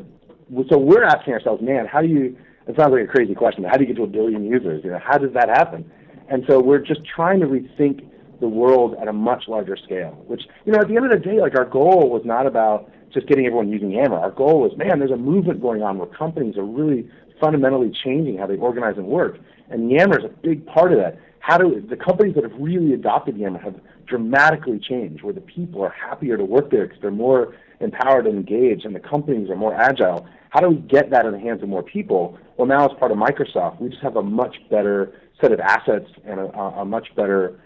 so 0.68 0.78
we're 0.78 1.04
asking 1.04 1.34
ourselves, 1.34 1.62
man, 1.62 1.86
how 1.86 2.00
do 2.00 2.08
you? 2.08 2.36
It 2.66 2.76
sounds 2.76 2.92
like 2.92 3.04
a 3.04 3.06
crazy 3.06 3.34
question. 3.34 3.64
How 3.64 3.76
do 3.76 3.82
you 3.82 3.88
get 3.88 3.96
to 3.96 4.04
a 4.04 4.08
billion 4.08 4.44
users? 4.44 4.82
You 4.84 4.90
know, 4.90 5.00
how 5.04 5.18
does 5.18 5.32
that 5.34 5.48
happen? 5.48 5.90
And 6.28 6.44
so 6.48 6.60
we're 6.60 6.80
just 6.80 7.00
trying 7.04 7.40
to 7.40 7.46
rethink 7.46 8.04
the 8.40 8.48
world 8.48 8.96
at 9.00 9.08
a 9.08 9.12
much 9.12 9.44
larger 9.48 9.76
scale. 9.76 10.12
Which 10.26 10.42
you 10.64 10.72
know, 10.72 10.80
at 10.80 10.88
the 10.88 10.96
end 10.96 11.04
of 11.04 11.10
the 11.10 11.18
day, 11.18 11.40
like 11.40 11.56
our 11.56 11.64
goal 11.64 12.10
was 12.10 12.22
not 12.24 12.46
about 12.46 12.90
just 13.12 13.26
getting 13.28 13.46
everyone 13.46 13.70
using 13.70 13.90
Yammer. 13.90 14.18
Our 14.18 14.30
goal 14.30 14.60
was, 14.60 14.76
man, 14.76 14.98
there's 14.98 15.10
a 15.10 15.16
movement 15.16 15.60
going 15.60 15.82
on 15.82 15.98
where 15.98 16.08
companies 16.08 16.56
are 16.56 16.64
really 16.64 17.08
fundamentally 17.40 17.90
changing 18.04 18.38
how 18.38 18.46
they 18.46 18.56
organize 18.56 18.96
and 18.96 19.06
work, 19.06 19.38
and 19.70 19.90
Yammer 19.90 20.18
is 20.18 20.24
a 20.24 20.34
big 20.42 20.66
part 20.66 20.92
of 20.92 20.98
that. 20.98 21.18
How 21.46 21.58
do 21.58 21.80
the 21.80 21.94
companies 21.94 22.34
that 22.34 22.42
have 22.42 22.58
really 22.58 22.92
adopted 22.92 23.36
Yammer 23.36 23.60
have 23.60 23.76
dramatically 24.04 24.80
changed, 24.80 25.22
where 25.22 25.32
the 25.32 25.40
people 25.40 25.80
are 25.80 25.90
happier 25.90 26.36
to 26.36 26.44
work 26.44 26.72
there 26.72 26.88
because 26.88 27.00
they're 27.00 27.12
more 27.12 27.54
empowered 27.78 28.26
and 28.26 28.36
engaged, 28.36 28.84
and 28.84 28.92
the 28.92 29.00
companies 29.00 29.48
are 29.48 29.54
more 29.54 29.72
agile. 29.72 30.26
How 30.50 30.58
do 30.58 30.70
we 30.70 30.78
get 30.78 31.10
that 31.10 31.24
in 31.24 31.30
the 31.30 31.38
hands 31.38 31.62
of 31.62 31.68
more 31.68 31.84
people? 31.84 32.36
Well, 32.56 32.66
now 32.66 32.86
as 32.86 32.98
part 32.98 33.12
of 33.12 33.18
Microsoft, 33.18 33.80
we 33.80 33.90
just 33.90 34.02
have 34.02 34.16
a 34.16 34.22
much 34.24 34.56
better 34.70 35.12
set 35.40 35.52
of 35.52 35.60
assets 35.60 36.10
and 36.24 36.40
a, 36.40 36.52
a 36.58 36.84
much 36.84 37.14
better 37.14 37.60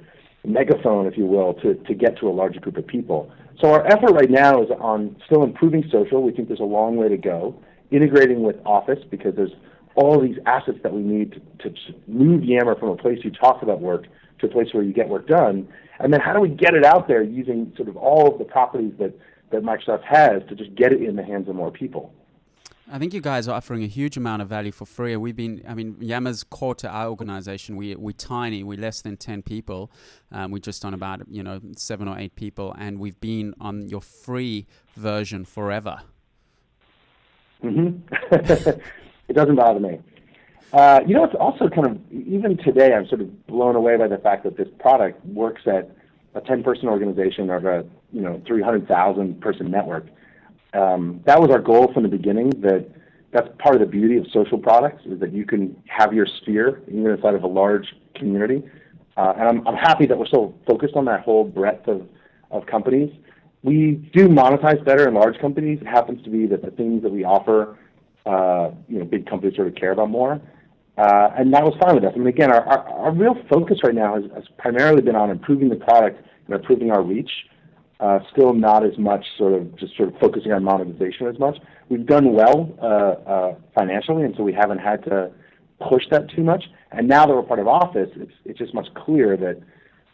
megaphone, 0.45 1.07
if 1.07 1.16
you 1.16 1.24
will, 1.24 1.55
to, 1.62 1.72
to 1.72 1.95
get 1.95 2.18
to 2.18 2.28
a 2.28 2.35
larger 2.35 2.61
group 2.61 2.76
of 2.76 2.87
people. 2.87 3.33
So 3.62 3.72
our 3.72 3.87
effort 3.87 4.12
right 4.12 4.31
now 4.31 4.62
is 4.62 4.68
on 4.78 5.16
still 5.24 5.43
improving 5.43 5.89
social. 5.91 6.22
We 6.22 6.33
think 6.33 6.49
there's 6.49 6.61
a 6.61 6.64
long 6.64 6.97
way 6.97 7.09
to 7.09 7.16
go. 7.16 7.55
Integrating 7.91 8.43
with 8.43 8.57
Office 8.66 8.99
because 9.11 9.35
there's 9.37 9.55
all 9.95 10.20
these 10.20 10.36
assets 10.47 10.78
that 10.82 10.93
we 10.93 11.03
need 11.03 11.43
to, 11.62 11.70
to 11.70 11.76
move 12.07 12.45
Yammer 12.45 12.76
from 12.78 12.91
a 12.91 12.97
place 12.97 13.18
you 13.22 13.30
talk 13.30 13.62
about 13.62 13.80
work 13.80 14.07
to 14.41 14.47
a 14.47 14.49
place 14.49 14.68
where 14.72 14.82
you 14.82 14.93
get 14.93 15.09
work 15.09 15.26
done. 15.26 15.68
And 15.99 16.12
then 16.12 16.20
how 16.20 16.32
do 16.32 16.41
we 16.41 16.49
get 16.49 16.74
it 16.74 16.84
out 16.84 17.09
there 17.09 17.22
using 17.22 17.72
sort 17.76 17.88
of 17.88 17.97
all 17.97 18.32
of 18.32 18.38
the 18.38 18.45
properties 18.45 18.95
that, 18.99 19.12
that 19.51 19.62
Microsoft 19.62 20.05
has 20.05 20.43
to 20.49 20.55
just 20.55 20.74
get 20.74 20.93
it 20.93 21.03
in 21.03 21.16
the 21.16 21.22
hands 21.22 21.49
of 21.49 21.55
more 21.55 21.70
people? 21.70 22.12
I 22.93 22.99
think 22.99 23.14
you 23.14 23.20
guys 23.20 23.47
are 23.47 23.55
offering 23.55 23.84
a 23.84 23.86
huge 23.86 24.16
amount 24.16 24.43
of 24.43 24.49
value 24.49 24.72
for 24.72 24.84
free. 24.84 25.16
We've 25.16 25.36
been, 25.36 25.62
I 25.68 25.74
mean, 25.74 25.95
Yammer's 26.01 26.43
core 26.43 26.74
to 26.76 26.88
our 26.88 27.09
organization. 27.09 27.76
We 27.76 27.95
we're 27.95 28.12
tiny. 28.12 28.64
We're 28.64 28.80
less 28.80 29.01
than 29.01 29.16
ten 29.16 29.43
people. 29.43 29.93
Um, 30.32 30.51
we're 30.51 30.59
just 30.59 30.84
on 30.84 30.93
about 30.93 31.22
you 31.28 31.45
know 31.45 31.61
seven 31.76 32.09
or 32.09 32.18
eight 32.18 32.34
people, 32.34 32.74
and 32.76 32.99
we've 32.99 33.20
been 33.20 33.55
on 33.61 33.88
your 33.88 34.01
free 34.01 34.66
version 34.97 35.45
forever. 35.45 36.01
Mm-hmm. 37.62 38.80
it 39.31 39.33
doesn't 39.33 39.57
bother 39.57 39.81
me. 39.81 40.01
Uh, 40.72 41.01
you 41.07 41.14
know, 41.14 41.24
it's 41.24 41.35
also 41.35 41.68
kind 41.68 41.87
of 41.87 41.99
even 42.12 42.59
today. 42.59 42.93
I'm 42.93 43.07
sort 43.09 43.22
of 43.22 43.47
blown 43.47 43.76
away 43.76 43.97
by 43.97 44.09
the 44.09 44.18
fact 44.18 44.45
that 44.45 44.57
this 44.57 44.68
product 44.78 45.24
works 45.24 45.62
at 45.66 45.91
a 46.35 46.41
10-person 46.41 46.87
organization 46.87 47.51
or 47.51 47.57
a 47.57 47.85
you 48.12 48.20
know 48.20 48.43
300,000 48.47 49.41
person 49.41 49.70
network 49.70 50.07
um, 50.72 51.20
that 51.26 51.41
was 51.41 51.51
our 51.51 51.61
goal 51.61 51.93
from 51.93 52.03
the 52.03 52.09
beginning. 52.09 52.51
That 52.61 52.89
that's 53.33 53.49
part 53.59 53.74
of 53.76 53.81
the 53.81 53.87
beauty 53.87 54.16
of 54.16 54.26
social 54.33 54.59
products 54.59 55.05
is 55.07 55.20
that 55.20 55.33
you 55.33 55.47
can 55.47 55.81
have 55.87 56.12
your 56.12 56.26
sphere 56.26 56.83
even 56.89 57.07
inside 57.07 57.35
of 57.35 57.45
a 57.45 57.49
large 57.49 57.95
community. 58.14 58.62
Uh, 59.16 59.35
and 59.37 59.49
I'm, 59.49 59.68
I'm 59.68 59.76
happy 59.76 60.07
that 60.07 60.18
we're 60.18 60.26
so 60.26 60.55
focused 60.66 60.97
on 60.97 61.05
that 61.05 61.20
whole 61.20 61.45
breadth 61.45 61.87
of, 61.87 62.09
of 62.51 62.66
companies. 62.66 63.12
We 63.62 63.93
do 64.12 64.28
monetize 64.28 64.85
better 64.85 65.07
in 65.07 65.14
large 65.14 65.39
companies. 65.39 65.81
It 65.81 65.87
happens 65.87 66.24
to 66.24 66.31
be 66.31 66.47
that 66.47 66.62
the 66.62 66.70
things 66.70 67.03
that 67.03 67.12
we 67.12 67.24
offer, 67.24 67.78
uh, 68.27 68.71
you 68.89 68.99
know, 68.99 69.05
big 69.05 69.27
companies 69.27 69.57
sort 69.57 69.68
of 69.68 69.75
care 69.75 69.93
about 69.93 70.11
more. 70.11 70.41
Uh, 70.99 71.31
and 71.39 71.53
that 71.55 71.64
was 71.64 71.75
fine 71.81 71.95
with 71.95 72.05
us. 72.05 72.12
I 72.14 72.18
mean, 72.18 72.27
again, 72.27 72.51
our, 72.51 72.62
our, 72.66 72.89
our 72.89 73.12
real 73.12 73.35
focus 73.49 73.79
right 73.83 73.95
now 73.95 74.16
has, 74.21 74.25
has 74.35 74.45
primarily 74.59 75.01
been 75.01 75.16
on 75.16 75.31
improving 75.31 75.68
the 75.68 75.77
product 75.77 76.23
and 76.47 76.55
improving 76.55 76.91
our 76.91 77.03
reach 77.03 77.31
uh, 78.01 78.18
still 78.33 78.55
not 78.55 78.85
as 78.85 78.97
much 78.99 79.25
sort 79.37 79.53
of 79.53 79.77
just 79.77 79.97
sort 79.97 80.09
of 80.09 80.18
focusing 80.18 80.53
on 80.53 80.64
monetization 80.64 81.27
as 81.27 81.39
much. 81.39 81.59
We've 81.89 82.07
done 82.07 82.33
well 82.33 82.75
uh, 82.81 83.31
uh, 83.31 83.55
financially, 83.75 84.25
and 84.25 84.35
so 84.37 84.43
we 84.43 84.53
haven't 84.53 84.79
had 84.79 85.05
to 85.05 85.31
push 85.89 86.05
that 86.11 86.31
too 86.31 86.43
much. 86.43 86.64
And 86.93 87.09
now 87.09 87.27
that 87.27 87.35
we're 87.35 87.43
part 87.43 87.61
of 87.61 87.68
Office, 87.68 88.09
it's 88.16 88.33
it's 88.45 88.59
just 88.59 88.75
much 88.75 88.87
clearer 88.95 89.37
that 89.37 89.61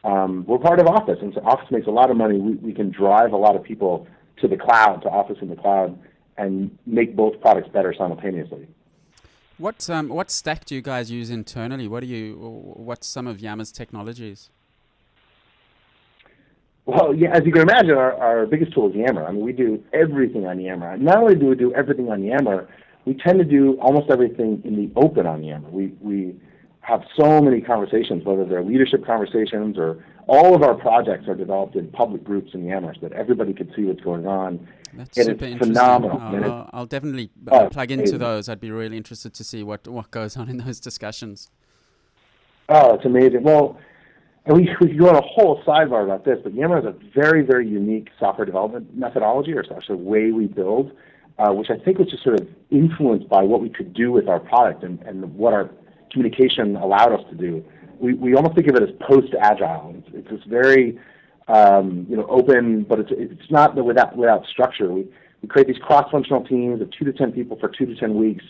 um, 0.09 0.45
we're 0.47 0.59
part 0.59 0.81
of 0.81 0.87
Office, 0.87 1.19
and 1.23 1.33
so 1.35 1.41
Office 1.43 1.71
makes 1.71 1.87
a 1.87 1.91
lot 1.91 2.11
of 2.11 2.17
money. 2.17 2.39
We, 2.39 2.55
we 2.57 2.73
can 2.73 2.91
drive 2.91 3.33
a 3.33 3.37
lot 3.37 3.57
of 3.57 3.63
people 3.63 4.07
to 4.41 4.49
the 4.49 4.57
cloud, 4.57 5.03
to 5.03 5.09
Office 5.09 5.39
in 5.41 5.49
the 5.49 5.57
cloud, 5.57 5.99
and 6.39 6.77
make 6.87 7.17
both 7.17 7.41
products 7.41 7.69
better 7.73 7.95
simultaneously. 7.97 8.67
What 9.59 9.89
um, 9.89 10.09
what 10.09 10.31
stack 10.31 10.67
do 10.67 10.75
you 10.75 10.83
guys 10.83 11.11
use 11.11 11.31
internally? 11.31 11.89
What 11.89 12.01
do 12.01 12.07
you 12.07 12.35
what's 12.77 13.07
some 13.07 13.27
of 13.27 13.39
Yammer's 13.39 13.73
technologies? 13.73 14.51
Well, 16.85 17.13
yeah, 17.15 17.31
as 17.33 17.45
you 17.45 17.53
can 17.53 17.63
imagine, 17.63 17.93
our, 17.93 18.15
our 18.15 18.47
biggest 18.47 18.73
tool 18.73 18.89
is 18.91 18.95
Yammer. 18.95 19.27
I 19.27 19.33
mean, 19.33 19.45
we 19.45 19.53
do 19.53 19.83
everything 19.93 20.47
on 20.47 20.61
Yammer. 20.61 20.97
Not 20.99 21.19
only 21.19 21.35
do 21.35 21.47
we 21.47 21.57
do 21.57 21.75
everything 21.75 22.11
on 22.11 22.23
Yammer, 22.23 22.69
we 23.05 23.15
tend 23.15 23.41
to 23.41 23.45
do 23.45 23.77
almost 23.81 24.09
everything 24.09 24.63
in 24.65 24.77
the 24.77 24.93
open 24.95 25.27
on 25.27 25.43
Yammer. 25.43 25.69
We, 25.69 25.95
we 26.01 26.41
have 26.83 27.03
so 27.19 27.41
many 27.41 27.61
conversations, 27.61 28.25
whether 28.25 28.45
they're 28.45 28.63
leadership 28.63 29.05
conversations 29.05 29.77
or 29.77 30.05
all 30.29 30.55
of 30.55 30.63
our 30.63 30.75
projects 30.75 31.29
are 31.29 31.35
developed 31.35 31.77
in 31.77 31.89
public 31.89 32.25
groups 32.25 32.53
in 32.55 32.65
Yammer 32.65 32.95
so 32.95 33.09
that 33.09 33.13
everybody 33.13 33.53
can 33.53 33.73
see 33.75 33.85
what's 33.85 34.01
going 34.01 34.27
on. 34.27 34.67
That's 34.95 35.15
super 35.15 35.45
interesting. 35.45 35.59
Phenomenal. 35.59 36.19
I'll, 36.21 36.71
I'll 36.73 36.87
definitely 36.87 37.31
uh, 37.51 37.65
oh, 37.65 37.69
plug 37.69 37.91
into 37.91 38.19
those. 38.19 38.49
I'd 38.49 38.61
be 38.61 38.71
really 38.71 38.97
interested 38.97 39.35
to 39.35 39.45
see 39.45 39.63
what, 39.63 39.87
what 39.87 40.11
goes 40.11 40.37
on 40.37 40.49
in 40.49 40.59
those 40.59 40.81
discussions. 40.81 41.51
Oh, 42.69 42.95
it's 42.95 43.05
amazing. 43.05 43.43
Well, 43.45 43.79
and 44.47 44.57
we, 44.57 44.69
we 44.81 44.89
could 44.89 44.99
go 44.99 45.09
on 45.09 45.17
a 45.17 45.23
whole 45.23 45.63
sidebar 45.65 46.05
about 46.05 46.25
this, 46.25 46.39
but 46.43 46.55
Yammer 46.55 46.77
has 46.77 46.85
a 46.85 46.95
very, 47.15 47.43
very 47.43 47.69
unique 47.69 48.09
software 48.19 48.47
development 48.47 48.97
methodology, 48.97 49.53
or 49.53 49.61
actually 49.61 49.97
the 49.97 50.03
way 50.03 50.31
we 50.33 50.47
build, 50.47 50.93
uh, 51.39 51.53
which 51.53 51.69
I 51.71 51.77
think 51.77 51.99
was 51.99 52.09
just 52.11 52.25
sort 52.25 52.41
of 52.41 52.49
influenced 52.71 53.29
by 53.29 53.43
what 53.43 53.61
we 53.61 53.69
could 53.69 53.93
do 53.93 54.11
with 54.11 54.29
our 54.29 54.41
product 54.41 54.83
and, 54.83 55.01
and 55.03 55.35
what 55.35 55.53
our 55.53 55.71
communication 56.11 56.77
allowed 56.77 57.13
us 57.13 57.25
to 57.31 57.37
do. 57.37 57.65
We, 58.01 58.15
we 58.15 58.35
almost 58.35 58.55
think 58.55 58.69
of 58.69 58.77
it 58.77 58.83
as 58.83 58.91
post-agile. 59.09 59.95
It's, 59.99 60.09
it's 60.15 60.31
this 60.31 60.41
very 60.49 60.99
um, 61.49 62.07
you 62.09 62.17
know, 62.17 62.27
open, 62.29 62.85
but 62.89 63.01
it's, 63.01 63.11
it's 63.13 63.51
not 63.51 63.75
without, 63.77 64.17
without 64.17 64.45
structure. 64.47 64.93
We, 64.93 65.07
we 65.43 65.49
create 65.49 65.69
these 65.69 65.79
cross-functional 65.79 66.45
teams 66.45 66.81
of 66.81 66.91
two 66.91 67.05
to 67.05 67.13
ten 67.13 67.33
people 67.33 67.59
for 67.59 67.69
two 67.69 67.87
to 67.87 67.95
ten 67.95 68.17
weeks 68.17 68.45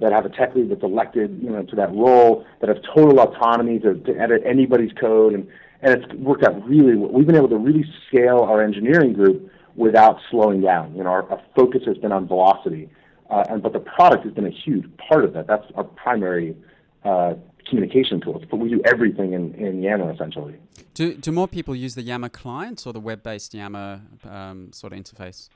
that 0.00 0.12
have 0.12 0.26
a 0.26 0.28
tech 0.28 0.54
lead 0.54 0.70
that's 0.70 0.82
elected, 0.82 1.38
you 1.42 1.50
know, 1.50 1.62
to 1.62 1.76
that 1.76 1.90
role, 1.92 2.44
that 2.60 2.68
have 2.68 2.78
total 2.94 3.20
autonomy 3.20 3.78
to, 3.78 3.94
to 3.94 4.18
edit 4.18 4.42
anybody's 4.44 4.92
code, 5.00 5.32
and 5.34 5.46
and 5.80 5.94
it's 5.94 6.12
worked 6.14 6.44
out 6.44 6.64
really. 6.66 6.96
well. 6.96 7.10
We've 7.10 7.26
been 7.26 7.36
able 7.36 7.48
to 7.50 7.56
really 7.56 7.84
scale 8.08 8.40
our 8.40 8.62
engineering 8.62 9.12
group 9.12 9.50
without 9.74 10.18
slowing 10.30 10.60
down. 10.60 10.94
You 10.94 11.04
know, 11.04 11.10
our, 11.10 11.28
our 11.30 11.40
focus 11.56 11.82
has 11.86 11.96
been 11.98 12.12
on 12.12 12.26
velocity, 12.26 12.90
uh, 13.30 13.44
and 13.48 13.62
but 13.62 13.72
the 13.72 13.80
product 13.80 14.24
has 14.24 14.34
been 14.34 14.46
a 14.46 14.56
huge 14.64 14.84
part 15.08 15.24
of 15.24 15.32
that. 15.34 15.46
That's 15.46 15.64
our 15.74 15.84
primary 15.84 16.56
uh, 17.04 17.34
communication 17.68 18.20
tools, 18.20 18.42
but 18.50 18.56
we 18.58 18.68
do 18.68 18.80
everything 18.84 19.32
in, 19.32 19.54
in 19.54 19.82
Yammer 19.82 20.12
essentially. 20.12 20.56
Do, 20.94 21.14
do 21.14 21.32
more 21.32 21.48
people 21.48 21.74
use 21.74 21.94
the 21.94 22.02
Yammer 22.02 22.28
client 22.28 22.86
or 22.86 22.92
the 22.92 23.00
web-based 23.00 23.54
Yammer 23.54 24.02
um, 24.28 24.72
sort 24.72 24.92
of 24.92 24.98
interface? 24.98 25.48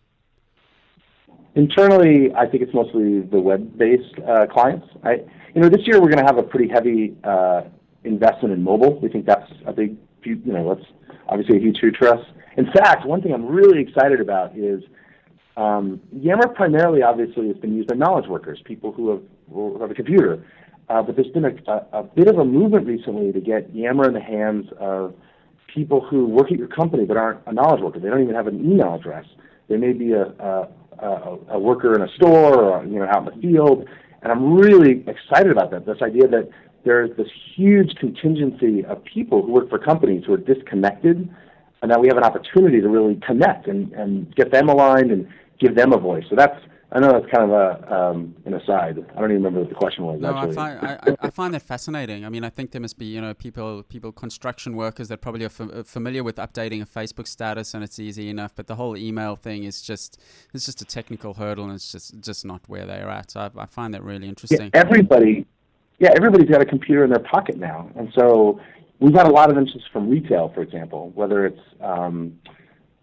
Internally, 1.55 2.33
I 2.35 2.47
think 2.47 2.63
it's 2.63 2.75
mostly 2.75 3.21
the 3.21 3.41
web-based 3.41 4.19
uh, 4.27 4.47
clients. 4.47 4.87
I, 5.03 5.23
you 5.55 5.61
know, 5.61 5.69
this 5.69 5.87
year 5.87 6.01
we're 6.01 6.11
going 6.11 6.25
to 6.25 6.25
have 6.25 6.39
a 6.39 6.43
pretty 6.43 6.69
heavy 6.69 7.17
uh, 7.25 7.63
investment 8.05 8.55
in 8.55 8.63
mobile. 8.63 8.99
We 9.01 9.09
think 9.09 9.27
that's 9.27 9.51
a 9.67 9.73
big, 9.73 9.97
you 10.23 10.37
know, 10.45 10.75
that's 10.75 10.89
obviously 11.29 11.57
a 11.57 11.61
huge 11.61 11.79
future 11.81 11.99
for 11.99 12.09
us. 12.09 12.27
In 12.57 12.67
fact, 12.73 13.07
one 13.07 13.21
thing 13.23 13.33
I'm 13.33 13.47
really 13.47 13.81
excited 13.81 14.21
about 14.21 14.57
is 14.57 14.83
um, 15.57 16.01
Yammer 16.13 16.49
primarily, 16.49 17.03
obviously, 17.03 17.49
has 17.49 17.57
been 17.57 17.75
used 17.75 17.89
by 17.89 17.97
knowledge 17.97 18.29
workers, 18.29 18.61
people 18.65 18.93
who 18.93 19.11
have, 19.11 19.23
who 19.53 19.79
have 19.81 19.91
a 19.91 19.95
computer. 19.95 20.45
Uh, 20.89 21.03
but 21.03 21.17
there's 21.17 21.29
been 21.29 21.45
a, 21.45 21.87
a, 21.93 22.03
bit 22.05 22.29
of 22.29 22.39
a 22.39 22.45
movement 22.45 22.87
recently 22.87 23.33
to 23.33 23.41
get 23.41 23.75
Yammer 23.75 24.07
in 24.07 24.15
the 24.15 24.21
hands 24.21 24.67
of 24.79 25.15
people 25.75 26.01
who 26.01 26.27
work 26.27 26.53
at 26.53 26.59
your 26.59 26.69
company 26.69 27.05
but 27.05 27.17
aren't 27.17 27.41
a 27.47 27.53
knowledge 27.53 27.81
worker. 27.81 27.99
They 27.99 28.09
don't 28.09 28.23
even 28.23 28.37
have 28.37 28.47
an 28.47 28.61
email 28.61 28.95
address. 28.95 29.25
They 29.69 29.77
may 29.77 29.93
be 29.93 30.13
a, 30.13 30.27
a 30.27 30.69
a, 30.99 31.39
a 31.51 31.59
worker 31.59 31.95
in 31.95 32.03
a 32.03 32.13
store 32.15 32.63
or 32.63 32.85
you 32.85 32.99
know 32.99 33.07
out 33.07 33.29
in 33.29 33.41
the 33.41 33.47
field, 33.47 33.89
and 34.23 34.33
I'm 34.33 34.55
really 34.55 35.05
excited 35.07 35.51
about 35.51 35.71
that. 35.73 35.87
This 35.87 36.01
idea 36.03 36.29
that 36.29 36.49
there's 36.85 37.15
this 37.17 37.29
huge 37.55 37.95
contingency 37.97 38.85
of 38.85 39.03
people 39.05 39.43
who 39.43 39.53
work 39.53 39.69
for 39.69 39.79
companies 39.79 40.25
who 40.27 40.35
are 40.35 40.39
disconnected, 40.39 41.29
and 41.83 41.91
that 41.91 42.01
we 42.01 42.09
have 42.09 42.17
an 42.17 42.25
opportunity 42.25 42.81
to 42.81 42.89
really 42.89 43.21
connect 43.27 43.67
and, 43.67 43.93
and 43.93 44.35
get 44.35 44.53
them 44.53 44.69
aligned 44.69 45.11
and 45.11 45.29
give 45.59 45.75
them 45.75 45.93
a 45.93 45.99
voice. 45.99 46.25
So 46.31 46.37
that's 46.37 46.59
I 46.93 47.01
know 47.01 47.13
that's 47.13 47.27
kind 47.35 47.51
of 47.51 47.51
a 47.51 47.95
um, 47.95 48.37
an 48.45 48.55
aside. 48.55 48.99
I 49.17 49.21
don't 49.21 49.31
even 49.31 49.43
remember 49.43 49.61
what 49.61 49.69
the 49.69 49.75
question 49.75 50.05
was. 50.05 50.21
No, 50.21 50.37
actually. 50.37 50.53
I 50.53 50.55
find 50.55 50.79
I, 50.83 51.17
I, 51.27 51.31
find 51.31 51.55
that 51.55 51.63
fascinating. 51.63 52.25
I 52.25 52.29
mean, 52.29 52.45
I 52.45 52.49
think 52.49 52.71
there 52.71 52.81
must 52.81 52.97
be 52.97 53.07
you 53.07 53.21
know 53.21 53.35
people 53.35 53.83
people 53.83 54.13
construction 54.13 54.77
workers 54.77 55.09
that 55.09 55.21
probably 55.21 55.45
are 55.45 55.53
f- 55.59 55.87
familiar 55.87 56.23
with 56.23 56.37
updating 56.37 56.81
a 56.81 56.87
Facebook 56.87 57.27
status 57.27 57.75
and 57.75 57.83
it's 57.83 57.99
easy 57.99 58.29
enough, 58.29 58.55
but 58.55 58.69
the 58.69 58.77
whole 58.77 58.97
email 58.97 59.35
thing 59.35 59.65
is 59.65 59.83
just 59.83 60.21
it's 60.55 60.65
just 60.65 60.81
a 60.81 60.85
technical 60.85 61.35
hurdle 61.35 61.65
and 61.65 61.75
it's 61.75 61.91
just 61.91 62.21
just 62.21 62.45
not 62.45 62.61
where 62.69 62.87
they're 62.87 63.11
at. 63.11 63.33
So 63.33 63.41
I, 63.41 63.63
I 63.63 63.67
find 63.67 63.93
that 63.93 64.05
really 64.05 64.29
interesting. 64.29 64.71
Yeah, 64.73 64.81
everybody, 64.81 65.45
yeah, 65.99 66.11
everybody's 66.15 66.49
got 66.49 66.63
a 66.63 66.67
computer 66.67 67.03
in 67.03 67.11
their 67.11 67.19
pocket 67.19 67.57
now, 67.57 67.91
and 67.97 68.13
so 68.17 68.61
we've 69.01 69.13
got 69.15 69.27
a 69.27 69.33
lot 69.33 69.51
of 69.51 69.59
interest 69.59 69.87
from 69.93 70.09
retail, 70.09 70.53
for 70.55 70.63
example, 70.63 71.11
whether 71.17 71.47
it's 71.47 71.61
um, 71.81 72.39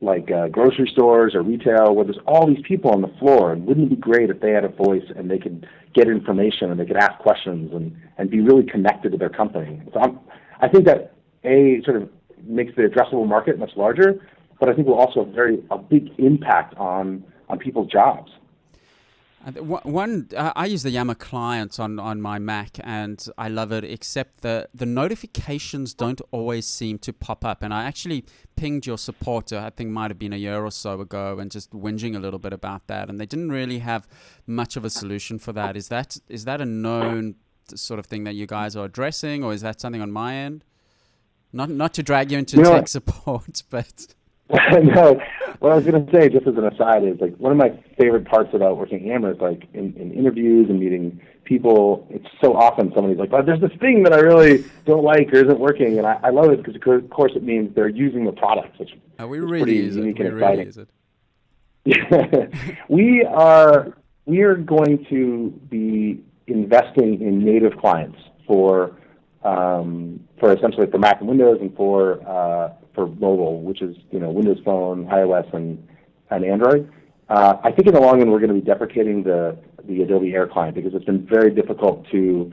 like 0.04 0.30
uh, 0.32 0.48
grocery 0.48 0.90
stores 0.92 1.34
or 1.34 1.42
retail 1.42 1.96
where 1.96 2.06
there's 2.06 2.20
all 2.28 2.46
these 2.48 2.64
people 2.68 2.92
on 2.92 3.02
the 3.02 3.12
floor 3.20 3.52
and 3.52 3.66
wouldn't 3.66 3.88
it 3.88 3.90
be 3.90 3.96
great 3.96 4.30
if 4.30 4.40
they 4.42 4.52
had 4.52 4.66
a 4.66 4.70
voice 4.70 5.06
and 5.16 5.32
they 5.32 5.40
could 5.40 5.68
get 5.94 6.08
information 6.08 6.70
and 6.72 6.80
they 6.80 6.86
could 6.86 6.98
ask 6.98 7.18
questions 7.20 7.72
and, 7.74 7.96
and 8.18 8.30
be 8.30 8.42
really 8.42 8.64
connected 8.64 9.12
to 9.12 9.18
their 9.18 9.30
company. 9.30 9.82
So 9.94 10.00
I'm, 10.00 10.20
i 10.64 10.68
think 10.68 10.86
that 10.86 11.14
a 11.44 11.82
sort 11.84 12.02
of 12.02 12.10
makes 12.46 12.76
the 12.76 12.84
addressable 12.84 13.28
market 13.28 13.60
much 13.60 13.72
larger 13.76 14.26
but 14.60 14.70
i 14.70 14.74
think 14.74 14.88
will 14.88 14.96
also 14.96 15.26
have 15.26 15.34
very 15.34 15.64
a 15.72 15.78
big 15.78 16.10
impact 16.18 16.76
on 16.78 17.24
on 17.50 17.60
people's 17.60 17.92
jobs 17.92 18.32
one, 19.52 20.30
uh, 20.36 20.54
I 20.56 20.68
use 20.68 20.84
the 20.84 20.90
Yammer 20.90 21.16
client 21.16 21.78
on, 21.80 22.00
on 22.00 22.22
my 22.22 22.40
Mac, 22.40 22.78
and 22.82 23.26
I 23.38 23.50
love 23.50 23.74
it. 23.74 23.84
Except 23.84 24.42
the 24.42 24.70
the 24.74 24.86
notifications 24.86 25.94
don't 25.94 26.22
always 26.32 26.66
seem 26.66 26.98
to 27.00 27.12
pop 27.12 27.44
up. 27.44 27.62
And 27.62 27.74
I 27.74 27.84
actually 27.84 28.24
pinged 28.56 28.86
your 28.86 28.98
supporter. 28.98 29.60
I 29.60 29.70
think 29.70 29.90
might 29.90 30.12
have 30.12 30.20
been 30.20 30.32
a 30.32 30.38
year 30.38 30.64
or 30.64 30.72
so 30.72 31.02
ago, 31.02 31.40
and 31.40 31.52
just 31.52 31.72
whinging 31.72 32.16
a 32.16 32.20
little 32.20 32.40
bit 32.40 32.54
about 32.54 32.88
that. 32.88 33.10
And 33.10 33.20
they 33.20 33.26
didn't 33.26 33.50
really 33.50 33.80
have 33.80 34.08
much 34.48 34.78
of 34.78 34.86
a 34.86 34.90
solution 34.90 35.40
for 35.40 35.52
that. 35.54 35.76
Is 35.76 35.90
that 35.90 36.18
is 36.30 36.46
that 36.46 36.62
a 36.62 36.66
known 36.66 37.36
sort 37.76 38.00
of 38.00 38.06
thing 38.06 38.24
that 38.24 38.36
you 38.36 38.46
guys 38.46 38.78
are 38.78 38.86
addressing, 38.86 39.44
or 39.44 39.52
is 39.52 39.62
that 39.62 39.82
something 39.82 40.02
on 40.02 40.12
my 40.12 40.36
end? 40.36 40.64
Not 41.52 41.70
not 41.70 41.94
to 41.96 42.04
drag 42.04 42.32
you 42.32 42.38
into 42.38 42.58
you 42.58 42.64
tech 42.64 42.88
support, 42.88 43.64
but 43.70 44.08
no, 44.84 45.20
what 45.60 45.72
I 45.72 45.76
was 45.76 45.86
going 45.86 46.06
to 46.06 46.12
say, 46.12 46.30
just 46.30 46.46
as 46.46 46.56
an 46.56 46.66
aside, 46.66 47.04
is 47.04 47.20
like 47.20 47.36
one 47.38 47.52
of 47.52 47.58
my 47.58 47.72
favorite 47.98 48.26
parts 48.26 48.54
about 48.54 48.78
working 48.78 49.10
at 49.12 49.24
is 49.24 49.42
like 49.42 49.68
in, 49.74 49.94
in 49.96 50.12
interviews 50.14 50.70
and 50.70 50.80
meeting 50.80 51.20
people. 51.44 52.08
It's 52.12 52.28
so 52.40 52.56
often 52.56 52.92
somebody's 52.94 53.18
like, 53.18 53.32
"But 53.32 53.46
there's 53.46 53.62
this 53.62 53.72
thing 53.80 54.04
that 54.04 54.14
I 54.14 54.20
really 54.20 54.64
don't 54.86 55.04
like 55.04 55.34
or 55.34 55.38
isn't 55.38 55.60
working," 55.60 55.98
and 55.98 56.06
I, 56.06 56.20
I 56.24 56.30
love 56.30 56.52
it 56.52 56.58
because 56.64 56.76
of 56.76 57.10
course 57.10 57.32
it 57.36 57.44
means 57.44 57.74
they're 57.74 57.88
using 57.88 58.26
the 58.26 58.32
product, 58.32 58.78
which 58.80 58.92
oh, 59.20 59.28
we 59.28 59.40
really 59.40 59.62
pretty 59.62 59.78
use 59.78 59.96
unique 59.96 60.20
it. 60.20 60.28
and 60.28 60.36
we 60.36 60.42
exciting. 60.42 60.88
Really 61.86 62.46
it. 62.46 62.54
we 62.90 63.24
are 63.24 63.98
we 64.26 64.42
are 64.42 64.56
going 64.56 65.06
to 65.10 65.50
be 65.70 66.24
investing 66.48 67.22
in 67.22 67.44
native 67.44 67.76
clients 67.78 68.20
for 68.46 68.98
um, 69.44 70.20
for 70.40 70.54
essentially 70.54 70.88
for 70.92 70.98
Mac 71.00 71.20
and 71.20 71.30
Windows 71.30 71.58
and 71.60 71.76
for 71.76 72.22
uh, 72.28 72.74
for 72.94 73.08
mobile, 73.08 73.62
which 73.62 73.82
is 73.82 73.96
you 74.12 74.20
know 74.20 74.30
Windows 74.30 74.60
Phone, 74.64 75.06
iOS, 75.08 75.52
and 75.54 75.88
and 76.30 76.46
Android. 76.46 76.92
Uh, 77.30 77.58
I 77.64 77.72
think 77.72 77.88
in 77.88 77.94
the 77.94 78.02
long 78.02 78.20
run 78.20 78.30
we're 78.30 78.40
going 78.40 78.54
to 78.54 78.60
be 78.60 78.66
deprecating 78.66 79.24
the 79.24 79.58
the 79.86 80.02
Adobe 80.02 80.34
Air 80.34 80.48
client 80.48 80.76
because 80.76 80.94
it's 80.94 81.06
been 81.06 81.26
very 81.26 81.52
difficult 81.52 82.08
to 82.12 82.52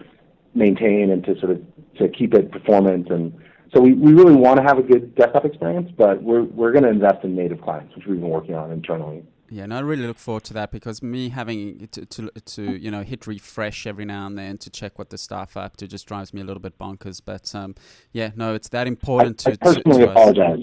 maintain 0.55 1.11
and 1.11 1.24
to 1.24 1.38
sort 1.38 1.53
of 1.53 1.62
to 1.99 2.09
keep 2.09 2.34
it 2.34 2.51
performant 2.51 3.09
and 3.11 3.32
so 3.72 3.80
we, 3.80 3.93
we 3.95 4.12
really 4.12 4.34
want 4.34 4.57
to 4.59 4.64
have 4.64 4.78
a 4.78 4.82
good 4.82 5.14
desktop 5.14 5.45
experience, 5.45 5.91
but 5.97 6.22
we're 6.22 6.43
we're 6.43 6.72
going 6.72 6.82
to 6.84 6.91
invest 6.91 7.24
in 7.24 7.36
native 7.36 7.61
clients, 7.61 7.95
which 7.95 8.07
we've 8.07 8.20
been 8.20 8.28
working 8.28 8.55
on 8.55 8.72
internally. 8.72 9.22
Yeah, 9.53 9.65
and 9.65 9.75
I 9.75 9.81
really 9.81 10.07
look 10.07 10.19
forward 10.19 10.45
to 10.45 10.55
that 10.55 10.71
because 10.71 11.03
me 11.03 11.31
having 11.31 11.89
to, 11.89 12.07
to, 12.07 12.31
to 12.31 12.63
you 12.63 12.89
know 12.89 13.03
hit 13.03 13.27
refresh 13.27 13.85
every 13.85 14.05
now 14.05 14.27
and 14.27 14.39
then 14.39 14.59
to 14.59 14.71
check 14.71 14.97
what 14.97 15.11
the 15.11 15.19
staff 15.19 15.57
are 15.57 15.65
up 15.65 15.77
to 15.79 15.89
just 15.89 16.07
drives 16.07 16.33
me 16.33 16.41
a 16.41 16.45
little 16.45 16.61
bit 16.61 16.79
bonkers. 16.79 17.21
But 17.25 17.53
um, 17.53 17.75
yeah, 18.13 18.31
no, 18.37 18.55
it's 18.55 18.69
that 18.69 18.87
important 18.87 19.45
I, 19.47 19.51
to. 19.51 19.59
I 19.61 19.75
personally 19.75 19.99
to, 19.99 20.07
to 20.07 20.11
apologize. 20.13 20.61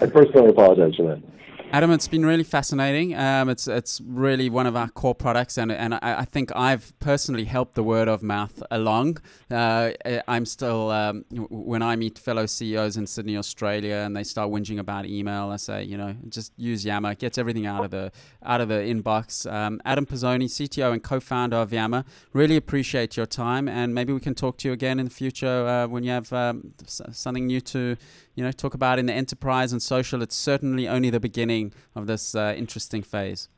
I 0.00 0.06
personally 0.06 0.50
apologize 0.50 0.94
for 0.94 1.02
that. 1.02 1.22
Adam, 1.72 1.92
it's 1.92 2.08
been 2.08 2.26
really 2.26 2.42
fascinating. 2.42 3.14
Um, 3.14 3.48
it's 3.48 3.68
it's 3.68 4.00
really 4.04 4.50
one 4.50 4.66
of 4.66 4.74
our 4.74 4.88
core 4.88 5.14
products, 5.14 5.56
and 5.56 5.70
and 5.70 5.94
I, 5.94 6.00
I 6.02 6.24
think 6.24 6.50
I've 6.56 6.98
personally 6.98 7.44
helped 7.44 7.76
the 7.76 7.84
word 7.84 8.08
of 8.08 8.24
mouth 8.24 8.60
along. 8.72 9.18
Uh, 9.48 9.92
I'm 10.26 10.46
still 10.46 10.90
um, 10.90 11.24
when 11.30 11.80
I 11.80 11.94
meet 11.94 12.18
fellow 12.18 12.46
CEOs 12.46 12.96
in 12.96 13.06
Sydney, 13.06 13.36
Australia, 13.36 14.02
and 14.04 14.16
they 14.16 14.24
start 14.24 14.50
whinging 14.50 14.80
about 14.80 15.06
email, 15.06 15.50
I 15.50 15.56
say, 15.56 15.84
you 15.84 15.96
know, 15.96 16.16
just 16.28 16.52
use 16.56 16.84
Yammer, 16.84 17.12
It 17.12 17.20
gets 17.20 17.38
everything 17.38 17.66
out 17.66 17.84
of 17.84 17.92
the 17.92 18.10
out 18.44 18.60
of 18.60 18.68
the 18.68 18.74
inbox. 18.74 19.50
Um, 19.50 19.80
Adam 19.84 20.06
Pisoni, 20.06 20.46
CTO 20.46 20.92
and 20.92 21.04
co-founder 21.04 21.56
of 21.56 21.72
Yammer, 21.72 22.04
really 22.32 22.56
appreciate 22.56 23.16
your 23.16 23.26
time, 23.26 23.68
and 23.68 23.94
maybe 23.94 24.12
we 24.12 24.18
can 24.18 24.34
talk 24.34 24.58
to 24.58 24.68
you 24.68 24.72
again 24.72 24.98
in 24.98 25.04
the 25.04 25.14
future 25.14 25.68
uh, 25.68 25.86
when 25.86 26.02
you 26.02 26.10
have 26.10 26.32
um, 26.32 26.74
something 26.86 27.46
new 27.46 27.60
to 27.60 27.96
you 28.40 28.46
know 28.46 28.52
talk 28.52 28.72
about 28.72 28.98
in 28.98 29.04
the 29.04 29.12
enterprise 29.12 29.70
and 29.70 29.82
social. 29.82 30.22
It's 30.22 30.34
certainly 30.34 30.88
only 30.88 31.10
the 31.10 31.20
beginning 31.20 31.74
of 31.94 32.06
this 32.06 32.34
uh, 32.34 32.54
interesting 32.56 33.02
phase. 33.02 33.50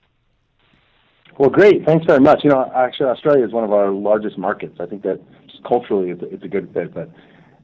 Well, 1.39 1.51
great. 1.51 1.87
Thanks 1.87 2.05
very 2.05 2.19
much. 2.19 2.41
You 2.43 2.51
know, 2.51 2.69
actually, 2.75 3.07
Australia 3.07 3.45
is 3.45 3.53
one 3.53 3.63
of 3.63 3.73
our 3.73 3.93
largest 3.93 4.37
markets. 4.37 4.79
I 4.81 4.87
think 4.87 5.05
that 5.05 5.21
culturally, 5.69 6.11
it's 6.11 6.21
a, 6.21 6.35
it's 6.35 6.43
a 6.43 6.49
good 6.49 6.69
fit. 6.75 6.93
But 6.93 7.11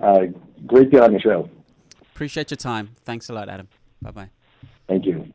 uh, 0.00 0.26
great 0.64 0.84
to 0.84 0.90
be 0.90 0.98
on 1.00 1.10
your 1.10 1.20
show. 1.20 1.50
Appreciate 2.14 2.52
your 2.52 2.56
time. 2.56 2.90
Thanks 3.04 3.28
a 3.28 3.32
lot, 3.32 3.48
Adam. 3.48 3.66
Bye 4.00 4.12
bye. 4.12 4.30
Thank 4.86 5.04
you. 5.04 5.32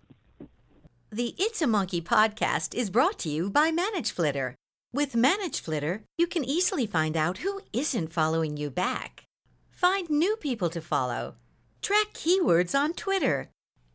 The 1.12 1.36
It's 1.38 1.62
a 1.62 1.68
Monkey 1.68 2.02
podcast 2.02 2.74
is 2.74 2.90
brought 2.90 3.20
to 3.20 3.30
you 3.30 3.50
by 3.50 3.72
ManageFlitter. 3.72 4.56
With 4.94 5.14
ManageFlitter, 5.14 6.04
you 6.18 6.28
can 6.28 6.46
easily 6.46 6.86
find 6.86 7.18
out 7.18 7.40
who 7.40 7.60
isn't 7.74 8.14
following 8.14 8.56
you 8.56 8.70
back. 8.72 9.26
Find 9.70 10.10
new 10.10 10.38
people 10.38 10.70
to 10.70 10.80
follow 10.80 11.36
track 11.84 12.14
keywords 12.14 12.74
on 12.74 12.94
Twitter, 12.94 13.50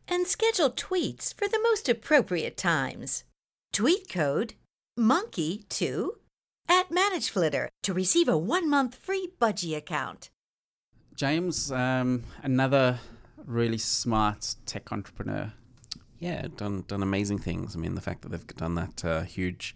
and 0.07 0.27
schedule 0.27 0.69
tweets 0.69 1.33
for 1.33 1.47
the 1.47 1.59
most 1.61 1.89
appropriate 1.89 2.55
times. 2.55 3.23
Tweet 3.73 4.07
code 4.07 4.53
MONKEY2 4.97 6.09
at 6.69 6.89
ManageFlitter 6.91 7.67
to 7.81 7.93
receive 7.93 8.27
a 8.27 8.37
one 8.37 8.69
month 8.69 8.95
free 8.95 9.29
budgie 9.41 9.75
account. 9.75 10.29
James, 11.15 11.71
um, 11.71 12.23
another 12.43 12.99
really 13.45 13.79
smart 13.79 14.55
tech 14.65 14.91
entrepreneur. 14.91 15.51
Yeah, 16.19 16.47
done 16.55 16.83
done 16.87 17.01
amazing 17.01 17.39
things. 17.39 17.75
I 17.75 17.79
mean, 17.79 17.95
the 17.95 18.01
fact 18.01 18.21
that 18.21 18.29
they've 18.29 18.47
done 18.55 18.75
that 18.75 19.03
uh, 19.03 19.21
huge 19.21 19.75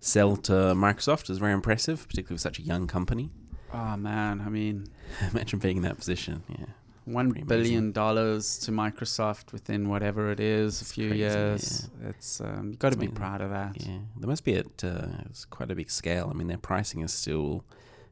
sell 0.00 0.36
to 0.36 0.52
Microsoft 0.52 1.30
is 1.30 1.38
very 1.38 1.52
impressive, 1.52 2.06
particularly 2.08 2.34
with 2.34 2.42
such 2.42 2.58
a 2.58 2.62
young 2.62 2.86
company. 2.86 3.30
Oh 3.72 3.96
man, 3.96 4.42
I 4.44 4.50
mean, 4.50 4.88
imagine 5.30 5.60
being 5.60 5.78
in 5.78 5.82
that 5.84 5.96
position. 5.96 6.42
Yeah, 6.48 6.66
one 7.04 7.30
billion 7.30 7.92
dollars 7.92 8.58
to 8.60 8.72
Microsoft 8.72 9.52
within 9.52 9.88
whatever 9.88 10.30
it 10.30 10.40
is, 10.40 10.80
a 10.80 10.84
few 10.84 11.08
crazy, 11.08 11.20
years. 11.20 11.90
Yeah. 12.00 12.08
It's 12.08 12.40
um, 12.40 12.70
you 12.72 12.76
got 12.76 12.92
to 12.92 12.98
be 12.98 13.08
proud 13.08 13.40
of 13.40 13.50
that. 13.50 13.80
Yeah, 13.80 13.98
there 14.16 14.28
must 14.28 14.44
be 14.44 14.54
at 14.56 14.82
uh, 14.82 15.08
it's 15.26 15.44
quite 15.44 15.70
a 15.70 15.74
big 15.74 15.90
scale. 15.90 16.28
I 16.30 16.34
mean, 16.34 16.46
their 16.46 16.58
pricing 16.58 17.00
is 17.00 17.12
still 17.12 17.64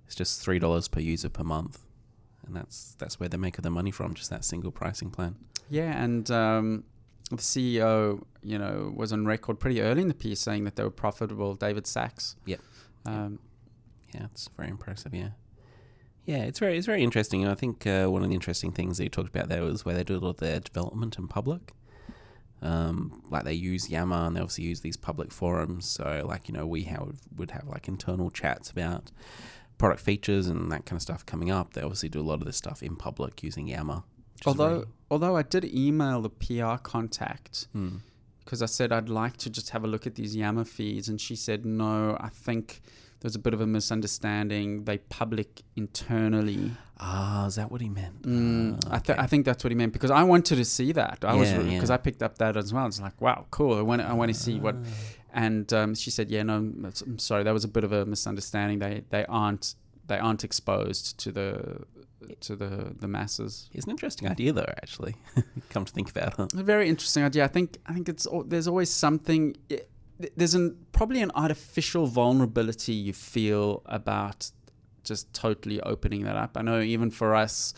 it's 0.06 0.14
just 0.14 0.42
three 0.42 0.58
dollars 0.58 0.88
per 0.88 1.00
user 1.00 1.28
per 1.28 1.42
month, 1.42 1.80
and 2.46 2.54
that's 2.54 2.94
that's 2.98 3.18
where 3.18 3.28
they 3.28 3.38
make 3.38 3.60
the 3.60 3.70
money 3.70 3.90
from, 3.90 4.14
just 4.14 4.30
that 4.30 4.44
single 4.44 4.70
pricing 4.70 5.10
plan. 5.10 5.36
Yeah, 5.70 6.02
and 6.02 6.30
um, 6.30 6.84
the 7.30 7.36
CEO, 7.36 8.22
you 8.42 8.58
know, 8.58 8.92
was 8.94 9.12
on 9.12 9.26
record 9.26 9.58
pretty 9.58 9.80
early 9.80 10.02
in 10.02 10.08
the 10.08 10.14
piece 10.14 10.40
saying 10.40 10.64
that 10.64 10.76
they 10.76 10.82
were 10.82 10.90
profitable. 10.90 11.54
David 11.54 11.86
Sacks. 11.86 12.36
Yep. 12.44 12.60
Um, 13.06 13.38
yeah, 14.14 14.24
it's 14.24 14.48
very 14.56 14.68
impressive. 14.68 15.14
Yeah. 15.14 15.30
Yeah, 16.24 16.44
it's 16.44 16.58
very 16.58 16.76
it's 16.78 16.86
very 16.86 17.02
interesting. 17.02 17.46
I 17.46 17.54
think 17.54 17.86
uh, 17.86 18.06
one 18.06 18.22
of 18.22 18.28
the 18.28 18.34
interesting 18.34 18.72
things 18.72 18.98
that 18.98 19.04
you 19.04 19.10
talked 19.10 19.28
about 19.28 19.48
there 19.48 19.62
was 19.62 19.84
where 19.84 19.94
they 19.94 20.04
do 20.04 20.16
a 20.16 20.20
lot 20.20 20.30
of 20.30 20.36
their 20.38 20.60
development 20.60 21.18
in 21.18 21.28
public. 21.28 21.72
Um, 22.62 23.22
like 23.28 23.42
they 23.42 23.54
use 23.54 23.90
Yammer 23.90 24.26
and 24.26 24.36
they 24.36 24.40
obviously 24.40 24.64
use 24.64 24.80
these 24.82 24.96
public 24.96 25.32
forums. 25.32 25.88
So 25.88 26.24
like 26.26 26.48
you 26.48 26.54
know 26.54 26.66
we 26.66 26.84
have, 26.84 27.20
would 27.36 27.50
have 27.50 27.66
like 27.66 27.88
internal 27.88 28.30
chats 28.30 28.70
about 28.70 29.10
product 29.78 30.00
features 30.00 30.46
and 30.46 30.70
that 30.70 30.86
kind 30.86 30.96
of 30.96 31.02
stuff 31.02 31.26
coming 31.26 31.50
up. 31.50 31.74
They 31.74 31.82
obviously 31.82 32.08
do 32.08 32.20
a 32.20 32.22
lot 32.22 32.34
of 32.34 32.44
this 32.44 32.56
stuff 32.56 32.82
in 32.82 32.94
public 32.94 33.42
using 33.42 33.66
Yammer. 33.66 34.04
Although 34.46 34.68
really 34.68 34.86
although 35.10 35.36
I 35.36 35.42
did 35.42 35.64
email 35.64 36.20
the 36.20 36.30
PR 36.30 36.76
contact 36.82 37.66
because 37.72 38.60
hmm. 38.60 38.62
I 38.62 38.66
said 38.66 38.92
I'd 38.92 39.08
like 39.08 39.36
to 39.38 39.50
just 39.50 39.70
have 39.70 39.82
a 39.82 39.88
look 39.88 40.06
at 40.06 40.14
these 40.14 40.36
Yammer 40.36 40.64
feeds, 40.64 41.08
and 41.08 41.20
she 41.20 41.34
said 41.34 41.66
no. 41.66 42.16
I 42.20 42.28
think 42.28 42.80
there's 43.22 43.36
a 43.36 43.38
bit 43.38 43.54
of 43.54 43.60
a 43.60 43.66
misunderstanding. 43.66 44.84
They 44.84 44.98
public 44.98 45.62
internally. 45.76 46.72
Ah, 46.98 47.46
is 47.46 47.54
that 47.54 47.70
what 47.70 47.80
he 47.80 47.88
meant? 47.88 48.22
Mm, 48.22 48.84
okay. 48.84 48.94
I, 48.94 48.98
th- 48.98 49.18
I 49.18 49.26
think 49.26 49.44
that's 49.46 49.62
what 49.62 49.70
he 49.70 49.76
meant 49.76 49.92
because 49.92 50.10
I 50.10 50.24
wanted 50.24 50.56
to 50.56 50.64
see 50.64 50.90
that. 50.92 51.18
I 51.22 51.34
yeah, 51.34 51.38
was 51.38 51.52
because 51.52 51.88
yeah. 51.88 51.94
I 51.94 51.98
picked 51.98 52.22
up 52.22 52.38
that 52.38 52.56
as 52.56 52.72
well. 52.72 52.86
It's 52.86 53.00
like 53.00 53.20
wow, 53.20 53.46
cool. 53.50 53.78
I 53.78 53.82
want 53.82 54.02
I 54.02 54.12
want 54.12 54.32
to 54.34 54.38
see 54.38 54.58
what. 54.58 54.76
Ah. 54.76 54.88
And 55.34 55.72
um, 55.72 55.94
she 55.94 56.10
said, 56.10 56.30
yeah, 56.30 56.42
no, 56.42 56.56
I'm 56.56 57.18
sorry, 57.18 57.42
that 57.42 57.54
was 57.54 57.64
a 57.64 57.68
bit 57.68 57.84
of 57.84 57.92
a 57.92 58.04
misunderstanding. 58.04 58.80
They 58.80 59.04
they 59.08 59.24
aren't 59.26 59.76
they 60.08 60.18
aren't 60.18 60.44
exposed 60.44 61.18
to 61.20 61.32
the 61.32 61.84
to 62.40 62.56
the 62.56 62.94
the 62.98 63.08
masses. 63.08 63.70
It's 63.72 63.84
an 63.84 63.92
interesting 63.92 64.28
idea, 64.28 64.52
though. 64.52 64.72
Actually, 64.82 65.14
come 65.70 65.84
to 65.84 65.92
think 65.92 66.10
about 66.10 66.38
it, 66.38 66.52
a 66.54 66.62
very 66.62 66.88
interesting 66.88 67.24
idea. 67.24 67.44
I 67.44 67.48
think 67.48 67.78
I 67.86 67.94
think 67.94 68.08
it's 68.08 68.26
there's 68.46 68.68
always 68.68 68.90
something 68.90 69.56
there's 70.36 70.54
an 70.54 70.76
probably 70.92 71.22
an 71.22 71.30
artificial 71.34 72.06
vulnerability 72.06 72.92
you 72.92 73.12
feel 73.12 73.82
about 73.86 74.50
just 75.04 75.32
totally 75.32 75.80
opening 75.80 76.24
that 76.24 76.36
up. 76.36 76.56
I 76.56 76.62
know 76.62 76.80
even 76.80 77.10
for 77.10 77.34
us, 77.34 77.74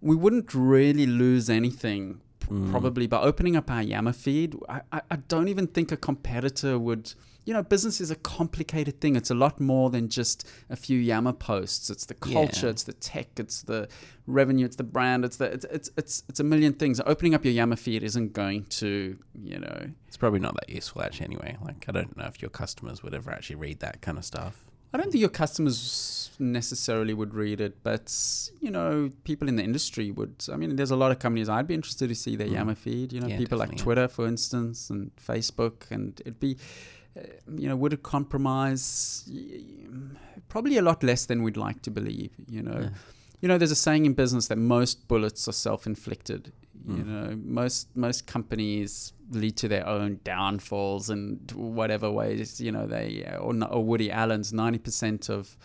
we 0.00 0.16
wouldn't 0.16 0.54
really 0.54 1.06
lose 1.06 1.48
anything 1.48 2.20
mm. 2.46 2.70
probably 2.70 3.06
by 3.06 3.20
opening 3.20 3.56
up 3.56 3.70
our 3.70 3.82
Yammer 3.82 4.12
feed. 4.12 4.56
I, 4.68 4.80
I, 4.92 5.00
I, 5.10 5.16
don't 5.16 5.48
even 5.48 5.66
think 5.66 5.92
a 5.92 5.96
competitor 5.96 6.78
would 6.78 7.14
you 7.48 7.54
know, 7.54 7.62
business 7.62 7.98
is 8.04 8.10
a 8.10 8.14
complicated 8.36 9.00
thing. 9.00 9.16
It's 9.16 9.30
a 9.30 9.34
lot 9.34 9.58
more 9.58 9.88
than 9.88 10.10
just 10.10 10.46
a 10.68 10.76
few 10.76 10.98
Yammer 10.98 11.32
posts. 11.32 11.88
It's 11.88 12.04
the 12.04 12.12
culture, 12.14 12.66
Yeah. 12.66 12.72
it's 12.74 12.82
the 12.82 12.92
tech, 12.92 13.28
it's 13.44 13.62
the 13.62 13.88
revenue, 14.26 14.66
it's 14.66 14.76
the 14.76 14.84
brand, 14.96 15.24
it's 15.24 15.38
the 15.38 15.46
it's 15.56 15.64
it's 15.76 15.90
it's, 15.96 16.14
it's 16.28 16.40
a 16.40 16.44
million 16.44 16.74
things. 16.74 17.00
Opening 17.12 17.34
up 17.34 17.42
your 17.46 17.54
Yammer 17.54 17.76
feed 17.76 18.02
isn't 18.02 18.34
going 18.34 18.64
to, 18.80 18.90
you 19.52 19.58
know, 19.64 19.78
It's 20.08 20.18
probably 20.18 20.40
not 20.40 20.54
that 20.60 20.68
useful 20.68 21.00
actually. 21.02 21.24
Anyway, 21.32 21.56
like 21.68 21.86
I 21.88 21.92
don't 21.92 22.14
know 22.18 22.26
if 22.26 22.42
your 22.42 22.50
customers 22.50 23.02
would 23.02 23.14
ever 23.14 23.30
actually 23.30 23.56
read 23.56 23.80
that 23.80 24.02
kind 24.02 24.18
of 24.18 24.24
stuff. 24.26 24.54
I 24.92 24.96
don't 24.98 25.10
think 25.12 25.20
your 25.20 25.28
customers 25.30 26.30
necessarily 26.38 27.12
would 27.14 27.34
read 27.34 27.60
it, 27.60 27.82
but 27.82 28.06
you 28.60 28.70
know, 28.70 29.10
people 29.24 29.48
in 29.48 29.56
the 29.56 29.62
industry 29.62 30.10
would. 30.10 30.36
I 30.52 30.56
mean, 30.56 30.76
there's 30.76 30.90
a 30.90 30.96
lot 30.96 31.10
of 31.12 31.18
companies 31.18 31.48
I'd 31.48 31.66
be 31.66 31.74
interested 31.74 32.08
to 32.08 32.14
see 32.14 32.36
their 32.36 32.46
Mm. 32.48 32.52
Yammer 32.56 32.74
feed. 32.74 33.12
You 33.14 33.20
know, 33.20 33.26
Yeah, 33.26 33.38
people 33.38 33.58
like 33.58 33.68
definitely, 33.68 33.80
yeah. 33.80 33.84
Twitter, 33.84 34.08
for 34.08 34.26
instance, 34.26 34.90
and 34.90 35.10
Facebook, 35.16 35.90
and 35.90 36.18
it'd 36.22 36.40
be, 36.40 36.56
you 37.56 37.68
know, 37.68 37.76
would 37.76 37.92
it 37.92 38.02
compromise? 38.02 39.28
Probably 40.48 40.76
a 40.78 40.82
lot 40.82 41.02
less 41.02 41.26
than 41.26 41.42
we'd 41.42 41.56
like 41.56 41.82
to 41.82 41.90
believe. 41.90 42.30
You 42.48 42.62
know, 42.62 42.80
Yeah. 42.80 42.90
you 43.40 43.48
know, 43.48 43.58
there's 43.58 43.70
a 43.70 43.76
saying 43.76 44.06
in 44.06 44.14
business 44.14 44.48
that 44.48 44.58
most 44.58 45.06
bullets 45.08 45.46
are 45.48 45.52
self-inflicted. 45.52 46.52
You 46.86 47.04
Mm. 47.04 47.06
know, 47.06 47.36
most 47.44 47.94
most 47.96 48.26
companies 48.26 49.12
lead 49.30 49.56
to 49.58 49.68
their 49.68 49.86
own 49.86 50.20
downfalls 50.24 51.10
and 51.10 51.50
whatever 51.52 52.10
ways. 52.10 52.60
You 52.60 52.72
know, 52.72 52.86
they 52.86 53.24
or, 53.38 53.52
or 53.64 53.84
Woody 53.84 54.10
Allen's 54.10 54.52
ninety 54.52 54.78
percent 54.78 55.28
of 55.28 55.56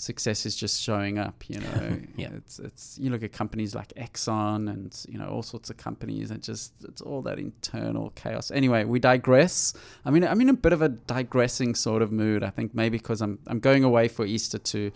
success 0.00 0.46
is 0.46 0.56
just 0.56 0.80
showing 0.82 1.18
up. 1.18 1.48
You 1.48 1.60
know, 1.60 1.98
Yeah. 2.16 2.30
it's 2.36 2.58
it's 2.58 2.98
you 2.98 3.10
look 3.10 3.22
at 3.22 3.32
companies 3.32 3.74
like 3.74 3.92
Exxon 3.94 4.68
and 4.70 4.96
you 5.08 5.18
know 5.18 5.28
all 5.28 5.42
sorts 5.42 5.70
of 5.70 5.76
companies 5.76 6.30
and 6.30 6.42
just 6.42 6.72
it's 6.88 7.00
all 7.02 7.22
that 7.22 7.38
internal 7.38 8.10
chaos. 8.10 8.50
Anyway, 8.50 8.84
we 8.84 8.98
digress. 8.98 9.72
I 10.04 10.10
mean, 10.10 10.24
I'm 10.24 10.40
in 10.40 10.48
a 10.48 10.54
bit 10.54 10.72
of 10.72 10.82
a 10.82 10.88
digressing 10.88 11.74
sort 11.74 12.02
of 12.02 12.10
mood. 12.10 12.42
I 12.42 12.50
think 12.50 12.74
maybe 12.74 12.98
because 12.98 13.20
I'm 13.20 13.38
I'm 13.46 13.60
going 13.60 13.84
away 13.84 14.08
for 14.08 14.24
Easter 14.26 14.58
to, 14.58 14.90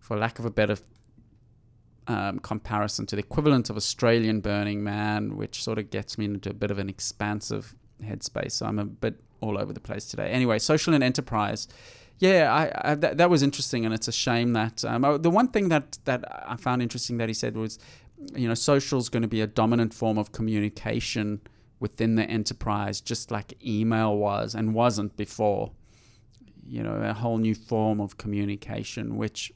for 0.00 0.16
lack 0.16 0.38
of 0.38 0.44
a 0.46 0.50
better 0.50 0.76
um, 2.06 2.38
comparison 2.40 3.06
to 3.06 3.16
the 3.16 3.20
equivalent 3.22 3.70
of 3.70 3.76
Australian 3.76 4.40
Burning 4.40 4.82
Man, 4.82 5.36
which 5.36 5.62
sort 5.62 5.78
of 5.78 5.90
gets 5.90 6.18
me 6.18 6.24
into 6.24 6.50
a 6.50 6.54
bit 6.54 6.70
of 6.70 6.78
an 6.78 6.88
expansive 6.88 7.74
headspace. 8.02 8.52
So 8.52 8.66
I'm 8.66 8.78
a 8.78 8.84
bit 8.84 9.20
all 9.40 9.58
over 9.58 9.72
the 9.72 9.80
place 9.80 10.06
today. 10.06 10.30
Anyway, 10.30 10.58
social 10.58 10.94
and 10.94 11.04
enterprise. 11.04 11.68
Yeah, 12.20 12.52
I, 12.52 12.92
I 12.92 12.94
that, 12.96 13.16
that 13.16 13.30
was 13.30 13.42
interesting, 13.42 13.86
and 13.86 13.94
it's 13.94 14.06
a 14.06 14.12
shame 14.12 14.52
that 14.52 14.84
um, 14.84 15.04
oh, 15.04 15.16
the 15.16 15.30
one 15.30 15.48
thing 15.48 15.70
that 15.70 15.98
that 16.04 16.22
I 16.46 16.56
found 16.56 16.82
interesting 16.82 17.16
that 17.16 17.28
he 17.28 17.34
said 17.34 17.56
was, 17.56 17.78
you 18.36 18.46
know, 18.46 18.54
social 18.54 18.98
is 18.98 19.08
going 19.08 19.22
to 19.22 19.28
be 19.28 19.40
a 19.40 19.46
dominant 19.46 19.94
form 19.94 20.18
of 20.18 20.30
communication 20.30 21.40
within 21.80 22.16
the 22.16 22.24
enterprise, 22.24 23.00
just 23.00 23.30
like 23.30 23.54
email 23.64 24.14
was 24.16 24.54
and 24.54 24.74
wasn't 24.74 25.16
before. 25.16 25.72
You 26.62 26.82
know, 26.82 26.96
a 26.96 27.14
whole 27.14 27.38
new 27.38 27.54
form 27.54 28.00
of 28.00 28.18
communication, 28.18 29.16
which 29.16 29.50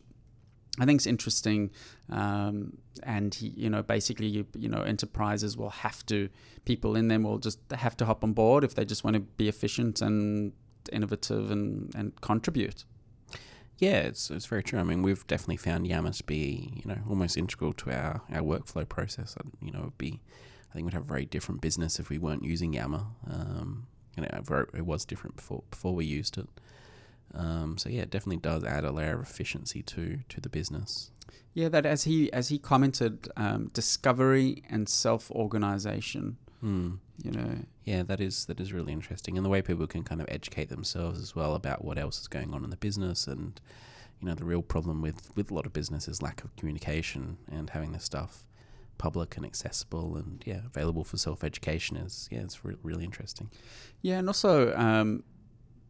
I 0.80 0.86
think 0.86 1.02
is 1.02 1.06
interesting. 1.06 1.70
Um, 2.10 2.78
and 3.02 3.34
he, 3.34 3.48
you 3.48 3.68
know, 3.68 3.82
basically, 3.82 4.26
you, 4.26 4.46
you 4.56 4.68
know, 4.68 4.82
enterprises 4.82 5.56
will 5.56 5.70
have 5.70 6.04
to, 6.06 6.28
people 6.64 6.96
in 6.96 7.08
them 7.08 7.22
will 7.24 7.38
just 7.38 7.58
have 7.72 7.96
to 7.98 8.06
hop 8.06 8.24
on 8.24 8.32
board 8.32 8.64
if 8.64 8.74
they 8.74 8.84
just 8.84 9.04
want 9.04 9.14
to 9.14 9.20
be 9.20 9.48
efficient 9.48 10.00
and 10.00 10.52
innovative 10.92 11.50
and, 11.50 11.94
and 11.94 12.20
contribute. 12.20 12.84
Yeah, 13.78 13.98
it's 13.98 14.30
it's 14.30 14.46
very 14.46 14.62
true. 14.62 14.78
I 14.78 14.84
mean, 14.84 15.02
we've 15.02 15.26
definitely 15.26 15.56
found 15.56 15.86
Yammer 15.86 16.12
to 16.12 16.24
be 16.24 16.80
you 16.84 16.88
know 16.88 16.98
almost 17.08 17.36
integral 17.36 17.72
to 17.74 17.90
our, 17.90 18.22
our 18.32 18.40
workflow 18.40 18.88
process. 18.88 19.36
And, 19.38 19.52
You 19.60 19.72
know, 19.72 19.80
it'd 19.80 19.98
be 19.98 20.20
I 20.70 20.74
think 20.74 20.86
we'd 20.86 20.94
have 20.94 21.02
a 21.02 21.06
very 21.06 21.26
different 21.26 21.60
business 21.60 21.98
if 21.98 22.08
we 22.08 22.18
weren't 22.18 22.44
using 22.44 22.72
Yammer. 22.72 23.06
Um, 23.30 23.86
you 24.16 24.22
know, 24.22 24.66
it 24.74 24.86
was 24.86 25.04
different 25.04 25.36
before 25.36 25.64
before 25.70 25.94
we 25.94 26.04
used 26.04 26.38
it. 26.38 26.48
Um, 27.34 27.78
so 27.78 27.88
yeah, 27.88 28.02
it 28.02 28.10
definitely 28.10 28.36
does 28.36 28.62
add 28.64 28.84
a 28.84 28.92
layer 28.92 29.14
of 29.14 29.22
efficiency 29.22 29.82
to 29.82 30.20
to 30.28 30.40
the 30.40 30.48
business. 30.48 31.10
Yeah, 31.52 31.68
that 31.68 31.86
as 31.86 32.04
he 32.04 32.32
as 32.32 32.48
he 32.48 32.58
commented, 32.58 33.28
um, 33.36 33.70
discovery 33.72 34.62
and 34.70 34.88
self 34.88 35.30
organization. 35.30 36.36
Hmm. 36.64 36.94
You 37.22 37.30
know, 37.30 37.58
Yeah, 37.84 38.04
that 38.04 38.22
is 38.22 38.46
that 38.46 38.58
is 38.58 38.72
really 38.72 38.90
interesting, 38.90 39.36
and 39.36 39.44
the 39.44 39.50
way 39.50 39.60
people 39.60 39.86
can 39.86 40.02
kind 40.02 40.22
of 40.22 40.26
educate 40.30 40.70
themselves 40.70 41.20
as 41.20 41.36
well 41.36 41.54
about 41.54 41.84
what 41.84 41.98
else 41.98 42.18
is 42.22 42.26
going 42.26 42.54
on 42.54 42.64
in 42.64 42.70
the 42.70 42.78
business, 42.78 43.26
and 43.26 43.60
you 44.18 44.26
know 44.26 44.34
the 44.34 44.46
real 44.46 44.62
problem 44.62 45.02
with 45.02 45.30
with 45.36 45.50
a 45.50 45.54
lot 45.54 45.66
of 45.66 45.74
business 45.74 46.08
is 46.08 46.22
lack 46.22 46.42
of 46.42 46.56
communication 46.56 47.36
and 47.52 47.68
having 47.70 47.92
this 47.92 48.04
stuff 48.04 48.46
public 48.96 49.36
and 49.36 49.44
accessible 49.44 50.16
and 50.16 50.42
yeah 50.46 50.60
available 50.64 51.04
for 51.04 51.18
self 51.18 51.44
education 51.44 51.98
is 51.98 52.28
yeah 52.32 52.40
it's 52.40 52.64
re- 52.64 52.76
really 52.82 53.04
interesting. 53.04 53.50
Yeah, 54.00 54.18
and 54.20 54.28
also, 54.28 54.74
um, 54.74 55.22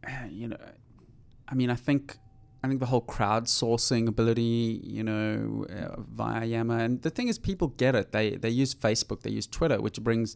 you 0.29 0.49
know, 0.49 0.57
I 1.47 1.55
mean, 1.55 1.69
I 1.69 1.75
think, 1.75 2.17
I 2.65 2.67
think 2.67 2.79
the 2.79 2.87
whole 2.87 3.03
crowdsourcing 3.03 4.07
ability, 4.07 4.81
you 4.83 5.03
know, 5.03 5.67
uh, 5.69 6.01
via 6.01 6.45
Yammer, 6.45 6.79
and 6.79 6.99
the 7.03 7.11
thing 7.11 7.27
is, 7.27 7.37
people 7.37 7.67
get 7.67 7.93
it. 7.93 8.11
They 8.11 8.31
they 8.31 8.49
use 8.49 8.73
Facebook, 8.73 9.21
they 9.21 9.29
use 9.29 9.45
Twitter, 9.45 9.79
which 9.79 10.01
brings, 10.01 10.35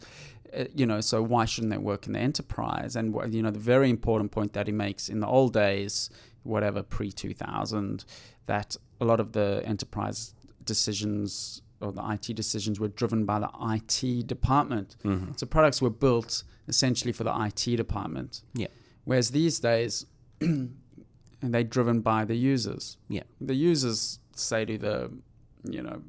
uh, 0.56 0.66
you 0.76 0.86
know, 0.86 1.02
so 1.02 1.24
why 1.24 1.46
shouldn't 1.46 1.72
they 1.72 1.80
work 1.80 2.06
in 2.06 2.14
the 2.14 2.20
enterprise? 2.20 2.96
And 2.96 3.16
you 3.34 3.42
know, 3.42 3.50
the 3.50 3.58
very 3.58 3.90
important 3.90 4.32
point 4.32 4.54
that 4.54 4.68
he 4.68 4.74
makes 4.74 5.10
in 5.10 5.22
the 5.22 5.28
old 5.28 5.54
days, 5.54 6.12
whatever 6.44 6.84
pre 6.84 7.12
two 7.12 7.34
thousand, 7.34 8.06
that 8.46 8.78
a 9.02 9.06
lot 9.06 9.20
of 9.20 9.32
the 9.32 9.64
enterprise 9.66 10.36
decisions 10.64 11.64
or 11.82 11.92
the 11.92 12.08
IT 12.12 12.36
decisions 12.36 12.80
were 12.80 12.90
driven 12.90 13.26
by 13.26 13.40
the 13.40 13.50
IT 13.76 14.28
department. 14.28 14.98
Mm-hmm. 15.04 15.32
So 15.38 15.48
products 15.48 15.82
were 15.82 15.90
built 15.90 16.44
essentially 16.68 17.12
for 17.12 17.24
the 17.24 17.36
IT 17.46 17.76
department. 17.76 18.44
Yeah. 18.54 18.68
Whereas 19.06 19.32
these 19.32 19.60
days, 19.60 20.06
and 21.42 21.54
they're 21.54 21.64
driven 21.64 22.02
by 22.02 22.26
the 22.26 22.36
users. 22.36 22.98
Yeah. 23.08 23.24
The 23.40 23.56
users 23.56 24.20
say 24.36 24.66
to 24.66 24.78
the, 24.78 25.12
you 25.64 25.82
know, 25.82 26.02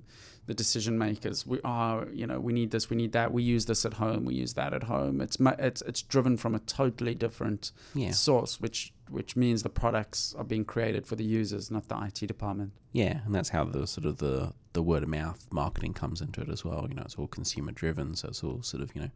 the 0.47 0.55
decision 0.55 0.99
makers, 0.99 1.47
we 1.47 1.61
are, 1.65 2.09
you 2.13 2.27
know, 2.27 2.41
we 2.41 2.53
need 2.53 2.73
this, 2.73 2.91
we 2.91 2.97
need 2.97 3.13
that, 3.13 3.33
we 3.33 3.43
use 3.43 3.67
this 3.67 3.85
at 3.85 3.95
home, 3.95 4.25
we 4.25 4.35
use 4.35 4.55
that 4.55 4.73
at 4.75 4.85
home. 4.85 5.21
It's 5.21 5.37
it's 5.41 5.83
it's 5.83 6.03
driven 6.03 6.37
from 6.37 6.55
a 6.57 6.59
totally 6.61 7.15
different 7.15 7.71
Yeah, 7.95 8.11
source, 8.11 8.61
which 8.61 8.93
which 9.09 9.37
means 9.37 9.63
the 9.63 9.69
products 9.69 10.35
are 10.39 10.45
being 10.45 10.65
created 10.65 11.07
for 11.07 11.15
the 11.17 11.25
users, 11.25 11.71
not 11.71 11.89
the 11.89 11.97
IT 12.03 12.27
department. 12.27 12.73
yeah, 12.93 13.21
and 13.25 13.35
that's 13.35 13.51
how 13.51 13.65
the 13.65 13.87
sort 13.87 14.07
of 14.07 14.17
the 14.19 14.53
the 14.73 14.83
word 14.83 15.03
of 15.05 15.09
mouth 15.09 15.47
marketing 15.53 15.93
comes 15.95 16.21
into 16.21 16.41
it 16.41 16.49
as 16.49 16.65
well. 16.65 16.87
You 16.89 16.95
know, 16.97 17.03
it's 17.03 17.17
all 17.17 17.29
consumer 17.29 17.71
driven, 17.73 18.17
so 18.17 18.29
it's 18.29 18.43
all 18.43 18.63
sort 18.63 18.83
of 18.83 18.93
you 18.97 19.03
know 19.03 19.11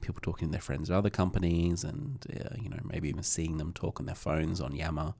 people 0.00 0.20
talking 0.22 0.48
to 0.48 0.52
their 0.52 0.60
friends 0.60 0.90
at 0.90 0.96
other 0.96 1.10
companies, 1.10 1.84
and 1.84 2.24
uh, 2.34 2.56
you 2.60 2.68
know 2.68 2.80
maybe 2.84 3.08
even 3.08 3.22
seeing 3.22 3.58
them 3.58 3.72
talk 3.72 4.00
on 4.00 4.06
their 4.06 4.16
phones 4.16 4.60
on 4.60 4.74
Yammer, 4.74 5.14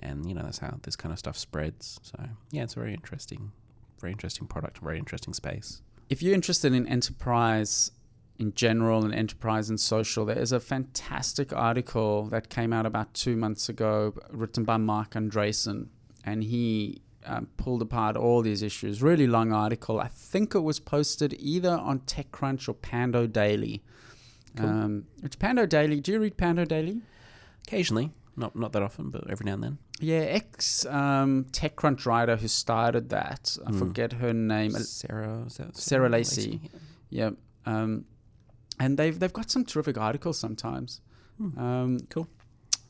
and 0.00 0.28
you 0.28 0.34
know 0.34 0.42
that's 0.42 0.58
how 0.58 0.78
this 0.82 0.96
kind 0.96 1.12
of 1.12 1.18
stuff 1.18 1.36
spreads. 1.36 1.98
So 2.02 2.18
yeah, 2.50 2.62
it's 2.64 2.74
a 2.76 2.80
very 2.80 2.94
interesting, 2.94 3.52
very 4.00 4.12
interesting 4.12 4.46
product, 4.46 4.78
very 4.78 4.98
interesting 4.98 5.34
space. 5.34 5.82
if 6.08 6.22
you're 6.22 6.34
interested 6.34 6.72
in 6.72 6.86
enterprise 6.86 7.90
in 8.38 8.52
general 8.54 9.04
and 9.04 9.14
enterprise 9.14 9.70
and 9.70 9.80
social, 9.80 10.24
there 10.26 10.38
is 10.38 10.52
a 10.52 10.60
fantastic 10.60 11.52
article 11.52 12.24
that 12.26 12.48
came 12.50 12.72
out 12.72 12.84
about 12.84 13.14
two 13.14 13.34
months 13.36 13.68
ago, 13.68 14.14
written 14.30 14.62
by 14.62 14.76
Marc 14.76 15.14
Andreessen, 15.14 15.88
and 16.22 16.44
he 16.44 17.00
um, 17.24 17.48
pulled 17.56 17.82
apart 17.82 18.16
all 18.16 18.42
these 18.42 18.62
issues. 18.62 19.02
Really 19.02 19.26
long 19.26 19.52
article. 19.52 19.98
I 19.98 20.08
think 20.08 20.54
it 20.54 20.60
was 20.60 20.78
posted 20.80 21.34
either 21.38 21.70
on 21.70 22.00
TechCrunch 22.00 22.68
or 22.68 22.74
Pando 22.74 23.26
Daily. 23.26 23.82
Cool. 24.56 24.68
Um, 24.68 25.06
which 25.20 25.38
Pando 25.38 25.66
Daily? 25.66 26.00
Do 26.00 26.12
you 26.12 26.20
read 26.20 26.36
Pando 26.36 26.64
Daily? 26.64 27.00
Occasionally, 27.66 28.12
not 28.36 28.54
not 28.56 28.72
that 28.72 28.82
often, 28.82 29.10
but 29.10 29.28
every 29.30 29.44
now 29.44 29.54
and 29.54 29.62
then. 29.62 29.78
Yeah, 30.00 30.18
ex 30.38 30.84
um, 30.86 31.46
TechCrunch 31.52 32.04
writer 32.06 32.36
who 32.36 32.48
started 32.48 33.08
that. 33.10 33.56
I 33.66 33.70
Hmm. 33.70 33.78
forget 33.78 34.12
her 34.14 34.32
name. 34.34 34.72
Sarah, 34.72 35.44
that 35.56 35.76
Sarah 35.76 36.08
Lacy. 36.08 36.60
Yeah. 36.62 36.70
Yeah. 37.08 37.30
Um, 37.72 38.04
and 38.78 38.98
they've 38.98 39.18
they've 39.18 39.32
got 39.32 39.50
some 39.50 39.64
terrific 39.64 39.96
articles 39.98 40.38
sometimes. 40.38 41.00
Hmm. 41.38 41.58
Um, 41.58 41.98
Cool. 42.10 42.28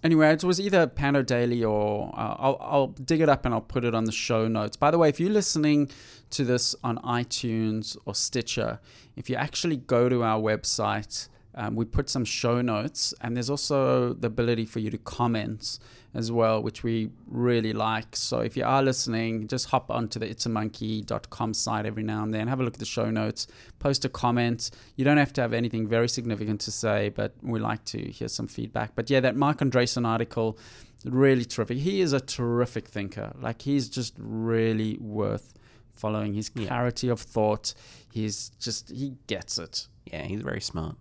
Anyway, 0.03 0.29
it 0.31 0.45
was 0.45 0.61
either 0.61 0.87
Pando 0.87 1.23
Daily 1.23 1.65
or 1.65 2.11
uh, 2.15 2.37
I'll, 2.39 2.59
I'll 2.61 2.87
dig 2.89 3.21
it 3.21 3.29
up 3.29 3.45
and 3.45 3.53
I'll 3.55 3.61
put 3.61 3.85
it 3.85 3.93
on 3.95 4.05
the 4.05 4.13
show 4.13 4.47
notes. 4.47 4.77
By 4.77 4.91
the 4.93 4.99
way, 4.99 5.09
if 5.09 5.19
you're 5.19 5.31
listening 5.33 5.91
to 6.31 6.45
this 6.45 6.77
on 6.85 6.99
iTunes 6.99 7.97
or 8.05 8.15
Stitcher, 8.15 8.79
if 9.17 9.29
you 9.31 9.35
actually 9.37 9.77
go 9.79 10.09
to 10.09 10.23
our 10.23 10.41
website, 10.41 11.29
um, 11.57 11.75
we 11.75 11.85
put 11.85 12.09
some 12.11 12.25
show 12.25 12.61
notes 12.61 13.15
and 13.23 13.35
there's 13.37 13.49
also 13.51 14.13
the 14.13 14.27
ability 14.27 14.67
for 14.67 14.79
you 14.81 14.91
to 14.91 14.99
comment 14.99 15.79
as 16.15 16.31
well, 16.33 16.63
which 16.63 16.83
we 16.83 17.11
really 17.27 17.73
like. 17.73 18.15
So 18.17 18.41
if 18.41 18.57
you 18.57 18.65
are 18.65 18.83
listening, 18.83 19.49
just 19.49 19.69
hop 19.71 19.91
onto 19.91 20.19
the 20.19 20.27
itsamonkey.com 20.27 21.55
site 21.55 21.87
every 21.87 22.03
now 22.03 22.23
and 22.23 22.33
then, 22.33 22.49
have 22.49 22.61
a 22.61 22.63
look 22.63 22.75
at 22.75 22.81
the 22.81 22.87
show 22.87 23.11
notes, 23.11 23.47
post 23.79 24.05
a 24.05 24.09
comment. 24.09 24.71
You 24.97 25.05
don't 25.05 25.17
have 25.19 25.33
to 25.35 25.41
have 25.41 25.53
anything 25.53 25.89
very 25.89 26.09
significant 26.09 26.61
to 26.63 26.71
say, 26.71 27.11
but 27.11 27.33
we 27.43 27.59
like 27.59 27.85
to 27.87 27.99
hear 28.11 28.29
some 28.29 28.47
feedback. 28.47 28.95
But 28.95 29.11
yeah, 29.11 29.21
that 29.21 29.37
Marc 29.37 29.59
Andreessen 29.59 30.07
article, 30.07 30.59
really 31.05 31.45
terrific. 31.45 31.79
He 31.79 32.01
is 32.01 32.13
a 32.13 32.21
terrific 32.21 32.89
thinker. 32.89 33.33
Like 33.41 33.63
he's 33.63 33.89
just 33.89 34.15
really 34.19 34.99
worth 35.01 35.55
following. 35.95 36.35
His 36.35 36.51
Yeah. 36.55 36.67
clarity 36.69 37.09
of 37.09 37.21
thought, 37.21 37.75
he's 38.13 38.51
just, 38.61 38.91
he 38.91 39.15
gets 39.27 39.59
it. 39.59 39.89
Yeah, 40.07 40.23
he's 40.25 40.43
very 40.43 40.61
smart. 40.61 40.97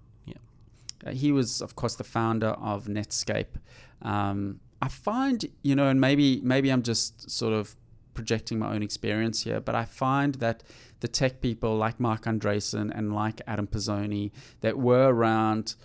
Uh, 1.05 1.11
he 1.11 1.31
was, 1.31 1.61
of 1.61 1.75
course, 1.75 1.95
the 1.95 2.03
founder 2.03 2.49
of 2.49 2.85
Netscape. 2.85 3.57
Um, 4.01 4.59
I 4.81 4.87
find, 4.87 5.45
you 5.61 5.75
know, 5.75 5.87
and 5.87 5.99
maybe 6.01 6.41
maybe 6.43 6.69
I'm 6.69 6.83
just 6.83 7.29
sort 7.29 7.53
of 7.53 7.75
projecting 8.13 8.59
my 8.59 8.73
own 8.73 8.81
experience 8.81 9.43
here, 9.43 9.59
but 9.59 9.75
I 9.75 9.85
find 9.85 10.35
that 10.35 10.63
the 11.01 11.07
tech 11.07 11.41
people 11.41 11.75
like 11.75 11.99
Marc 11.99 12.23
Andreessen 12.23 12.91
and 12.95 13.13
like 13.13 13.41
Adam 13.45 13.67
Pisoni 13.67 14.31
that 14.61 14.77
were 14.77 15.13
around 15.13 15.75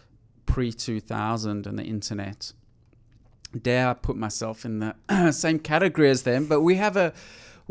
pre 0.47 0.73
2000 0.73 1.67
and 1.67 1.79
the 1.79 1.85
internet, 1.85 2.53
dare 3.61 3.89
I 3.89 3.95
put 3.95 4.17
myself 4.17 4.65
in 4.65 4.79
the 4.79 5.33
same 5.33 5.59
category 5.59 6.09
as 6.09 6.23
them, 6.23 6.47
but 6.47 6.61
we 6.61 6.77
have 6.77 6.97
a 6.97 7.13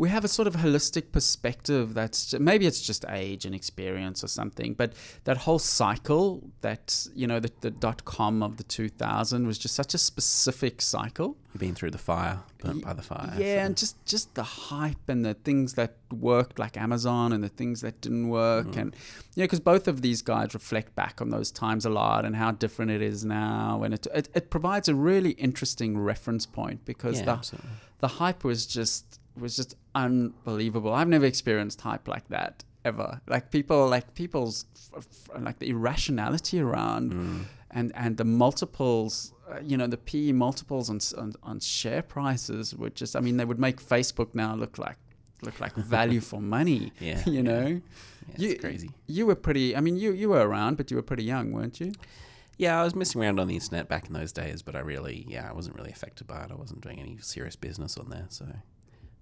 we 0.02 0.08
have 0.08 0.24
a 0.24 0.28
sort 0.28 0.48
of 0.50 0.54
holistic 0.64 1.06
perspective 1.12 1.92
that's 1.98 2.20
maybe 2.50 2.64
it's 2.70 2.80
just 2.90 3.04
age 3.22 3.42
and 3.48 3.54
experience 3.54 4.18
or 4.24 4.28
something 4.28 4.70
but 4.82 4.90
that 5.28 5.36
whole 5.44 5.58
cycle 5.58 6.24
that 6.62 7.06
you 7.20 7.26
know 7.30 7.38
the, 7.38 7.50
the 7.60 7.70
dot 7.70 8.00
com 8.04 8.42
of 8.42 8.56
the 8.56 8.62
2000 8.64 9.46
was 9.46 9.58
just 9.58 9.74
such 9.74 9.92
a 9.94 9.98
specific 9.98 10.80
cycle 10.80 11.36
You've 11.52 11.60
been 11.60 11.74
through 11.74 11.90
the 11.90 11.98
fire, 11.98 12.38
burnt 12.62 12.84
by 12.84 12.92
the 12.92 13.02
fire. 13.02 13.34
yeah 13.36 13.56
so- 13.60 13.66
and 13.66 13.76
just 13.76 14.06
just 14.06 14.34
the 14.34 14.42
hype 14.42 15.06
and 15.08 15.24
the 15.24 15.34
things 15.34 15.74
that 15.74 15.92
worked 16.12 16.58
like 16.58 16.76
amazon 16.76 17.32
and 17.34 17.42
the 17.44 17.48
things 17.60 17.80
that 17.82 18.00
didn't 18.00 18.28
work 18.28 18.66
Mm-hmm. 18.68 18.80
and 18.80 18.96
you 19.34 19.42
know 19.42 19.44
because 19.44 19.60
both 19.60 19.86
of 19.86 20.00
these 20.02 20.22
guys 20.22 20.54
reflect 20.54 20.94
back 20.94 21.20
on 21.20 21.28
those 21.30 21.50
times 21.50 21.84
a 21.84 21.90
lot 21.90 22.24
and 22.24 22.36
how 22.36 22.50
different 22.52 22.90
it 22.90 23.02
is 23.02 23.24
now 23.24 23.82
and 23.84 23.92
it 23.94 24.06
it, 24.14 24.28
it 24.34 24.50
provides 24.50 24.88
a 24.88 24.94
really 24.94 25.32
interesting 25.32 25.98
reference 25.98 26.46
point 26.46 26.84
because 26.84 27.18
yeah, 27.18 27.26
the 27.26 27.30
absolutely. 27.32 27.70
the 27.98 28.08
hype 28.08 28.42
was 28.44 28.66
just 28.66 29.19
was 29.40 29.56
just 29.56 29.74
unbelievable. 29.94 30.92
I've 30.92 31.08
never 31.08 31.24
experienced 31.26 31.80
hype 31.80 32.06
like 32.08 32.28
that 32.28 32.64
ever. 32.84 33.20
Like 33.26 33.50
people, 33.50 33.88
like 33.88 34.14
people's 34.14 34.64
like 35.38 35.58
the 35.58 35.70
irrationality 35.70 36.60
around 36.60 37.12
Mm. 37.12 37.44
and 37.70 37.92
and 37.94 38.16
the 38.16 38.24
multiples. 38.24 39.32
Uh, 39.50 39.58
you 39.64 39.76
know 39.76 39.86
the 39.88 39.96
PE 39.96 40.32
multiples 40.32 40.88
on, 40.90 41.00
on 41.20 41.32
on 41.42 41.60
share 41.60 42.02
prices 42.02 42.74
would 42.74 42.94
just. 42.94 43.16
I 43.16 43.20
mean, 43.20 43.36
they 43.36 43.44
would 43.44 43.58
make 43.58 43.80
Facebook 43.82 44.34
now 44.34 44.54
look 44.54 44.78
like 44.78 44.96
look 45.42 45.58
like 45.60 45.74
value 45.96 46.20
for 46.20 46.40
money. 46.40 46.92
Yeah, 47.00 47.22
you 47.26 47.32
yeah. 47.34 47.42
know. 47.42 47.66
Yeah, 47.66 48.34
it's 48.34 48.42
You- 48.42 48.58
crazy. 48.58 48.90
You 49.06 49.26
were 49.26 49.34
pretty. 49.34 49.76
I 49.76 49.80
mean, 49.80 49.96
you 49.96 50.12
you 50.12 50.28
were 50.28 50.46
around, 50.48 50.76
but 50.76 50.90
you 50.90 50.96
were 50.96 51.02
pretty 51.02 51.24
young, 51.24 51.52
weren't 51.52 51.80
you? 51.80 51.92
Yeah, 52.58 52.78
I 52.80 52.84
was 52.84 52.94
messing 52.94 53.22
around 53.22 53.40
on 53.40 53.48
the 53.48 53.54
internet 53.54 53.88
back 53.88 54.06
in 54.06 54.12
those 54.12 54.32
days, 54.32 54.60
but 54.60 54.76
I 54.76 54.80
really, 54.80 55.24
yeah, 55.26 55.48
I 55.48 55.54
wasn't 55.54 55.76
really 55.76 55.90
affected 55.90 56.26
by 56.26 56.44
it. 56.44 56.50
I 56.50 56.54
wasn't 56.56 56.82
doing 56.82 57.00
any 57.00 57.16
serious 57.18 57.56
business 57.56 57.96
on 57.96 58.10
there, 58.10 58.26
so 58.28 58.44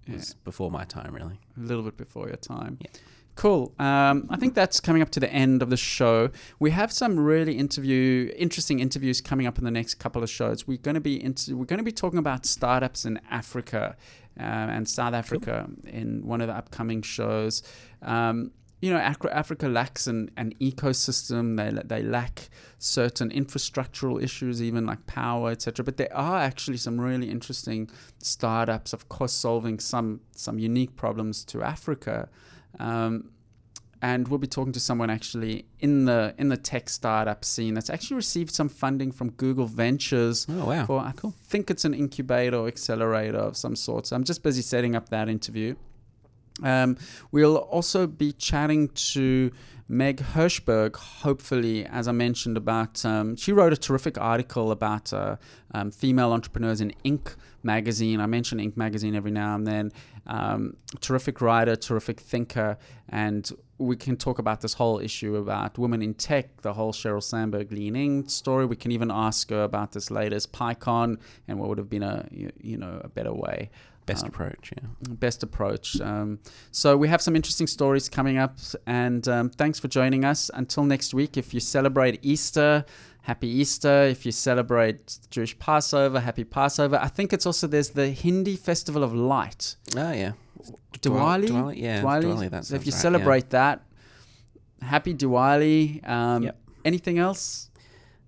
it 0.07 0.13
was 0.13 0.33
before 0.43 0.71
my 0.71 0.85
time, 0.85 1.13
really. 1.13 1.39
a 1.57 1.61
little 1.61 1.83
bit 1.83 1.97
before 1.97 2.27
your 2.27 2.37
time. 2.37 2.77
Yeah. 2.81 2.89
Cool. 3.35 3.73
Um, 3.79 4.27
I 4.29 4.35
think 4.35 4.53
that's 4.53 4.81
coming 4.81 5.01
up 5.01 5.11
to 5.11 5.19
the 5.21 5.31
end 5.31 5.61
of 5.61 5.69
the 5.69 5.77
show. 5.77 6.29
We 6.59 6.71
have 6.71 6.91
some 6.91 7.17
really 7.17 7.53
interview, 7.53 8.33
interesting 8.35 8.79
interviews 8.79 9.21
coming 9.21 9.47
up 9.47 9.57
in 9.57 9.63
the 9.63 9.71
next 9.71 9.95
couple 9.95 10.21
of 10.21 10.29
shows. 10.29 10.67
We're 10.67 10.77
going 10.77 10.95
to 10.95 11.01
be 11.01 11.23
into, 11.23 11.55
we're 11.55 11.63
going 11.63 11.77
to 11.77 11.85
be 11.85 11.93
talking 11.93 12.19
about 12.19 12.45
startups 12.45 13.05
in 13.05 13.17
Africa 13.31 13.95
uh, 14.37 14.43
and 14.43 14.89
South 14.89 15.13
Africa 15.13 15.69
in 15.85 16.25
one 16.25 16.41
of 16.41 16.47
the 16.47 16.53
upcoming 16.53 17.01
shows. 17.01 17.63
Um, 18.01 18.51
you 18.81 18.91
know, 18.91 18.99
Africa 18.99 19.67
lacks 19.67 20.07
an, 20.07 20.31
an 20.37 20.53
ecosystem. 20.61 21.57
They 21.57 21.81
they 21.83 22.01
lack 22.01 22.49
certain 22.77 23.29
infrastructural 23.29 24.21
issues, 24.23 24.61
even 24.61 24.85
like 24.85 25.05
power, 25.05 25.51
etc. 25.51 25.83
But 25.83 25.97
there 25.97 26.15
are 26.15 26.39
actually 26.39 26.77
some 26.77 26.99
really 26.99 27.29
interesting 27.29 27.89
startups, 28.19 28.93
of 28.93 29.09
course, 29.09 29.33
solving 29.33 29.79
some 29.79 30.21
some 30.31 30.59
unique 30.59 30.95
problems 30.95 31.43
to 31.45 31.61
Africa. 31.61 32.29
Um, 32.79 33.31
and 34.01 34.29
we'll 34.29 34.39
be 34.39 34.47
talking 34.47 34.71
to 34.71 34.79
someone 34.79 35.09
actually 35.09 35.65
in 35.79 36.05
the 36.05 36.33
in 36.37 36.47
the 36.47 36.55
tech 36.55 36.87
startup 36.89 37.43
scene 37.43 37.73
that's 37.73 37.89
actually 37.89 38.15
received 38.15 38.51
some 38.51 38.69
funding 38.69 39.11
from 39.11 39.31
Google 39.31 39.65
Ventures 39.65 40.47
Oh 40.49 40.65
wow, 40.65 40.85
for 40.85 40.99
I 41.01 41.11
think 41.43 41.69
it's 41.69 41.83
an 41.83 41.93
incubator 41.93 42.55
or 42.55 42.67
accelerator 42.67 43.37
of 43.37 43.57
some 43.57 43.75
sort. 43.75 44.07
So 44.07 44.15
I'm 44.15 44.23
just 44.23 44.41
busy 44.41 44.61
setting 44.61 44.95
up 44.95 45.09
that 45.09 45.27
interview. 45.27 45.75
Um, 46.63 46.97
we'll 47.31 47.57
also 47.57 48.07
be 48.07 48.31
chatting 48.33 48.89
to 48.89 49.51
Meg 49.91 50.17
Hirshberg, 50.17 50.95
hopefully, 50.95 51.83
as 51.83 52.07
I 52.07 52.11
mentioned, 52.11 52.57
about. 52.57 53.03
Um, 53.03 53.35
she 53.35 53.51
wrote 53.51 53.73
a 53.73 53.77
terrific 53.77 54.19
article 54.19 54.71
about 54.71 55.11
uh, 55.11 55.37
um, 55.73 55.89
female 55.89 56.31
entrepreneurs 56.31 56.79
in 56.79 56.93
Inc. 57.03 57.35
magazine. 57.63 58.21
I 58.21 58.27
mention 58.27 58.59
Inc. 58.59 58.77
magazine 58.77 59.15
every 59.15 59.31
now 59.31 59.55
and 59.55 59.65
then. 59.65 59.91
Um, 60.27 60.77
terrific 61.01 61.41
writer, 61.41 61.75
terrific 61.75 62.19
thinker, 62.19 62.77
and 63.09 63.51
we 63.79 63.95
can 63.95 64.15
talk 64.15 64.37
about 64.37 64.61
this 64.61 64.73
whole 64.73 64.99
issue 64.99 65.37
about 65.37 65.79
women 65.79 66.03
in 66.03 66.13
tech, 66.13 66.61
the 66.61 66.73
whole 66.73 66.93
Sheryl 66.93 67.23
Sandberg 67.23 67.71
Lean 67.71 67.95
In 67.95 68.27
story. 68.27 68.67
We 68.67 68.75
can 68.75 68.91
even 68.91 69.09
ask 69.09 69.49
her 69.49 69.63
about 69.63 69.93
this 69.93 70.11
latest 70.11 70.51
PyCon 70.53 71.17
and 71.47 71.59
what 71.59 71.67
would 71.69 71.79
have 71.79 71.89
been 71.89 72.03
a 72.03 72.27
you 72.31 72.77
know 72.77 73.01
a 73.03 73.07
better 73.07 73.33
way 73.33 73.71
best 74.09 74.23
um, 74.23 74.29
approach. 74.29 74.71
Yeah, 74.75 74.87
best 75.09 75.43
approach. 75.43 75.99
Um, 76.01 76.39
so 76.71 76.97
we 76.97 77.07
have 77.07 77.21
some 77.21 77.35
interesting 77.35 77.67
stories 77.67 78.09
coming 78.09 78.37
up, 78.37 78.57
and 78.85 79.27
um, 79.27 79.49
thanks 79.49 79.79
for 79.79 79.87
joining 79.87 80.25
us. 80.25 80.49
Until 80.53 80.83
next 80.83 81.13
week, 81.13 81.37
if 81.37 81.53
you 81.53 81.59
celebrate 81.59 82.19
Easter, 82.21 82.85
happy 83.23 83.47
Easter. 83.47 84.03
If 84.03 84.25
you 84.25 84.31
celebrate 84.31 85.19
Jewish 85.29 85.57
Passover, 85.59 86.19
happy 86.19 86.43
Passover. 86.43 86.97
I 87.01 87.07
think 87.07 87.33
it's 87.33 87.45
also 87.45 87.67
there's 87.67 87.89
the 87.89 88.09
Hindi 88.09 88.55
Festival 88.55 89.03
of 89.03 89.13
Light, 89.13 89.75
oh 89.95 90.11
yeah, 90.11 90.33
Diwali. 90.99 91.47
Diwali, 91.47 91.81
yeah, 91.81 92.01
Diwali. 92.01 92.49
Diwali, 92.49 92.65
so 92.65 92.75
if 92.75 92.85
you 92.85 92.91
right, 92.91 92.95
yeah. 92.95 93.07
celebrate 93.07 93.49
that, 93.51 93.83
happy 94.81 95.13
Diwali. 95.13 96.07
Um, 96.07 96.43
Yep. 96.43 96.55
Anything 96.85 97.19
else? 97.19 97.69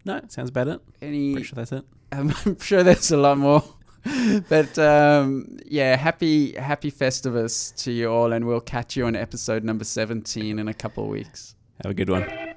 No, 0.03 0.19
sounds 0.27 0.49
about 0.49 0.67
it. 0.67 0.81
Any? 1.01 1.33
Pretty 1.33 1.47
sure 1.47 1.55
that's 1.55 1.71
it. 1.71 1.85
I'm 2.11 2.59
sure 2.59 2.83
there's 2.83 3.11
a 3.11 3.17
lot 3.17 3.37
more. 3.37 3.63
but 4.49 4.77
um, 4.79 5.57
yeah, 5.65 5.95
happy 5.95 6.53
happy 6.53 6.91
Festivus 6.91 7.75
to 7.83 7.91
you 7.91 8.11
all, 8.11 8.33
and 8.33 8.45
we'll 8.45 8.61
catch 8.61 8.95
you 8.95 9.05
on 9.05 9.15
episode 9.15 9.63
number 9.63 9.83
17 9.83 10.57
in 10.57 10.67
a 10.67 10.73
couple 10.73 11.03
of 11.03 11.09
weeks. 11.09 11.55
Have 11.83 11.91
a 11.91 11.95
good 11.95 12.09
one. 12.09 12.50